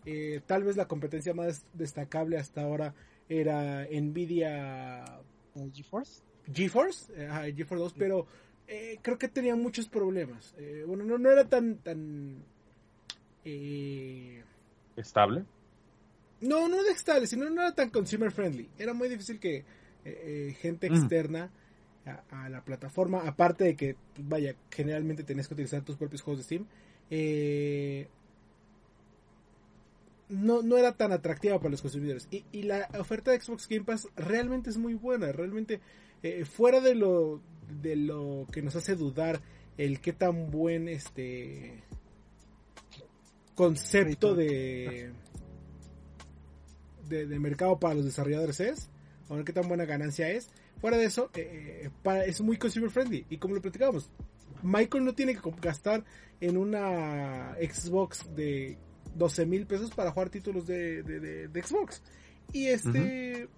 Eh, 0.05 0.39
tal 0.45 0.63
vez 0.63 0.78
la 0.78 0.88
competencia 0.88 1.34
más 1.34 1.65
destacable 1.73 2.38
hasta 2.38 2.61
ahora 2.61 2.93
era 3.28 3.86
Nvidia 3.91 5.03
GeForce. 5.73 6.21
GeForce, 6.53 7.11
eh, 7.17 7.53
GeForce 7.57 7.84
2, 7.84 7.93
pero 7.97 8.28
eh, 8.67 8.99
creo 9.01 9.17
que 9.17 9.28
tenía 9.28 9.55
muchos 9.55 9.88
problemas. 9.88 10.53
Eh, 10.57 10.84
bueno, 10.86 11.03
no, 11.03 11.17
no 11.17 11.32
era 11.32 11.45
tan, 11.45 11.78
tan 11.78 12.43
eh, 13.45 14.43
estable. 14.95 15.45
No, 16.42 16.68
no 16.68 16.84
de 16.84 16.92
estable, 16.92 17.28
sino 17.28 17.50
no 17.50 17.62
era 17.62 17.74
tan 17.74 17.90
consumer 17.90 18.32
friendly. 18.32 18.70
Era 18.78 18.94
muy 18.94 19.10
difícil 19.10 19.40
que 19.40 19.66
gente 20.62 20.88
externa 20.88 21.52
a, 22.30 22.50
la 22.50 22.64
plataforma, 22.64 23.28
aparte 23.28 23.66
de 23.66 23.76
que, 23.76 23.96
vaya, 24.18 24.56
generalmente 24.72 25.24
tenías 25.24 25.48
que 25.48 25.54
utilizar 25.54 25.84
tus 25.84 25.98
propios 25.98 26.22
juegos 26.22 26.40
de 26.40 26.44
Steam, 26.44 26.66
eh, 27.10 28.08
no, 30.30 30.62
no 30.62 30.78
era 30.78 30.94
tan 30.94 31.12
atractiva 31.12 31.58
para 31.58 31.72
los 31.72 31.82
consumidores. 31.82 32.28
Y, 32.32 32.44
y, 32.52 32.64
la 32.64 32.90
oferta 33.00 33.32
de 33.32 33.40
Xbox 33.40 33.68
Game 33.68 33.86
Pass 33.86 34.08
realmente 34.16 34.70
es 34.70 34.78
muy 34.78 34.94
buena. 34.94 35.32
Realmente, 35.32 35.80
eh, 36.24 36.46
fuera 36.46 36.82
de 36.82 36.96
lo, 36.96 37.42
de 37.82 37.96
lo 37.96 38.46
que 38.52 38.62
nos 38.62 38.76
hace 38.76 38.96
dudar 38.96 39.42
el 39.78 40.02
qué 40.02 40.12
tan 40.14 40.50
buen 40.50 40.90
este 40.90 41.84
concepto 43.56 44.36
de, 44.36 45.14
de, 47.08 47.28
de 47.28 47.39
mercado 47.39 47.80
para 47.80 47.95
los 47.95 48.05
desarrolladores 48.05 48.60
es, 48.60 48.89
o 49.30 49.43
qué 49.43 49.53
tan 49.53 49.68
buena 49.68 49.86
ganancia 49.86 50.30
es, 50.30 50.49
Fuera 50.80 50.97
de 50.97 51.05
eso, 51.05 51.30
eh, 51.34 51.89
para, 52.03 52.26
es 52.26 52.39
muy 52.41 52.58
consumer 52.58 52.89
friendly. 52.89 53.26
Y 53.30 53.38
como 53.38 53.55
lo 53.55 53.62
platicábamos, 53.62 54.12
Michael 54.62 55.05
no 55.05 55.14
tiene 55.14 55.36
que 55.36 55.41
gastar 55.62 56.03
en 56.39 56.58
una 56.58 57.55
Xbox 57.55 58.36
de 58.36 58.78
12 59.16 59.45
mil 59.45 59.66
pesos 59.66 59.89
para 59.91 60.12
jugar 60.12 60.30
títulos 60.30 60.68
de, 60.68 61.01
de, 61.01 61.64
Xbox. 61.64 62.03
Y 62.53 62.68
este. 62.68 63.49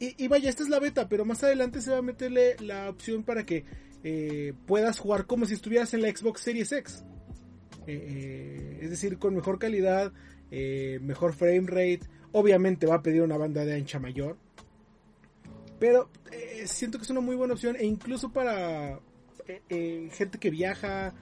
y, 0.00 0.28
vaya, 0.28 0.50
esta 0.50 0.64
es 0.64 0.68
la 0.68 0.80
beta, 0.80 1.08
pero 1.08 1.24
más 1.24 1.44
adelante 1.44 1.80
se 1.80 1.92
va 1.92 1.98
a 1.98 2.02
meterle 2.02 2.56
la 2.58 2.90
opción 2.90 3.22
para 3.22 3.46
que 3.46 3.64
eh, 4.02 4.52
puedas 4.66 4.98
jugar 4.98 5.26
como 5.26 5.46
si 5.46 5.54
estuvieras 5.54 5.94
en 5.94 6.02
la 6.02 6.08
Xbox 6.08 6.40
Series 6.40 6.72
X. 6.72 7.04
Eh, 7.86 8.80
es 8.82 8.90
decir, 8.90 9.18
con 9.18 9.34
mejor 9.34 9.60
calidad, 9.60 10.12
mejor 10.50 11.34
frame 11.34 11.66
rate. 11.68 12.00
Obviamente 12.32 12.86
va 12.86 12.96
a 12.96 13.02
pedir 13.02 13.22
una 13.22 13.36
banda 13.36 13.64
de 13.64 13.74
ancha 13.74 13.98
mayor. 13.98 14.36
Pero 15.78 16.10
eh, 16.32 16.64
siento 16.66 16.98
que 16.98 17.04
es 17.04 17.10
una 17.10 17.20
muy 17.20 17.36
buena 17.36 17.54
opción 17.54 17.76
e 17.76 17.84
incluso 17.84 18.32
para 18.32 18.94
eh, 19.46 19.62
eh, 19.68 20.08
gente 20.12 20.38
que 20.38 20.50
viaja, 20.50 21.14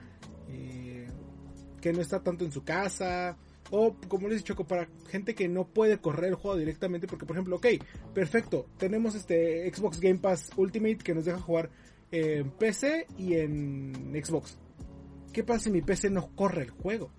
que 1.81 1.93
no 1.93 2.01
está 2.01 2.21
tanto 2.21 2.43
en 2.43 2.51
su 2.51 2.63
casa, 2.63 3.37
o 3.69 3.95
como 4.07 4.27
les 4.27 4.37
he 4.37 4.39
dicho, 4.39 4.55
para 4.65 4.89
gente 5.09 5.35
que 5.35 5.47
no 5.47 5.67
puede 5.67 5.99
correr 5.99 6.29
el 6.29 6.35
juego 6.35 6.57
directamente, 6.57 7.07
porque 7.07 7.25
por 7.25 7.35
ejemplo, 7.35 7.57
ok, 7.57 7.67
perfecto, 8.13 8.65
tenemos 8.77 9.13
este 9.15 9.71
Xbox 9.73 9.99
Game 9.99 10.19
Pass 10.19 10.51
Ultimate 10.55 10.97
que 10.97 11.13
nos 11.13 11.25
deja 11.25 11.39
jugar 11.39 11.69
en 12.11 12.49
PC 12.51 13.07
y 13.17 13.35
en 13.35 14.13
Xbox. 14.23 14.57
¿Qué 15.31 15.43
pasa 15.43 15.65
si 15.65 15.71
mi 15.71 15.81
PC 15.81 16.09
no 16.09 16.33
corre 16.35 16.63
el 16.63 16.71
juego? 16.71 17.11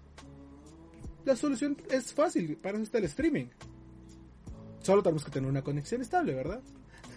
La 1.25 1.37
solución 1.37 1.77
es 1.91 2.13
fácil, 2.13 2.57
para 2.57 2.79
eso 2.79 2.85
está 2.85 2.99
el 2.99 3.05
streaming. 3.05 3.47
Solo 4.81 5.03
tenemos 5.03 5.25
que 5.25 5.31
tener 5.31 5.49
una 5.51 5.63
conexión 5.63 6.01
estable, 6.01 6.35
¿verdad? 6.35 6.61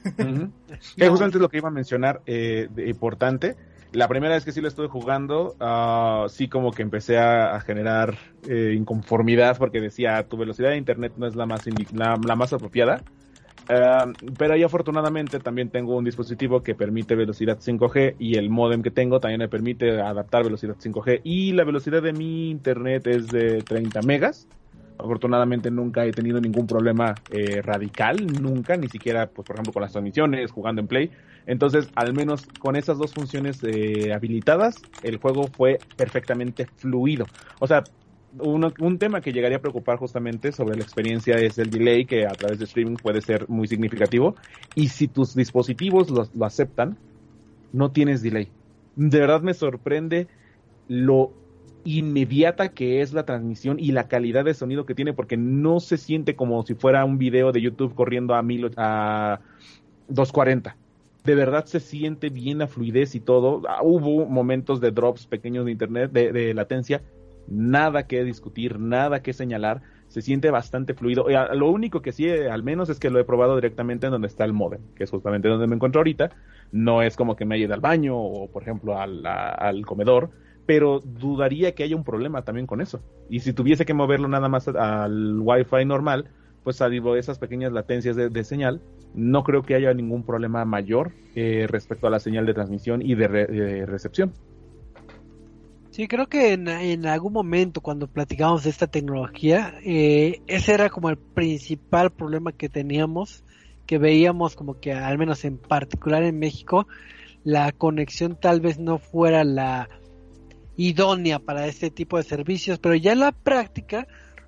Que 0.95 1.07
justamente 1.09 1.37
es 1.37 1.41
lo 1.41 1.49
que 1.49 1.57
iba 1.57 1.69
a 1.69 1.71
mencionar 1.71 2.21
eh, 2.25 2.67
de 2.73 2.89
importante. 2.89 3.55
La 3.93 4.07
primera 4.07 4.35
vez 4.35 4.45
que 4.45 4.53
sí 4.53 4.61
lo 4.61 4.69
estuve 4.69 4.87
jugando, 4.87 5.55
uh, 5.59 6.29
sí 6.29 6.47
como 6.47 6.71
que 6.71 6.81
empecé 6.81 7.17
a, 7.17 7.59
generar 7.59 8.17
eh, 8.47 8.73
inconformidad 8.75 9.57
porque 9.57 9.81
decía 9.81 10.23
tu 10.29 10.37
velocidad 10.37 10.69
de 10.69 10.77
internet 10.77 11.13
no 11.17 11.27
es 11.27 11.35
la 11.35 11.45
más, 11.45 11.63
la, 11.93 12.35
más 12.35 12.53
apropiada. 12.53 13.03
Uh, 13.69 14.13
pero 14.37 14.53
ahí 14.53 14.63
afortunadamente 14.63 15.39
también 15.39 15.69
tengo 15.69 15.97
un 15.97 16.05
dispositivo 16.05 16.63
que 16.63 16.73
permite 16.73 17.15
velocidad 17.15 17.59
5G 17.59 18.15
y 18.17 18.37
el 18.37 18.49
modem 18.49 18.81
que 18.81 18.91
tengo 18.91 19.19
también 19.19 19.39
me 19.39 19.49
permite 19.49 20.01
adaptar 20.01 20.43
velocidad 20.43 20.77
5G 20.81 21.21
y 21.23 21.51
la 21.51 21.63
velocidad 21.63 22.01
de 22.01 22.13
mi 22.13 22.49
internet 22.49 23.05
es 23.07 23.27
de 23.27 23.61
30 23.61 24.01
megas 24.01 24.47
Afortunadamente 25.01 25.71
nunca 25.71 26.05
he 26.05 26.11
tenido 26.11 26.39
ningún 26.39 26.67
problema 26.67 27.15
eh, 27.31 27.61
radical, 27.61 28.25
nunca, 28.41 28.77
ni 28.77 28.87
siquiera, 28.87 29.27
pues 29.27 29.45
por 29.47 29.55
ejemplo, 29.55 29.73
con 29.73 29.81
las 29.81 29.91
transmisiones, 29.91 30.51
jugando 30.51 30.81
en 30.81 30.87
Play. 30.87 31.11
Entonces, 31.47 31.89
al 31.95 32.13
menos 32.13 32.45
con 32.59 32.75
esas 32.75 32.97
dos 32.97 33.13
funciones 33.13 33.59
eh, 33.63 34.13
habilitadas, 34.13 34.75
el 35.01 35.17
juego 35.17 35.47
fue 35.47 35.79
perfectamente 35.97 36.67
fluido. 36.77 37.25
O 37.59 37.67
sea, 37.67 37.83
un 38.39 38.97
tema 38.97 39.19
que 39.19 39.33
llegaría 39.33 39.57
a 39.57 39.61
preocupar 39.61 39.97
justamente 39.97 40.51
sobre 40.53 40.77
la 40.77 40.83
experiencia 40.83 41.35
es 41.35 41.57
el 41.57 41.69
delay, 41.69 42.05
que 42.05 42.25
a 42.25 42.31
través 42.31 42.59
de 42.59 42.65
streaming 42.65 42.95
puede 42.95 43.21
ser 43.21 43.49
muy 43.49 43.67
significativo. 43.67 44.35
Y 44.75 44.87
si 44.87 45.07
tus 45.07 45.35
dispositivos 45.35 46.09
lo, 46.09 46.29
lo 46.33 46.45
aceptan, 46.45 46.97
no 47.73 47.91
tienes 47.91 48.21
delay. 48.21 48.49
De 48.95 49.19
verdad 49.19 49.41
me 49.41 49.53
sorprende 49.53 50.27
lo 50.87 51.33
inmediata 51.85 52.69
que 52.69 53.01
es 53.01 53.13
la 53.13 53.25
transmisión 53.25 53.79
y 53.79 53.91
la 53.91 54.07
calidad 54.07 54.45
de 54.45 54.53
sonido 54.53 54.85
que 54.85 54.95
tiene 54.95 55.13
porque 55.13 55.37
no 55.37 55.79
se 55.79 55.97
siente 55.97 56.35
como 56.35 56.63
si 56.63 56.75
fuera 56.75 57.05
un 57.05 57.17
video 57.17 57.51
de 57.51 57.61
YouTube 57.61 57.95
corriendo 57.95 58.35
a, 58.35 58.41
mil, 58.41 58.71
a 58.77 59.39
240. 60.07 60.75
De 61.23 61.35
verdad 61.35 61.65
se 61.65 61.79
siente 61.79 62.29
bien 62.29 62.57
la 62.57 62.67
fluidez 62.67 63.15
y 63.15 63.19
todo. 63.19 63.61
Ah, 63.67 63.81
hubo 63.83 64.25
momentos 64.25 64.81
de 64.81 64.91
drops 64.91 65.27
pequeños 65.27 65.65
de 65.65 65.71
internet, 65.71 66.11
de, 66.11 66.53
latencia. 66.53 67.01
Nada 67.47 68.07
que 68.07 68.23
discutir, 68.23 68.79
nada 68.79 69.21
que 69.21 69.33
señalar. 69.33 69.81
Se 70.07 70.21
siente 70.21 70.49
bastante 70.49 70.93
fluido. 70.93 71.27
Lo 71.53 71.69
único 71.69 72.01
que 72.01 72.11
sí, 72.11 72.29
al 72.29 72.63
menos, 72.63 72.89
es 72.89 72.99
que 72.99 73.09
lo 73.09 73.19
he 73.19 73.23
probado 73.23 73.55
directamente 73.55 74.07
en 74.07 74.11
donde 74.11 74.27
está 74.27 74.43
el 74.45 74.51
modem, 74.51 74.81
que 74.95 75.03
es 75.03 75.11
justamente 75.11 75.47
donde 75.47 75.67
me 75.67 75.75
encuentro 75.75 75.99
ahorita. 75.99 76.31
No 76.71 77.01
es 77.01 77.15
como 77.15 77.35
que 77.35 77.45
me 77.45 77.55
haya 77.55 77.65
ido 77.65 77.73
al 77.73 77.81
baño 77.81 78.17
o, 78.17 78.49
por 78.49 78.63
ejemplo, 78.63 78.99
al 78.99 79.85
comedor 79.85 80.31
pero 80.71 81.01
dudaría 81.01 81.75
que 81.75 81.83
haya 81.83 81.97
un 81.97 82.05
problema 82.05 82.43
también 82.43 82.65
con 82.65 82.79
eso. 82.79 83.01
Y 83.29 83.41
si 83.41 83.51
tuviese 83.51 83.83
que 83.83 83.93
moverlo 83.93 84.29
nada 84.29 84.47
más 84.47 84.69
al 84.69 85.37
Wi-Fi 85.41 85.83
normal, 85.83 86.29
pues 86.63 86.77
salvo 86.77 87.17
esas 87.17 87.39
pequeñas 87.39 87.73
latencias 87.73 88.15
de, 88.15 88.43
señal, 88.45 88.79
no 89.13 89.43
creo 89.43 89.63
que 89.63 89.75
haya 89.75 89.93
ningún 89.93 90.23
problema 90.23 90.63
mayor 90.63 91.11
eh, 91.35 91.67
respecto 91.67 92.07
a 92.07 92.09
la 92.09 92.21
señal 92.21 92.45
de 92.45 92.53
transmisión 92.53 93.01
y 93.01 93.15
de, 93.15 93.85
recepción. 93.85 94.31
Sí, 95.89 96.07
creo 96.07 96.27
que 96.27 96.53
en, 96.53 97.05
algún 97.05 97.33
momento 97.33 97.81
cuando 97.81 98.07
platicábamos 98.07 98.63
de 98.63 98.69
esta 98.69 98.87
tecnología, 98.87 99.73
eh, 99.83 100.39
ese 100.47 100.73
era 100.73 100.89
como 100.89 101.09
el 101.09 101.17
principal 101.17 102.11
problema 102.11 102.53
que 102.53 102.69
teníamos, 102.69 103.43
que 103.85 103.97
veíamos 103.97 104.55
como 104.55 104.79
que 104.79 104.93
al 104.93 105.17
menos 105.17 105.43
en 105.43 105.57
particular 105.57 106.23
en 106.23 106.39
México, 106.39 106.87
la 107.43 107.73
conexión 107.73 108.37
tal 108.39 108.61
vez 108.61 108.79
no 108.79 108.99
fuera 108.99 109.43
la 109.43 109.89
idónea 110.77 111.39
para 111.39 111.67
este 111.67 111.91
tipo 111.91 112.17
de 112.17 112.23
servicios, 112.23 112.79
pero 112.79 112.95
ya 112.95 113.11
en 113.11 113.19
la 113.19 113.31
práctica 113.31 114.07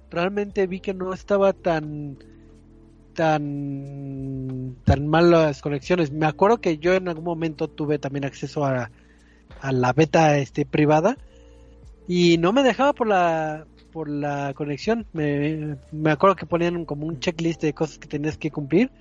realmente 0.09 0.67
vi 0.67 0.79
que 0.79 0.93
no 0.93 1.13
estaba 1.13 1.53
tan 1.53 2.17
tan 3.13 4.75
tan 4.85 5.07
mal 5.07 5.31
las 5.31 5.61
conexiones. 5.61 6.11
Me 6.11 6.25
acuerdo 6.25 6.61
que 6.61 6.77
yo 6.77 6.93
en 6.93 7.07
algún 7.07 7.25
momento 7.25 7.67
tuve 7.67 7.99
también 7.99 8.25
acceso 8.25 8.65
a, 8.65 8.91
a 9.61 9.71
la 9.71 9.93
beta 9.93 10.37
este 10.37 10.65
privada 10.65 11.17
y 12.07 12.37
no 12.37 12.53
me 12.53 12.63
dejaba 12.63 12.93
por 12.93 13.07
la 13.07 13.65
por 13.91 14.09
la 14.09 14.53
conexión. 14.55 15.05
Me, 15.13 15.77
me 15.91 16.11
acuerdo 16.11 16.35
que 16.35 16.45
ponían 16.45 16.85
como 16.85 17.05
un 17.05 17.19
checklist 17.19 17.61
de 17.61 17.73
cosas 17.73 17.99
que 17.99 18.07
tenías 18.07 18.37
que 18.37 18.51
cumplir. 18.51 18.91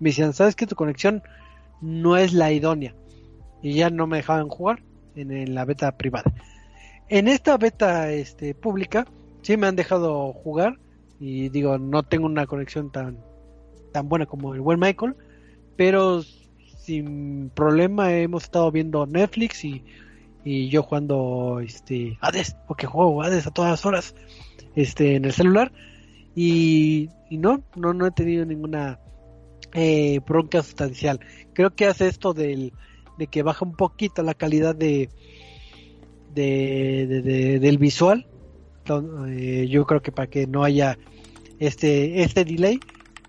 Me 0.00 0.10
decían, 0.10 0.32
"¿Sabes 0.32 0.56
que 0.56 0.66
tu 0.66 0.74
conexión 0.74 1.22
no 1.80 2.16
es 2.16 2.32
la 2.32 2.50
idónea?" 2.50 2.94
Y 3.62 3.74
ya 3.74 3.90
no 3.90 4.06
me 4.06 4.18
dejaban 4.18 4.48
jugar 4.48 4.82
en 5.14 5.54
la 5.54 5.64
beta 5.64 5.92
privada. 5.96 6.32
En 7.10 7.26
esta 7.26 7.58
beta 7.58 8.12
este, 8.12 8.54
pública 8.54 9.04
sí 9.42 9.56
me 9.56 9.66
han 9.66 9.74
dejado 9.74 10.32
jugar 10.32 10.78
y 11.18 11.48
digo, 11.48 11.76
no 11.76 12.04
tengo 12.04 12.26
una 12.26 12.46
conexión 12.46 12.92
tan, 12.92 13.18
tan 13.92 14.08
buena 14.08 14.26
como 14.26 14.54
el 14.54 14.60
buen 14.60 14.78
Michael, 14.78 15.16
pero 15.76 16.22
sin 16.22 17.50
problema 17.50 18.14
hemos 18.14 18.44
estado 18.44 18.70
viendo 18.70 19.06
Netflix 19.06 19.64
y, 19.64 19.82
y 20.44 20.68
yo 20.68 20.84
jugando 20.84 21.58
este 21.58 22.16
Hades, 22.20 22.56
porque 22.68 22.86
juego 22.86 23.24
Hades 23.24 23.44
a 23.48 23.50
todas 23.50 23.84
horas 23.84 24.14
este 24.76 25.16
en 25.16 25.24
el 25.24 25.32
celular 25.32 25.72
y, 26.36 27.10
y 27.28 27.38
no, 27.38 27.60
no, 27.74 27.92
no 27.92 28.06
he 28.06 28.12
tenido 28.12 28.44
ninguna 28.44 29.00
eh, 29.72 30.20
bronca 30.24 30.62
sustancial. 30.62 31.18
Creo 31.54 31.74
que 31.74 31.86
hace 31.86 32.06
esto 32.06 32.34
del, 32.34 32.72
de 33.18 33.26
que 33.26 33.42
baja 33.42 33.64
un 33.64 33.74
poquito 33.74 34.22
la 34.22 34.34
calidad 34.34 34.76
de, 34.76 35.10
de, 36.34 37.58
del 37.60 37.78
visual. 37.78 38.26
Eh, 39.28 39.68
yo 39.68 39.86
creo 39.86 40.02
que 40.02 40.12
para 40.12 40.28
que 40.28 40.46
no 40.46 40.64
haya 40.64 40.98
este, 41.58 42.22
este 42.22 42.44
delay, 42.44 42.80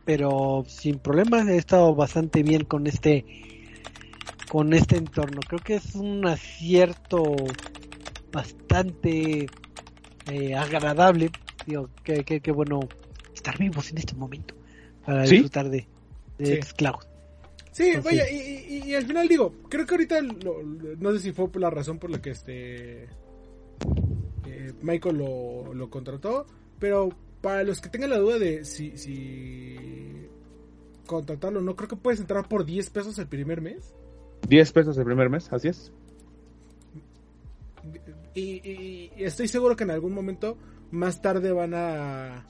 pero 0.05 0.63
sin 0.67 0.97
problemas 0.99 1.47
he 1.47 1.57
estado 1.57 1.93
bastante 1.93 2.41
bien 2.43 2.65
con 2.65 2.87
este 2.87 3.25
con 4.49 4.73
este 4.73 4.97
entorno. 4.97 5.39
Creo 5.47 5.59
que 5.59 5.75
es 5.75 5.95
un 5.95 6.25
acierto 6.27 7.35
bastante 8.31 9.47
eh, 10.29 10.55
agradable. 10.55 11.31
Digo, 11.65 11.89
que, 12.03 12.23
que, 12.23 12.51
bueno 12.51 12.81
estar 13.33 13.57
vivos 13.57 13.91
en 13.91 13.99
este 13.99 14.15
momento 14.15 14.55
para 15.05 15.23
disfrutar 15.23 15.69
de, 15.69 15.87
de 16.37 16.61
sí. 16.61 16.61
Sí, 17.72 17.93
vaya, 18.03 18.30
y, 18.30 18.93
al 18.93 19.06
final 19.06 19.27
digo, 19.27 19.53
creo 19.69 19.85
que 19.85 19.93
ahorita, 19.93 20.22
no 20.22 21.11
sé 21.14 21.19
si 21.19 21.31
fue 21.31 21.49
por 21.49 21.61
la 21.61 21.69
razón 21.69 21.99
por 21.99 22.10
la 22.10 22.22
que 22.22 22.31
este 22.31 23.03
eh, 24.45 24.73
Michael 24.81 25.18
lo, 25.18 25.73
lo, 25.73 25.89
contrató, 25.89 26.45
pero 26.80 27.10
para 27.39 27.64
los 27.64 27.80
que 27.80 27.89
tengan 27.89 28.10
la 28.10 28.18
duda 28.18 28.39
de 28.39 28.65
si, 28.65 28.98
si 28.98 29.77
contratarlo 31.06 31.61
no, 31.61 31.76
creo 31.76 31.89
que 31.89 31.95
puedes 31.95 32.19
entrar 32.19 32.48
por 32.48 32.65
10 32.65 32.89
pesos 32.89 33.18
el 33.19 33.27
primer 33.27 33.61
mes. 33.61 33.93
10 34.48 34.72
pesos 34.72 34.98
el 34.98 35.06
primer 35.06 35.30
mes, 35.30 35.52
así 35.52 35.69
es. 35.69 35.91
Y, 38.34 39.11
estoy 39.18 39.48
seguro 39.48 39.76
que 39.76 39.84
en 39.84 39.91
algún 39.91 40.14
momento 40.14 40.57
más 40.91 41.22
tarde 41.22 41.52
van 41.52 41.73
a 41.73 42.45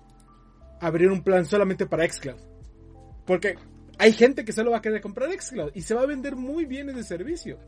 abrir 0.80 1.10
un 1.10 1.24
plan 1.24 1.46
solamente 1.46 1.86
para 1.86 2.08
Xcloud. 2.08 2.40
Porque 3.26 3.56
hay 4.02 4.14
gente 4.14 4.44
que 4.44 4.52
solo 4.52 4.72
va 4.72 4.78
a 4.78 4.82
querer 4.82 5.00
comprar 5.00 5.32
Xcloud 5.32 5.74
y 5.76 5.84
se 5.84 5.94
va 5.94 6.02
a 6.02 6.08
vender 6.08 6.36
muy 6.36 6.66
bien 6.66 6.90
ese 6.90 7.04
servicio. 7.04 7.60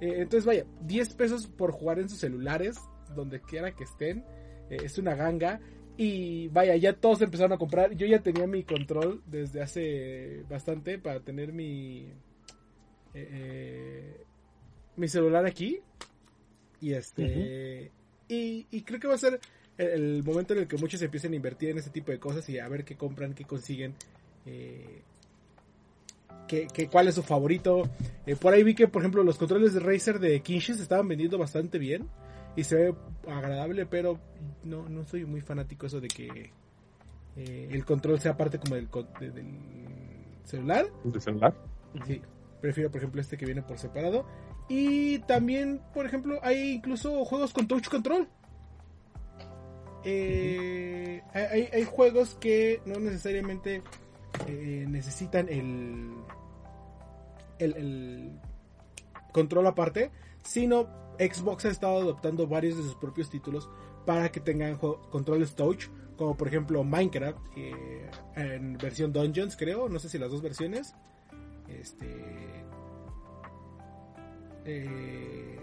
Eh, 0.00 0.18
entonces, 0.18 0.44
vaya, 0.44 0.64
10 0.82 1.14
pesos 1.14 1.48
por 1.48 1.72
jugar 1.72 1.98
en 1.98 2.08
sus 2.08 2.20
celulares, 2.20 2.78
donde 3.16 3.40
quiera 3.40 3.74
que 3.74 3.82
estén, 3.82 4.24
eh, 4.70 4.76
es 4.84 4.96
una 4.96 5.16
ganga. 5.16 5.60
Y 5.96 6.46
vaya, 6.48 6.76
ya 6.76 6.92
todos 6.92 7.20
empezaron 7.22 7.52
a 7.52 7.58
comprar. 7.58 7.96
Yo 7.96 8.06
ya 8.06 8.22
tenía 8.22 8.46
mi 8.46 8.62
control 8.62 9.24
desde 9.26 9.60
hace 9.60 10.44
bastante 10.48 11.00
para 11.00 11.18
tener 11.18 11.52
mi 11.52 12.12
eh, 13.12 14.24
mi 14.94 15.08
celular 15.08 15.46
aquí. 15.46 15.80
Y 16.80 16.92
este. 16.92 17.90
y, 18.28 18.82
creo 18.82 19.00
que 19.00 19.08
va 19.08 19.14
a 19.14 19.18
ser 19.18 19.40
el, 19.78 20.22
momento 20.22 20.54
en 20.54 20.60
el 20.60 20.68
que 20.68 20.76
muchos 20.76 21.02
empiecen 21.02 21.32
a 21.32 21.36
invertir 21.36 21.70
en 21.70 21.78
este 21.78 21.90
tipo 21.90 22.12
de 22.12 22.20
cosas 22.20 22.48
y 22.48 22.60
a 22.60 22.68
ver 22.68 22.84
qué 22.84 22.96
compran, 22.96 23.34
qué 23.34 23.44
consiguen. 23.44 23.96
Eh, 24.46 25.02
cuál 26.90 27.08
es 27.08 27.14
su 27.14 27.22
favorito. 27.22 27.88
Eh, 28.26 28.36
por 28.36 28.52
ahí 28.52 28.62
vi 28.62 28.74
que, 28.74 28.88
por 28.88 29.02
ejemplo, 29.02 29.22
los 29.22 29.38
controles 29.38 29.74
de 29.74 29.80
Razer 29.80 30.18
de 30.18 30.40
Kinshin 30.40 30.76
se 30.76 30.82
estaban 30.82 31.08
vendiendo 31.08 31.38
bastante 31.38 31.78
bien. 31.78 32.08
Y 32.56 32.64
se 32.64 32.74
ve 32.74 32.94
agradable, 33.28 33.86
pero 33.86 34.18
no, 34.64 34.88
no 34.88 35.04
soy 35.04 35.24
muy 35.24 35.40
fanático 35.40 35.86
eso 35.86 36.00
de 36.00 36.08
que 36.08 36.50
eh, 37.36 37.68
el 37.70 37.84
control 37.84 38.20
sea 38.20 38.36
parte 38.36 38.58
como 38.58 38.74
del, 38.74 38.88
del 39.20 39.46
celular. 40.44 40.86
¿De 41.04 41.20
celular? 41.20 41.54
Sí. 42.06 42.20
Prefiero, 42.60 42.90
por 42.90 42.98
ejemplo, 42.98 43.20
este 43.20 43.36
que 43.36 43.46
viene 43.46 43.62
por 43.62 43.78
separado. 43.78 44.26
Y 44.68 45.18
también, 45.20 45.80
por 45.94 46.06
ejemplo, 46.06 46.38
hay 46.42 46.72
incluso 46.72 47.24
juegos 47.24 47.52
con 47.52 47.66
touch 47.66 47.88
control. 47.88 48.28
Eh, 50.04 51.22
hay, 51.34 51.84
juegos 51.84 52.36
que 52.40 52.80
no 52.86 52.98
necesariamente 53.00 53.82
eh, 54.46 54.86
necesitan 54.88 55.48
el, 55.48 56.10
el, 57.60 58.32
control 59.32 59.66
aparte, 59.66 60.10
sino 60.42 60.88
Xbox 61.18 61.66
ha 61.66 61.70
estado 61.70 61.98
adoptando 61.98 62.46
varios 62.46 62.76
de 62.76 62.82
sus 62.82 62.94
propios 62.94 63.30
títulos 63.30 63.68
para 64.06 64.30
que 64.32 64.40
tengan 64.40 64.76
controles 64.76 65.54
touch, 65.54 65.86
como 66.16 66.36
por 66.36 66.48
ejemplo 66.48 66.82
Minecraft 66.82 67.38
eh, 67.56 68.10
en 68.34 68.76
versión 68.78 69.12
Dungeons, 69.12 69.56
creo, 69.56 69.88
no 69.88 69.98
sé 69.98 70.08
si 70.08 70.18
las 70.18 70.30
dos 70.30 70.42
versiones. 70.42 70.94
Este 71.68 72.64
eh... 74.64 75.56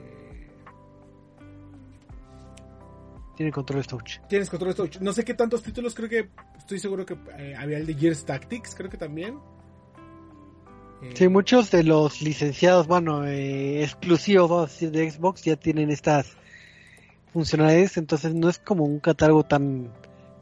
Tiene 3.36 3.52
controles 3.52 3.88
touch. 3.88 4.20
Tienes 4.28 4.50
controles 4.50 4.76
touch. 4.76 4.98
No 5.00 5.14
sé 5.14 5.24
qué 5.24 5.36
tantos 5.36 5.62
títulos, 5.62 5.94
creo 5.94 6.10
que 6.10 6.30
estoy 6.58 6.80
seguro 6.80 7.06
que 7.06 7.16
eh, 7.38 7.56
había 7.56 7.78
el 7.78 7.86
de 7.86 7.94
Gears 7.94 8.26
Tactics, 8.26 8.74
creo 8.74 8.90
que 8.90 8.98
también. 8.98 9.40
Sí, 11.14 11.28
muchos 11.28 11.70
de 11.72 11.84
los 11.84 12.22
licenciados, 12.22 12.88
bueno, 12.88 13.26
eh, 13.26 13.84
exclusivos 13.84 14.80
de 14.80 15.12
Xbox 15.12 15.44
ya 15.44 15.56
tienen 15.56 15.92
estas 15.92 16.38
funcionalidades, 17.34 17.98
entonces 17.98 18.34
no 18.34 18.50
es 18.50 18.58
como 18.58 18.84
un 18.84 19.00
catálogo 19.00 19.44
tan 19.44 19.92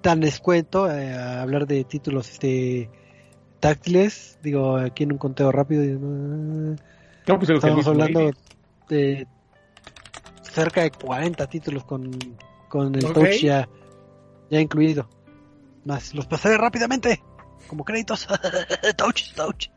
tan 0.01 0.23
escueto 0.23 0.89
eh, 0.89 1.13
hablar 1.13 1.65
de 1.65 1.83
títulos 1.83 2.29
este 2.29 2.89
táctiles, 3.59 4.37
digo 4.43 4.77
aquí 4.77 5.03
en 5.03 5.13
un 5.13 5.17
conteo 5.17 5.51
rápido. 5.51 5.81
Pues, 7.25 7.49
estamos 7.49 7.87
hablando 7.87 8.31
de 8.87 9.27
cerca 10.43 10.83
de 10.83 10.91
40 10.91 11.47
títulos 11.47 11.83
con, 11.83 12.11
con 12.69 12.95
el 12.95 13.11
touch 13.11 13.41
ya, 13.41 13.67
ya 14.49 14.59
incluido. 14.61 15.09
Más, 15.83 16.13
los 16.13 16.27
pasaré 16.27 16.57
rápidamente, 16.57 17.21
como 17.67 17.83
créditos. 17.83 18.27
touch, 18.95 19.33
touch. 19.33 19.69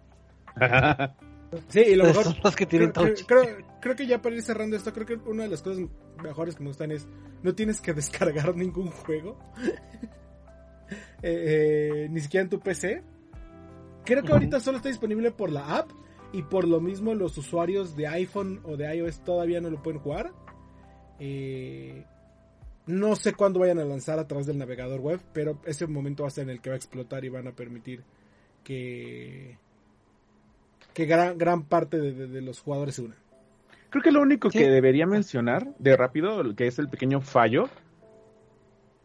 sí, 1.68 1.80
y 1.80 1.94
lo 1.94 2.04
mejor, 2.04 2.24
son 2.24 2.36
los 2.42 2.56
que 2.56 2.66
tienen 2.66 2.90
creo, 2.90 3.08
touch. 3.08 3.26
Creo, 3.26 3.42
creo, 3.80 3.96
que 3.96 4.06
ya 4.06 4.20
para 4.20 4.36
ir 4.36 4.42
cerrando 4.42 4.76
esto, 4.76 4.92
creo 4.92 5.06
que 5.06 5.14
una 5.28 5.44
de 5.44 5.48
las 5.48 5.62
cosas 5.62 5.84
mejores 6.22 6.56
que 6.56 6.62
me 6.62 6.70
gustan 6.70 6.90
es 6.90 7.06
no 7.42 7.54
tienes 7.54 7.80
que 7.80 7.92
descargar 7.94 8.54
ningún 8.56 8.90
juego. 8.90 9.38
eh, 11.22 12.02
eh, 12.02 12.08
ni 12.10 12.20
siquiera 12.20 12.44
en 12.44 12.50
tu 12.50 12.60
PC. 12.60 13.02
Creo 14.04 14.22
que 14.22 14.32
ahorita 14.32 14.60
solo 14.60 14.78
está 14.78 14.88
disponible 14.88 15.30
por 15.30 15.50
la 15.50 15.76
app 15.76 15.90
y 16.32 16.42
por 16.42 16.66
lo 16.66 16.80
mismo 16.80 17.14
los 17.14 17.36
usuarios 17.36 17.96
de 17.96 18.06
iPhone 18.06 18.60
o 18.64 18.76
de 18.76 18.94
iOS 18.96 19.22
todavía 19.22 19.60
no 19.60 19.70
lo 19.70 19.82
pueden 19.82 20.00
jugar. 20.00 20.32
Eh, 21.18 22.04
no 22.86 23.16
sé 23.16 23.34
cuándo 23.34 23.60
vayan 23.60 23.78
a 23.78 23.84
lanzar 23.84 24.18
a 24.18 24.26
través 24.26 24.46
del 24.46 24.56
navegador 24.56 25.00
web, 25.00 25.20
pero 25.32 25.60
ese 25.66 25.86
momento 25.86 26.22
va 26.22 26.28
a 26.28 26.30
ser 26.30 26.44
en 26.44 26.50
el 26.50 26.60
que 26.60 26.70
va 26.70 26.74
a 26.74 26.78
explotar 26.78 27.24
y 27.24 27.28
van 27.28 27.46
a 27.46 27.52
permitir 27.52 28.02
que, 28.64 29.58
que 30.98 31.06
gran, 31.06 31.38
gran 31.38 31.62
parte 31.62 31.96
de, 31.96 32.42
los 32.42 32.58
jugadores 32.58 32.96
se 32.96 33.02
unan. 33.02 33.16
Creo 33.88 34.02
que 34.02 34.10
lo 34.10 34.20
único 34.20 34.50
que 34.50 34.68
debería 34.68 35.06
mencionar 35.06 35.68
de 35.78 35.96
rápido, 35.96 36.56
que 36.56 36.66
es 36.66 36.80
el 36.80 36.88
pequeño 36.88 37.20
fallo, 37.20 37.68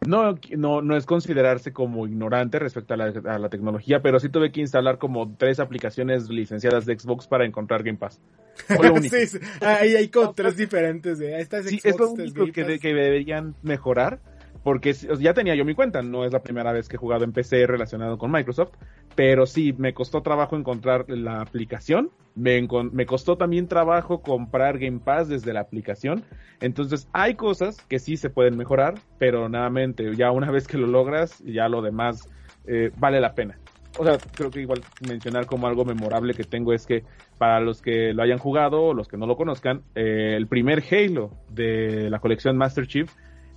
no, 0.08 0.40
no, 0.58 0.82
no 0.82 0.98
es 0.98 1.06
considerarse 1.06 1.72
como 1.72 2.08
ignorante 2.08 2.58
respecto 2.58 2.96
a 2.96 2.98
la, 2.98 3.50
tecnología, 3.50 4.02
pero 4.02 4.20
sí 4.20 4.30
tuve 4.30 4.52
que 4.52 4.62
instalar 4.62 4.98
como 4.98 5.36
tres 5.38 5.60
aplicaciones 5.60 6.30
licenciadas 6.30 6.88
de 6.88 6.98
Xbox 6.98 7.28
para 7.28 7.46
encontrar 7.46 7.84
Game 7.84 8.00
Pass. 8.00 8.20
sí, 8.68 9.38
Ahí 9.62 9.96
hay 9.96 10.08
como 10.08 10.34
tres 10.34 10.58
diferentes. 10.58 11.20
De, 11.20 11.40
es, 11.40 11.54
es 11.54 12.00
lo 12.00 12.10
único 12.10 12.46
que, 12.48 12.80
que, 12.80 12.94
deberían 12.94 13.54
mejorar 13.62 14.20
porque 14.64 14.94
ya 14.94 15.34
tenía 15.34 15.56
yo 15.56 15.66
mi 15.66 15.76
cuenta, 15.76 16.02
no 16.02 16.26
es 16.26 16.32
la 16.32 16.42
primera 16.42 16.72
vez 16.72 16.88
que 16.88 16.96
he 16.96 17.00
jugado 17.00 17.26
en 17.26 17.34
PC 17.34 17.68
relacionado 17.68 18.18
con 18.18 18.32
Microsoft, 18.32 18.72
pero 19.16 19.46
sí, 19.46 19.74
me 19.78 19.94
costó 19.94 20.22
trabajo 20.22 20.56
encontrar 20.56 21.06
la 21.10 21.42
aplicación, 21.42 22.12
me, 22.36 22.66
me 22.92 23.06
costó 23.06 23.38
también 23.38 23.68
trabajo 23.68 24.22
comprar 24.22 24.80
Game 24.80 25.00
Pass 25.00 25.28
desde 25.28 25.54
la 25.54 25.60
aplicación, 25.60 26.24
entonces 26.62 27.08
hay 27.12 27.36
cosas 27.36 27.78
que 27.88 28.00
sí 28.00 28.16
se 28.16 28.30
pueden 28.30 28.58
mejorar, 28.58 28.96
pero 29.20 29.50
nuevamente, 29.50 30.16
ya 30.16 30.32
una 30.32 30.50
vez 30.52 30.68
que 30.68 30.78
lo 30.78 30.88
logras, 30.88 31.40
ya 31.46 31.68
lo 31.68 31.82
demás 31.82 32.30
eh, 32.66 32.92
vale 32.98 33.20
la 33.20 33.36
pena. 33.36 33.60
O 34.00 34.04
sea, 34.04 34.18
creo 34.18 34.50
que 34.50 34.62
igual 34.62 34.82
mencionar 35.08 35.46
como 35.46 35.68
algo 35.68 35.86
memorable 35.86 36.34
que 36.34 36.44
tengo 36.44 36.74
es 36.74 36.88
que 36.88 37.04
para 37.38 37.60
los 37.60 37.80
que 37.80 38.12
lo 38.14 38.24
hayan 38.24 38.40
jugado 38.40 38.82
o 38.82 38.94
los 38.96 39.08
que 39.08 39.18
no 39.18 39.28
lo 39.28 39.36
conozcan, 39.36 39.84
eh, 39.94 40.34
el 40.36 40.48
primer 40.48 40.84
Halo 40.90 41.30
de 41.50 42.10
la 42.10 42.18
colección 42.18 42.58
Master 42.58 42.88
Chief 42.88 43.12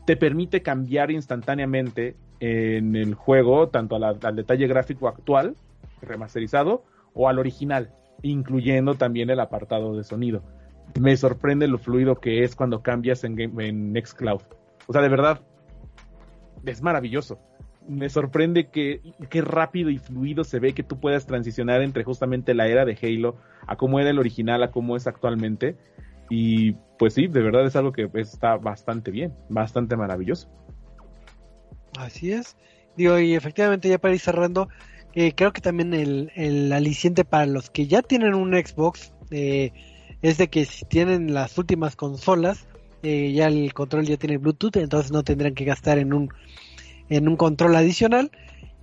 te 0.07 0.17
permite 0.17 0.63
cambiar 0.63 1.11
instantáneamente 1.11 2.17
en 2.39 2.95
el 2.95 3.15
juego, 3.15 3.69
tanto 3.69 3.97
al 3.97 4.37
detalle 4.37 4.69
gráfico 4.69 5.09
actual, 5.09 5.57
remasterizado, 6.01 6.85
o 7.13 7.29
al 7.29 7.41
original, 7.41 7.91
incluyendo 8.23 8.95
también 8.95 9.31
el 9.31 9.41
apartado 9.41 9.97
de 9.97 10.05
sonido. 10.05 10.43
Me 11.01 11.17
sorprende 11.17 11.67
lo 11.67 11.79
fluido 11.79 12.15
que 12.15 12.45
es 12.45 12.55
cuando 12.55 12.83
cambias 12.83 13.25
en, 13.25 13.35
Nextcloud. 13.93 14.43
O 14.87 14.93
sea, 14.93 15.03
de 15.03 15.09
verdad, 15.09 15.41
es 16.65 16.83
maravilloso. 16.83 17.41
Me 17.89 18.09
sorprende 18.09 18.69
que, 18.69 19.01
qué 19.29 19.43
rápido 19.43 19.91
y 19.91 19.99
fluido 19.99 20.45
se 20.45 20.61
ve 20.61 20.73
que 20.73 20.85
tú 20.85 21.01
puedas 21.01 21.27
transicionar 21.27 21.83
entre 21.83 22.05
justamente 22.05 22.55
la 22.55 22.69
era 22.69 22.85
de 22.85 22.97
Halo 23.03 23.37
a 23.67 23.77
cómo 23.77 23.99
era 23.99 24.11
el 24.11 24.21
original, 24.21 24.63
a 24.63 24.71
cómo 24.71 24.97
es 24.97 25.09
actualmente. 25.09 25.77
Y 26.29 26.73
pues 26.99 27.15
sí, 27.15 27.27
de 27.27 27.43
verdad 27.43 27.67
es 27.67 27.77
algo 27.77 27.93
que 27.93 28.09
está 28.15 28.57
bastante 28.57 29.11
bien, 29.11 29.35
bastante 29.49 29.97
maravilloso. 29.97 30.49
Así 31.99 32.33
es. 32.33 32.57
Digo, 32.97 33.19
y 33.19 33.35
efectivamente 33.35 33.89
ya 33.89 33.99
para 33.99 34.15
ir 34.15 34.21
cerrando, 34.21 34.69
eh, 35.15 35.33
creo 35.35 35.53
que 35.53 35.61
también 35.61 35.95
el, 35.95 36.33
el, 36.35 36.73
aliciente 36.73 37.25
para 37.25 37.47
los 37.47 37.71
que 37.71 37.87
ya 37.87 38.03
tienen 38.03 38.35
un 38.35 38.53
Xbox 38.53 39.13
eh, 39.31 39.73
es 40.23 40.39
de 40.39 40.49
que 40.49 40.65
si 40.65 40.85
tienen 40.87 41.35
las 41.35 41.57
últimas 41.59 41.97
consolas, 41.97 42.67
eh, 43.03 43.33
ya 43.33 43.47
el 43.49 43.73
control 43.75 44.07
ya 44.07 44.17
tiene 44.17 44.39
Bluetooth, 44.39 44.77
entonces 44.77 45.13
no 45.13 45.23
tendrán 45.23 45.55
que 45.55 45.65
gastar 45.65 45.99
en 45.99 46.13
un, 46.13 46.31
en 47.09 47.29
un 47.29 47.37
control 47.37 47.77
adicional. 47.77 48.31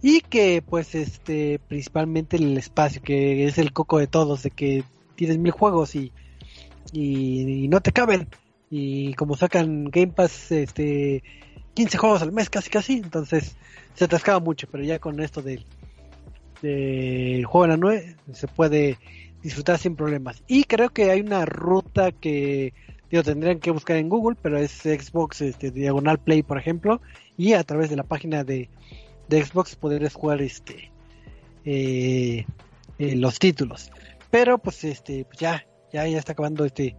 Y 0.06 0.20
que 0.20 0.62
pues 0.62 0.96
este 0.96 1.60
principalmente 1.68 2.36
el 2.36 2.58
espacio, 2.58 3.02
que 3.02 3.46
es 3.46 3.58
el 3.58 3.72
coco 3.72 4.00
de 4.00 4.08
todos, 4.08 4.44
de 4.44 4.52
que 4.52 4.84
tienes 5.16 5.38
mil 5.38 5.54
juegos 5.54 5.96
y, 5.96 6.12
y, 6.92 7.68
no 7.70 7.82
te 7.82 7.92
caben. 7.92 8.28
Y 8.70 9.14
como 9.14 9.38
sacan 9.38 9.86
Game 9.86 10.14
Pass, 10.14 10.52
este, 10.52 11.24
15 11.76 11.98
juegos 11.98 12.22
al 12.22 12.32
mes 12.32 12.50
casi 12.50 12.70
casi, 12.70 12.94
entonces 12.94 13.56
se 13.94 14.06
atascaba 14.06 14.40
mucho, 14.40 14.68
pero 14.72 14.84
ya 14.84 15.00
con 15.00 15.20
esto 15.20 15.42
del, 15.42 15.66
del 16.62 17.46
juego 17.46 17.64
de 17.64 17.70
la 17.70 17.78
9 17.78 18.16
se 18.34 18.48
puede 18.48 18.98
disfrutar 19.44 19.78
sin 19.78 19.96
problemas. 19.96 20.44
Y 20.48 20.64
creo 20.64 20.90
que 20.90 21.12
hay 21.12 21.22
una 21.22 21.46
ruta 21.46 22.12
que 22.12 22.74
digo, 23.14 23.24
tendrían 23.24 23.60
que 23.60 23.70
buscar 23.70 23.98
en 23.98 24.10
Google, 24.10 24.36
pero 24.42 24.58
es 24.58 24.72
Xbox 24.72 25.42
este, 25.42 25.70
Diagonal 25.70 26.18
Play, 26.18 26.42
por 26.42 26.58
ejemplo, 26.58 27.00
y 27.38 27.54
a 27.54 27.64
través 27.64 27.92
de 27.92 27.96
la 27.96 28.04
página 28.04 28.44
de, 28.44 28.70
de 29.30 29.46
Xbox 29.46 29.76
podrías 29.76 30.16
jugar 30.16 30.42
este 30.42 30.92
eh, 31.64 32.46
eh, 32.98 33.16
los 33.16 33.38
títulos. 33.38 33.92
Pero 34.32 34.58
pues 34.58 34.84
este 34.84 35.26
pues 35.26 35.38
ya, 35.38 35.64
ya, 35.94 36.08
ya 36.08 36.18
está 36.18 36.34
acabando 36.34 36.66
este, 36.66 36.98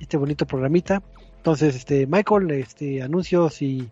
este 0.00 0.16
bonito 0.16 0.46
programita. 0.46 1.02
Entonces, 1.36 1.76
este, 1.76 2.06
Michael, 2.06 2.50
este, 2.52 3.02
anuncios 3.02 3.60
y, 3.60 3.90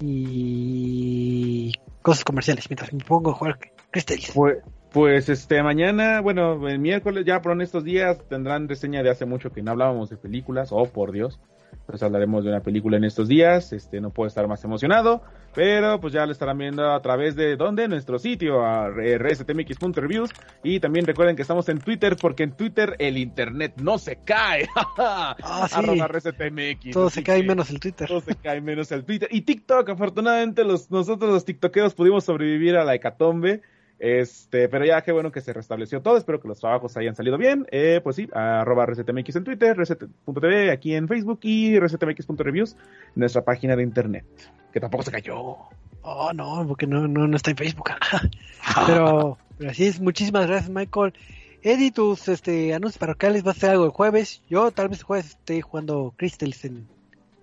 y 0.00 1.72
cosas 2.00 2.24
comerciales 2.24 2.70
mientras 2.70 2.92
me 2.92 3.04
pongo 3.04 3.30
a 3.30 3.34
jugar 3.34 3.58
Crystals. 3.90 4.32
Pues, 4.34 4.58
pues 4.92 5.28
este 5.28 5.62
mañana, 5.62 6.20
bueno, 6.20 6.68
el 6.68 6.78
miércoles 6.78 7.24
ya, 7.26 7.42
en 7.44 7.60
estos 7.60 7.84
días 7.84 8.18
tendrán 8.28 8.68
reseña 8.68 9.02
de 9.02 9.10
hace 9.10 9.26
mucho 9.26 9.50
que 9.50 9.62
no 9.62 9.72
hablábamos 9.72 10.08
de 10.08 10.16
películas, 10.16 10.70
oh 10.70 10.86
por 10.86 11.12
Dios. 11.12 11.40
Pues 11.86 12.02
hablaremos 12.02 12.44
de 12.44 12.50
una 12.50 12.60
película 12.60 12.96
en 12.96 13.04
estos 13.04 13.28
días, 13.28 13.72
este 13.72 14.00
no 14.00 14.10
puedo 14.10 14.28
estar 14.28 14.46
más 14.48 14.64
emocionado, 14.64 15.22
pero 15.54 16.00
pues 16.00 16.12
ya 16.12 16.26
lo 16.26 16.32
estarán 16.32 16.58
viendo 16.58 16.90
a 16.90 17.00
través 17.00 17.36
de 17.36 17.56
donde 17.56 17.88
nuestro 17.88 18.18
sitio 18.18 18.64
a 18.64 18.88
rstmx.reviews 18.90 20.30
y 20.62 20.80
también 20.80 21.06
recuerden 21.06 21.36
que 21.36 21.42
estamos 21.42 21.68
en 21.68 21.78
Twitter 21.78 22.16
porque 22.20 22.42
en 22.42 22.52
Twitter 22.52 22.96
el 22.98 23.18
internet 23.18 23.74
no 23.80 23.98
se 23.98 24.16
cae. 24.24 24.68
Ah, 24.96 25.68
sí. 25.68 26.90
Todo 26.92 27.10
se 27.10 27.22
cae 27.22 27.42
menos 27.42 27.70
el 27.70 27.80
Twitter. 27.80 28.08
Todo 28.08 28.20
se 28.20 28.34
cae 28.36 28.60
menos 28.60 28.90
el 28.92 29.04
Twitter 29.04 29.28
y 29.30 29.42
TikTok, 29.42 29.88
afortunadamente 29.88 30.64
los 30.64 30.90
nosotros 30.90 31.30
los 31.30 31.44
tiktokeros 31.44 31.94
pudimos 31.94 32.24
sobrevivir 32.24 32.76
a 32.76 32.84
la 32.84 32.94
hecatombe 32.94 33.62
este, 33.98 34.68
pero 34.68 34.84
ya 34.84 35.02
qué 35.02 35.12
bueno 35.12 35.32
que 35.32 35.40
se 35.40 35.52
restableció 35.52 36.02
todo. 36.02 36.16
Espero 36.16 36.40
que 36.40 36.48
los 36.48 36.60
trabajos 36.60 36.96
hayan 36.96 37.14
salido 37.14 37.38
bien. 37.38 37.66
Eh, 37.70 38.00
pues 38.02 38.16
sí, 38.16 38.28
arroba 38.32 38.86
ResetMX 38.86 39.36
en 39.36 39.44
Twitter, 39.44 39.76
reset.tv 39.76 40.70
aquí 40.70 40.94
en 40.94 41.08
Facebook 41.08 41.40
y 41.42 41.78
resetmx.reviews, 41.78 42.76
nuestra 43.14 43.44
página 43.44 43.76
de 43.76 43.82
internet, 43.82 44.24
que 44.72 44.80
tampoco 44.80 45.04
se 45.04 45.10
cayó. 45.10 45.56
Oh, 46.02 46.32
no, 46.34 46.64
porque 46.68 46.86
no, 46.86 47.08
no, 47.08 47.26
no 47.26 47.36
está 47.36 47.50
en 47.50 47.56
Facebook. 47.56 47.90
pero, 48.86 49.38
pero 49.58 49.70
así 49.70 49.86
es. 49.86 50.00
Muchísimas 50.00 50.46
gracias, 50.46 50.70
Michael. 50.70 51.14
Eddie, 51.62 51.92
tus 51.92 52.28
este, 52.28 52.74
anuncios 52.74 52.98
parroquiales 52.98 53.46
va 53.46 53.52
a 53.52 53.54
ser 53.54 53.70
algo 53.70 53.86
el 53.86 53.90
jueves. 53.90 54.42
Yo 54.50 54.70
tal 54.70 54.90
vez 54.90 54.98
el 54.98 55.04
jueves 55.04 55.26
esté 55.30 55.62
jugando 55.62 56.12
Crystals 56.18 56.64
en, 56.66 56.86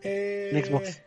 eh, 0.03 0.63
Xbox. 0.63 1.01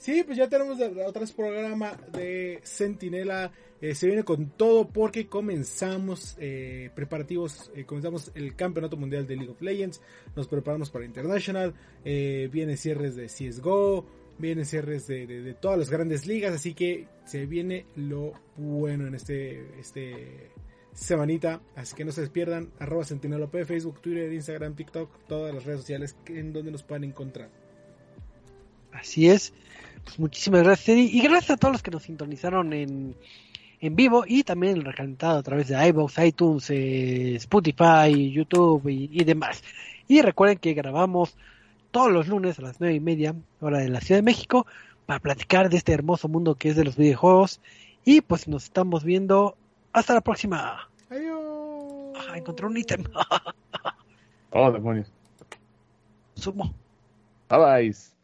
Sí, 0.00 0.24
pues 0.24 0.36
ya 0.36 0.48
tenemos 0.48 0.78
otro 0.80 1.24
programa 1.36 1.96
de 2.12 2.58
Sentinela 2.64 3.52
eh, 3.82 3.94
se 3.94 4.06
viene 4.06 4.24
con 4.24 4.50
todo 4.50 4.88
porque 4.88 5.26
comenzamos 5.26 6.36
eh, 6.38 6.90
preparativos, 6.94 7.70
eh, 7.74 7.84
comenzamos 7.86 8.30
el 8.34 8.54
Campeonato 8.54 8.98
Mundial 8.98 9.26
de 9.26 9.36
League 9.36 9.52
of 9.52 9.62
Legends, 9.62 10.02
nos 10.36 10.48
preparamos 10.48 10.90
para 10.90 11.06
International, 11.06 11.74
vienen 12.04 12.76
cierres 12.76 13.16
de 13.16 13.26
CSGO, 13.26 14.04
vienen 14.38 14.66
cierres 14.66 15.06
de, 15.06 15.56
todas 15.60 15.78
las 15.78 15.88
grandes 15.88 16.26
ligas, 16.26 16.54
así 16.54 16.74
que 16.74 17.08
se 17.24 17.46
viene 17.46 17.86
lo 17.96 18.34
bueno 18.56 19.06
en 19.06 19.14
este, 19.14 19.80
este 19.80 20.50
semanita, 20.92 21.62
así 21.74 21.96
que 21.96 22.04
no 22.04 22.12
se 22.12 22.20
despierdan, 22.20 22.70
arroba 22.78 23.04
P, 23.50 23.64
Facebook, 23.64 24.02
Twitter, 24.02 24.30
Instagram, 24.30 24.76
TikTok, 24.76 25.26
todas 25.26 25.54
las 25.54 25.64
redes 25.64 25.80
sociales 25.80 26.16
en 26.26 26.52
donde 26.52 26.70
nos 26.70 26.82
puedan 26.82 27.04
encontrar. 27.04 27.48
Así 28.92 29.30
es. 29.30 29.54
Pues 30.04 30.18
muchísimas 30.18 30.62
gracias, 30.62 30.96
Y 30.98 31.20
gracias 31.22 31.50
a 31.50 31.56
todos 31.56 31.72
los 31.72 31.82
que 31.82 31.90
nos 31.90 32.02
sintonizaron 32.02 32.72
en, 32.72 33.14
en 33.80 33.96
vivo 33.96 34.24
y 34.26 34.44
también 34.44 34.76
el 34.76 34.84
recalentado 34.84 35.38
a 35.38 35.42
través 35.42 35.68
de 35.68 35.88
iVoox, 35.88 36.18
iTunes, 36.18 36.70
eh, 36.70 37.34
Spotify, 37.36 38.30
YouTube 38.30 38.86
y, 38.88 39.24
demás. 39.24 39.62
Y 40.06 40.22
recuerden 40.22 40.58
que 40.58 40.74
grabamos 40.74 41.36
todos 41.90 42.12
los 42.12 42.28
lunes 42.28 42.58
a 42.58 42.62
las 42.62 42.80
nueve 42.80 42.96
y 42.96 43.00
media, 43.00 43.34
hora 43.60 43.78
de 43.78 43.88
la 43.88 44.00
Ciudad 44.00 44.18
de 44.18 44.22
México, 44.22 44.66
para 45.06 45.20
platicar 45.20 45.70
de 45.70 45.78
este 45.78 45.92
hermoso 45.92 46.28
mundo 46.28 46.54
que 46.54 46.68
es 46.68 46.76
de 46.76 46.84
los 46.84 46.96
videojuegos. 46.96 47.60
Y 48.04 48.20
pues 48.20 48.48
nos 48.48 48.64
estamos 48.64 49.04
viendo. 49.04 49.56
Hasta 49.92 50.14
la 50.14 50.20
próxima. 50.20 50.88
Adiós. 51.10 52.16
Ah, 52.16 52.36
encontré 52.36 52.66
un 52.66 52.76
ítem. 52.76 53.04
oh, 54.52 54.70
demonios. 54.70 55.12
Sumo. 56.34 56.72
Bye 57.48 57.58
bye. 57.58 58.19